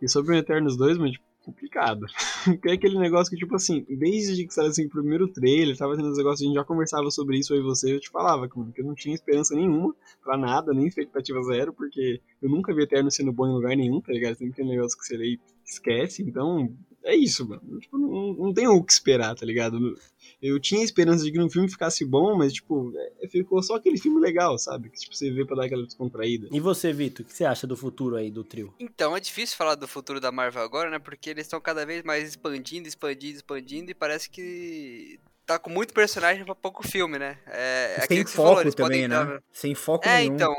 E 0.00 0.08
sobre 0.08 0.34
o 0.34 0.38
Eternos 0.38 0.76
2, 0.76 0.98
mas, 0.98 1.12
tipo, 1.12 1.24
complicado. 1.48 2.06
É 2.68 2.72
aquele 2.72 2.98
negócio 2.98 3.30
que, 3.30 3.36
tipo 3.36 3.54
assim, 3.54 3.84
desde 3.88 4.46
que 4.46 4.54
saiu 4.54 4.68
assim, 4.68 4.86
o 4.86 4.90
primeiro 4.90 5.28
trailer, 5.28 5.76
tava 5.76 5.96
tendo 5.96 6.08
uns 6.08 6.16
negócios, 6.16 6.42
a 6.42 6.44
gente 6.44 6.54
já 6.54 6.64
conversava 6.64 7.10
sobre 7.10 7.38
isso 7.38 7.54
e 7.54 7.60
você, 7.60 7.94
eu 7.94 8.00
te 8.00 8.10
falava, 8.10 8.48
que 8.48 8.80
eu 8.80 8.84
não 8.84 8.94
tinha 8.94 9.14
esperança 9.14 9.54
nenhuma 9.54 9.94
pra 10.22 10.36
nada, 10.36 10.72
nem 10.72 10.86
expectativa 10.86 11.42
zero, 11.42 11.72
porque 11.72 12.20
eu 12.40 12.48
nunca 12.48 12.74
vi 12.74 12.82
Eterno 12.82 13.10
sendo 13.10 13.32
bom 13.32 13.46
em 13.46 13.52
lugar 13.52 13.76
nenhum, 13.76 14.00
tá 14.00 14.12
ligado? 14.12 14.36
Sempre 14.36 14.54
tem 14.54 14.66
negócio 14.66 14.98
que 14.98 15.04
você 15.04 15.16
lê 15.16 15.26
e 15.34 15.40
esquece, 15.64 16.22
então. 16.22 16.72
É 17.04 17.14
isso, 17.14 17.48
mano. 17.48 17.80
Tipo, 17.80 17.96
não, 17.96 18.34
não 18.34 18.52
tem 18.52 18.66
o 18.68 18.82
que 18.82 18.92
esperar, 18.92 19.34
tá 19.34 19.46
ligado? 19.46 19.98
Eu 20.40 20.60
tinha 20.60 20.84
esperança 20.84 21.24
de 21.24 21.32
que 21.32 21.38
no 21.38 21.50
filme 21.50 21.70
ficasse 21.70 22.04
bom, 22.04 22.36
mas, 22.36 22.52
tipo, 22.52 22.92
é, 23.20 23.28
ficou 23.28 23.62
só 23.62 23.76
aquele 23.76 23.98
filme 23.98 24.20
legal, 24.20 24.58
sabe? 24.58 24.90
Que, 24.90 24.98
tipo, 24.98 25.14
você 25.14 25.30
vê 25.30 25.44
pra 25.44 25.56
dar 25.56 25.64
aquela 25.64 25.84
descontraída. 25.84 26.48
E 26.52 26.60
você, 26.60 26.92
Vitor, 26.92 27.24
o 27.24 27.28
que 27.28 27.34
você 27.34 27.44
acha 27.44 27.66
do 27.66 27.76
futuro 27.76 28.16
aí 28.16 28.30
do 28.30 28.44
trio? 28.44 28.72
Então, 28.78 29.16
é 29.16 29.20
difícil 29.20 29.56
falar 29.56 29.74
do 29.74 29.88
futuro 29.88 30.20
da 30.20 30.30
Marvel 30.30 30.62
agora, 30.62 30.90
né? 30.90 30.98
Porque 30.98 31.30
eles 31.30 31.46
estão 31.46 31.60
cada 31.60 31.84
vez 31.84 32.02
mais 32.04 32.28
expandindo, 32.28 32.86
expandindo, 32.86 33.36
expandindo, 33.36 33.90
e 33.90 33.94
parece 33.94 34.30
que 34.30 35.18
tá 35.48 35.58
com 35.58 35.70
muito 35.70 35.94
personagem 35.94 36.44
pra 36.44 36.54
pouco 36.54 36.86
filme, 36.86 37.18
né? 37.18 37.38
É, 37.46 37.94
é 37.96 38.06
Sem 38.06 38.18
você 38.24 38.36
foco 38.36 38.56
falou, 38.60 38.72
também, 38.72 39.08
dar- 39.08 39.24
né? 39.24 39.40
Sem 39.50 39.74
foco 39.74 40.06
É, 40.06 40.18
nenhum. 40.18 40.34
então, 40.34 40.54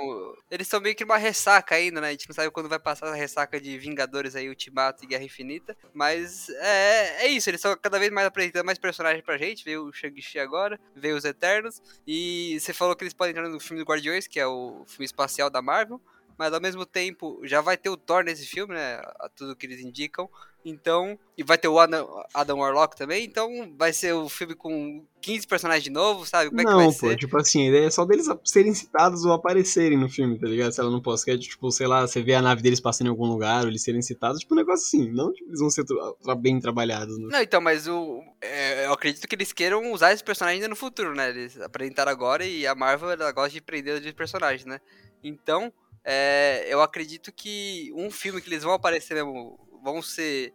eles 0.50 0.66
estão 0.66 0.82
meio 0.82 0.96
que 0.96 1.06
numa 1.06 1.16
ressaca 1.18 1.76
ainda, 1.76 2.02
né? 2.02 2.08
A 2.08 2.12
gente 2.12 2.28
não 2.28 2.34
sabe 2.34 2.50
quando 2.50 2.68
vai 2.68 2.80
passar 2.80 3.06
a 3.08 3.14
ressaca 3.14 3.62
de 3.62 3.78
Vingadores 3.78 4.36
aí, 4.36 4.50
Ultimato 4.50 5.04
e 5.04 5.08
Guerra 5.08 5.24
Infinita. 5.24 5.78
Mas 5.94 6.50
é, 6.50 7.26
é 7.26 7.28
isso, 7.28 7.48
eles 7.52 7.60
estão 7.60 7.78
cada 7.80 8.00
vez 8.00 8.12
mais 8.12 8.26
apresentando 8.26 8.66
mais 8.66 8.80
personagens 8.80 9.24
pra 9.24 9.38
gente. 9.38 9.64
Veio 9.64 9.84
o 9.86 9.94
Shang-Chi 9.94 10.40
agora, 10.40 10.80
veio 10.96 11.16
os 11.16 11.24
Eternos. 11.24 11.80
E 12.08 12.58
você 12.60 12.74
falou 12.74 12.96
que 12.96 13.04
eles 13.04 13.14
podem 13.14 13.32
entrar 13.32 13.48
no 13.48 13.60
filme 13.60 13.84
do 13.84 13.88
Guardiões, 13.88 14.26
que 14.26 14.40
é 14.40 14.48
o 14.48 14.84
filme 14.88 15.06
espacial 15.06 15.52
da 15.52 15.62
Marvel. 15.62 16.02
Mas 16.36 16.54
ao 16.54 16.62
mesmo 16.62 16.86
tempo, 16.86 17.42
já 17.44 17.60
vai 17.62 17.76
ter 17.78 17.90
o 17.90 17.98
Thor 17.98 18.24
nesse 18.24 18.46
filme, 18.46 18.74
né? 18.74 19.02
A 19.20 19.30
tudo 19.36 19.56
que 19.56 19.66
eles 19.68 19.82
indicam. 19.82 20.28
Então, 20.64 21.18
e 21.38 21.44
vai 21.44 21.58
ter 21.58 21.70
o 21.70 21.80
Adam, 21.80 22.08
Adam 22.34 22.60
Warlock 22.60 22.96
também. 22.96 23.24
Então, 23.24 23.74
vai 23.78 23.94
ser 23.94 24.14
o 24.14 24.28
filme 24.28 24.54
com 24.54 25.06
15 25.22 25.48
personagens 25.48 25.84
de 25.84 25.90
novo, 25.90 26.26
sabe? 26.26 26.50
Como 26.50 26.60
é 26.60 26.66
que 26.66 26.70
não, 26.70 26.78
vai 26.78 26.88
pô, 26.88 26.94
ser? 26.94 27.18
tipo 27.18 27.38
assim, 27.38 27.66
a 27.66 27.70
ideia 27.70 27.88
é 27.88 27.90
só 27.90 28.06
deles 28.06 28.28
serem 28.44 28.74
citados 28.74 29.24
ou 29.24 29.32
aparecerem 29.32 29.98
no 29.98 30.10
filme, 30.10 30.38
tá 30.38 30.48
ligado? 30.48 30.72
Se 30.74 30.82
ela 30.82 30.92
não 30.92 31.02
pós 31.02 31.24
tipo, 31.24 31.72
sei 31.72 31.88
lá, 31.88 32.06
você 32.06 32.22
vê 32.22 32.34
a 32.34 32.42
nave 32.42 32.62
deles 32.62 32.82
passando 32.82 33.08
em 33.08 33.10
algum 33.10 33.26
lugar, 33.26 33.64
ou 33.64 33.70
eles 33.70 33.84
serem 33.84 34.02
citados, 34.02 34.40
tipo 34.42 34.54
um 34.54 34.58
negócio 34.58 34.86
assim, 34.86 35.10
não 35.12 35.32
tipo, 35.32 35.50
eles 35.50 35.60
vão 35.60 35.70
ser 35.70 35.86
tra- 35.86 36.36
bem 36.36 36.60
trabalhados. 36.60 37.18
No... 37.18 37.30
Não, 37.30 37.42
então, 37.42 37.62
mas 37.62 37.88
o, 37.88 38.22
é, 38.42 38.86
eu 38.86 38.94
acredito 38.94 39.28
que 39.28 39.36
eles 39.36 39.54
queiram 39.54 39.94
usar 39.94 40.12
esse 40.14 40.24
personagem 40.24 40.58
ainda 40.58 40.68
no 40.68 40.76
futuro, 40.76 41.16
né? 41.16 41.30
Eles 41.30 41.60
apresentaram 41.62 42.12
agora 42.12 42.46
e 42.46 42.68
a 42.68 42.76
Marvel 42.76 43.12
ela 43.12 43.32
gosta 43.32 43.52
de 43.52 43.62
prender 43.62 44.02
de 44.02 44.14
personagens, 44.14 44.66
né? 44.66 44.82
Então, 45.24 45.72
é, 46.04 46.66
eu 46.68 46.82
acredito 46.82 47.32
que 47.32 47.92
um 47.96 48.10
filme 48.10 48.42
que 48.42 48.50
eles 48.50 48.64
vão 48.64 48.74
aparecer 48.74 49.14
mesmo, 49.14 49.60
vão 49.84 50.02
ser 50.02 50.54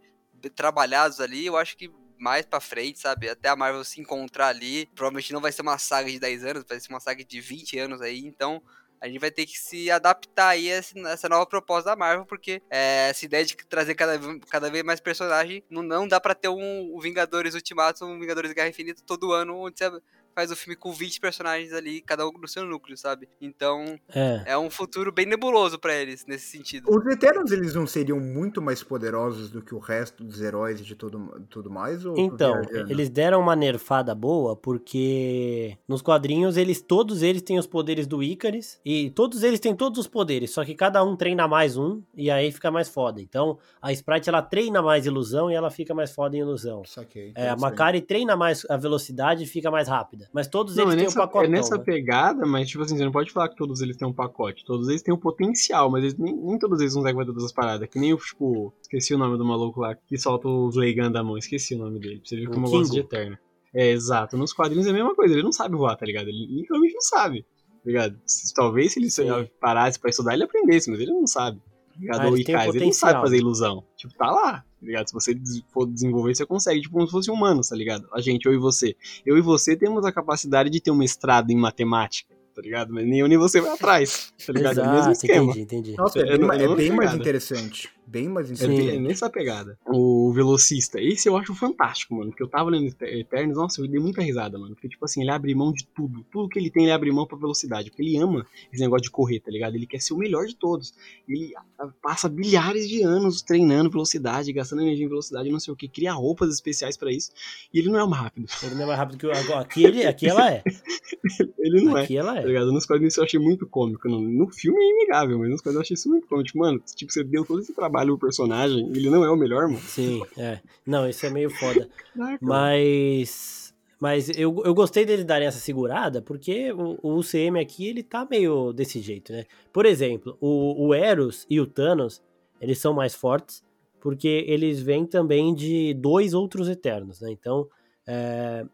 trabalhados 0.54 1.20
ali, 1.20 1.46
eu 1.46 1.56
acho 1.56 1.76
que 1.76 1.90
mais 2.18 2.46
pra 2.46 2.60
frente, 2.60 2.98
sabe? 2.98 3.28
Até 3.28 3.48
a 3.48 3.56
Marvel 3.56 3.84
se 3.84 4.00
encontrar 4.00 4.48
ali. 4.48 4.86
Provavelmente 4.94 5.32
não 5.32 5.40
vai 5.40 5.52
ser 5.52 5.62
uma 5.62 5.78
saga 5.78 6.10
de 6.10 6.18
10 6.18 6.44
anos, 6.44 6.64
vai 6.66 6.80
ser 6.80 6.88
uma 6.90 7.00
saga 7.00 7.24
de 7.24 7.40
20 7.40 7.78
anos 7.78 8.00
aí, 8.00 8.20
então. 8.20 8.62
A 9.00 9.06
gente 9.06 9.18
vai 9.18 9.30
ter 9.30 9.44
que 9.44 9.58
se 9.58 9.90
adaptar 9.90 10.48
aí 10.48 10.72
a 10.72 10.76
essa 10.76 11.28
nova 11.28 11.44
proposta 11.44 11.90
da 11.90 11.96
Marvel, 11.96 12.24
porque 12.24 12.62
é, 12.70 13.08
essa 13.10 13.22
ideia 13.26 13.44
de 13.44 13.54
trazer 13.54 13.94
cada, 13.94 14.18
cada 14.48 14.70
vez 14.70 14.82
mais 14.82 14.98
personagem, 14.98 15.62
não, 15.68 15.82
não 15.82 16.08
dá 16.08 16.18
pra 16.18 16.34
ter 16.34 16.48
um, 16.48 16.96
um 16.96 16.98
Vingadores 17.00 17.54
Ultimato, 17.54 18.02
um 18.06 18.18
Vingadores 18.18 18.52
Guerra 18.52 18.70
Infinita 18.70 19.02
todo 19.04 19.32
ano, 19.32 19.58
onde 19.58 19.78
você 19.78 19.90
faz 20.34 20.50
o 20.50 20.56
filme 20.56 20.76
com 20.76 20.92
20 20.92 21.20
personagens 21.20 21.72
ali, 21.72 22.00
cada 22.00 22.26
um 22.26 22.32
no 22.32 22.48
seu 22.48 22.64
núcleo, 22.66 22.96
sabe? 22.96 23.28
Então, 23.40 23.98
É. 24.08 24.42
é 24.46 24.58
um 24.58 24.68
futuro 24.70 25.12
bem 25.12 25.26
nebuloso 25.26 25.78
pra 25.78 25.94
eles, 25.94 26.26
nesse 26.26 26.46
sentido. 26.46 26.90
Os 26.90 27.06
Eternos, 27.06 27.50
eles 27.52 27.74
não 27.74 27.86
seriam 27.86 28.18
muito 28.18 28.60
mais 28.60 28.82
poderosos 28.82 29.50
do 29.50 29.62
que 29.62 29.74
o 29.74 29.78
resto 29.78 30.24
dos 30.24 30.40
heróis 30.40 30.80
e 30.80 30.82
de 30.84 30.94
tudo, 30.94 31.46
tudo 31.48 31.70
mais? 31.70 32.04
Então, 32.16 32.62
eles 32.88 33.08
deram 33.08 33.40
uma 33.40 33.54
nerfada 33.54 34.14
boa 34.14 34.56
porque 34.56 35.76
nos 35.86 36.02
quadrinhos 36.02 36.56
eles 36.56 36.80
todos 36.80 37.22
eles 37.22 37.42
têm 37.42 37.58
os 37.58 37.66
poderes 37.66 38.06
do 38.06 38.22
Icaris 38.22 38.80
e 38.84 39.10
todos 39.10 39.42
eles 39.42 39.60
têm 39.60 39.74
todos 39.74 39.98
os 39.98 40.06
poderes, 40.06 40.50
só 40.50 40.64
que 40.64 40.74
cada 40.74 41.02
um 41.04 41.16
treina 41.16 41.46
mais 41.46 41.76
um 41.76 42.02
e 42.14 42.30
aí 42.30 42.50
fica 42.50 42.70
mais 42.70 42.88
foda. 42.88 43.20
Então, 43.20 43.58
a 43.80 43.92
Sprite 43.92 44.28
ela 44.28 44.42
treina 44.42 44.82
mais 44.82 45.06
ilusão 45.06 45.50
e 45.50 45.54
ela 45.54 45.70
fica 45.70 45.94
mais 45.94 46.12
foda 46.12 46.36
em 46.36 46.40
ilusão. 46.40 46.84
Saquei. 46.84 47.32
É, 47.34 47.48
a. 47.48 47.56
Macari 47.56 48.00
treina 48.00 48.36
mais 48.36 48.64
a 48.68 48.76
velocidade 48.76 49.44
e 49.44 49.46
fica 49.46 49.70
mais 49.70 49.88
rápida. 49.88 50.23
Mas 50.32 50.46
todos 50.46 50.76
Não, 50.76 50.84
eles 50.84 50.94
é 50.94 50.96
têm 50.96 51.04
nessa, 51.04 51.18
um 51.18 51.22
pacotão. 51.22 51.44
é 51.44 51.48
nessa 51.48 51.78
né? 51.78 51.84
pegada, 51.84 52.46
mas 52.46 52.68
tipo 52.68 52.82
assim, 52.82 52.96
você 52.96 53.04
não 53.04 53.12
pode 53.12 53.30
falar 53.30 53.48
que 53.48 53.56
todos 53.56 53.80
eles 53.80 53.96
têm 53.96 54.06
um 54.06 54.12
pacote. 54.12 54.64
Todos 54.64 54.88
eles 54.88 55.02
têm 55.02 55.12
um 55.12 55.18
potencial, 55.18 55.90
mas 55.90 56.02
eles, 56.02 56.16
nem, 56.16 56.34
nem 56.34 56.58
todos 56.58 56.80
eles 56.80 56.94
conseguem 56.94 57.16
fazer 57.16 57.26
todas 57.26 57.44
as 57.44 57.52
paradas. 57.52 57.88
Que 57.88 57.98
nem 57.98 58.12
o, 58.12 58.16
tipo, 58.16 58.72
esqueci 58.82 59.14
o 59.14 59.18
nome 59.18 59.36
do 59.36 59.44
maluco 59.44 59.80
lá 59.80 59.94
que 59.94 60.18
solta 60.18 60.48
os 60.48 60.76
Leigan 60.76 61.10
da 61.10 61.22
mão, 61.22 61.36
esqueci 61.38 61.74
o 61.74 61.78
nome 61.78 61.98
dele. 61.98 62.18
Pra 62.18 62.28
você 62.28 62.36
ver 62.36 62.48
como 62.48 62.66
eu 62.66 62.70
gosto 62.70 62.92
de. 62.92 63.00
Eterno. 63.00 63.38
É, 63.74 63.90
exato. 63.90 64.36
Nos 64.36 64.52
quadrinhos 64.52 64.86
é 64.86 64.90
a 64.90 64.92
mesma 64.92 65.14
coisa, 65.14 65.34
ele 65.34 65.42
não 65.42 65.52
sabe 65.52 65.76
voar, 65.76 65.96
tá 65.96 66.06
ligado? 66.06 66.28
Ele 66.28 66.46
literalmente 66.46 66.94
não 66.94 67.00
sabe. 67.00 67.42
Tá 67.42 67.80
ligado? 67.84 68.18
Talvez 68.54 68.92
se 68.92 69.00
ele 69.00 69.10
Sim. 69.10 69.28
parasse 69.60 69.98
pra 69.98 70.08
estudar, 70.08 70.34
ele 70.34 70.44
aprendesse, 70.44 70.90
mas 70.90 71.00
ele 71.00 71.12
não 71.12 71.26
sabe. 71.26 71.58
Tá 71.58 72.00
ligado? 72.00 72.20
Ah, 72.20 72.28
ele 72.28 72.40
Icais, 72.40 72.74
ele 72.74 72.84
não 72.86 72.92
sabe 72.92 73.20
fazer 73.20 73.36
ilusão. 73.36 73.84
Tipo, 73.96 74.14
tá 74.14 74.30
lá, 74.30 74.64
tá 74.84 74.86
ligado? 74.86 75.08
Se 75.08 75.14
você 75.14 75.34
for 75.72 75.86
desenvolver, 75.86 76.34
você 76.34 76.44
consegue, 76.44 76.82
tipo, 76.82 76.92
como 76.92 77.06
se 77.06 77.12
fosse 77.12 77.30
humanos, 77.30 77.68
tá 77.68 77.76
ligado? 77.76 78.06
A 78.12 78.20
gente, 78.20 78.44
eu 78.44 78.52
e 78.52 78.58
você. 78.58 78.94
Eu 79.24 79.38
e 79.38 79.40
você 79.40 79.74
temos 79.74 80.04
a 80.04 80.12
capacidade 80.12 80.68
de 80.68 80.80
ter 80.80 80.90
um 80.90 80.96
mestrado 80.96 81.50
em 81.50 81.56
matemática, 81.56 82.34
tá 82.54 82.60
ligado? 82.60 82.92
Mas 82.92 83.06
nem 83.06 83.20
eu 83.20 83.28
nem 83.28 83.38
você 83.38 83.60
vai 83.60 83.72
atrás, 83.72 84.32
tá 84.46 84.52
ligado? 84.52 84.80
é 84.80 84.82
o 84.82 84.86
mesmo 84.86 85.10
Exato, 85.10 85.12
esquema. 85.12 85.52
entendi, 85.52 85.60
entendi. 85.62 85.96
Nossa, 85.96 86.18
é, 86.20 86.32
É, 86.32 86.64
é 86.64 86.74
bem 86.76 86.92
mais 86.92 87.14
interessante. 87.14 87.88
Bem 88.06 88.28
mais 88.28 88.50
É, 88.50 88.54
interessante. 88.54 88.96
é 88.96 89.00
nessa 89.00 89.30
pegada. 89.30 89.78
O 89.86 90.30
Velocista, 90.32 91.00
esse 91.00 91.28
eu 91.28 91.36
acho 91.36 91.54
fantástico, 91.54 92.14
mano. 92.14 92.30
Porque 92.30 92.42
eu 92.42 92.48
tava 92.48 92.70
lendo 92.70 92.86
Eter- 92.88 93.18
Eternos, 93.20 93.56
nossa, 93.56 93.80
eu 93.80 93.88
dei 93.88 93.98
muita 94.00 94.20
risada, 94.22 94.58
mano. 94.58 94.74
Porque, 94.74 94.88
tipo 94.88 95.04
assim, 95.04 95.22
ele 95.22 95.30
abre 95.30 95.54
mão 95.54 95.72
de 95.72 95.86
tudo. 95.86 96.24
Tudo 96.30 96.48
que 96.48 96.58
ele 96.58 96.70
tem, 96.70 96.84
ele 96.84 96.92
abre 96.92 97.10
mão 97.10 97.26
pra 97.26 97.38
velocidade. 97.38 97.90
Porque 97.90 98.02
ele 98.02 98.16
ama 98.18 98.46
esse 98.72 98.82
negócio 98.82 99.04
de 99.04 99.10
correr, 99.10 99.40
tá 99.40 99.50
ligado? 99.50 99.74
Ele 99.74 99.86
quer 99.86 100.00
ser 100.00 100.12
o 100.14 100.18
melhor 100.18 100.46
de 100.46 100.54
todos. 100.54 100.92
Ele 101.28 101.52
ah, 101.78 101.88
passa 102.02 102.28
bilhares 102.28 102.88
de 102.88 103.02
anos 103.02 103.40
treinando 103.42 103.90
velocidade, 103.90 104.52
gastando 104.52 104.82
energia 104.82 105.06
em 105.06 105.08
velocidade, 105.08 105.50
não 105.50 105.58
sei 105.60 105.72
o 105.72 105.76
que, 105.76 105.88
cria 105.88 106.12
roupas 106.12 106.52
especiais 106.52 106.96
pra 106.96 107.10
isso. 107.10 107.30
E 107.72 107.78
ele 107.78 107.88
não 107.88 107.98
é 107.98 108.04
o 108.04 108.08
mais 108.08 108.22
rápido. 108.24 108.46
Ele 108.62 108.74
não 108.74 108.82
é 108.82 108.86
mais 108.86 108.98
rápido 108.98 109.18
que 109.18 109.26
o. 109.26 109.32
agora, 109.32 109.60
Aqui, 109.60 109.84
ele, 109.84 110.04
aqui 110.06 110.28
ela 110.28 110.50
é. 110.52 110.62
Ele 111.58 111.80
não 111.82 111.96
é. 111.96 112.02
Aqui 112.04 112.16
ela 112.16 112.34
Tá 112.34 112.40
é. 112.42 112.46
ligado? 112.46 112.70
Nos 112.72 112.84
quadrinhos 112.84 113.16
eu 113.16 113.24
achei 113.24 113.40
muito 113.40 113.66
cômico. 113.66 114.06
No, 114.08 114.20
no 114.20 114.48
filme 114.52 114.78
é 114.78 114.90
inegável, 114.90 115.38
mas 115.38 115.48
nos 115.50 115.60
quadrinhos 115.62 115.76
eu 115.76 115.80
achei 115.82 115.94
isso 115.94 116.08
muito 116.10 116.26
cômico. 116.26 116.46
Tipo, 116.48 116.58
mano, 116.58 116.82
tipo, 116.94 117.10
você 117.12 117.24
deu 117.24 117.44
todo 117.44 117.60
esse 117.60 117.72
trabalho 117.72 117.93
pro 118.02 118.18
personagem, 118.18 118.90
ele 118.94 119.10
não 119.10 119.24
é 119.24 119.30
o 119.30 119.36
melhor, 119.36 119.68
mano. 119.68 119.80
Sim, 119.80 120.22
é. 120.36 120.60
Não, 120.86 121.08
isso 121.08 121.24
é 121.26 121.30
meio 121.30 121.50
foda. 121.50 121.88
Caraca, 122.16 122.38
Mas. 122.44 123.62
Mas 124.00 124.28
eu, 124.28 124.60
eu 124.64 124.74
gostei 124.74 125.06
deles 125.06 125.24
darem 125.24 125.46
essa 125.46 125.58
segurada, 125.58 126.20
porque 126.20 126.72
o, 126.72 126.98
o 127.02 127.14
UCM 127.14 127.58
aqui, 127.58 127.86
ele 127.86 128.02
tá 128.02 128.26
meio 128.28 128.72
desse 128.72 129.00
jeito, 129.00 129.32
né? 129.32 129.44
Por 129.72 129.86
exemplo, 129.86 130.36
o, 130.40 130.88
o 130.88 130.94
Eros 130.94 131.46
e 131.48 131.58
o 131.58 131.66
Thanos, 131.66 132.22
eles 132.60 132.78
são 132.78 132.92
mais 132.92 133.14
fortes, 133.14 133.64
porque 134.00 134.44
eles 134.46 134.82
vêm 134.82 135.06
também 135.06 135.54
de 135.54 135.94
dois 135.94 136.34
outros 136.34 136.68
Eternos, 136.68 137.20
né? 137.20 137.30
Então, 137.30 137.66
é, 138.06 138.66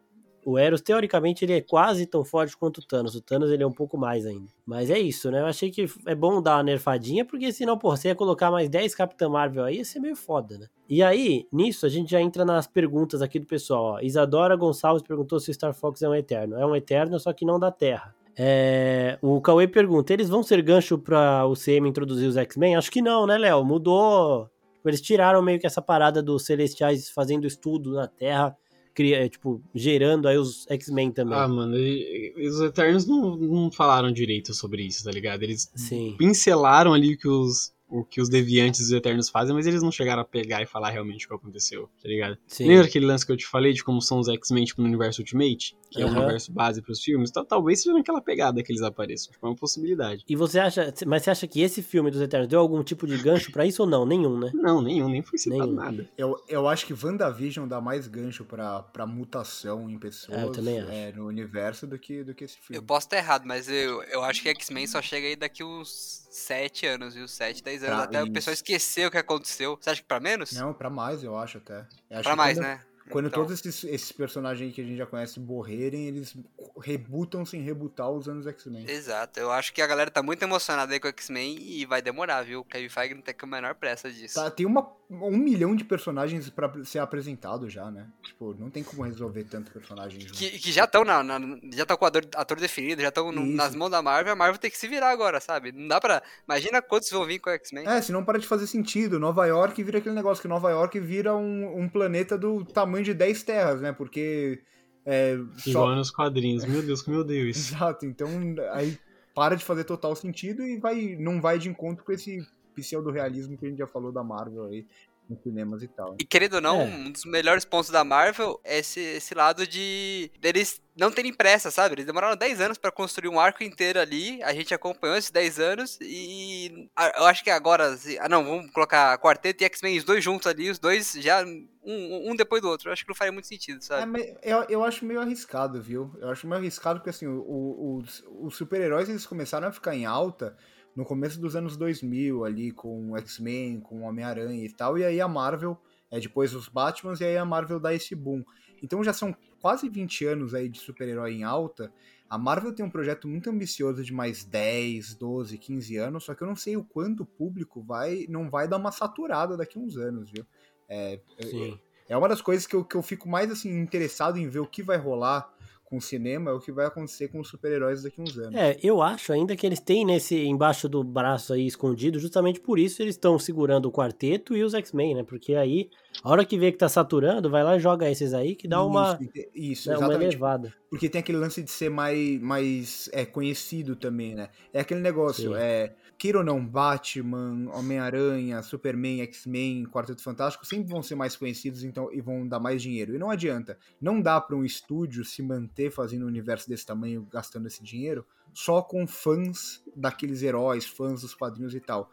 o 0.45 0.59
Eros, 0.59 0.81
teoricamente, 0.81 1.45
ele 1.45 1.53
é 1.53 1.61
quase 1.61 2.07
tão 2.07 2.25
forte 2.25 2.57
quanto 2.57 2.79
o 2.79 2.87
Thanos. 2.87 3.15
O 3.15 3.21
Thanos, 3.21 3.51
ele 3.51 3.63
é 3.63 3.67
um 3.67 3.73
pouco 3.73 3.99
mais 3.99 4.27
ainda. 4.27 4.49
Mas 4.65 4.91
é 4.91 4.99
isso, 4.99 5.31
né? 5.31 5.41
Eu 5.41 5.47
achei 5.47 5.71
que 5.71 5.87
é 6.07 6.15
bom 6.15 6.41
dar 6.41 6.57
uma 6.57 6.63
nerfadinha, 6.63 7.25
porque 7.25 7.53
senão, 7.53 7.77
pô, 7.77 7.97
você 7.97 8.09
ia 8.09 8.15
colocar 8.15 8.51
mais 8.51 8.69
10 8.69 8.95
Capitã 8.95 9.29
Marvel 9.29 9.65
aí, 9.65 9.77
ia 9.79 9.85
ser 9.85 10.01
meio 10.01 10.17
foda, 10.17 10.59
né? 10.59 10.67
E 10.89 11.03
aí, 11.03 11.47
nisso, 11.53 11.87
a 11.87 11.89
gente 11.89 12.11
já 12.11 12.21
entra 12.21 12.45
nas 12.45 12.67
perguntas 12.67 13.23
aqui 13.23 13.39
do 13.39 13.47
pessoal, 13.47 13.85
ó. 13.85 14.01
Isadora 14.01 14.57
Gonçalves 14.57 15.03
perguntou 15.03 15.39
se 15.39 15.53
Star 15.53 15.75
Fox 15.75 16.03
é 16.03 16.09
um 16.09 16.15
Eterno. 16.15 16.57
É 16.57 16.67
um 16.67 16.75
Eterno, 16.75 17.19
só 17.21 17.33
que 17.33 17.45
não 17.45 17.59
da 17.59 17.71
Terra. 17.71 18.15
É, 18.37 19.19
o 19.21 19.41
Cauê 19.41 19.69
pergunta: 19.69 20.13
eles 20.13 20.29
vão 20.29 20.43
ser 20.43 20.63
gancho 20.63 20.97
pra 20.99 21.47
o 21.47 21.55
CM 21.55 21.89
introduzir 21.89 22.29
os 22.29 22.37
X-Men? 22.37 22.77
Acho 22.77 22.91
que 22.91 23.03
não, 23.03 23.27
né, 23.27 23.37
Léo? 23.37 23.65
Mudou. 23.65 24.49
Eles 24.85 25.01
tiraram 25.01 25.43
meio 25.43 25.61
que 25.61 25.67
essa 25.67 25.83
parada 25.83 26.23
dos 26.23 26.47
Celestiais 26.47 27.11
fazendo 27.11 27.47
estudo 27.47 27.93
na 27.93 28.07
Terra, 28.07 28.57
cria, 29.01 29.27
tipo, 29.31 29.63
gerando 29.75 30.29
aí 30.29 30.37
os 30.37 30.67
X-Men 30.69 31.11
também. 31.11 31.39
Ah, 31.39 31.49
mano, 31.49 31.75
e- 31.75 32.35
e 32.37 32.47
os 32.49 32.61
Eternos 32.61 33.07
não, 33.07 33.35
não 33.37 33.71
falaram 33.71 34.13
direito 34.13 34.53
sobre 34.53 34.83
isso, 34.83 35.05
tá 35.05 35.11
ligado? 35.11 35.43
Eles 35.43 35.71
Sim. 35.75 36.15
pincelaram 36.19 36.93
ali 36.93 37.17
que 37.17 37.27
os, 37.27 37.73
o 37.91 38.05
que 38.05 38.21
os 38.21 38.29
deviantes 38.29 38.81
dos 38.83 38.93
Eternos 38.93 39.29
fazem, 39.29 39.55
mas 39.55 39.67
eles 39.67 39.83
não 39.83 39.91
chegaram 39.91 40.23
a 40.23 40.25
pegar 40.25 40.63
e 40.63 40.67
falar 40.67 40.91
realmente 40.91 41.27
o 41.27 41.29
que 41.29 41.35
aconteceu, 41.35 41.89
tá 42.03 42.09
ligado? 42.09 42.39
Sim. 42.47 42.69
Lembra 42.69 42.87
aquele 42.87 43.05
lance 43.07 43.27
que 43.27 43.33
eu 43.33 43.37
te 43.37 43.47
falei 43.47 43.73
de 43.73 43.83
como 43.83 44.01
são 44.01 44.19
os 44.21 44.29
X-Men 44.29 44.65
tipo, 44.65 44.81
no 44.81 44.89
universo 44.89 45.21
Ultimate? 45.21 45.77
Que 45.91 46.01
é 46.03 46.05
o 46.07 46.09
universo 46.09 46.53
base 46.53 46.81
pros 46.81 47.03
filmes? 47.03 47.31
Tal- 47.33 47.45
talvez 47.45 47.83
seja 47.83 47.93
naquela 47.93 48.21
pegada 48.21 48.63
que 48.63 48.71
eles 48.71 48.81
apareçam. 48.83 49.33
Tipo, 49.33 49.45
é 49.47 49.51
uma 49.51 49.57
possibilidade. 49.57 50.25
E 50.29 50.37
você 50.37 50.61
acha, 50.61 50.95
mas 51.05 51.25
você 51.25 51.31
acha 51.31 51.47
que 51.49 51.61
esse 51.61 51.83
filme 51.83 52.11
dos 52.13 52.21
Eternos 52.21 52.47
deu 52.49 52.61
algum 52.61 52.83
tipo 52.85 53.07
de 53.09 53.17
gancho 53.19 53.51
pra 53.51 53.67
isso 53.67 53.83
ou 53.83 53.89
não? 53.89 54.07
Nenhum, 54.07 54.39
né? 54.39 54.53
Não, 54.55 54.81
nenhum, 54.81 55.09
nem 55.09 55.21
foi 55.23 55.37
citado 55.39 55.63
Nenhum. 55.67 55.75
nada. 55.75 56.09
Eu, 56.17 56.37
eu 56.49 56.69
acho 56.69 56.87
que 56.87 56.95
WandaVision 56.95 57.67
dá 57.67 57.81
mais 57.81 58.07
gancho 58.07 58.45
pra, 58.45 58.83
pra 58.83 59.05
mutação 59.05 59.91
em 59.91 59.99
pessoas 59.99 60.39
É, 60.39 60.45
eu 60.45 60.53
também 60.53 60.79
acho. 60.81 60.91
é, 60.93 61.13
no 61.13 61.27
universo 61.27 61.87
do 61.89 61.99
que, 61.99 62.23
do 62.23 62.35
que 62.35 62.45
esse 62.45 62.57
Eu 62.59 62.63
filme. 62.75 62.87
posso 62.87 63.07
estar 63.07 63.17
errado, 63.17 63.43
mas 63.45 63.69
eu, 63.69 64.01
eu 64.05 64.23
acho 64.23 64.43
que 64.43 64.49
X-Men 64.49 64.87
só 64.87 65.03
chega 65.03 65.27
aí 65.27 65.35
daqui 65.35 65.65
uns 65.65 66.27
7 66.31 66.87
anos, 66.87 67.15
viu? 67.15 67.27
7, 67.27 67.63
10 67.65 67.80
anos. 67.83 67.97
Pra 67.97 68.05
até 68.05 68.23
o 68.23 68.33
pessoal 68.33 68.55
esquecer 68.55 69.07
o 69.07 69.11
que 69.11 69.19
aconteceu. 69.19 69.79
Você 69.81 69.91
acha 69.91 70.03
que 70.03 70.09
pra 70.09 70.21
menos? 70.21 70.53
Não, 70.53 70.73
pra 70.73 70.91
mais, 70.91 71.23
eu 71.23 71.37
acho 71.37 71.59
até. 71.59 71.87
Eu 72.09 72.19
acho 72.19 72.23
pra 72.23 72.37
mais, 72.37 72.59
né? 72.59 72.81
Quando 73.11 73.27
Então, 73.29 73.43
todos 73.45 73.59
esses, 73.59 73.85
esses 73.85 74.13
personagens 74.13 74.69
aí 74.69 74.73
que 74.75 74.81
a 74.81 74.85
gente 74.85 74.97
já 74.97 75.07
conhece 75.07 75.39
morrerem, 75.41 76.07
eles 76.07 76.35
rebutam 76.81 77.45
sem 77.45 77.61
rebutar 77.63 78.11
usando 78.11 78.39
os 78.41 78.47
X-Men. 78.47 78.89
Exato, 78.89 79.39
eu 79.41 79.51
acho 79.51 79.73
que 79.73 79.83
a 79.83 79.87
galera 79.87 80.11
tá 80.11 80.23
muito 80.23 80.43
emocionada 80.43 80.93
aí 80.93 81.01
com 81.01 81.07
o 81.07 81.11
X-Men 81.11 81.57
e 81.61 81.85
vai 81.87 82.01
demorar, 82.03 82.43
viu? 82.43 82.61
O 82.61 82.65
Kevin 82.65 82.89
Feige 82.89 83.15
não 83.15 83.23
tem 83.23 83.35
a 83.41 83.47
menor 83.47 83.75
pressa 83.75 84.11
disso. 84.11 84.35
Tá, 84.35 84.51
tem 84.51 84.67
uma, 84.67 84.89
um 85.11 85.37
milhão 85.37 85.75
de 85.75 85.85
personagens 85.85 86.49
pra 86.51 86.73
ser 86.85 86.99
apresentado 87.01 87.69
já, 87.69 87.91
né? 87.91 88.07
Tipo, 88.23 88.55
não 88.59 88.71
tem 88.71 88.83
como 88.83 89.03
resolver 89.03 89.45
tanto 89.45 89.71
personagem 89.73 90.21
junto. 90.21 90.33
Que, 90.35 90.51
que 90.59 90.73
já 90.73 90.85
estão 90.85 91.05
na, 91.05 91.23
na- 91.23 91.39
já 91.73 91.83
estão 91.83 91.97
com 91.97 92.05
o 92.05 92.09
ator, 92.09 92.23
ator 92.35 92.59
definido, 92.61 93.03
já 93.03 93.09
estão 93.09 93.31
nas 93.33 93.75
mãos 93.75 93.91
da 93.91 94.01
Marvel, 94.03 94.33
a 94.33 94.37
Marvel 94.37 94.59
tem 94.59 94.71
que 94.71 94.79
se 94.79 94.89
virar 94.89 95.11
agora, 95.11 95.41
sabe? 95.41 95.73
Não 95.73 95.89
dá 95.89 96.01
pra. 96.01 96.23
Imagina 96.49 96.81
quantos 96.83 97.11
vão 97.11 97.25
vir 97.27 97.39
com 97.39 97.51
o 97.51 97.53
X-Men. 97.53 97.87
É, 97.87 98.01
senão 98.01 98.25
para 98.25 98.39
de 98.39 98.47
fazer 98.47 98.67
sentido. 98.67 99.19
Nova 99.19 99.47
York 99.47 99.83
vira 99.83 99.99
aquele 99.99 100.15
negócio 100.15 100.41
que 100.43 100.49
Nova 100.49 100.71
York 100.71 100.99
vira 101.01 101.35
um, 101.35 101.81
um 101.81 101.89
planeta 101.89 102.37
do 102.39 102.65
tamanho 102.65 103.00
de 103.03 103.15
10 103.15 103.43
terras, 103.43 103.81
né? 103.81 103.93
Porque. 103.93 104.61
É, 105.05 105.37
só- 105.57 105.71
Igual 105.71 105.97
nos 105.97 106.11
quadrinhos. 106.11 106.65
Meu 106.65 106.83
Deus, 106.83 107.03
como 107.03 107.17
eu 107.17 107.21
odeio 107.23 107.49
isso. 107.49 107.73
Exato, 107.75 108.05
então 108.07 108.29
aí 108.73 108.99
para 109.35 109.55
de 109.55 109.65
fazer 109.65 109.85
total 109.85 110.15
sentido 110.15 110.63
e 110.63 110.79
vai, 110.79 111.17
não 111.19 111.41
vai 111.41 111.59
de 111.59 111.69
encontro 111.69 112.05
com 112.05 112.13
esse 112.13 112.47
pseudo-realismo 112.75 113.57
que 113.57 113.67
a 113.67 113.69
gente 113.69 113.79
já 113.79 113.87
falou 113.87 114.13
da 114.13 114.23
Marvel 114.23 114.65
aí 114.67 114.87
nos 115.31 115.43
cinemas 115.43 115.83
e 115.83 115.89
tal. 115.89 116.17
E 116.21 116.25
querendo 116.25 116.55
ou 116.55 116.61
não, 116.61 116.81
É. 116.81 116.85
um 116.85 117.11
dos 117.11 117.25
melhores 117.25 117.65
pontos 117.65 117.91
da 117.91 118.03
Marvel 118.03 118.61
é 118.65 118.79
esse, 118.81 118.99
esse 119.01 119.35
lado 119.35 119.67
de 119.67 120.31
deles 120.41 120.83
não 120.97 121.11
terem 121.11 121.33
pressa, 121.33 121.71
sabe? 121.71 121.95
Eles 121.95 122.05
demoraram 122.05 122.37
10 122.37 122.61
anos 122.61 122.77
pra 122.77 122.91
construir 122.91 123.29
um 123.29 123.39
arco 123.41 123.63
inteiro 123.63 123.99
ali, 124.01 124.43
a 124.43 124.53
gente 124.53 124.75
acompanhou 124.75 125.17
esses 125.17 125.31
10 125.31 125.59
anos 125.59 125.99
e 126.01 126.89
eu 127.17 127.25
acho 127.25 127.43
que 127.45 127.49
agora, 127.51 127.97
se- 127.97 128.19
ah 128.19 128.29
não, 128.29 128.45
vamos 128.45 128.71
colocar 128.73 129.17
Quarteto 129.19 129.63
e 129.63 129.67
X-Men, 129.67 129.97
os 129.99 130.05
dois 130.05 130.23
juntos 130.23 130.47
ali, 130.47 130.69
os 130.69 130.79
dois 130.79 131.13
já, 131.13 131.43
um, 131.83 132.31
um 132.31 132.37
depois 132.37 132.61
do 132.61 132.69
outro, 132.69 132.89
eu 132.89 132.93
acho 132.93 133.05
que 133.05 133.09
não 133.09 133.15
faria 133.17 133.33
muito 133.33 133.47
sentido, 133.47 133.79
É, 133.79 133.83
sabe? 133.83 134.07
mas 134.07 134.27
eu, 134.43 134.63
eu 134.69 134.85
acho 134.85 135.05
meio 135.07 135.21
arriscado, 135.21 135.81
viu? 135.81 136.15
Eu 136.19 136.29
acho 136.29 136.47
meio 136.47 136.61
arriscado 136.61 136.99
porque 136.99 137.11
assim, 137.11 137.27
o- 137.27 137.41
o- 137.41 137.97
os, 137.99 138.23
os 138.29 138.57
super-heróis 138.57 139.09
eles 139.09 139.25
começaram 139.25 139.69
a 139.69 139.73
ficar 139.73 139.95
em 139.95 140.05
alta 140.05 140.57
no 140.95 141.05
começo 141.05 141.41
dos 141.41 141.57
anos 141.57 141.77
2000 141.77 142.45
ali 142.45 142.71
com 142.73 143.13
o 143.13 143.17
X-Men, 143.19 143.81
com 143.81 144.03
o 144.03 144.05
Homem-Aranha 144.05 144.65
e 144.65 144.73
tal, 144.73 144.99
e 144.99 145.05
aí 145.05 145.21
a 145.21 145.29
Marvel, 145.29 145.79
é, 146.11 146.19
depois 146.19 146.55
os 146.55 146.69
Batmans 146.69 147.21
e 147.21 147.25
aí 147.25 147.37
a 147.37 147.45
Marvel 147.45 147.79
dá 147.79 147.95
esse 147.95 148.15
boom. 148.15 148.45
Então 148.83 149.03
já 149.05 149.13
são 149.13 149.35
quase 149.61 149.89
20 149.89 150.25
anos 150.27 150.55
aí 150.55 150.69
de 150.69 150.79
super-herói 150.79 151.35
em 151.35 151.45
alta. 151.45 151.93
A 152.29 152.39
Marvel 152.39 152.73
tem 152.73 152.85
um 152.85 152.91
projeto 152.91 153.27
muito 153.29 153.51
ambicioso 153.51 154.03
de 154.03 154.13
mais 154.13 154.45
10, 154.45 155.15
12, 155.15 155.59
15 155.59 155.97
anos, 155.97 156.25
só 156.25 156.35
que 156.35 156.43
eu 156.43 156.49
não 156.49 156.57
sei 156.57 156.77
o 156.77 156.85
quanto 156.85 157.25
o 157.25 157.27
público 157.27 157.83
vai 157.83 158.27
não 158.29 158.49
vai 158.49 158.69
dar 158.69 158.77
uma 158.77 158.93
saturada 158.93 159.57
daqui 159.57 159.79
a 159.79 159.83
uns 159.83 159.97
anos, 159.97 160.31
viu? 160.31 160.47
É, 160.89 161.21
Sim. 161.41 161.79
é 162.09 162.17
uma 162.17 162.29
das 162.29 162.41
coisas 162.41 162.67
que 162.67 162.75
eu, 162.75 162.85
que 162.85 162.97
eu 162.97 163.03
fico 163.03 163.29
mais 163.29 163.51
assim 163.51 163.79
interessado 163.79 164.39
em 164.39 164.49
ver 164.49 164.61
o 164.61 164.67
que 164.67 164.83
vai 164.83 164.97
rolar 164.97 165.53
com 165.91 165.97
o 165.97 166.01
cinema, 166.01 166.53
é 166.53 166.55
o 166.55 166.61
que 166.61 166.71
vai 166.71 166.87
acontecer 166.87 167.27
com 167.29 167.41
os 167.41 167.49
super-heróis 167.49 168.05
daqui 168.05 168.21
a 168.21 168.23
uns 168.23 168.39
anos. 168.39 168.55
É, 168.55 168.79
eu 168.81 169.03
acho 169.03 169.33
ainda 169.33 169.57
que 169.57 169.67
eles 169.67 169.81
têm 169.81 170.07
nesse 170.07 170.37
embaixo 170.47 170.89
do 170.89 171.03
braço 171.03 171.53
aí 171.53 171.67
escondido, 171.67 172.21
justamente 172.21 172.61
por 172.61 172.79
isso 172.79 173.03
eles 173.03 173.17
estão 173.17 173.37
segurando 173.41 173.87
o 173.87 173.93
quarteto 173.93 174.57
e 174.57 174.63
os 174.63 174.73
X-Men, 174.73 175.17
né? 175.17 175.25
Porque 175.25 175.57
aí, 175.57 175.91
a 176.23 176.31
hora 176.31 176.45
que 176.45 176.59
vê 176.59 176.71
que 176.71 176.79
tá 176.79 176.89
saturando, 176.89 177.49
vai 177.49 177.63
lá 177.63 177.77
e 177.77 177.81
joga 177.81 178.11
esses 178.11 178.35
aí 178.35 178.55
que 178.55 178.69
dá 178.69 178.85
uma, 178.85 179.19
Isso, 179.55 179.89
dá 179.89 179.99
uma 179.99 180.13
elevada. 180.13 180.73
Porque 180.91 181.09
tem 181.09 181.21
aquele 181.21 181.39
lance 181.39 181.63
de 181.63 181.71
ser 181.71 181.89
mais, 181.89 182.41
mais 182.41 183.09
é, 183.13 183.25
conhecido 183.25 183.97
também, 183.97 184.35
né? 184.35 184.49
É 184.73 184.81
aquele 184.81 185.01
negócio, 185.01 185.53
Sim. 185.53 185.57
é, 185.57 185.95
queira 186.19 186.39
ou 186.39 186.45
não, 186.45 186.65
Batman, 186.65 187.71
Homem-Aranha, 187.73 188.63
Superman, 188.63 189.23
X-Men, 189.23 189.87
Quarteto 189.87 190.23
Fantástico 190.23 190.67
sempre 190.67 190.91
vão 190.91 191.03
ser 191.03 191.15
mais 191.15 191.37
conhecidos 191.37 191.85
então, 191.85 192.13
e 192.13 192.21
vão 192.21 192.47
dar 192.47 192.61
mais 192.61 192.83
dinheiro. 192.83 193.15
E 193.15 193.19
não 193.19 193.31
adianta, 193.31 193.79
não 194.01 194.21
dá 194.21 194.39
para 194.41 194.57
um 194.57 194.65
estúdio 194.65 195.25
se 195.25 195.43
manter 195.43 195.91
fazendo 195.91 196.25
um 196.25 196.29
universo 196.29 196.69
desse 196.69 196.85
tamanho, 196.85 197.27
gastando 197.31 197.67
esse 197.67 197.83
dinheiro, 197.83 198.27
só 198.53 198.83
com 198.83 199.07
fãs 199.07 199.83
daqueles 199.97 200.43
heróis, 200.43 200.85
fãs 200.85 201.23
dos 201.23 201.35
quadrinhos 201.35 201.75
e 201.75 201.81
tal. 201.81 202.11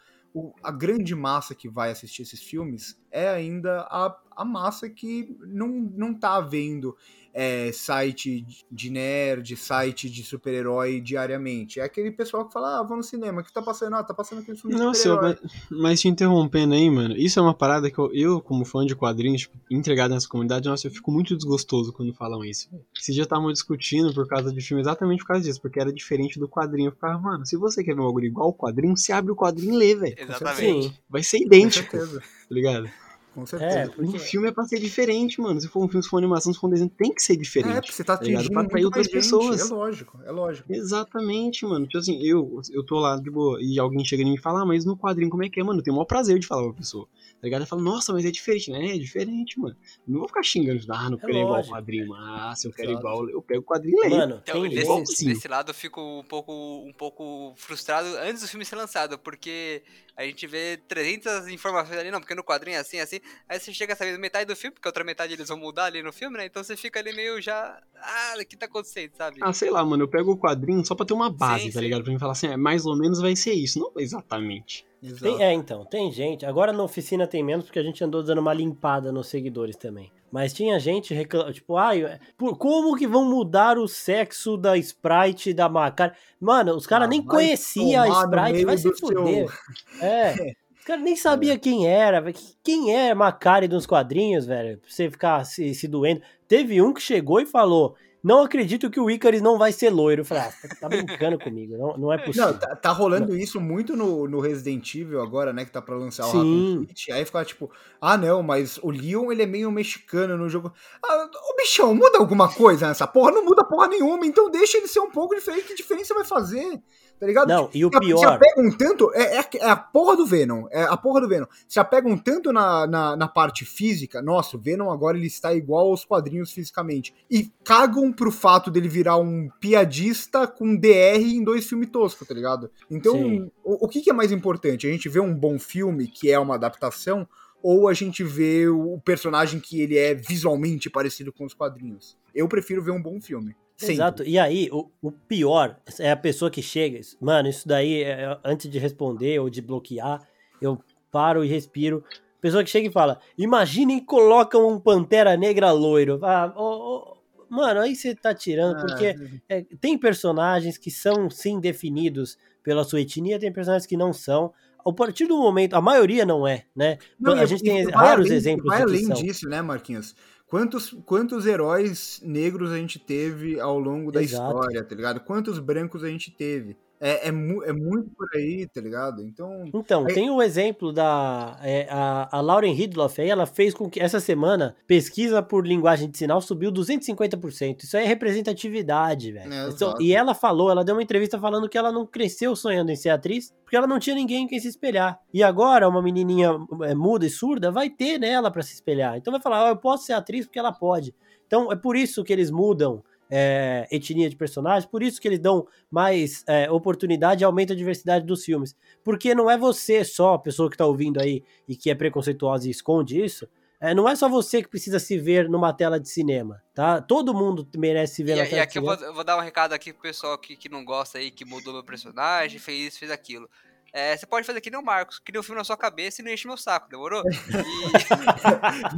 A 0.64 0.72
grande 0.72 1.16
massa 1.16 1.56
que 1.56 1.70
vai 1.70 1.92
assistir 1.92 2.22
esses 2.22 2.42
filmes 2.42 3.00
é 3.12 3.28
ainda 3.30 3.82
a, 3.90 4.16
a 4.38 4.46
massa 4.46 4.90
que 4.90 5.36
não, 5.42 5.68
não 5.96 6.14
tá 6.14 6.40
vendo 6.40 6.96
é, 7.34 7.72
site 7.72 8.46
de 8.72 8.90
nerd, 8.90 9.56
site 9.56 10.10
de 10.10 10.24
super-herói 10.24 11.00
diariamente. 11.00 11.80
É 11.80 11.84
aquele 11.84 12.10
pessoal 12.10 12.48
que 12.48 12.54
fala, 12.54 12.80
ah, 12.80 12.84
vou 12.84 12.98
no 12.98 13.04
cinema, 13.04 13.42
o 13.42 13.44
que 13.44 13.54
tá 13.54 13.62
passando? 13.62 13.96
Ah, 13.96 14.04
tá 14.04 14.14
passando 14.14 14.40
aquele 14.40 14.58
filme 14.58 14.76
de 14.76 14.82
Nossa, 14.82 15.08
eu- 15.08 15.14
super-herói. 15.16 15.38
mas 15.70 16.02
te 16.02 16.08
interrompendo 16.08 16.74
aí, 16.74 16.90
mano, 16.90 17.16
isso 17.16 17.38
é 17.40 17.42
uma 17.44 17.54
parada 17.54 17.92
que 17.92 18.00
eu, 18.00 18.12
eu, 18.12 18.42
como 18.42 18.66
fã 18.66 18.84
de 18.86 18.96
quadrinhos, 18.96 19.42
tipo, 19.42 19.56
entregado 19.70 20.16
nessa 20.16 20.28
comunidade, 20.28 20.68
nossa, 20.68 20.88
eu 20.88 20.92
fico 20.92 21.12
muito 21.12 21.36
desgostoso 21.38 21.94
quando 21.94 22.12
falam 22.14 22.44
isso. 22.44 22.70
Esses 23.00 23.14
dias 23.14 23.26
estavam 23.28 23.52
discutindo 23.54 24.12
por 24.16 24.28
causa 24.28 24.52
de 24.52 24.60
filme 24.62 24.82
exatamente 24.82 25.20
por 25.20 25.28
causa 25.28 25.44
disso, 25.44 25.62
porque 25.62 25.80
era 25.80 25.94
diferente 25.94 26.40
do 26.40 26.50
quadrinho. 26.50 26.88
Eu 26.88 26.92
ficava, 26.94 27.20
mano, 27.20 27.46
se 27.46 27.56
você 27.56 27.84
quer 27.84 27.94
ver 27.94 28.02
um 28.02 28.06
bagulho 28.08 28.26
igual 28.26 28.48
ao 28.48 28.54
quadrinho, 28.54 28.98
você 28.98 29.12
abre 29.12 29.32
o 29.32 29.36
quadrinho 29.36 29.76
e 29.76 29.78
lê, 29.78 29.96
velho. 29.96 30.16
Exatamente. 30.18 30.88
Sim. 30.88 30.94
Vai 31.08 31.22
ser 31.22 31.38
Com 31.38 31.46
idêntico, 31.46 31.92
certeza. 31.92 32.20
tá 32.22 32.26
ligado? 32.56 32.90
Com 33.38 33.46
certeza. 33.46 33.78
É, 33.78 33.88
porque- 33.88 34.02
Um 34.18 34.20
filme 34.20 34.48
é 34.48 34.52
pra 34.52 34.66
ser 34.66 34.80
diferente, 34.80 35.40
mano. 35.40 35.62
Se 35.62 35.68
for 35.68 35.86
um 35.86 35.88
filme, 35.88 36.02
se 36.02 36.10
for 36.10 36.18
animação, 36.18 36.52
se 36.52 36.60
for 36.60 36.66
um 36.66 36.70
desenho, 36.72 36.90
tem 36.90 37.14
que 37.14 37.22
ser 37.22 37.34
É, 37.34 37.36
diferente. 37.36 37.76
porque 37.76 37.92
você 37.92 38.04
tá 38.04 38.14
ligado? 38.16 38.24
atingindo 38.38 38.52
Pra 38.54 38.62
muito 38.64 38.74
mais 38.74 38.86
outras 38.86 39.06
gente, 39.06 39.14
pessoas. 39.14 39.62
É 39.70 39.74
lógico, 39.76 40.20
é 40.26 40.32
lógico. 40.32 40.74
Exatamente, 40.74 41.66
mano. 41.68 41.86
Tipo 41.86 42.00
assim, 42.00 42.20
eu, 42.24 42.60
eu 42.72 42.84
tô 42.84 42.98
lá 42.98 43.16
de 43.18 43.30
boa 43.30 43.60
e 43.62 43.78
alguém 43.80 44.04
chega 44.04 44.24
em 44.24 44.26
mim 44.26 44.34
e 44.34 44.40
fala, 44.42 44.64
ah, 44.64 44.66
mas 44.66 44.86
no 44.86 44.98
quadrinho 44.98 45.30
como 45.30 45.44
é 45.44 45.50
que 45.50 45.60
é, 45.60 45.64
mano? 45.64 45.80
Eu 45.80 45.84
tenho 45.84 45.94
o 45.94 45.98
maior 45.98 46.06
prazer 46.08 46.40
de 46.40 46.48
falar 46.48 46.64
pra 46.64 46.74
pessoa. 46.74 47.06
Tá 47.06 47.42
ligado? 47.44 47.62
Eu 47.62 47.68
falo, 47.68 47.84
nossa, 47.84 48.12
mas 48.12 48.26
é 48.26 48.32
diferente, 48.32 48.72
né? 48.72 48.96
É 48.96 48.98
diferente, 48.98 49.60
mano. 49.60 49.76
Não 50.08 50.18
vou 50.20 50.28
ficar 50.28 50.42
xingando, 50.42 50.82
ah, 50.90 51.08
não 51.12 51.18
É 51.20 51.22
quero 51.22 51.38
igual 51.38 51.62
o 51.62 51.68
quadrinho. 51.68 52.14
Ah, 52.16 52.54
se 52.56 52.68
eu 52.68 52.72
quero 52.74 52.90
Exato. 52.90 53.00
igual, 53.08 53.30
eu 53.30 53.42
pego 53.44 53.62
o 53.62 53.64
quadrinho 53.64 53.96
e 54.00 54.02
leio. 54.10 54.18
Mano, 54.18 54.40
Então, 54.42 54.62
tem 54.64 54.72
desse, 54.72 55.26
desse 55.26 55.48
lado 55.48 55.70
eu 55.70 55.76
fico 55.76 56.02
um 56.02 56.24
pouco, 56.24 56.52
um 56.52 56.94
pouco 56.98 57.54
frustrado 57.56 58.08
antes 58.18 58.42
do 58.42 58.48
filme 58.48 58.66
ser 58.66 58.76
lançado, 58.78 59.20
porque 59.20 59.84
a 60.18 60.24
gente 60.24 60.48
vê 60.48 60.78
300 60.88 61.48
informações 61.48 62.00
ali, 62.00 62.10
não, 62.10 62.20
porque 62.20 62.34
no 62.34 62.44
quadrinho 62.44 62.76
é 62.76 62.80
assim, 62.80 63.00
assim, 63.00 63.20
aí 63.48 63.60
você 63.60 63.72
chega 63.72 63.94
a 63.94 63.96
saber 63.96 64.18
metade 64.18 64.46
do 64.46 64.56
filme, 64.56 64.74
porque 64.74 64.88
a 64.88 64.90
outra 64.90 65.04
metade 65.04 65.34
eles 65.34 65.48
vão 65.48 65.58
mudar 65.58 65.86
ali 65.86 66.02
no 66.02 66.12
filme, 66.12 66.38
né? 66.38 66.46
Então 66.48 66.64
você 66.64 66.76
fica 66.76 67.00
ali 67.00 67.14
meio 67.14 67.40
já, 67.40 67.80
ah, 67.96 68.34
o 68.42 68.44
que 68.44 68.58
tá 68.58 68.66
acontecendo, 68.66 69.12
sabe? 69.16 69.38
Ah, 69.42 69.54
sei 69.54 69.70
lá, 69.70 69.86
mano, 69.86 70.04
eu 70.04 70.08
pego 70.08 70.32
o 70.32 70.38
quadrinho 70.38 70.84
só 70.84 70.96
pra 70.96 71.06
ter 71.06 71.14
uma 71.14 71.30
base, 71.30 71.66
Sim, 71.66 71.72
tá 71.72 71.80
sim. 71.80 71.86
ligado? 71.86 72.04
Pra 72.04 72.12
mim 72.12 72.18
falar 72.18 72.32
assim, 72.32 72.48
é, 72.48 72.58
mais 72.58 72.84
ou 72.84 72.98
menos 72.98 73.22
vai 73.22 73.36
ser 73.36 73.54
isso. 73.54 73.78
Não 73.78 73.92
exatamente. 73.98 74.88
Tem- 75.22 75.44
é, 75.44 75.54
então, 75.54 75.86
tem 75.86 76.12
gente. 76.12 76.46
Agora 76.46 76.74
na 76.74 76.84
oficina 76.84 77.28
tem 77.28 77.44
menos 77.44 77.66
porque 77.66 77.80
a 77.80 77.84
gente 77.84 78.04
andou 78.04 78.24
dando 78.24 78.40
uma 78.40 78.54
limpada 78.54 79.12
nos 79.12 79.28
seguidores 79.28 79.76
também. 79.76 80.12
Mas 80.32 80.52
tinha 80.54 80.78
gente 80.80 81.14
reclamando, 81.14 81.54
tipo, 81.54 81.78
ai, 81.78 82.20
por, 82.38 82.58
como 82.58 82.96
que 82.98 83.08
vão 83.08 83.24
mudar 83.24 83.78
o 83.78 83.88
sexo 83.88 84.58
da 84.58 84.76
Sprite 84.78 85.54
da 85.54 85.70
Macari? 85.70 86.14
Mano, 86.40 86.76
os 86.76 86.86
caras 86.86 87.06
Ah, 87.08 87.10
nem 87.10 87.24
conheciam 87.24 88.04
a 88.04 88.08
Sprite, 88.24 88.66
vai 88.66 88.78
se 88.78 88.84
seu- 88.84 88.96
fuder. 88.98 89.48
É. 90.02 90.54
Os 90.80 90.84
caras 90.86 91.04
nem 91.04 91.16
sabiam 91.16 91.58
quem 91.58 91.88
era, 91.88 92.24
quem 92.64 92.96
é 92.96 93.14
Macari 93.14 93.68
nos 93.68 93.86
quadrinhos, 93.86 94.46
velho, 94.46 94.78
pra 94.80 94.90
você 94.90 95.10
ficar 95.10 95.44
se, 95.46 95.74
se 95.74 95.88
doendo. 95.88 96.22
Teve 96.48 96.82
um 96.82 96.94
que 96.94 97.02
chegou 97.02 97.40
e 97.42 97.46
falou: 97.46 97.96
Não 98.28 98.44
acredito 98.44 98.90
que 98.90 99.00
o 99.00 99.10
Icarus 99.10 99.42
não 99.42 99.58
vai 99.58 99.72
ser 99.72 99.90
loiro. 99.90 100.20
Eu 100.20 100.26
falei, 100.26 100.44
ah, 100.44 100.52
você 100.52 100.68
tá 100.68 100.90
brincando 100.90 101.40
comigo, 101.40 101.78
não, 101.78 101.98
não 101.98 102.14
é 102.14 102.18
possível. 102.18 102.48
Não, 102.48 102.60
tá, 102.60 102.76
tá 102.76 102.92
rolando 102.92 103.38
isso 103.38 103.62
muito 103.62 103.96
no, 103.96 104.28
no 104.28 104.42
Resident 104.42 104.94
Evil 104.96 105.22
agora, 105.22 105.54
né? 105.54 105.64
Que 105.64 105.72
tá 105.72 105.82
pra 105.82 105.96
lançar 105.96 106.28
o 106.28 106.32
Sim. 106.32 106.88
Aí 107.14 107.24
fica 107.24 107.46
tipo, 107.46 107.72
ah 108.02 108.18
não, 108.18 108.44
mas 108.44 108.78
o 108.80 108.92
Leon 108.92 109.32
ele 109.32 109.44
é 109.44 109.46
meio 109.46 109.72
mexicano 109.72 110.38
no 110.38 110.50
jogo. 110.50 110.74
Ah, 111.02 111.30
ô 111.50 111.56
bichão, 111.56 111.96
muda 111.96 112.18
alguma 112.18 112.54
coisa 112.54 112.90
nessa 112.90 113.08
porra? 113.08 113.32
Não 113.32 113.46
muda 113.46 113.64
porra 113.64 113.88
nenhuma, 113.88 114.26
então 114.26 114.52
deixa 114.52 114.78
ele 114.78 114.90
ser 114.90 115.00
um 115.00 115.10
pouco 115.10 115.34
diferente. 115.34 115.66
Que 115.66 115.76
diferença 115.76 116.14
vai 116.14 116.26
fazer? 116.26 116.82
Tá 117.20 117.26
ligado? 117.26 117.48
Não, 117.48 117.70
e 117.74 117.84
o 117.84 117.90
Já- 117.92 118.00
pior. 118.00 118.20
Já 118.20 118.38
pega 118.38 118.62
um 118.62 118.72
tanto. 118.72 119.12
É, 119.14 119.38
é- 119.40 119.50
é 119.56 119.70
a 119.70 119.76
porra 119.76 120.16
do 120.16 120.26
Venom. 120.26 120.68
É 120.70 120.84
a 120.84 120.96
porra 120.96 121.22
do 121.22 121.28
Venom. 121.28 121.48
Já 121.68 121.84
pega 121.84 122.08
um 122.08 122.18
tanto 122.18 122.54
na, 122.54 122.86
na, 122.86 123.16
na 123.16 123.28
parte 123.28 123.66
física. 123.66 124.22
Nossa, 124.22 124.56
o 124.56 124.60
Venom 124.60 124.92
agora 124.92 125.18
ele 125.18 125.28
está 125.28 125.54
igual 125.54 125.88
aos 125.88 126.06
quadrinhos 126.06 126.52
fisicamente. 126.52 127.16
E 127.30 127.52
cagam 127.64 128.12
pro 128.14 128.32
fato 128.32 128.70
dele 128.70 128.88
virar 128.88 129.18
um 129.18 129.50
piadista 129.60 130.46
com 130.46 130.76
DR 130.76 131.18
em 131.20 131.44
dois 131.44 131.68
filmes 131.68 131.90
toscos, 131.90 132.28
tá 132.28 132.34
ligado? 132.34 132.70
Então, 132.90 133.50
o, 133.64 133.86
o 133.86 133.88
que, 133.88 134.02
que 134.02 134.10
é 134.10 134.14
mais 134.14 134.32
importante? 134.32 134.86
A 134.88 134.92
gente 134.92 135.10
vê 135.10 135.20
um 135.20 135.34
bom 135.34 135.58
filme 135.58 136.08
que 136.08 136.32
é 136.32 136.38
uma 136.38 136.56
adaptação. 136.56 137.28
Ou 137.64 137.88
a 137.88 137.94
gente 137.94 138.24
vê 138.24 138.68
o 138.68 139.02
personagem 139.04 139.60
que 139.60 139.82
ele 139.82 139.98
é 139.98 140.14
visualmente 140.14 140.92
parecido 140.92 141.34
com 141.34 141.44
os 141.44 141.56
quadrinhos? 141.56 142.16
Eu 142.34 142.48
prefiro 142.48 142.84
ver 142.84 142.92
um 142.92 143.02
bom 143.02 143.20
filme. 143.20 143.56
Sempre. 143.78 143.94
Exato. 143.94 144.24
E 144.24 144.40
aí, 144.40 144.70
o, 144.72 144.90
o 145.02 145.12
pior 145.12 145.78
é 146.00 146.12
a 146.12 146.18
pessoa 146.18 146.50
que 146.50 146.62
chega. 146.64 147.00
Mano, 147.22 147.48
isso 147.48 147.68
daí, 147.68 148.02
é- 148.04 148.38
antes 148.44 148.70
de 148.70 148.80
responder 148.80 149.40
ou 149.40 149.50
de 149.50 149.62
bloquear, 149.62 150.28
eu 150.60 150.80
paro 151.12 151.46
e 151.46 151.48
respiro. 151.48 152.04
Pessoa 152.42 152.64
que 152.64 152.70
chega 152.70 152.88
e 152.88 152.92
fala: 152.92 153.20
Imaginem 153.38 154.04
colocam 154.04 154.68
um 154.68 154.80
Pantera 154.80 155.38
Negra 155.38 155.72
loiro. 155.72 156.20
Ah, 156.24 156.52
ô, 156.56 156.64
ô, 156.64 157.18
mano, 157.50 157.80
aí 157.82 157.96
você 157.96 158.16
tá 158.16 158.34
tirando, 158.34 158.80
porque 158.82 159.16
é, 159.48 159.64
tem 159.80 159.98
personagens 159.98 160.78
que 160.78 160.90
são 160.90 161.30
sim 161.30 161.60
definidos 161.60 162.38
pela 162.64 162.84
sua 162.84 163.02
etnia, 163.02 163.40
tem 163.40 163.54
personagens 163.54 163.86
que 163.86 163.96
não 163.96 164.12
são. 164.12 164.52
A 164.86 164.92
partir 164.94 165.26
do 165.28 165.38
momento, 165.38 165.74
a 165.74 165.82
maioria 165.82 166.26
não 166.26 166.48
é, 166.48 166.64
né? 166.76 166.98
Não, 167.20 167.34
a 167.34 167.46
gente 167.46 167.62
tem 167.62 167.84
raros 167.90 168.26
além- 168.28 168.38
exemplos 168.38 168.68
Vai 168.68 168.82
além 168.82 169.10
disso, 169.14 169.48
né, 169.50 169.62
Marquinhos? 169.62 170.16
Quantos, 170.48 170.96
quantos 171.06 171.46
heróis 171.46 172.22
negros 172.24 172.72
a 172.72 172.78
gente 172.78 172.98
teve 172.98 173.60
ao 173.60 173.78
longo 173.78 174.12
da 174.12 174.24
Exato. 174.24 174.48
história, 174.48 174.84
tá 174.84 174.96
ligado? 174.96 175.20
Quantos 175.20 175.60
brancos 175.60 176.06
a 176.06 176.10
gente 176.10 176.32
teve? 176.32 176.78
É, 177.00 177.28
é, 177.28 177.32
mu- 177.32 177.64
é 177.64 177.72
muito 177.72 178.10
por 178.18 178.28
aí, 178.36 178.68
tá 178.74 178.82
ligado? 178.82 179.22
Então. 179.22 179.66
Então, 179.72 180.06
Aí- 180.08 180.14
tem 180.16 180.30
o 180.32 180.42
exemplo 180.42 180.92
da. 180.92 181.58
é, 181.62 181.88
a, 181.92 182.38
a 182.38 182.42
Lauren 182.42 182.74
Ridloff 182.74 183.22
aí, 183.22 183.30
ela 183.30 183.46
fez 183.46 183.74
com 183.74 183.88
que 183.90 184.00
essa 184.00 184.20
semana 184.20 184.76
pesquisa 184.88 185.44
por 185.44 185.66
linguagem 185.68 186.10
de 186.10 186.18
sinal 186.18 186.42
subiu 186.42 186.72
250%. 186.72 187.84
Isso 187.84 187.96
aí 187.98 188.04
é 188.06 188.08
representatividade, 188.08 189.32
velho. 189.32 189.54
É, 189.54 189.70
Então, 189.70 189.94
e 190.00 190.14
ela 190.14 190.34
falou, 190.34 190.72
ela 190.72 190.84
deu 190.84 190.96
uma 190.96 191.04
entrevista 191.04 191.40
falando 191.40 191.70
que 191.70 191.78
ela 191.78 191.92
não 191.92 192.06
cresceu 192.06 192.56
sonhando 192.56 192.92
em 192.92 192.96
ser 192.96 193.10
atriz, 193.10 193.54
porque 193.64 193.76
ela 193.76 193.88
não 193.88 194.00
tinha 194.00 194.16
ninguém 194.16 194.44
em 194.44 194.48
quem 194.48 194.60
se 194.60 194.68
espelhar. 194.68 195.20
E 195.34 195.44
agora, 195.44 195.88
uma 195.88 196.02
menininha 196.02 196.52
é, 196.84 196.96
muda 196.96 197.26
e 197.26 197.30
surda 197.30 197.72
vai 197.72 197.90
ter 197.90 198.18
nela 198.20 198.50
pra 198.50 198.64
se 198.64 198.74
espelhar. 198.74 199.18
Então 199.18 199.32
vai 199.32 199.42
falar, 199.42 199.66
ó, 199.66 199.70
eu 199.70 199.78
posso 199.78 200.06
ser 200.06 200.14
atriz 200.14 200.46
porque 200.46 200.60
ela 200.60 200.72
pode. 200.72 201.14
Então 201.46 201.72
é 201.72 201.76
por 201.76 201.96
isso 201.96 202.24
que 202.24 202.34
eles 202.34 202.52
mudam 202.52 203.04
é, 203.30 203.88
etnia 203.92 204.30
de 204.30 204.36
personagens, 204.36 204.86
por 204.90 205.04
isso 205.04 205.20
que 205.22 205.28
eles 205.28 205.40
dão 205.40 205.68
mais 205.92 206.44
é, 206.48 206.70
oportunidade 206.72 207.44
e 207.44 207.46
aumenta 207.46 207.74
a 207.74 207.76
diversidade 207.76 208.26
dos 208.26 208.44
filmes. 208.44 208.76
Porque 209.04 209.36
não 209.36 209.50
é 209.50 209.58
você 209.58 210.04
só, 210.04 210.36
a 210.36 210.40
pessoa 210.40 210.70
que 210.70 210.78
tá 210.78 210.86
ouvindo 210.86 211.22
aí 211.22 211.44
e 211.68 211.76
que 211.76 211.90
é 211.90 211.96
preconceituosa 211.96 212.68
e 212.68 212.72
esconde 212.72 213.22
isso, 213.24 213.48
é, 213.80 213.94
não 213.94 214.10
é 214.10 214.16
só 214.16 214.28
você 214.28 214.64
que 214.64 214.70
precisa 214.70 214.98
se 215.00 215.20
ver 215.20 215.48
numa 215.48 215.72
tela 215.72 216.00
de 216.00 216.10
cinema, 216.10 216.64
tá? 216.74 217.00
Todo 217.00 217.34
mundo 217.34 217.68
merece 217.78 218.16
se 218.16 218.24
ver 218.24 218.34
E, 218.34 218.36
na 218.38 218.46
e 218.46 218.50
tela 218.50 218.64
aqui 218.64 218.74
de 218.74 218.80
eu 218.80 218.82
cinema. 218.82 218.98
vou, 218.98 219.06
eu 219.06 219.14
vou 219.14 219.24
dar 219.24 219.38
um 219.38 219.42
recado 219.42 219.74
aqui 219.74 219.94
pro 219.94 220.02
pessoal 220.02 220.38
que, 220.38 220.56
que 220.56 220.68
não 220.68 220.84
gosta 220.84 221.20
aí, 221.20 221.30
que 221.30 221.46
mudou 221.46 221.74
meu 221.74 221.84
personagem, 221.84 222.60
fez 222.60 222.88
isso, 222.88 223.00
fez 223.00 223.12
aquilo. 223.12 223.48
É, 223.94 224.16
você 224.16 224.26
pode 224.26 224.46
fazer 224.46 224.62
que 224.62 224.70
nem 224.70 224.80
o 224.80 224.84
Marcos, 224.84 225.18
cria 225.20 225.40
um 225.40 225.44
filme 225.44 225.58
na 225.60 225.64
sua 225.64 225.78
cabeça 225.78 226.22
e 226.22 226.26
não 226.26 226.32
enche 226.32 226.48
meu 226.48 226.58
saco, 226.58 226.90
demorou? 226.90 227.24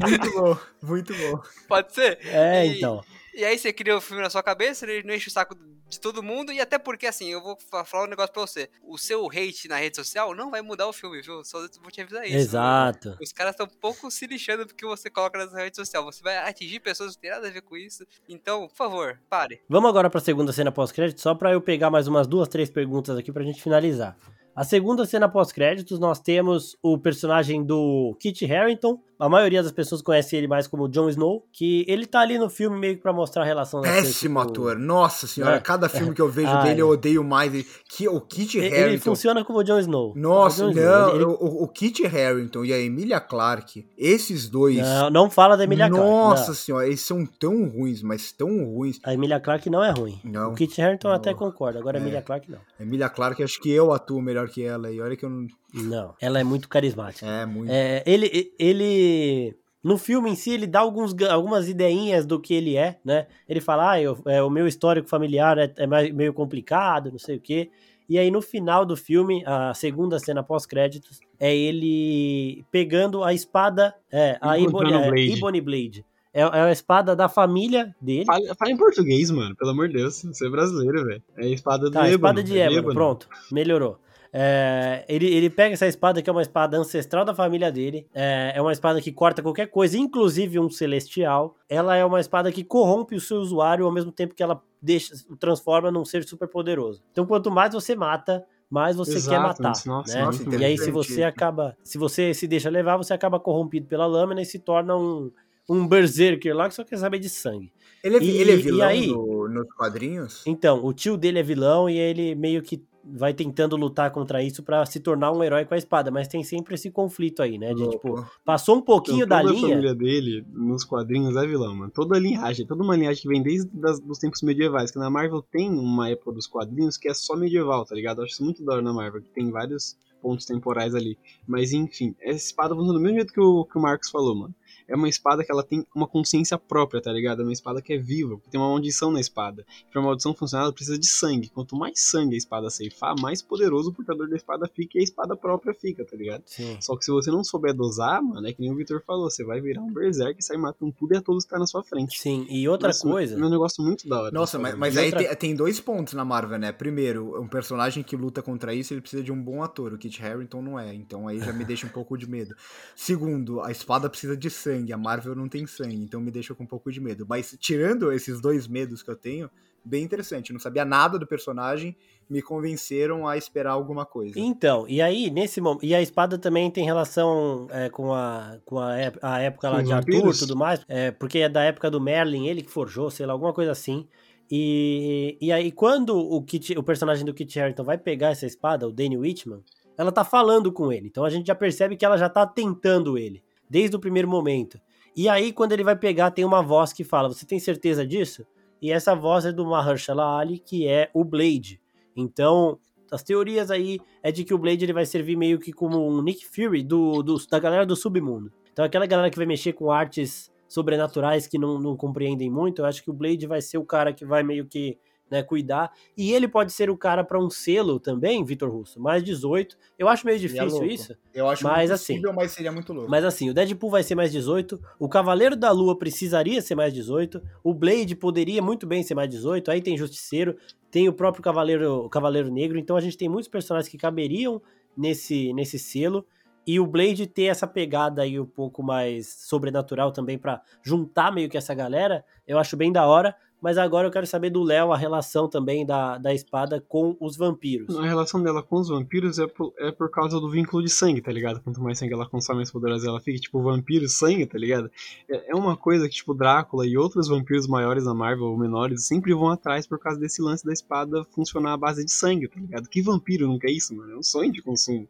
E- 0.05 0.09
Muito 0.09 0.31
bom, 0.33 0.57
muito 0.81 1.13
bom. 1.15 1.41
pode 1.67 1.93
ser? 1.93 2.19
É, 2.25 2.65
E- 2.65 2.77
então. 2.77 3.01
E 3.33 3.45
aí 3.45 3.57
você 3.57 3.71
cria 3.71 3.95
o 3.95 4.01
filme 4.01 4.21
na 4.21 4.29
sua 4.29 4.43
cabeça, 4.43 4.85
ele 4.89 5.07
não 5.07 5.13
enche 5.13 5.27
o 5.29 5.31
saco 5.31 5.55
de 5.87 5.99
todo 5.99 6.21
mundo, 6.21 6.51
e 6.51 6.59
até 6.59 6.77
porque, 6.77 7.07
assim, 7.07 7.29
eu 7.29 7.41
vou 7.41 7.57
fa- 7.71 7.85
falar 7.85 8.03
um 8.03 8.07
negócio 8.09 8.31
pra 8.33 8.41
você. 8.41 8.69
O 8.83 8.97
seu 8.97 9.27
hate 9.27 9.67
na 9.67 9.77
rede 9.77 9.95
social 9.95 10.35
não 10.35 10.51
vai 10.51 10.61
mudar 10.61 10.87
o 10.87 10.93
filme, 10.93 11.21
viu? 11.21 11.43
Só 11.43 11.59
vou 11.81 11.89
te 11.91 12.01
avisar 12.01 12.25
isso. 12.27 12.35
Exato. 12.35 13.17
Os 13.21 13.31
caras 13.31 13.53
estão 13.53 13.65
um 13.65 13.79
pouco 13.79 14.11
se 14.11 14.27
lixando 14.27 14.67
porque 14.67 14.85
você 14.85 15.09
coloca 15.09 15.37
nas 15.37 15.53
redes 15.53 15.77
sociais. 15.77 16.05
Você 16.05 16.21
vai 16.21 16.37
atingir 16.37 16.79
pessoas 16.79 17.11
que 17.15 17.17
não 17.17 17.21
tem 17.21 17.31
nada 17.31 17.47
a 17.47 17.51
ver 17.51 17.61
com 17.61 17.75
isso. 17.77 18.05
Então, 18.27 18.67
por 18.67 18.75
favor, 18.75 19.19
pare. 19.29 19.61
Vamos 19.69 19.89
agora 19.89 20.09
pra 20.09 20.19
segunda 20.19 20.51
cena 20.51 20.71
pós-crédito, 20.71 21.21
só 21.21 21.33
pra 21.33 21.51
eu 21.53 21.61
pegar 21.61 21.89
mais 21.89 22.07
umas 22.07 22.27
duas, 22.27 22.47
três 22.47 22.69
perguntas 22.69 23.17
aqui 23.17 23.31
pra 23.31 23.43
gente 23.43 23.61
finalizar. 23.61 24.15
A 24.60 24.65
segunda 24.65 25.06
cena 25.06 25.30
pós-créditos, 25.30 26.02
nós 26.02 26.19
temos 26.19 26.76
o 26.84 26.98
personagem 26.98 27.64
do 27.64 28.14
Kit 28.19 28.44
Harington. 28.44 29.02
A 29.19 29.27
maioria 29.27 29.61
das 29.61 29.71
pessoas 29.73 30.01
conhece 30.01 30.35
ele 30.37 30.47
mais 30.47 30.65
como 30.65 30.87
Jon 30.87 31.09
Snow, 31.09 31.45
que 31.51 31.83
ele 31.89 32.05
tá 32.05 32.21
ali 32.21 32.37
no 32.37 32.49
filme 32.49 32.79
meio 32.79 32.95
que 32.95 33.01
pra 33.01 33.11
mostrar 33.11 33.43
a 33.43 33.45
relação 33.45 33.81
Péssimo 33.81 34.39
tipo, 34.39 34.49
ator. 34.51 34.79
Nossa 34.79 35.27
senhora, 35.27 35.57
É. 35.57 35.59
cada 35.59 35.89
filme 35.89 36.13
que 36.13 36.21
eu 36.21 36.29
vejo 36.29 36.47
Ai. 36.55 36.69
dele 36.69 36.81
eu 36.81 36.87
odeio 36.89 37.21
mais. 37.23 37.53
Ele- 37.53 37.67
Que, 37.89 38.07
o 38.07 38.21
Kit 38.21 38.57
Ele, 38.57 38.67
ele 38.67 38.77
Harington. 38.83 39.03
funciona 39.03 39.43
como 39.43 39.61
Jon 39.63 39.79
Snow. 39.79 40.13
Nossa, 40.15 40.63
Jon 40.63 40.73
não, 40.73 40.81
Snow. 40.81 41.09
Ele- 41.09 41.15
ele- 41.17 41.25
o, 41.25 41.63
o 41.63 41.67
Kit 41.67 42.05
Harington 42.05 42.63
e 42.63 42.71
a 42.73 42.77
Emilia 42.79 43.19
Clarke, 43.19 43.85
esses 43.97 44.47
dois. 44.47 44.77
Não, 44.77 45.09
não 45.09 45.29
fala 45.29 45.57
da 45.57 45.65
Emilia 45.65 45.89
Clarke. 45.89 46.07
Nossa 46.07 46.47
não. 46.47 46.53
senhora, 46.53 46.87
eles 46.87 47.01
são 47.01 47.25
tão 47.25 47.67
ruins, 47.67 48.01
mas 48.01 48.31
tão 48.31 48.63
ruins. 48.65 48.99
A 49.03 49.13
Emilia 49.13 49.39
Clarke 49.39 49.69
não 49.69 49.83
é 49.83 49.91
ruim. 49.91 50.17
Não. 50.23 50.51
O 50.51 50.55
Kit 50.55 50.81
Harington 50.81 51.09
eu 51.09 51.13
até 51.15 51.31
Não. 51.31 51.37
concordo, 51.37 51.77
agora 51.77 51.97
a 51.97 51.99
É. 51.99 52.03
Emilia 52.03 52.21
Clarke 52.21 52.49
não. 52.49 52.59
A 52.79 52.83
Emilia 52.83 53.09
Clarke, 53.09 53.43
acho 53.43 53.59
que 53.59 53.69
eu 53.69 53.91
atuo 53.91 54.21
melhor 54.21 54.47
que 54.47 54.63
ela. 54.63 54.89
E 54.89 55.01
olha 55.01 55.17
que 55.17 55.25
eu 55.25 55.29
não. 55.29 55.45
Não, 55.73 56.13
ela 56.21 56.39
é 56.39 56.43
muito 56.43 56.67
carismática. 56.67 57.25
É, 57.25 57.45
muito. 57.45 57.71
É, 57.71 58.03
ele, 58.05 58.51
ele. 58.59 59.55
No 59.83 59.97
filme 59.97 60.29
em 60.29 60.35
si, 60.35 60.51
ele 60.51 60.67
dá 60.67 60.79
alguns, 60.81 61.15
algumas 61.29 61.69
ideinhas 61.69 62.25
do 62.25 62.39
que 62.39 62.53
ele 62.53 62.75
é, 62.75 62.99
né? 63.05 63.27
Ele 63.47 63.61
fala, 63.61 63.91
ah, 63.91 64.01
eu- 64.01 64.17
é, 64.25 64.43
o 64.43 64.49
meu 64.49 64.67
histórico 64.67 65.07
familiar 65.07 65.57
é, 65.57 65.71
é 65.77 65.87
mais- 65.87 66.11
meio 66.13 66.33
complicado, 66.33 67.11
não 67.11 67.19
sei 67.19 67.37
o 67.37 67.39
quê. 67.39 67.69
E 68.09 68.17
aí, 68.17 68.29
no 68.31 68.41
final 68.41 68.85
do 68.85 68.97
filme, 68.97 69.43
a 69.45 69.73
segunda 69.73 70.19
cena 70.19 70.43
pós-créditos, 70.43 71.19
é 71.39 71.55
ele 71.55 72.65
pegando 72.71 73.23
a 73.23 73.33
espada, 73.33 73.93
é, 74.11 74.37
a 74.41 74.59
Ebony, 74.59 74.91
é, 74.93 75.07
Blade. 75.09 75.31
Ebony 75.33 75.61
Blade. 75.61 76.05
É, 76.33 76.41
é 76.41 76.45
a 76.61 76.71
espada 76.71 77.15
da 77.15 77.29
família 77.29 77.95
dele. 78.01 78.25
Fala, 78.25 78.55
fala 78.55 78.71
em 78.71 78.77
português, 78.77 79.31
mano. 79.31 79.55
Pelo 79.55 79.71
amor 79.71 79.87
de 79.87 79.93
Deus. 79.95 80.21
Você 80.23 80.45
é 80.45 80.49
brasileiro, 80.49 81.05
velho. 81.05 81.23
É 81.37 81.45
a 81.45 81.49
espada 81.49 81.85
do 81.85 81.91
Tá, 81.91 82.03
a 82.03 82.09
espada 82.09 82.43
de 82.43 82.57
é 82.59 82.65
ébano, 82.73 82.93
pronto, 82.93 83.27
melhorou. 83.51 83.97
É, 84.31 85.06
ele, 85.10 85.26
ele 85.27 85.49
pega 85.49 85.73
essa 85.73 85.88
espada 85.88 86.22
que 86.22 86.30
é 86.30 86.34
uma 86.34 86.41
espada 86.41 86.77
ancestral 86.77 87.26
da 87.26 87.34
família 87.34 87.72
dele. 87.72 88.07
É, 88.14 88.53
é 88.56 88.61
uma 88.61 88.72
espada 88.72 89.01
que 89.01 89.11
corta 89.11 89.41
qualquer 89.41 89.68
coisa, 89.68 89.97
inclusive 89.97 90.60
um 90.60 90.69
celestial. 90.69 91.56
Ela 91.68 91.95
é 91.95 92.06
uma 92.06 92.19
espada 92.19 92.51
que 92.51 92.64
corrompe 92.64 93.15
o 93.15 93.19
seu 93.22 93.38
usuário 93.39 93.85
ao 93.85 93.91
mesmo 93.91 94.11
tempo 94.11 94.35
que 94.35 94.43
ela 94.43 94.61
deixa, 94.81 95.14
o 95.30 95.35
transforma 95.35 95.91
num 95.91 96.06
ser 96.06 96.23
super 96.23 96.47
poderoso. 96.47 97.01
Então, 97.11 97.26
quanto 97.26 97.49
mais 97.51 97.73
você 97.73 97.95
mata, 97.95 98.45
mais 98.69 98.95
você 98.95 99.14
Exato, 99.18 99.30
quer 99.35 99.41
matar. 99.41 99.69
nossa, 99.88 100.14
né? 100.15 100.26
nossa, 100.26 100.56
e 100.56 100.64
aí, 100.64 100.77
se 100.77 100.91
você 100.91 101.23
acaba. 101.23 101.76
Se 101.84 101.97
você 101.97 102.34
se 102.34 102.47
deixa 102.47 102.69
levar, 102.69 102.97
você 102.97 103.14
acaba 103.14 103.39
corrompido 103.39 103.88
pela 103.88 104.06
lâmina 104.06 104.41
e 104.41 104.45
se 104.45 104.60
torna 104.60 104.95
um, 104.95 105.31
um 105.68 105.88
berserker 105.88 106.56
lá 106.56 106.68
que 106.69 106.76
só 106.76 106.84
quer 106.84 106.97
saber 106.97 107.18
de 107.19 107.30
sangue. 107.30 107.72
Ele 108.03 108.18
é, 108.18 108.22
E- 108.22 108.38
ele 108.38 108.51
é 108.51 108.56
vilão 108.56 108.88
aí? 108.88 109.07
no- 109.07 109.49
nos 109.49 109.68
quadrinhos? 109.73 110.43
Então, 110.45 110.85
o 110.85 110.93
tio 110.93 111.18
dele 111.18 111.39
é 111.39 111.43
vilão 111.43 111.89
e 111.89 111.97
ele 111.97 112.35
meio 112.35 112.61
que 112.61 112.81
vai 113.14 113.34
tentando 113.34 113.76
lutar 113.76 114.11
contra 114.11 114.41
isso 114.44 114.61
pra 114.64 114.86
se 114.86 114.99
tornar 114.99 115.31
um 115.31 115.44
herói 115.44 115.65
com 115.65 115.73
a 115.73 115.77
espada, 115.77 116.10
mas 116.11 116.27
tem 116.27 116.44
sempre 116.44 116.76
esse 116.76 116.91
conflito 116.91 117.41
aí, 117.41 117.57
né? 117.57 117.73
De 117.73 117.81
Louco. 117.84 117.98
tipo, 118.19 118.31
passou 118.45 118.77
um 118.77 118.81
pouquinho 118.81 119.26
Então, 119.26 119.27
da 119.27 119.41
toda 119.41 119.53
linha. 119.53 119.65
a 119.68 119.69
família 119.69 119.95
dele, 119.95 120.45
nos 120.52 120.84
quadrinhos, 120.84 121.36
é 121.36 121.45
vilão, 121.48 121.76
mano. 121.76 121.91
Toda 121.94 122.15
a 122.15 122.19
linhagem, 122.19 122.65
toda 122.65 122.84
uma 122.84 122.95
linhagem 122.95 123.22
que 123.22 123.27
vem 123.27 123.41
desde 123.41 123.69
das, 123.73 123.99
dos 123.99 124.19
tempos 124.19 124.41
medievais. 124.41 124.91
Que 124.91 124.99
na 124.99 125.10
Marvel 125.10 125.41
tem 125.41 125.69
uma 125.69 126.10
época 126.10 126.31
dos 126.34 126.48
quadrinhos 126.48 126.98
que 126.98 127.10
é 127.10 127.14
só 127.14 127.36
medieval, 127.36 127.86
tá 127.86 127.95
ligado? 127.95 128.19
Eu 128.19 128.26
acho 128.26 128.34
isso 128.34 128.44
muito 128.44 128.64
da 128.64 128.73
hora 128.73 128.81
na 128.81 128.94
Marvel, 128.94 129.22
que 129.22 129.30
tem 129.30 129.49
vários 129.52 129.98
pontos 130.22 130.45
temporais 130.45 130.94
ali. 130.95 131.18
Mas 131.48 131.72
enfim, 131.73 132.15
essa 132.22 132.38
espada 132.38 132.76
funciona 132.76 132.99
do 132.99 133.02
mesmo 133.02 133.18
jeito 133.18 133.34
que 133.34 133.40
o, 133.41 133.65
que 133.65 133.77
o 133.77 133.81
Marcos 133.81 134.10
falou, 134.10 134.36
mano. 134.36 134.56
É 134.89 134.95
uma 134.95 135.07
espada 135.07 135.43
que 135.43 135.51
ela 135.51 135.63
tem 135.63 135.85
uma 135.95 136.07
consciência 136.07 136.57
própria, 136.57 137.01
tá 137.01 137.11
ligado? 137.11 137.41
É 137.41 137.45
uma 137.45 137.53
espada 137.53 137.81
que 137.81 137.93
é 137.93 137.97
viva, 137.97 138.37
que 138.39 138.49
tem 138.49 138.59
uma 138.59 138.69
maldição 138.69 139.11
na 139.11 139.19
espada. 139.19 139.65
Pra 139.91 140.01
maldição 140.01 140.33
funcionar, 140.33 140.63
ela 140.65 140.73
precisa 140.73 140.97
de 140.97 141.07
sangue. 141.07 141.49
Quanto 141.49 141.75
mais 141.75 141.99
sangue 142.01 142.35
a 142.35 142.37
espada 142.37 142.69
ceifar, 142.69 143.15
mais 143.19 143.41
poderoso 143.41 143.89
o 143.91 143.93
portador 143.93 144.27
da 144.29 144.35
espada 144.35 144.69
fica 144.73 144.97
e 144.97 145.01
a 145.01 145.03
espada 145.03 145.35
própria 145.35 145.73
fica, 145.73 146.03
tá 146.03 146.15
ligado? 146.17 146.43
Sim. 146.45 146.77
Só 146.81 146.95
que 146.97 147.05
se 147.05 147.11
você 147.11 147.29
não 147.31 147.43
souber 147.43 147.73
dosar, 147.73 148.21
mano, 148.21 148.47
é 148.47 148.53
que 148.53 148.61
nem 148.61 148.71
o 148.71 148.75
Victor 148.75 149.01
falou, 149.05 149.29
você 149.29 149.43
vai 149.43 149.61
virar 149.61 149.81
um 149.81 149.91
berserk 149.93 150.39
e 150.39 150.43
sair 150.43 150.57
matando 150.57 150.93
tudo 150.97 151.13
e 151.13 151.17
a 151.17 151.21
todos 151.21 151.43
que 151.43 151.49
tá 151.51 151.59
na 151.59 151.67
sua 151.67 151.83
frente. 151.83 152.19
Sim, 152.19 152.45
e 152.49 152.67
outra 152.67 152.89
Isso 152.89 153.07
coisa. 153.07 153.35
É 153.35 153.37
um 153.45 153.49
negócio 153.49 153.83
muito 153.83 154.07
da 154.07 154.21
hora. 154.23 154.31
Nossa, 154.31 154.57
mas, 154.57 154.75
mas 154.75 154.95
E 154.95 154.99
aí 154.99 155.05
outra- 155.05 155.19
tem, 155.27 155.35
tem 155.35 155.55
dois 155.55 155.79
pontos 155.79 156.13
na 156.13 156.25
Marvel, 156.25 156.57
né? 156.57 156.71
Primeiro, 156.71 157.39
um 157.41 157.47
personagem 157.47 158.03
que 158.03 158.15
luta 158.15 158.41
contra 158.41 158.73
isso, 158.73 158.93
ele 158.93 159.01
precisa 159.01 159.23
de 159.23 159.31
um 159.31 159.41
bom 159.41 159.61
ator. 159.63 159.93
O 159.93 159.97
Kit 159.97 160.21
Harington 160.23 160.61
não 160.61 160.79
é, 160.79 160.93
então 160.93 161.27
aí 161.27 161.39
já 161.39 161.53
me 161.53 161.63
deixa 161.65 161.85
um 161.85 161.89
pouco 161.89 162.17
de 162.17 162.27
medo. 162.29 162.55
Segundo, 162.95 163.61
a 163.61 163.71
espada 163.71 164.09
precisa 164.09 164.35
de 164.35 164.49
sangue, 164.49 164.78
a 164.91 164.97
Marvel 164.97 165.35
não 165.35 165.47
tem 165.47 165.65
sangue, 165.65 165.95
então 165.95 166.22
me 166.22 166.31
deixa 166.31 166.53
com 166.56 166.64
um 166.64 166.68
pouco 166.68 166.91
de 166.91 166.99
medo. 166.99 167.26
Mas 167.27 167.56
tirando 167.60 168.11
esses 168.11 168.39
dois 168.39 168.68
medos 168.68 169.03
que 169.03 169.10
eu 169.10 169.15
tenho, 169.15 169.49
bem 169.84 170.03
interessante. 170.03 170.49
Eu 170.49 170.53
não 170.53 170.60
sabia 170.60 170.85
nada 170.85 171.18
do 171.18 171.26
personagem, 171.26 171.95
me 172.30 172.41
convenceram 172.41 173.27
a 173.27 173.38
esperar 173.38 173.72
alguma 173.72 174.06
coisa. 174.06 174.39
Então, 174.39 174.85
e 174.88 175.01
aí, 175.01 175.30
nesse 175.30 175.60
momento. 175.60 175.85
E 175.85 175.95
a 175.95 176.01
espada 176.01 176.38
também 176.38 176.69
tem 176.69 176.85
relação 176.85 177.68
é, 177.72 177.89
com, 177.89 178.14
a, 178.14 178.57
com 178.65 178.77
a, 178.80 178.93
a 179.22 179.39
época 179.39 179.69
lá 179.69 179.77
Com 179.77 179.84
de 179.84 179.93
Arthur 179.93 180.34
e 180.34 180.38
tudo 180.38 180.56
mais. 180.56 180.81
É, 180.88 181.11
porque 181.11 181.39
é 181.39 181.49
da 181.49 181.64
época 181.64 181.89
do 181.89 181.99
Merlin, 181.99 182.47
ele 182.47 182.61
que 182.61 182.72
forjou, 182.72 183.10
sei 183.10 183.26
lá, 183.26 183.34
alguma 183.34 183.53
coisa 183.53 183.72
assim. 183.72 184.07
E, 184.51 185.38
e 185.39 185.51
aí, 185.51 185.72
quando 185.72 186.18
o, 186.18 186.41
Kit, 186.41 186.77
o 186.77 186.84
personagem 186.84 187.26
do 187.26 187.34
Kit 187.34 187.60
Harington 187.60 187.84
vai 187.84 187.97
pegar 187.97 188.30
essa 188.30 188.45
espada, 188.45 188.88
o 188.88 188.91
Danny 188.91 189.18
Whitman, 189.18 189.64
ela 189.97 190.11
tá 190.11 190.23
falando 190.23 190.72
com 190.72 190.91
ele. 190.91 191.07
Então 191.07 191.23
a 191.23 191.30
gente 191.30 191.47
já 191.47 191.56
percebe 191.56 191.95
que 191.95 192.06
ela 192.06 192.18
já 192.18 192.30
tá 192.30 192.47
tentando 192.47 193.18
ele, 193.18 193.43
desde 193.69 193.95
o 193.95 193.99
primeiro 193.99 194.27
momento. 194.27 194.79
E 195.15 195.27
aí, 195.27 195.51
quando 195.51 195.71
ele 195.73 195.83
vai 195.83 195.95
pegar, 195.95 196.31
tem 196.31 196.45
uma 196.45 196.61
voz 196.61 196.93
que 196.93 197.03
fala: 197.03 197.27
Você 197.29 197.45
tem 197.45 197.59
certeza 197.59 198.05
disso? 198.05 198.45
E 198.81 198.91
essa 198.91 199.13
voz 199.15 199.45
é 199.45 199.51
do 199.51 199.65
Mahershala 199.65 200.37
Ali, 200.37 200.57
que 200.59 200.87
é 200.87 201.09
o 201.13 201.23
Blade. 201.23 201.81
Então, 202.15 202.79
as 203.11 203.23
teorias 203.23 203.69
aí 203.71 203.99
é 204.23 204.31
de 204.31 204.43
que 204.43 204.53
o 204.53 204.57
Blade 204.57 204.85
ele 204.85 204.93
vai 204.93 205.05
servir 205.05 205.35
meio 205.35 205.59
que 205.59 205.73
como 205.73 206.07
um 206.07 206.21
Nick 206.21 206.45
Fury 206.45 206.83
do, 206.83 207.21
do- 207.21 207.37
da 207.49 207.59
galera 207.59 207.85
do 207.85 207.95
submundo. 207.95 208.51
Então, 208.71 208.85
aquela 208.85 209.05
galera 209.05 209.29
que 209.29 209.37
vai 209.37 209.45
mexer 209.45 209.73
com 209.73 209.91
artes 209.91 210.49
sobrenaturais 210.67 211.47
que 211.47 211.57
não, 211.57 211.79
não 211.79 211.97
compreendem 211.97 212.49
muito, 212.49 212.81
eu 212.81 212.85
acho 212.85 213.03
que 213.03 213.09
o 213.09 213.13
Blade 213.13 213.47
vai 213.47 213.59
ser 213.61 213.77
o 213.77 213.83
cara 213.85 214.13
que 214.13 214.23
vai 214.23 214.43
meio 214.43 214.65
que 214.65 214.97
né, 215.30 215.43
cuidar. 215.43 215.91
E 216.18 216.31
ele 216.31 216.47
pode 216.47 216.72
ser 216.72 216.89
o 216.89 216.97
cara 216.97 217.23
para 217.23 217.39
um 217.39 217.49
selo 217.49 217.99
também, 217.99 218.43
Vitor 218.43 218.69
Russo, 218.69 218.99
mais 218.99 219.23
18. 219.23 219.77
Eu 219.97 220.07
acho 220.07 220.26
meio 220.26 220.39
difícil 220.39 220.68
louco. 220.68 220.85
isso. 220.85 221.15
Eu 221.34 221.47
acho 221.49 221.64
Mas, 221.64 221.91
assim, 221.91 222.22
mas 222.35 222.51
seria 222.51 222.72
muito 222.72 222.91
louco. 222.91 223.10
Mas 223.10 223.23
assim, 223.23 223.49
o 223.49 223.53
Deadpool 223.53 223.89
vai 223.89 224.03
ser 224.03 224.15
mais 224.15 224.31
18, 224.31 224.80
o 224.99 225.07
Cavaleiro 225.07 225.56
da 225.56 225.72
Lua 225.72 225.97
precisaria 225.97 226.61
ser 226.61 226.76
mais 226.76 226.93
18, 226.93 227.41
o 227.64 227.73
Blade 227.73 228.15
poderia 228.15 228.61
muito 228.61 228.88
bem 228.88 229.03
ser 229.03 229.15
mais 229.15 229.30
18, 229.30 229.69
aí 229.72 229.81
tem 229.81 229.97
Justiceiro, 229.97 230.56
tem 230.89 231.07
o 231.07 231.14
próprio 231.14 231.43
Cavaleiro, 231.43 232.06
o 232.06 232.10
Cavaleiro 232.10 232.51
Negro, 232.51 232.80
então 232.80 232.95
a 232.95 233.01
gente 233.01 233.18
tem 233.18 233.30
muitos 233.30 233.47
personagens 233.47 233.89
que 233.89 233.97
caberiam 233.97 234.61
nesse, 234.97 235.53
nesse 235.53 235.77
selo. 235.77 236.26
E 236.68 236.80
o 236.80 236.85
Blade 236.85 237.26
ter 237.26 237.45
essa 237.45 237.65
pegada 237.65 238.22
aí 238.22 238.39
um 238.39 238.45
pouco 238.45 238.84
mais 238.84 239.27
sobrenatural 239.27 240.11
também 240.11 240.38
pra 240.38 240.61
juntar 240.84 241.31
meio 241.31 241.49
que 241.49 241.57
essa 241.57 241.73
galera, 241.73 242.23
eu 242.45 242.60
acho 242.60 242.77
bem 242.77 242.91
da 242.91 243.07
hora. 243.07 243.35
Mas 243.61 243.77
agora 243.77 244.07
eu 244.07 244.11
quero 244.11 244.26
saber 244.26 244.49
do 244.49 244.64
Léo 244.64 244.91
a 244.91 244.98
relação 244.98 245.49
também 245.49 245.86
da, 245.86 246.18
da 246.18 246.34
espada 246.34 246.84
com 246.88 247.18
os 247.19 247.36
vampiros. 247.36 247.95
A 247.98 248.03
relação 248.03 248.41
dela 248.41 248.64
com 248.64 248.77
os 248.77 248.88
vampiros 248.88 249.38
é 249.38 249.48
por, 249.48 249.73
é 249.77 249.91
por 249.91 250.10
causa 250.10 250.40
do 250.40 250.49
vínculo 250.49 250.81
de 250.81 250.90
sangue, 250.90 251.22
tá 251.22 251.31
ligado? 251.31 251.61
Quanto 251.61 251.81
mais 251.81 251.99
sangue 251.99 252.14
ela 252.14 252.26
consome, 252.26 252.57
mais 252.57 252.72
poderosa 252.72 253.07
ela 253.07 253.19
fica. 253.19 253.40
Tipo, 253.40 253.61
vampiro, 253.61 254.07
sangue, 254.07 254.45
tá 254.45 254.57
ligado? 254.57 254.90
É, 255.30 255.52
é 255.52 255.56
uma 255.56 255.76
coisa 255.76 256.07
que, 256.07 256.15
tipo, 256.15 256.34
Drácula 256.34 256.88
e 256.88 256.98
outros 256.98 257.27
vampiros 257.27 257.68
maiores 257.68 258.06
da 258.06 258.14
Marvel, 258.14 258.45
ou 258.45 258.57
menores, 258.57 259.06
sempre 259.06 259.34
vão 259.34 259.49
atrás 259.49 259.86
por 259.86 259.99
causa 259.99 260.19
desse 260.19 260.41
lance 260.41 260.65
da 260.65 260.72
espada 260.72 261.26
funcionar 261.26 261.73
à 261.73 261.77
base 261.77 262.06
de 262.06 262.11
sangue, 262.11 262.48
tá 262.48 262.60
ligado? 262.60 262.88
Que 262.88 263.02
vampiro 263.02 263.48
não 263.48 263.60
quer 263.60 263.72
isso, 263.72 263.95
mano? 263.95 264.14
É 264.14 264.18
um 264.18 264.23
sonho 264.23 264.52
de 264.52 264.61
consumo. 264.61 265.07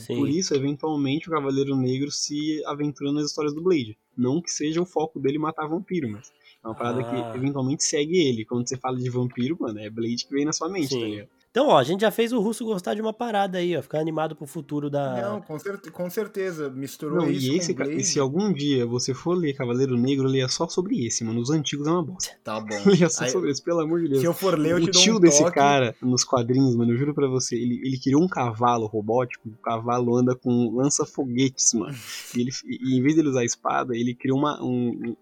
tá. 0.00 0.14
Por 0.14 0.28
isso, 0.28 0.54
eventualmente, 0.54 1.28
o 1.28 1.32
Cavaleiro 1.32 1.74
Negro 1.74 2.10
se 2.10 2.62
aventura 2.66 3.12
nas 3.12 3.26
histórias 3.26 3.54
do 3.54 3.62
Blade. 3.62 3.96
Não 4.16 4.40
que 4.40 4.50
seja 4.50 4.80
o 4.80 4.86
foco 4.86 5.18
dele 5.18 5.38
matar 5.38 5.66
vampiro, 5.66 6.08
mas 6.10 6.30
é 6.62 6.68
uma 6.68 6.74
parada 6.74 7.00
Ah. 7.00 7.32
que 7.32 7.38
eventualmente 7.38 7.82
segue 7.84 8.16
ele. 8.18 8.44
Quando 8.44 8.68
você 8.68 8.76
fala 8.76 8.96
de 8.98 9.08
vampiro, 9.10 9.56
mano, 9.60 9.78
é 9.78 9.88
Blade 9.90 10.26
que 10.26 10.34
vem 10.34 10.44
na 10.44 10.52
sua 10.52 10.68
mente, 10.68 10.88
Sim. 10.88 11.00
tá 11.00 11.06
ligado? 11.06 11.28
Então, 11.52 11.66
ó, 11.66 11.78
a 11.78 11.82
gente 11.82 12.02
já 12.02 12.12
fez 12.12 12.32
o 12.32 12.38
Russo 12.38 12.64
gostar 12.64 12.94
de 12.94 13.00
uma 13.02 13.12
parada 13.12 13.58
aí, 13.58 13.76
ó, 13.76 13.82
ficar 13.82 13.98
animado 13.98 14.36
pro 14.36 14.46
futuro 14.46 14.88
da. 14.88 15.20
Não, 15.20 15.40
com, 15.40 15.58
certe- 15.58 15.90
com 15.90 16.08
certeza. 16.08 16.70
Misturou 16.70 17.22
Não, 17.22 17.28
isso 17.28 17.50
e 17.52 17.56
esse, 17.56 17.74
Blade. 17.74 17.96
e 17.96 18.04
se 18.04 18.20
algum 18.20 18.52
dia 18.52 18.86
você 18.86 19.12
for 19.12 19.34
ler 19.36 19.54
Cavaleiro 19.54 19.96
Negro, 19.98 20.28
leia 20.28 20.46
só 20.46 20.68
sobre 20.68 21.04
esse, 21.04 21.24
mano. 21.24 21.40
Os 21.40 21.50
antigos 21.50 21.88
é 21.88 21.90
uma 21.90 22.04
bosta. 22.04 22.36
Tá 22.44 22.60
bom. 22.60 22.68
Leia 22.86 23.08
só 23.10 23.24
Aí, 23.24 23.30
sobre 23.30 23.50
esse, 23.50 23.60
pelo 23.64 23.80
amor 23.80 24.00
de 24.00 24.10
Deus. 24.10 24.20
se 24.20 24.26
eu 24.26 24.32
for 24.32 24.56
ler, 24.56 24.70
eu 24.70 24.76
o 24.76 24.80
te 24.80 24.92
dou 24.92 25.02
tio 25.02 25.16
um 25.16 25.20
desse 25.20 25.42
toque. 25.42 25.54
cara, 25.56 25.92
nos 26.00 26.22
quadrinhos, 26.22 26.76
mano, 26.76 26.92
eu 26.92 26.96
juro 26.96 27.12
pra 27.12 27.26
você, 27.26 27.56
ele, 27.56 27.80
ele 27.84 27.98
criou 27.98 28.22
um 28.22 28.28
cavalo 28.28 28.86
robótico, 28.86 29.48
o 29.48 29.52
cavalo 29.60 30.14
anda 30.16 30.36
com 30.36 30.70
lança-foguetes, 30.76 31.74
mano. 31.74 31.96
E, 32.36 32.42
ele, 32.42 32.50
e 32.64 32.96
em 32.96 33.02
vez 33.02 33.14
de 33.16 33.22
ele 33.22 33.28
usar 33.28 33.44
espada, 33.44 33.96
ele 33.96 34.14
criou 34.14 34.38
uma, 34.38 34.62
um, 34.62 35.16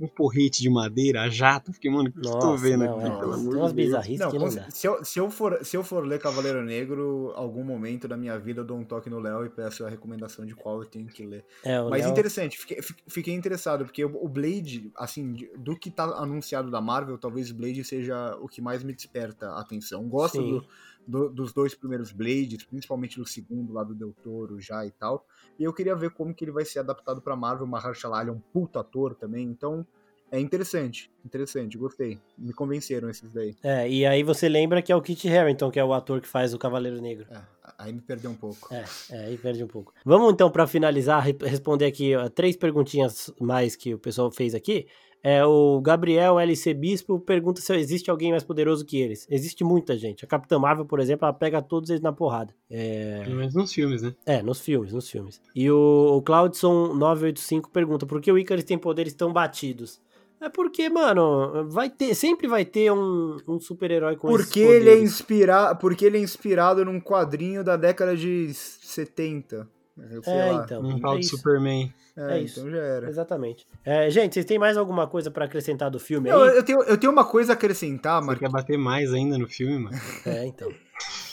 um, 0.00 0.06
porrete 0.08 0.62
de 0.62 0.70
madeira, 0.70 1.22
a 1.22 1.28
jato. 1.28 1.72
Fiquei, 1.72 1.90
mano, 1.90 2.08
o 2.08 2.12
que 2.12 2.18
eu 2.18 2.22
tô 2.22 2.38
Nossa, 2.52 2.62
vendo 2.62 2.84
não, 2.84 2.98
aqui, 2.98 3.06
é, 3.06 3.18
pelo 3.18 3.32
tem 3.32 3.40
amor 3.40 3.56
umas 3.56 3.72
bizarrices 3.72 4.20
Não, 4.20 4.30
que 4.30 4.38
não 4.38 4.54
dá. 4.54 4.70
se 4.70 4.86
eu, 4.86 5.04
se, 5.04 5.18
eu 5.18 5.30
for, 5.30 5.64
se 5.64 5.76
eu 5.76 5.82
for 5.84 6.06
ler 6.06 6.20
Cavaleiro 6.20 6.62
Negro, 6.64 7.32
algum 7.34 7.64
momento 7.64 8.06
da 8.06 8.16
minha 8.16 8.38
vida 8.38 8.60
eu 8.60 8.64
dou 8.64 8.78
um 8.78 8.84
toque 8.84 9.10
no 9.10 9.18
Léo 9.18 9.44
e 9.46 9.48
peço 9.50 9.84
a 9.84 9.88
recomendação 9.88 10.46
de 10.46 10.54
qual 10.54 10.80
eu 10.82 10.88
tenho 10.88 11.06
que 11.08 11.24
ler. 11.26 11.44
É, 11.64 11.80
Mas 11.82 12.02
Léo- 12.02 12.12
interessante, 12.12 12.58
fiquei, 12.58 12.80
fi- 12.82 12.94
fiquei 13.08 13.34
interessado, 13.34 13.84
porque 13.84 14.04
o 14.04 14.28
Blade, 14.28 14.90
assim, 14.96 15.34
do 15.56 15.76
que 15.76 15.90
tá 15.90 16.04
anunciado 16.04 16.70
da 16.70 16.80
Marvel, 16.80 17.18
talvez 17.18 17.50
Blade 17.50 17.82
seja 17.84 18.36
o 18.40 18.48
que 18.48 18.60
mais 18.60 18.82
me 18.84 18.92
desperta 18.92 19.48
a 19.50 19.60
atenção. 19.60 20.08
Gosto 20.08 20.38
Sim. 20.42 20.58
do- 20.58 20.64
do- 21.08 21.30
dos 21.30 21.52
dois 21.52 21.74
primeiros 21.74 22.12
Blades, 22.12 22.64
principalmente 22.64 23.18
do 23.18 23.26
segundo 23.26 23.72
lá 23.72 23.82
do 23.82 23.94
Del 23.94 24.14
Toro 24.22 24.60
já 24.60 24.84
e 24.86 24.90
tal. 24.90 25.26
E 25.58 25.64
eu 25.64 25.72
queria 25.72 25.96
ver 25.96 26.10
como 26.10 26.34
que 26.34 26.44
ele 26.44 26.52
vai 26.52 26.64
ser 26.64 26.80
adaptado 26.80 27.20
pra 27.22 27.34
Marvel. 27.34 27.66
Mahershala 27.66 28.18
Ali 28.18 28.28
é 28.28 28.32
um 28.32 28.38
puta 28.52 28.80
ator 28.80 29.14
também, 29.14 29.44
então 29.46 29.86
é 30.30 30.38
interessante, 30.38 31.10
interessante, 31.24 31.78
gostei. 31.78 32.18
Me 32.36 32.52
convenceram 32.52 33.08
esses 33.08 33.30
daí. 33.32 33.56
É, 33.62 33.88
e 33.90 34.04
aí 34.04 34.22
você 34.22 34.46
lembra 34.48 34.82
que 34.82 34.92
é 34.92 34.96
o 34.96 35.00
Kit 35.00 35.26
Harington, 35.26 35.70
que 35.70 35.80
é 35.80 35.84
o 35.84 35.94
ator 35.94 36.20
que 36.20 36.28
faz 36.28 36.52
o 36.52 36.58
Cavaleiro 36.58 37.00
Negro. 37.00 37.26
É, 37.30 37.40
aí 37.78 37.92
me 37.94 38.02
perdeu 38.02 38.30
um 38.30 38.34
pouco. 38.36 38.68
É, 38.72 38.84
é, 39.10 39.24
aí 39.26 39.38
perde 39.38 39.64
um 39.64 39.68
pouco. 39.68 39.94
Vamos 40.04 40.30
então, 40.32 40.50
pra 40.50 40.66
finalizar, 40.66 41.22
re- 41.24 41.36
responder 41.40 41.86
aqui 41.86 42.14
ó, 42.14 42.28
três 42.28 42.54
perguntinhas 42.56 43.32
mais 43.40 43.74
que 43.74 43.94
o 43.94 43.98
pessoal 43.98 44.30
fez 44.30 44.54
aqui. 44.54 44.86
É, 45.22 45.44
o 45.44 45.80
Gabriel 45.80 46.38
LC 46.38 46.72
Bispo 46.74 47.18
pergunta 47.18 47.60
se 47.60 47.74
existe 47.74 48.10
alguém 48.10 48.30
mais 48.30 48.44
poderoso 48.44 48.84
que 48.84 48.98
eles. 48.98 49.26
Existe 49.28 49.64
muita 49.64 49.96
gente. 49.96 50.24
A 50.24 50.28
Capitã 50.28 50.58
Marvel, 50.58 50.84
por 50.86 51.00
exemplo, 51.00 51.26
ela 51.26 51.32
pega 51.32 51.60
todos 51.60 51.90
eles 51.90 52.00
na 52.02 52.12
porrada. 52.12 52.54
É, 52.70 53.22
Pelo 53.24 53.36
menos 53.36 53.54
nos 53.54 53.72
filmes, 53.72 54.02
né? 54.02 54.14
é, 54.24 54.42
nos 54.42 54.60
filmes, 54.60 54.92
nos 54.92 55.10
filmes. 55.10 55.40
E 55.54 55.70
o, 55.70 56.16
o 56.18 56.22
Cloudson985 56.22 57.68
pergunta 57.72 58.06
por 58.06 58.20
que 58.20 58.30
o 58.30 58.38
Icarus 58.38 58.64
tem 58.64 58.78
poderes 58.78 59.12
tão 59.14 59.32
batidos? 59.32 60.00
É 60.40 60.48
porque, 60.48 60.88
mano, 60.88 61.68
vai 61.68 61.90
ter, 61.90 62.14
sempre 62.14 62.46
vai 62.46 62.64
ter 62.64 62.92
um, 62.92 63.38
um 63.48 63.58
super-herói 63.58 64.14
com 64.16 64.30
esses 64.30 64.46
Porque 64.46 64.60
ele, 64.60 64.88
é 64.88 64.92
poderes. 64.92 65.02
inspira... 65.02 65.74
Porque 65.74 66.04
ele 66.04 66.18
é 66.18 66.20
inspirado 66.20 66.84
num 66.84 67.00
quadrinho 67.00 67.64
da 67.64 67.76
década 67.76 68.16
de 68.16 68.54
70. 68.54 69.68
Eu 70.10 70.22
sei 70.22 70.32
É, 70.32 70.52
lá. 70.52 70.64
então. 70.64 70.82
Um 70.82 70.96
é 70.96 71.00
tal 71.00 71.14
de 71.14 71.20
isso. 71.24 71.36
Superman. 71.36 71.92
É, 72.16 72.38
é 72.38 72.40
isso. 72.40 72.60
então 72.60 72.70
já 72.72 72.78
era. 72.78 73.08
Exatamente. 73.08 73.66
É, 73.84 74.10
gente, 74.10 74.34
vocês 74.34 74.44
têm 74.44 74.58
mais 74.58 74.76
alguma 74.76 75.06
coisa 75.06 75.30
pra 75.30 75.44
acrescentar 75.44 75.90
do 75.90 75.98
filme 76.00 76.28
Não, 76.30 76.42
aí? 76.42 76.56
eu, 76.56 76.62
tenho, 76.64 76.82
eu 76.82 76.96
tenho 76.98 77.12
uma 77.12 77.24
coisa 77.24 77.52
a 77.52 77.54
acrescentar, 77.54 78.20
Você 78.20 78.26
Marquinhos. 78.26 78.52
quer 78.52 78.58
bater 78.60 78.78
mais 78.78 79.12
ainda 79.12 79.36
no 79.38 79.46
filme, 79.48 79.78
mano? 79.78 79.96
É, 80.26 80.46
então. 80.46 80.68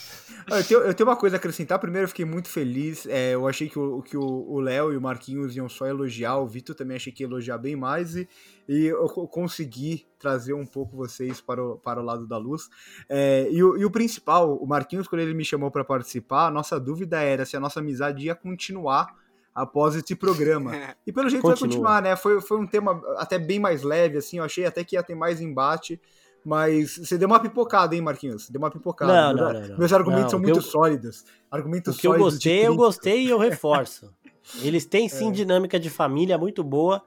Eu 0.47 0.63
tenho, 0.63 0.79
eu 0.81 0.93
tenho 0.93 1.09
uma 1.09 1.15
coisa 1.15 1.35
a 1.35 1.37
acrescentar. 1.37 1.79
Primeiro, 1.79 2.05
eu 2.05 2.09
fiquei 2.09 2.25
muito 2.25 2.47
feliz. 2.47 3.05
É, 3.07 3.33
eu 3.33 3.47
achei 3.47 3.67
que 3.67 3.79
o 3.79 4.01
que 4.01 4.15
o 4.15 4.59
Léo 4.59 4.93
e 4.93 4.97
o 4.97 5.01
Marquinhos 5.01 5.55
iam 5.55 5.67
só 5.67 5.87
elogiar. 5.87 6.37
O 6.37 6.47
Vitor 6.47 6.75
também 6.75 6.97
achei 6.97 7.11
que 7.11 7.23
ia 7.23 7.27
elogiar 7.27 7.57
bem 7.57 7.75
mais. 7.75 8.15
E, 8.15 8.27
e 8.67 8.85
eu 8.85 9.07
consegui 9.07 10.05
trazer 10.19 10.53
um 10.53 10.65
pouco 10.65 10.95
vocês 10.95 11.41
para 11.41 11.63
o, 11.63 11.77
para 11.77 11.99
o 11.99 12.03
lado 12.03 12.27
da 12.27 12.37
luz. 12.37 12.69
É, 13.09 13.47
e, 13.51 13.63
o, 13.63 13.77
e 13.77 13.85
o 13.85 13.91
principal, 13.91 14.55
o 14.55 14.67
Marquinhos, 14.67 15.07
quando 15.07 15.21
ele 15.21 15.33
me 15.33 15.43
chamou 15.43 15.71
para 15.71 15.83
participar, 15.83 16.47
a 16.47 16.51
nossa 16.51 16.79
dúvida 16.79 17.21
era 17.21 17.45
se 17.45 17.57
a 17.57 17.59
nossa 17.59 17.79
amizade 17.79 18.25
ia 18.25 18.35
continuar 18.35 19.15
após 19.53 19.95
esse 19.95 20.15
programa. 20.15 20.71
E 21.07 21.13
pelo 21.13 21.29
jeito 21.29 21.43
Continua. 21.43 21.55
vai 21.55 21.69
continuar, 21.69 22.01
né? 22.01 22.15
Foi, 22.15 22.41
foi 22.41 22.59
um 22.59 22.65
tema 22.65 23.01
até 23.17 23.37
bem 23.37 23.59
mais 23.59 23.83
leve, 23.83 24.17
assim. 24.17 24.39
Eu 24.39 24.43
achei 24.43 24.65
até 24.65 24.83
que 24.83 24.95
ia 24.95 25.03
ter 25.03 25.15
mais 25.15 25.39
embate. 25.39 26.01
Mas 26.45 26.99
você 26.99 27.17
deu 27.17 27.27
uma 27.27 27.39
pipocada, 27.39 27.95
hein, 27.95 28.01
Marquinhos? 28.01 28.47
Deu 28.51 28.61
uma 28.61 28.69
pipocada. 28.69 29.33
Não, 29.33 29.51
não, 29.51 29.67
não, 29.67 29.77
Meus 29.79 29.91
argumentos 29.91 30.29
são 30.29 30.39
muito 30.39 30.59
eu, 30.59 30.61
sólidos. 30.61 31.25
Argumentos 31.49 31.95
o 31.95 31.99
que 31.99 32.07
eu 32.07 32.15
gostei, 32.15 32.67
eu 32.67 32.75
gostei 32.75 33.25
e 33.25 33.29
eu 33.31 33.39
reforço. 33.39 34.13
Eles 34.61 34.85
têm 34.85 35.09
sim 35.09 35.29
é. 35.29 35.31
dinâmica 35.31 35.79
de 35.79 35.89
família 35.89 36.37
muito 36.37 36.63
boa. 36.63 37.01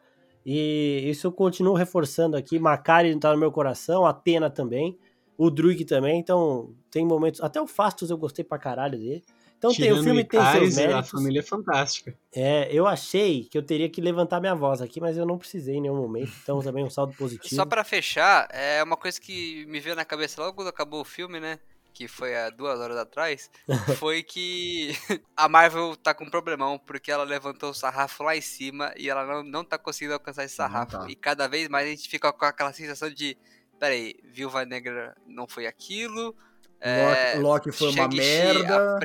E 0.44 1.04
isso 1.08 1.28
eu 1.28 1.32
continuo 1.32 1.74
reforçando 1.74 2.36
aqui. 2.36 2.58
Macari 2.58 3.16
tá 3.16 3.32
no 3.32 3.38
meu 3.38 3.52
coração, 3.52 4.04
Atena 4.04 4.50
também, 4.50 4.98
o 5.36 5.50
Druig 5.50 5.84
também. 5.84 6.18
Então, 6.18 6.74
tem 6.90 7.06
momentos. 7.06 7.40
Até 7.40 7.60
o 7.60 7.66
Fastos 7.66 8.10
eu 8.10 8.18
gostei 8.18 8.44
pra 8.44 8.58
caralho 8.58 8.98
dele. 8.98 9.22
Então 9.58 9.74
tem, 9.74 9.92
o 9.92 10.02
filme 10.02 10.24
tem 10.24 10.40
seus 10.52 10.76
méritos. 10.76 11.00
A 11.00 11.02
família 11.02 11.40
é 11.40 11.42
fantástica. 11.42 12.16
É, 12.32 12.72
eu 12.72 12.86
achei 12.86 13.44
que 13.44 13.58
eu 13.58 13.62
teria 13.62 13.88
que 13.88 14.00
levantar 14.00 14.40
minha 14.40 14.54
voz 14.54 14.80
aqui, 14.80 15.00
mas 15.00 15.16
eu 15.16 15.26
não 15.26 15.36
precisei 15.36 15.76
em 15.76 15.80
nenhum 15.80 15.96
momento. 15.96 16.32
Então 16.42 16.60
também 16.62 16.84
um 16.84 16.90
saldo 16.90 17.12
positivo. 17.14 17.54
Só 17.54 17.66
para 17.66 17.82
fechar, 17.82 18.48
é 18.52 18.82
uma 18.82 18.96
coisa 18.96 19.20
que 19.20 19.66
me 19.66 19.80
veio 19.80 19.96
na 19.96 20.04
cabeça 20.04 20.40
logo 20.40 20.54
quando 20.54 20.68
acabou 20.68 21.00
o 21.00 21.04
filme, 21.04 21.40
né? 21.40 21.58
Que 21.92 22.06
foi 22.06 22.36
há 22.36 22.48
duas 22.50 22.78
horas 22.78 22.96
atrás, 22.96 23.50
foi 23.98 24.22
que 24.22 24.96
a 25.36 25.48
Marvel 25.48 25.96
tá 25.96 26.14
com 26.14 26.22
um 26.22 26.30
problemão, 26.30 26.78
porque 26.78 27.10
ela 27.10 27.24
levantou 27.24 27.70
o 27.70 27.74
sarrafo 27.74 28.22
lá 28.22 28.36
em 28.36 28.40
cima 28.40 28.94
e 28.96 29.10
ela 29.10 29.26
não, 29.26 29.42
não 29.42 29.64
tá 29.64 29.76
conseguindo 29.76 30.14
alcançar 30.14 30.44
esse 30.44 30.54
sarrafo. 30.54 30.92
Tá. 30.92 31.06
E 31.08 31.16
cada 31.16 31.48
vez 31.48 31.68
mais 31.68 31.88
a 31.88 31.90
gente 31.90 32.08
fica 32.08 32.32
com 32.32 32.44
aquela 32.44 32.72
sensação 32.72 33.10
de, 33.10 33.36
peraí, 33.80 34.14
Viúva 34.22 34.64
Negra 34.64 35.16
não 35.26 35.48
foi 35.48 35.66
aquilo, 35.66 36.36
é, 36.80 37.34
Loki, 37.38 37.72
foi 37.72 37.90
uma 37.90 38.08
merda. 38.08 38.98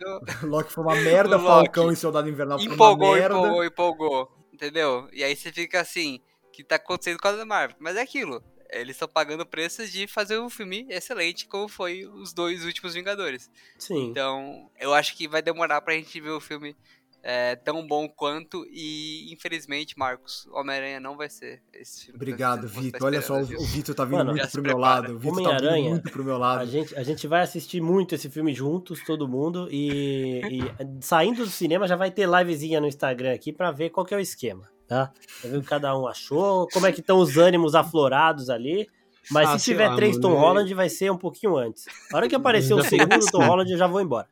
Apresentou... 0.00 0.20
Loki 0.48 0.72
foi 0.72 0.84
uma 0.84 0.96
merda, 0.96 1.38
Falcão 1.38 1.92
e 1.92 1.96
Soldado 1.96 2.28
Invernal 2.28 2.58
foi 2.58 2.72
empolgou, 2.72 3.08
uma 3.08 3.16
merda. 3.16 3.36
Empolgou, 3.36 3.64
empolgou, 3.64 4.46
entendeu? 4.52 5.08
E 5.12 5.22
aí 5.22 5.36
você 5.36 5.52
fica 5.52 5.80
assim, 5.80 6.20
que 6.52 6.64
tá 6.64 6.76
acontecendo 6.76 7.18
com 7.18 7.28
a 7.28 7.44
Marvel. 7.44 7.76
Mas 7.78 7.96
é 7.96 8.00
aquilo, 8.00 8.42
eles 8.72 8.96
estão 8.96 9.08
pagando 9.08 9.44
preços 9.44 9.90
de 9.90 10.06
fazer 10.06 10.38
um 10.38 10.48
filme 10.48 10.86
excelente, 10.88 11.46
como 11.46 11.68
foi 11.68 12.06
os 12.06 12.32
dois 12.32 12.64
últimos 12.64 12.94
Vingadores. 12.94 13.50
Sim. 13.78 14.06
Então, 14.06 14.70
eu 14.78 14.94
acho 14.94 15.16
que 15.16 15.28
vai 15.28 15.42
demorar 15.42 15.80
pra 15.80 15.94
gente 15.94 16.20
ver 16.20 16.30
o 16.30 16.40
filme 16.40 16.76
é, 17.22 17.56
tão 17.56 17.86
bom 17.86 18.08
quanto. 18.08 18.66
E 18.70 19.32
infelizmente, 19.32 19.98
Marcos, 19.98 20.46
Homem-Aranha 20.52 21.00
não 21.00 21.16
vai 21.16 21.28
ser 21.28 21.62
esse 21.72 22.06
filme. 22.06 22.16
Obrigado, 22.16 22.66
Vitor. 22.66 23.02
Olha 23.02 23.22
só, 23.22 23.42
viu? 23.42 23.58
o 23.58 23.64
Vitor 23.64 23.94
tá 23.94 24.04
vindo 24.04 24.18
Mano, 24.18 24.32
muito 24.32 24.50
pro 24.50 24.62
meu 24.62 24.78
lado. 24.78 25.14
O 25.14 25.18
Vitor 25.18 25.42
tá 25.42 25.56
vindo 25.58 25.88
muito 25.90 26.10
pro 26.10 26.24
meu 26.24 26.38
lado. 26.38 26.60
A 26.60 26.66
gente, 26.66 26.96
a 26.96 27.02
gente 27.02 27.26
vai 27.26 27.42
assistir 27.42 27.80
muito 27.80 28.14
esse 28.14 28.28
filme 28.28 28.54
juntos, 28.54 29.02
todo 29.04 29.28
mundo. 29.28 29.68
E, 29.70 30.40
e 30.50 30.60
saindo 31.00 31.44
do 31.44 31.50
cinema 31.50 31.86
já 31.86 31.96
vai 31.96 32.10
ter 32.10 32.28
livezinha 32.28 32.80
no 32.80 32.86
Instagram 32.86 33.34
aqui 33.34 33.52
pra 33.52 33.70
ver 33.70 33.90
qual 33.90 34.04
que 34.06 34.14
é 34.14 34.16
o 34.16 34.20
esquema. 34.20 34.68
Tá? 34.86 35.12
Pra 35.40 35.50
ver 35.50 35.56
o 35.58 35.62
que 35.62 35.68
cada 35.68 35.96
um 35.96 36.06
achou, 36.06 36.66
como 36.72 36.86
é 36.86 36.92
que 36.92 37.00
estão 37.00 37.18
os 37.18 37.36
ânimos 37.36 37.74
aflorados 37.74 38.50
ali. 38.50 38.88
Mas 39.30 39.48
ah, 39.48 39.58
se 39.58 39.64
tiver 39.66 39.88
lá, 39.88 39.94
três 39.94 40.18
Tom 40.18 40.34
Holland, 40.34 40.72
vai 40.74 40.88
ser 40.88 41.10
um 41.12 41.16
pouquinho 41.16 41.56
antes. 41.56 41.84
A 42.12 42.16
hora 42.16 42.28
que 42.28 42.34
aparecer 42.34 42.74
o 42.74 42.82
segundo 42.82 43.24
Tom 43.26 43.44
Holland, 43.44 43.70
eu 43.70 43.78
já 43.78 43.86
vou 43.86 44.00
embora. 44.00 44.26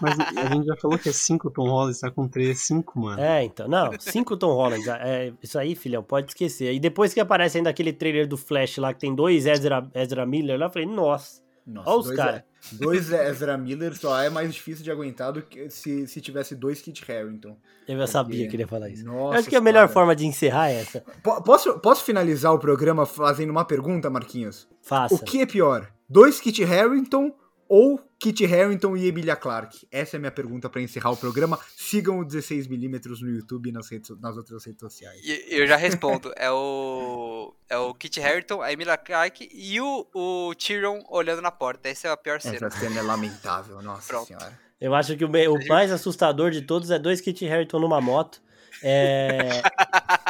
Mas 0.00 0.18
a 0.36 0.54
gente 0.54 0.66
já 0.66 0.76
falou 0.76 0.98
que 0.98 1.08
é 1.08 1.12
5 1.12 1.50
Tom 1.50 1.68
Holland, 1.68 2.00
tá 2.00 2.10
com 2.10 2.28
3, 2.28 2.50
é 2.50 2.54
5, 2.54 2.98
mano. 2.98 3.20
É, 3.20 3.44
então. 3.44 3.68
Não, 3.68 3.90
5 3.98 4.36
Tom 4.36 4.54
Holland. 4.54 4.88
É, 4.88 5.32
isso 5.42 5.58
aí, 5.58 5.74
filhão, 5.74 6.02
pode 6.02 6.28
esquecer. 6.28 6.72
E 6.72 6.80
depois 6.80 7.12
que 7.12 7.20
aparece 7.20 7.58
ainda 7.58 7.70
aquele 7.70 7.92
trailer 7.92 8.26
do 8.26 8.36
Flash 8.36 8.78
lá, 8.78 8.92
que 8.92 9.00
tem 9.00 9.14
dois 9.14 9.46
Ezra, 9.46 9.88
Ezra 9.94 10.26
Miller 10.26 10.58
lá, 10.58 10.66
eu 10.66 10.70
falei, 10.70 10.86
nossa. 10.86 11.42
Nossa, 11.64 11.90
olha 11.90 11.98
os 12.00 12.10
caras. 12.10 12.40
É, 12.40 12.44
dois 12.72 13.12
Ezra 13.12 13.56
Miller 13.56 13.96
só 13.96 14.20
é 14.20 14.28
mais 14.28 14.52
difícil 14.52 14.82
de 14.82 14.90
aguentar 14.90 15.32
do 15.32 15.42
que 15.42 15.70
se, 15.70 16.08
se 16.08 16.20
tivesse 16.20 16.56
dois 16.56 16.80
Kit 16.80 17.10
Harington. 17.10 17.56
Eu 17.86 17.98
já 17.98 18.06
sabia 18.06 18.48
que 18.48 18.56
ele 18.56 18.64
ia 18.64 18.68
falar 18.68 18.88
isso. 18.88 19.04
Nossa, 19.04 19.36
eu 19.36 19.40
acho 19.40 19.48
que 19.48 19.56
a 19.56 19.60
melhor 19.60 19.82
cara. 19.82 19.92
forma 19.92 20.16
de 20.16 20.26
encerrar 20.26 20.70
é 20.70 20.80
essa. 20.80 21.04
Posso, 21.44 21.78
posso 21.78 22.04
finalizar 22.04 22.52
o 22.52 22.58
programa 22.58 23.06
fazendo 23.06 23.50
uma 23.50 23.64
pergunta, 23.64 24.10
Marquinhos? 24.10 24.68
Faça. 24.80 25.14
O 25.14 25.18
que 25.18 25.40
é 25.40 25.46
pior? 25.46 25.88
Dois 26.08 26.40
Kit 26.40 26.62
Harington 26.64 27.32
ou 27.74 27.98
Kit 28.18 28.44
Harington 28.44 28.94
e 28.98 29.06
Emilia 29.06 29.34
Clarke? 29.34 29.88
Essa 29.90 30.16
é 30.16 30.18
a 30.18 30.20
minha 30.20 30.30
pergunta 30.30 30.68
para 30.68 30.82
encerrar 30.82 31.10
o 31.10 31.16
programa. 31.16 31.58
Sigam 31.74 32.20
o 32.20 32.22
16mm 32.22 33.18
no 33.22 33.30
YouTube 33.30 33.70
e 33.70 33.72
nas, 33.72 33.88
redes, 33.88 34.10
nas 34.20 34.36
outras 34.36 34.62
redes 34.66 34.78
sociais. 34.78 35.18
Eu 35.48 35.66
já 35.66 35.76
respondo. 35.76 36.30
É 36.36 36.50
o, 36.50 37.54
é 37.70 37.78
o 37.78 37.94
Kit 37.94 38.20
Harington, 38.20 38.60
a 38.60 38.70
Emilia 38.70 38.98
Clarke 38.98 39.48
e 39.50 39.80
o, 39.80 40.06
o 40.12 40.54
Tyrion 40.54 41.00
olhando 41.08 41.40
na 41.40 41.50
porta. 41.50 41.88
Essa 41.88 42.08
é 42.08 42.10
a 42.10 42.16
pior 42.16 42.42
cena. 42.42 42.56
Essa 42.56 42.70
cena 42.72 42.98
é 42.98 43.02
lamentável, 43.02 43.80
nossa 43.80 44.06
Pronto. 44.06 44.26
senhora. 44.26 44.52
Eu 44.78 44.94
acho 44.94 45.16
que 45.16 45.24
o, 45.24 45.28
o 45.30 45.66
mais 45.66 45.90
assustador 45.90 46.50
de 46.50 46.60
todos 46.60 46.90
é 46.90 46.98
dois 46.98 47.22
Kit 47.22 47.48
Harington 47.48 47.80
numa 47.80 48.02
moto. 48.02 48.42
É... 48.82 49.62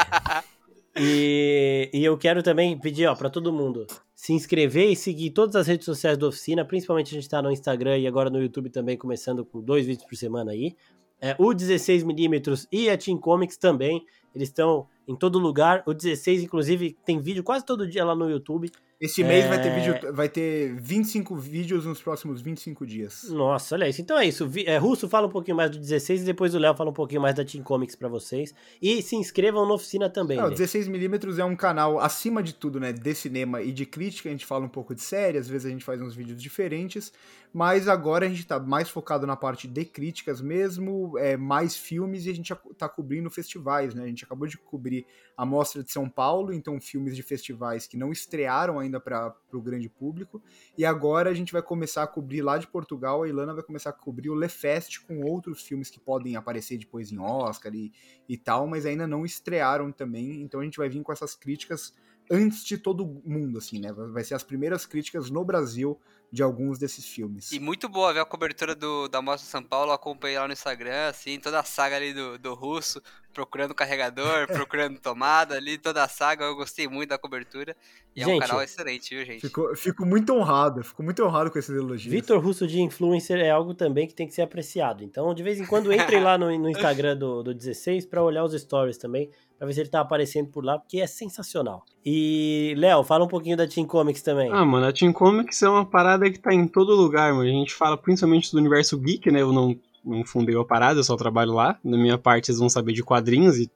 e, 0.97 1.91
e 1.93 2.05
eu 2.05 2.17
quero 2.19 2.43
também 2.43 2.79
pedir 2.79 3.07
ó, 3.07 3.15
para 3.15 3.31
todo 3.31 3.53
mundo 3.53 3.87
se 4.15 4.33
inscrever 4.33 4.91
e 4.91 4.97
seguir 4.97 5.31
todas 5.31 5.57
as 5.57 5.67
redes 5.67 5.85
sociais 5.85 6.17
da 6.17 6.29
oficina, 6.29 6.65
principalmente 6.65 7.09
a 7.09 7.15
gente 7.15 7.25
está 7.25 7.43
no 7.43 7.51
Instagram 7.51 7.99
e 7.99 8.07
agora 8.07 8.31
no 8.31 8.41
YouTube 8.41 8.71
também, 8.71 8.97
começando 8.97 9.45
com 9.45 9.61
dois 9.61 9.85
vídeos 9.87 10.07
por 10.07 10.17
semana 10.17 10.53
aí. 10.53 10.77
É, 11.21 11.35
o 11.39 11.51
16mm 11.51 12.67
e 12.71 12.91
a 12.91 12.99
Team 12.99 13.17
Comics 13.17 13.57
também, 13.57 14.05
eles 14.35 14.49
estão 14.49 14.89
em 15.07 15.17
todo 15.17 15.39
lugar. 15.39 15.83
O 15.87 15.95
16, 15.95 16.43
inclusive, 16.43 16.97
tem 17.05 17.21
vídeo 17.21 17.45
quase 17.45 17.65
todo 17.65 17.87
dia 17.87 18.05
lá 18.05 18.15
no 18.15 18.29
YouTube. 18.29 18.71
Esse 19.03 19.25
mês 19.25 19.45
é... 19.45 19.49
vai 19.49 19.61
ter 19.61 19.69
é. 19.69 19.75
vídeo, 19.75 20.15
vai 20.15 20.29
ter 20.29 20.77
25 20.77 21.35
vídeos 21.35 21.85
nos 21.85 22.01
próximos 22.01 22.41
25 22.41 22.87
dias. 22.87 23.25
Nossa, 23.31 23.75
olha 23.75 23.89
isso. 23.89 24.01
Então 24.01 24.17
é 24.17 24.27
isso. 24.27 24.49
É, 24.65 24.79
Russo 24.79 25.09
fala 25.09 25.27
um 25.27 25.31
pouquinho 25.31 25.57
mais 25.57 25.73
do 25.73 25.79
16 25.79 26.23
e 26.23 26.25
depois 26.25 26.55
o 26.55 26.59
Léo 26.59 26.73
fala 26.77 26.91
um 26.91 26.93
pouquinho 26.95 27.21
mais 27.21 27.35
da 27.35 27.45
Team 27.45 27.65
Comics 27.65 27.97
para 27.97 28.09
vocês. 28.09 28.55
E 28.81 29.03
se 29.03 29.17
inscrevam 29.17 29.67
na 29.67 29.75
oficina 29.75 30.09
também. 30.09 30.37
Não, 30.37 30.51
16mm 30.51 31.37
é 31.37 31.45
um 31.45 31.57
canal, 31.57 31.99
acima 31.99 32.41
de 32.45 32.55
tudo, 32.55 32.79
né, 32.79 32.93
de 32.93 33.15
cinema 33.15 33.61
e 33.61 33.73
de 33.73 33.85
crítica. 33.85 34.29
A 34.29 34.33
gente 34.33 34.47
fala 34.47 34.65
um 34.65 34.69
pouco 34.69 34.95
de 34.95 35.01
série, 35.01 35.37
às 35.37 35.49
vezes 35.49 35.67
a 35.67 35.71
gente 35.71 35.85
faz 35.85 36.01
uns 36.01 36.15
vídeos 36.15 36.41
diferentes. 36.41 37.13
Mas 37.53 37.87
agora 37.87 38.25
a 38.25 38.29
gente 38.29 38.47
tá 38.47 38.59
mais 38.59 38.89
focado 38.89 39.27
na 39.27 39.37
parte 39.37 39.69
de 39.69 39.85
críticas 39.85 40.41
mesmo, 40.41 41.19
é, 41.19 41.37
mais 41.37 41.77
filmes 41.77 42.25
e 42.25 42.31
a 42.31 42.35
gente 42.35 42.55
tá 42.79 42.89
cobrindo 42.89 43.29
festivais, 43.31 43.95
né? 43.95 44.05
A 44.05 44.07
gente 44.07 44.25
acabou 44.25 44.47
de 44.47 44.57
cobrir 44.57 45.05
a 45.43 45.45
Mostra 45.45 45.83
de 45.83 45.91
São 45.91 46.09
Paulo, 46.09 46.53
então 46.53 46.81
filmes 46.81 47.17
de 47.17 47.23
festivais 47.23 47.89
que 47.89 47.97
não 47.97 48.13
estrearam 48.13 48.79
ainda 48.79 49.01
para 49.01 49.35
o 49.53 49.61
grande 49.61 49.89
público. 49.89 50.41
E 50.79 50.85
agora 50.85 51.31
a 51.31 51.35
gente 51.35 51.53
vai 51.53 51.61
começar 51.61 52.05
a 52.05 52.07
cobrir 52.07 52.43
lá 52.43 52.59
de 52.59 52.69
Portugal, 52.69 53.25
a 53.25 53.29
Ilana 53.29 53.53
vai 53.53 53.65
começar 53.65 53.91
a 53.91 53.93
cobrir 53.93 54.31
o 54.31 54.35
Lefest 54.35 55.01
com 55.01 55.21
outros 55.23 55.63
filmes 55.63 55.91
que 55.91 55.99
podem 55.99 56.37
aparecer 56.37 56.79
depois 56.79 57.11
em 57.11 57.19
Oscar 57.19 57.75
e, 57.75 57.93
e 58.29 58.39
tal, 58.39 58.69
mas 58.69 58.87
ainda 58.87 59.05
não 59.05 59.25
estrearam 59.25 59.91
também. 59.91 60.43
Então 60.43 60.61
a 60.61 60.65
gente 60.65 60.79
vai 60.79 60.89
vir 60.89 61.03
com 61.03 61.11
essas 61.11 61.35
críticas 61.35 61.93
antes 62.31 62.65
de 62.65 62.79
todo 62.79 63.21
mundo, 63.25 63.59
assim, 63.59 63.81
né? 63.81 63.93
Vai 63.93 64.23
ser 64.23 64.37
as 64.37 64.45
primeiras 64.45 64.87
críticas 64.87 65.29
no 65.29 65.45
Brasil 65.45 65.99
de 66.33 66.43
alguns 66.43 66.79
desses 66.79 67.07
filmes. 67.07 67.53
E 67.53 67.61
muito 67.61 67.91
boa 67.91 68.15
ver 68.15 68.21
a 68.21 68.25
cobertura 68.25 68.75
do, 68.75 69.07
da 69.07 69.21
Mostra 69.21 69.47
São 69.47 69.63
Paulo, 69.63 69.93
acompanhei 69.93 70.39
lá 70.39 70.47
no 70.47 70.55
Instagram, 70.55 71.09
assim, 71.09 71.39
toda 71.39 71.61
a 71.61 71.63
saga 71.63 71.97
ali 71.97 72.15
do, 72.15 72.39
do 72.39 72.55
russo, 72.55 73.03
procurando 73.35 73.75
carregador, 73.75 74.47
procurando 74.49 74.99
tomada 74.99 75.57
ali, 75.57 75.77
toda 75.77 76.03
a 76.03 76.09
saga, 76.09 76.47
eu 76.47 76.57
gostei 76.57 76.89
muito 76.89 77.11
da 77.11 77.19
cobertura. 77.19 77.77
E 78.17 78.21
gente, 78.21 78.31
é 78.31 78.35
um 78.37 78.39
canal 78.39 78.63
excelente, 78.63 79.15
viu, 79.15 79.27
gente? 79.27 79.43
Fico, 79.43 79.77
fico 79.77 80.07
muito 80.07 80.33
honrado, 80.33 80.83
fico 80.83 81.03
muito 81.03 81.23
honrado 81.23 81.51
com 81.51 81.59
esses 81.59 81.77
elogios. 81.77 82.11
Vitor 82.11 82.43
Russo 82.43 82.67
de 82.67 82.81
influencer 82.81 83.39
é 83.39 83.51
algo 83.51 83.75
também 83.75 84.07
que 84.07 84.15
tem 84.15 84.27
que 84.27 84.33
ser 84.33 84.43
apreciado. 84.43 85.05
Então, 85.05 85.35
de 85.35 85.43
vez 85.43 85.61
em 85.61 85.67
quando, 85.67 85.93
entrem 85.93 86.23
lá 86.25 86.39
no, 86.39 86.47
no 86.59 86.71
Instagram 86.71 87.15
do, 87.15 87.43
do 87.43 87.53
16 87.53 88.07
para 88.07 88.23
olhar 88.23 88.43
os 88.43 88.59
stories 88.59 88.97
também, 88.97 89.31
pra 89.63 89.69
ver 89.69 89.75
se 89.75 89.81
ele 89.81 89.91
tá 89.91 90.01
aparecendo 90.01 90.49
por 90.49 90.65
lá, 90.65 90.77
porque 90.77 90.99
é 90.99 91.07
sensacional. 91.07 91.85
E, 92.05 92.75
Léo, 92.77 93.05
fala 93.05 93.25
um 93.25 93.29
pouquinho 93.29 93.57
da 93.57 93.65
Team 93.65 93.87
Comics 93.87 94.21
também. 94.21 94.51
Ah, 94.53 94.65
mano, 94.65 94.87
a 94.87 94.93
Team 94.93 95.13
Comics 95.13 95.63
é 95.63 95.69
uma 95.69 95.89
parada 95.89 96.29
que 96.29 96.41
tá 96.41 96.53
em 96.53 96.67
todo 96.67 96.97
lugar, 96.97 97.33
mano. 97.33 97.49
A 97.49 97.53
gente 97.53 97.73
fala 97.73 97.97
principalmente 97.97 98.51
do 98.51 98.59
universo 98.59 98.99
geek, 98.99 99.31
né? 99.31 99.41
Eu 99.41 99.53
não, 99.53 99.79
não 100.05 100.25
fundei 100.25 100.59
a 100.59 100.65
parada, 100.65 100.99
eu 100.99 101.05
só 101.05 101.15
trabalho 101.15 101.53
lá. 101.53 101.79
Na 101.85 101.97
minha 101.97 102.19
parte, 102.19 102.47
vocês 102.47 102.59
vão 102.59 102.69
saber 102.69 102.93
de 102.93 103.05
quadrinhos 103.05 103.57
e 103.57 103.71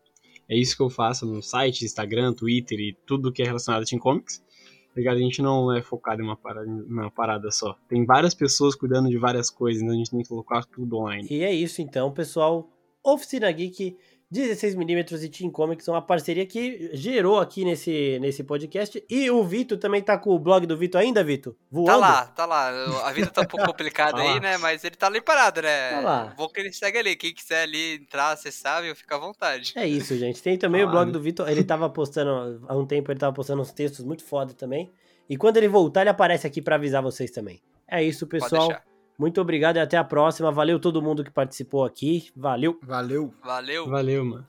é 0.48 0.58
isso 0.58 0.76
que 0.76 0.82
eu 0.82 0.90
faço 0.90 1.24
no 1.24 1.40
site, 1.40 1.84
Instagram, 1.84 2.32
Twitter 2.32 2.80
e 2.80 2.96
tudo 3.06 3.32
que 3.32 3.40
é 3.40 3.46
relacionado 3.46 3.82
a 3.82 3.86
Team 3.86 4.00
Comics. 4.00 4.38
Tá 4.38 4.96
ligado? 4.96 5.18
A 5.18 5.20
gente 5.20 5.40
não 5.40 5.72
é 5.72 5.80
focado 5.82 6.20
em 6.20 6.24
uma 6.24 6.36
parada, 6.36 6.68
uma 6.68 7.12
parada 7.12 7.48
só. 7.52 7.76
Tem 7.88 8.04
várias 8.04 8.34
pessoas 8.34 8.74
cuidando 8.74 9.08
de 9.08 9.18
várias 9.18 9.50
coisas, 9.50 9.80
então 9.80 9.94
a 9.94 9.98
gente 9.98 10.10
tem 10.10 10.20
que 10.20 10.28
colocar 10.28 10.64
tudo 10.64 10.96
online. 10.96 11.28
E 11.30 11.44
é 11.44 11.52
isso 11.54 11.80
então, 11.80 12.10
pessoal. 12.10 12.68
Oficina 13.04 13.52
Geek 13.52 13.96
16mm 14.32 15.22
e 15.22 15.28
Team 15.28 15.50
Comics, 15.50 15.86
uma 15.88 16.02
parceria 16.02 16.44
que 16.44 16.90
gerou 16.94 17.38
aqui 17.38 17.64
nesse, 17.64 18.18
nesse 18.20 18.42
podcast. 18.42 19.02
E 19.08 19.30
o 19.30 19.44
Vitor 19.44 19.78
também 19.78 20.02
tá 20.02 20.18
com 20.18 20.30
o 20.30 20.38
blog 20.38 20.66
do 20.66 20.76
Vitor 20.76 21.00
ainda, 21.00 21.22
Vitor? 21.22 21.54
Voando? 21.70 21.90
Tá 21.90 21.96
lá, 21.96 22.26
tá 22.26 22.46
lá. 22.46 23.06
A 23.08 23.12
vida 23.12 23.28
tá 23.30 23.42
um 23.42 23.46
pouco 23.46 23.64
complicada 23.70 24.16
Tá 24.16 24.22
aí, 24.22 24.34
lá. 24.34 24.40
né? 24.40 24.58
Mas 24.58 24.82
ele 24.82 24.96
tá 24.96 25.06
ali 25.06 25.20
parado, 25.20 25.62
né? 25.62 25.90
Tá 25.90 26.00
lá. 26.00 26.34
Bom 26.36 26.48
que 26.48 26.60
ele 26.60 26.72
segue 26.72 26.98
ali. 26.98 27.14
Quem 27.14 27.32
quiser 27.32 27.62
ali 27.62 27.94
entrar, 27.96 28.32
acessar, 28.32 28.82
viu? 28.82 28.96
Fica 28.96 29.14
à 29.14 29.18
vontade. 29.18 29.72
É 29.76 29.86
isso, 29.86 30.16
gente. 30.16 30.42
Tem 30.42 30.58
também 30.58 30.82
o 30.82 30.86
blog 30.86 30.96
Claro. 31.06 31.12
do 31.12 31.20
Vitor. 31.20 31.48
Ele 31.48 31.62
tava 31.62 31.88
postando, 31.88 32.64
há 32.68 32.76
um 32.76 32.84
tempo, 32.84 33.12
ele 33.12 33.20
tava 33.20 33.32
postando 33.32 33.62
uns 33.62 33.70
textos 33.72 34.04
muito 34.04 34.24
foda 34.24 34.52
também. 34.54 34.90
E 35.28 35.36
quando 35.36 35.56
ele 35.56 35.68
voltar, 35.68 36.00
ele 36.02 36.10
aparece 36.10 36.46
aqui 36.46 36.60
pra 36.60 36.74
avisar 36.76 37.02
vocês 37.02 37.30
também. 37.30 37.60
É 37.88 38.02
isso, 38.02 38.26
pessoal. 38.26 38.72
Muito 39.18 39.40
obrigado 39.40 39.76
e 39.76 39.80
até 39.80 39.96
a 39.96 40.04
próxima. 40.04 40.52
Valeu 40.52 40.78
todo 40.78 41.00
mundo 41.00 41.24
que 41.24 41.30
participou 41.30 41.84
aqui. 41.84 42.30
Valeu. 42.36 42.78
Valeu. 42.82 43.32
Valeu. 43.42 43.88
Valeu, 43.88 44.24
mano. 44.24 44.44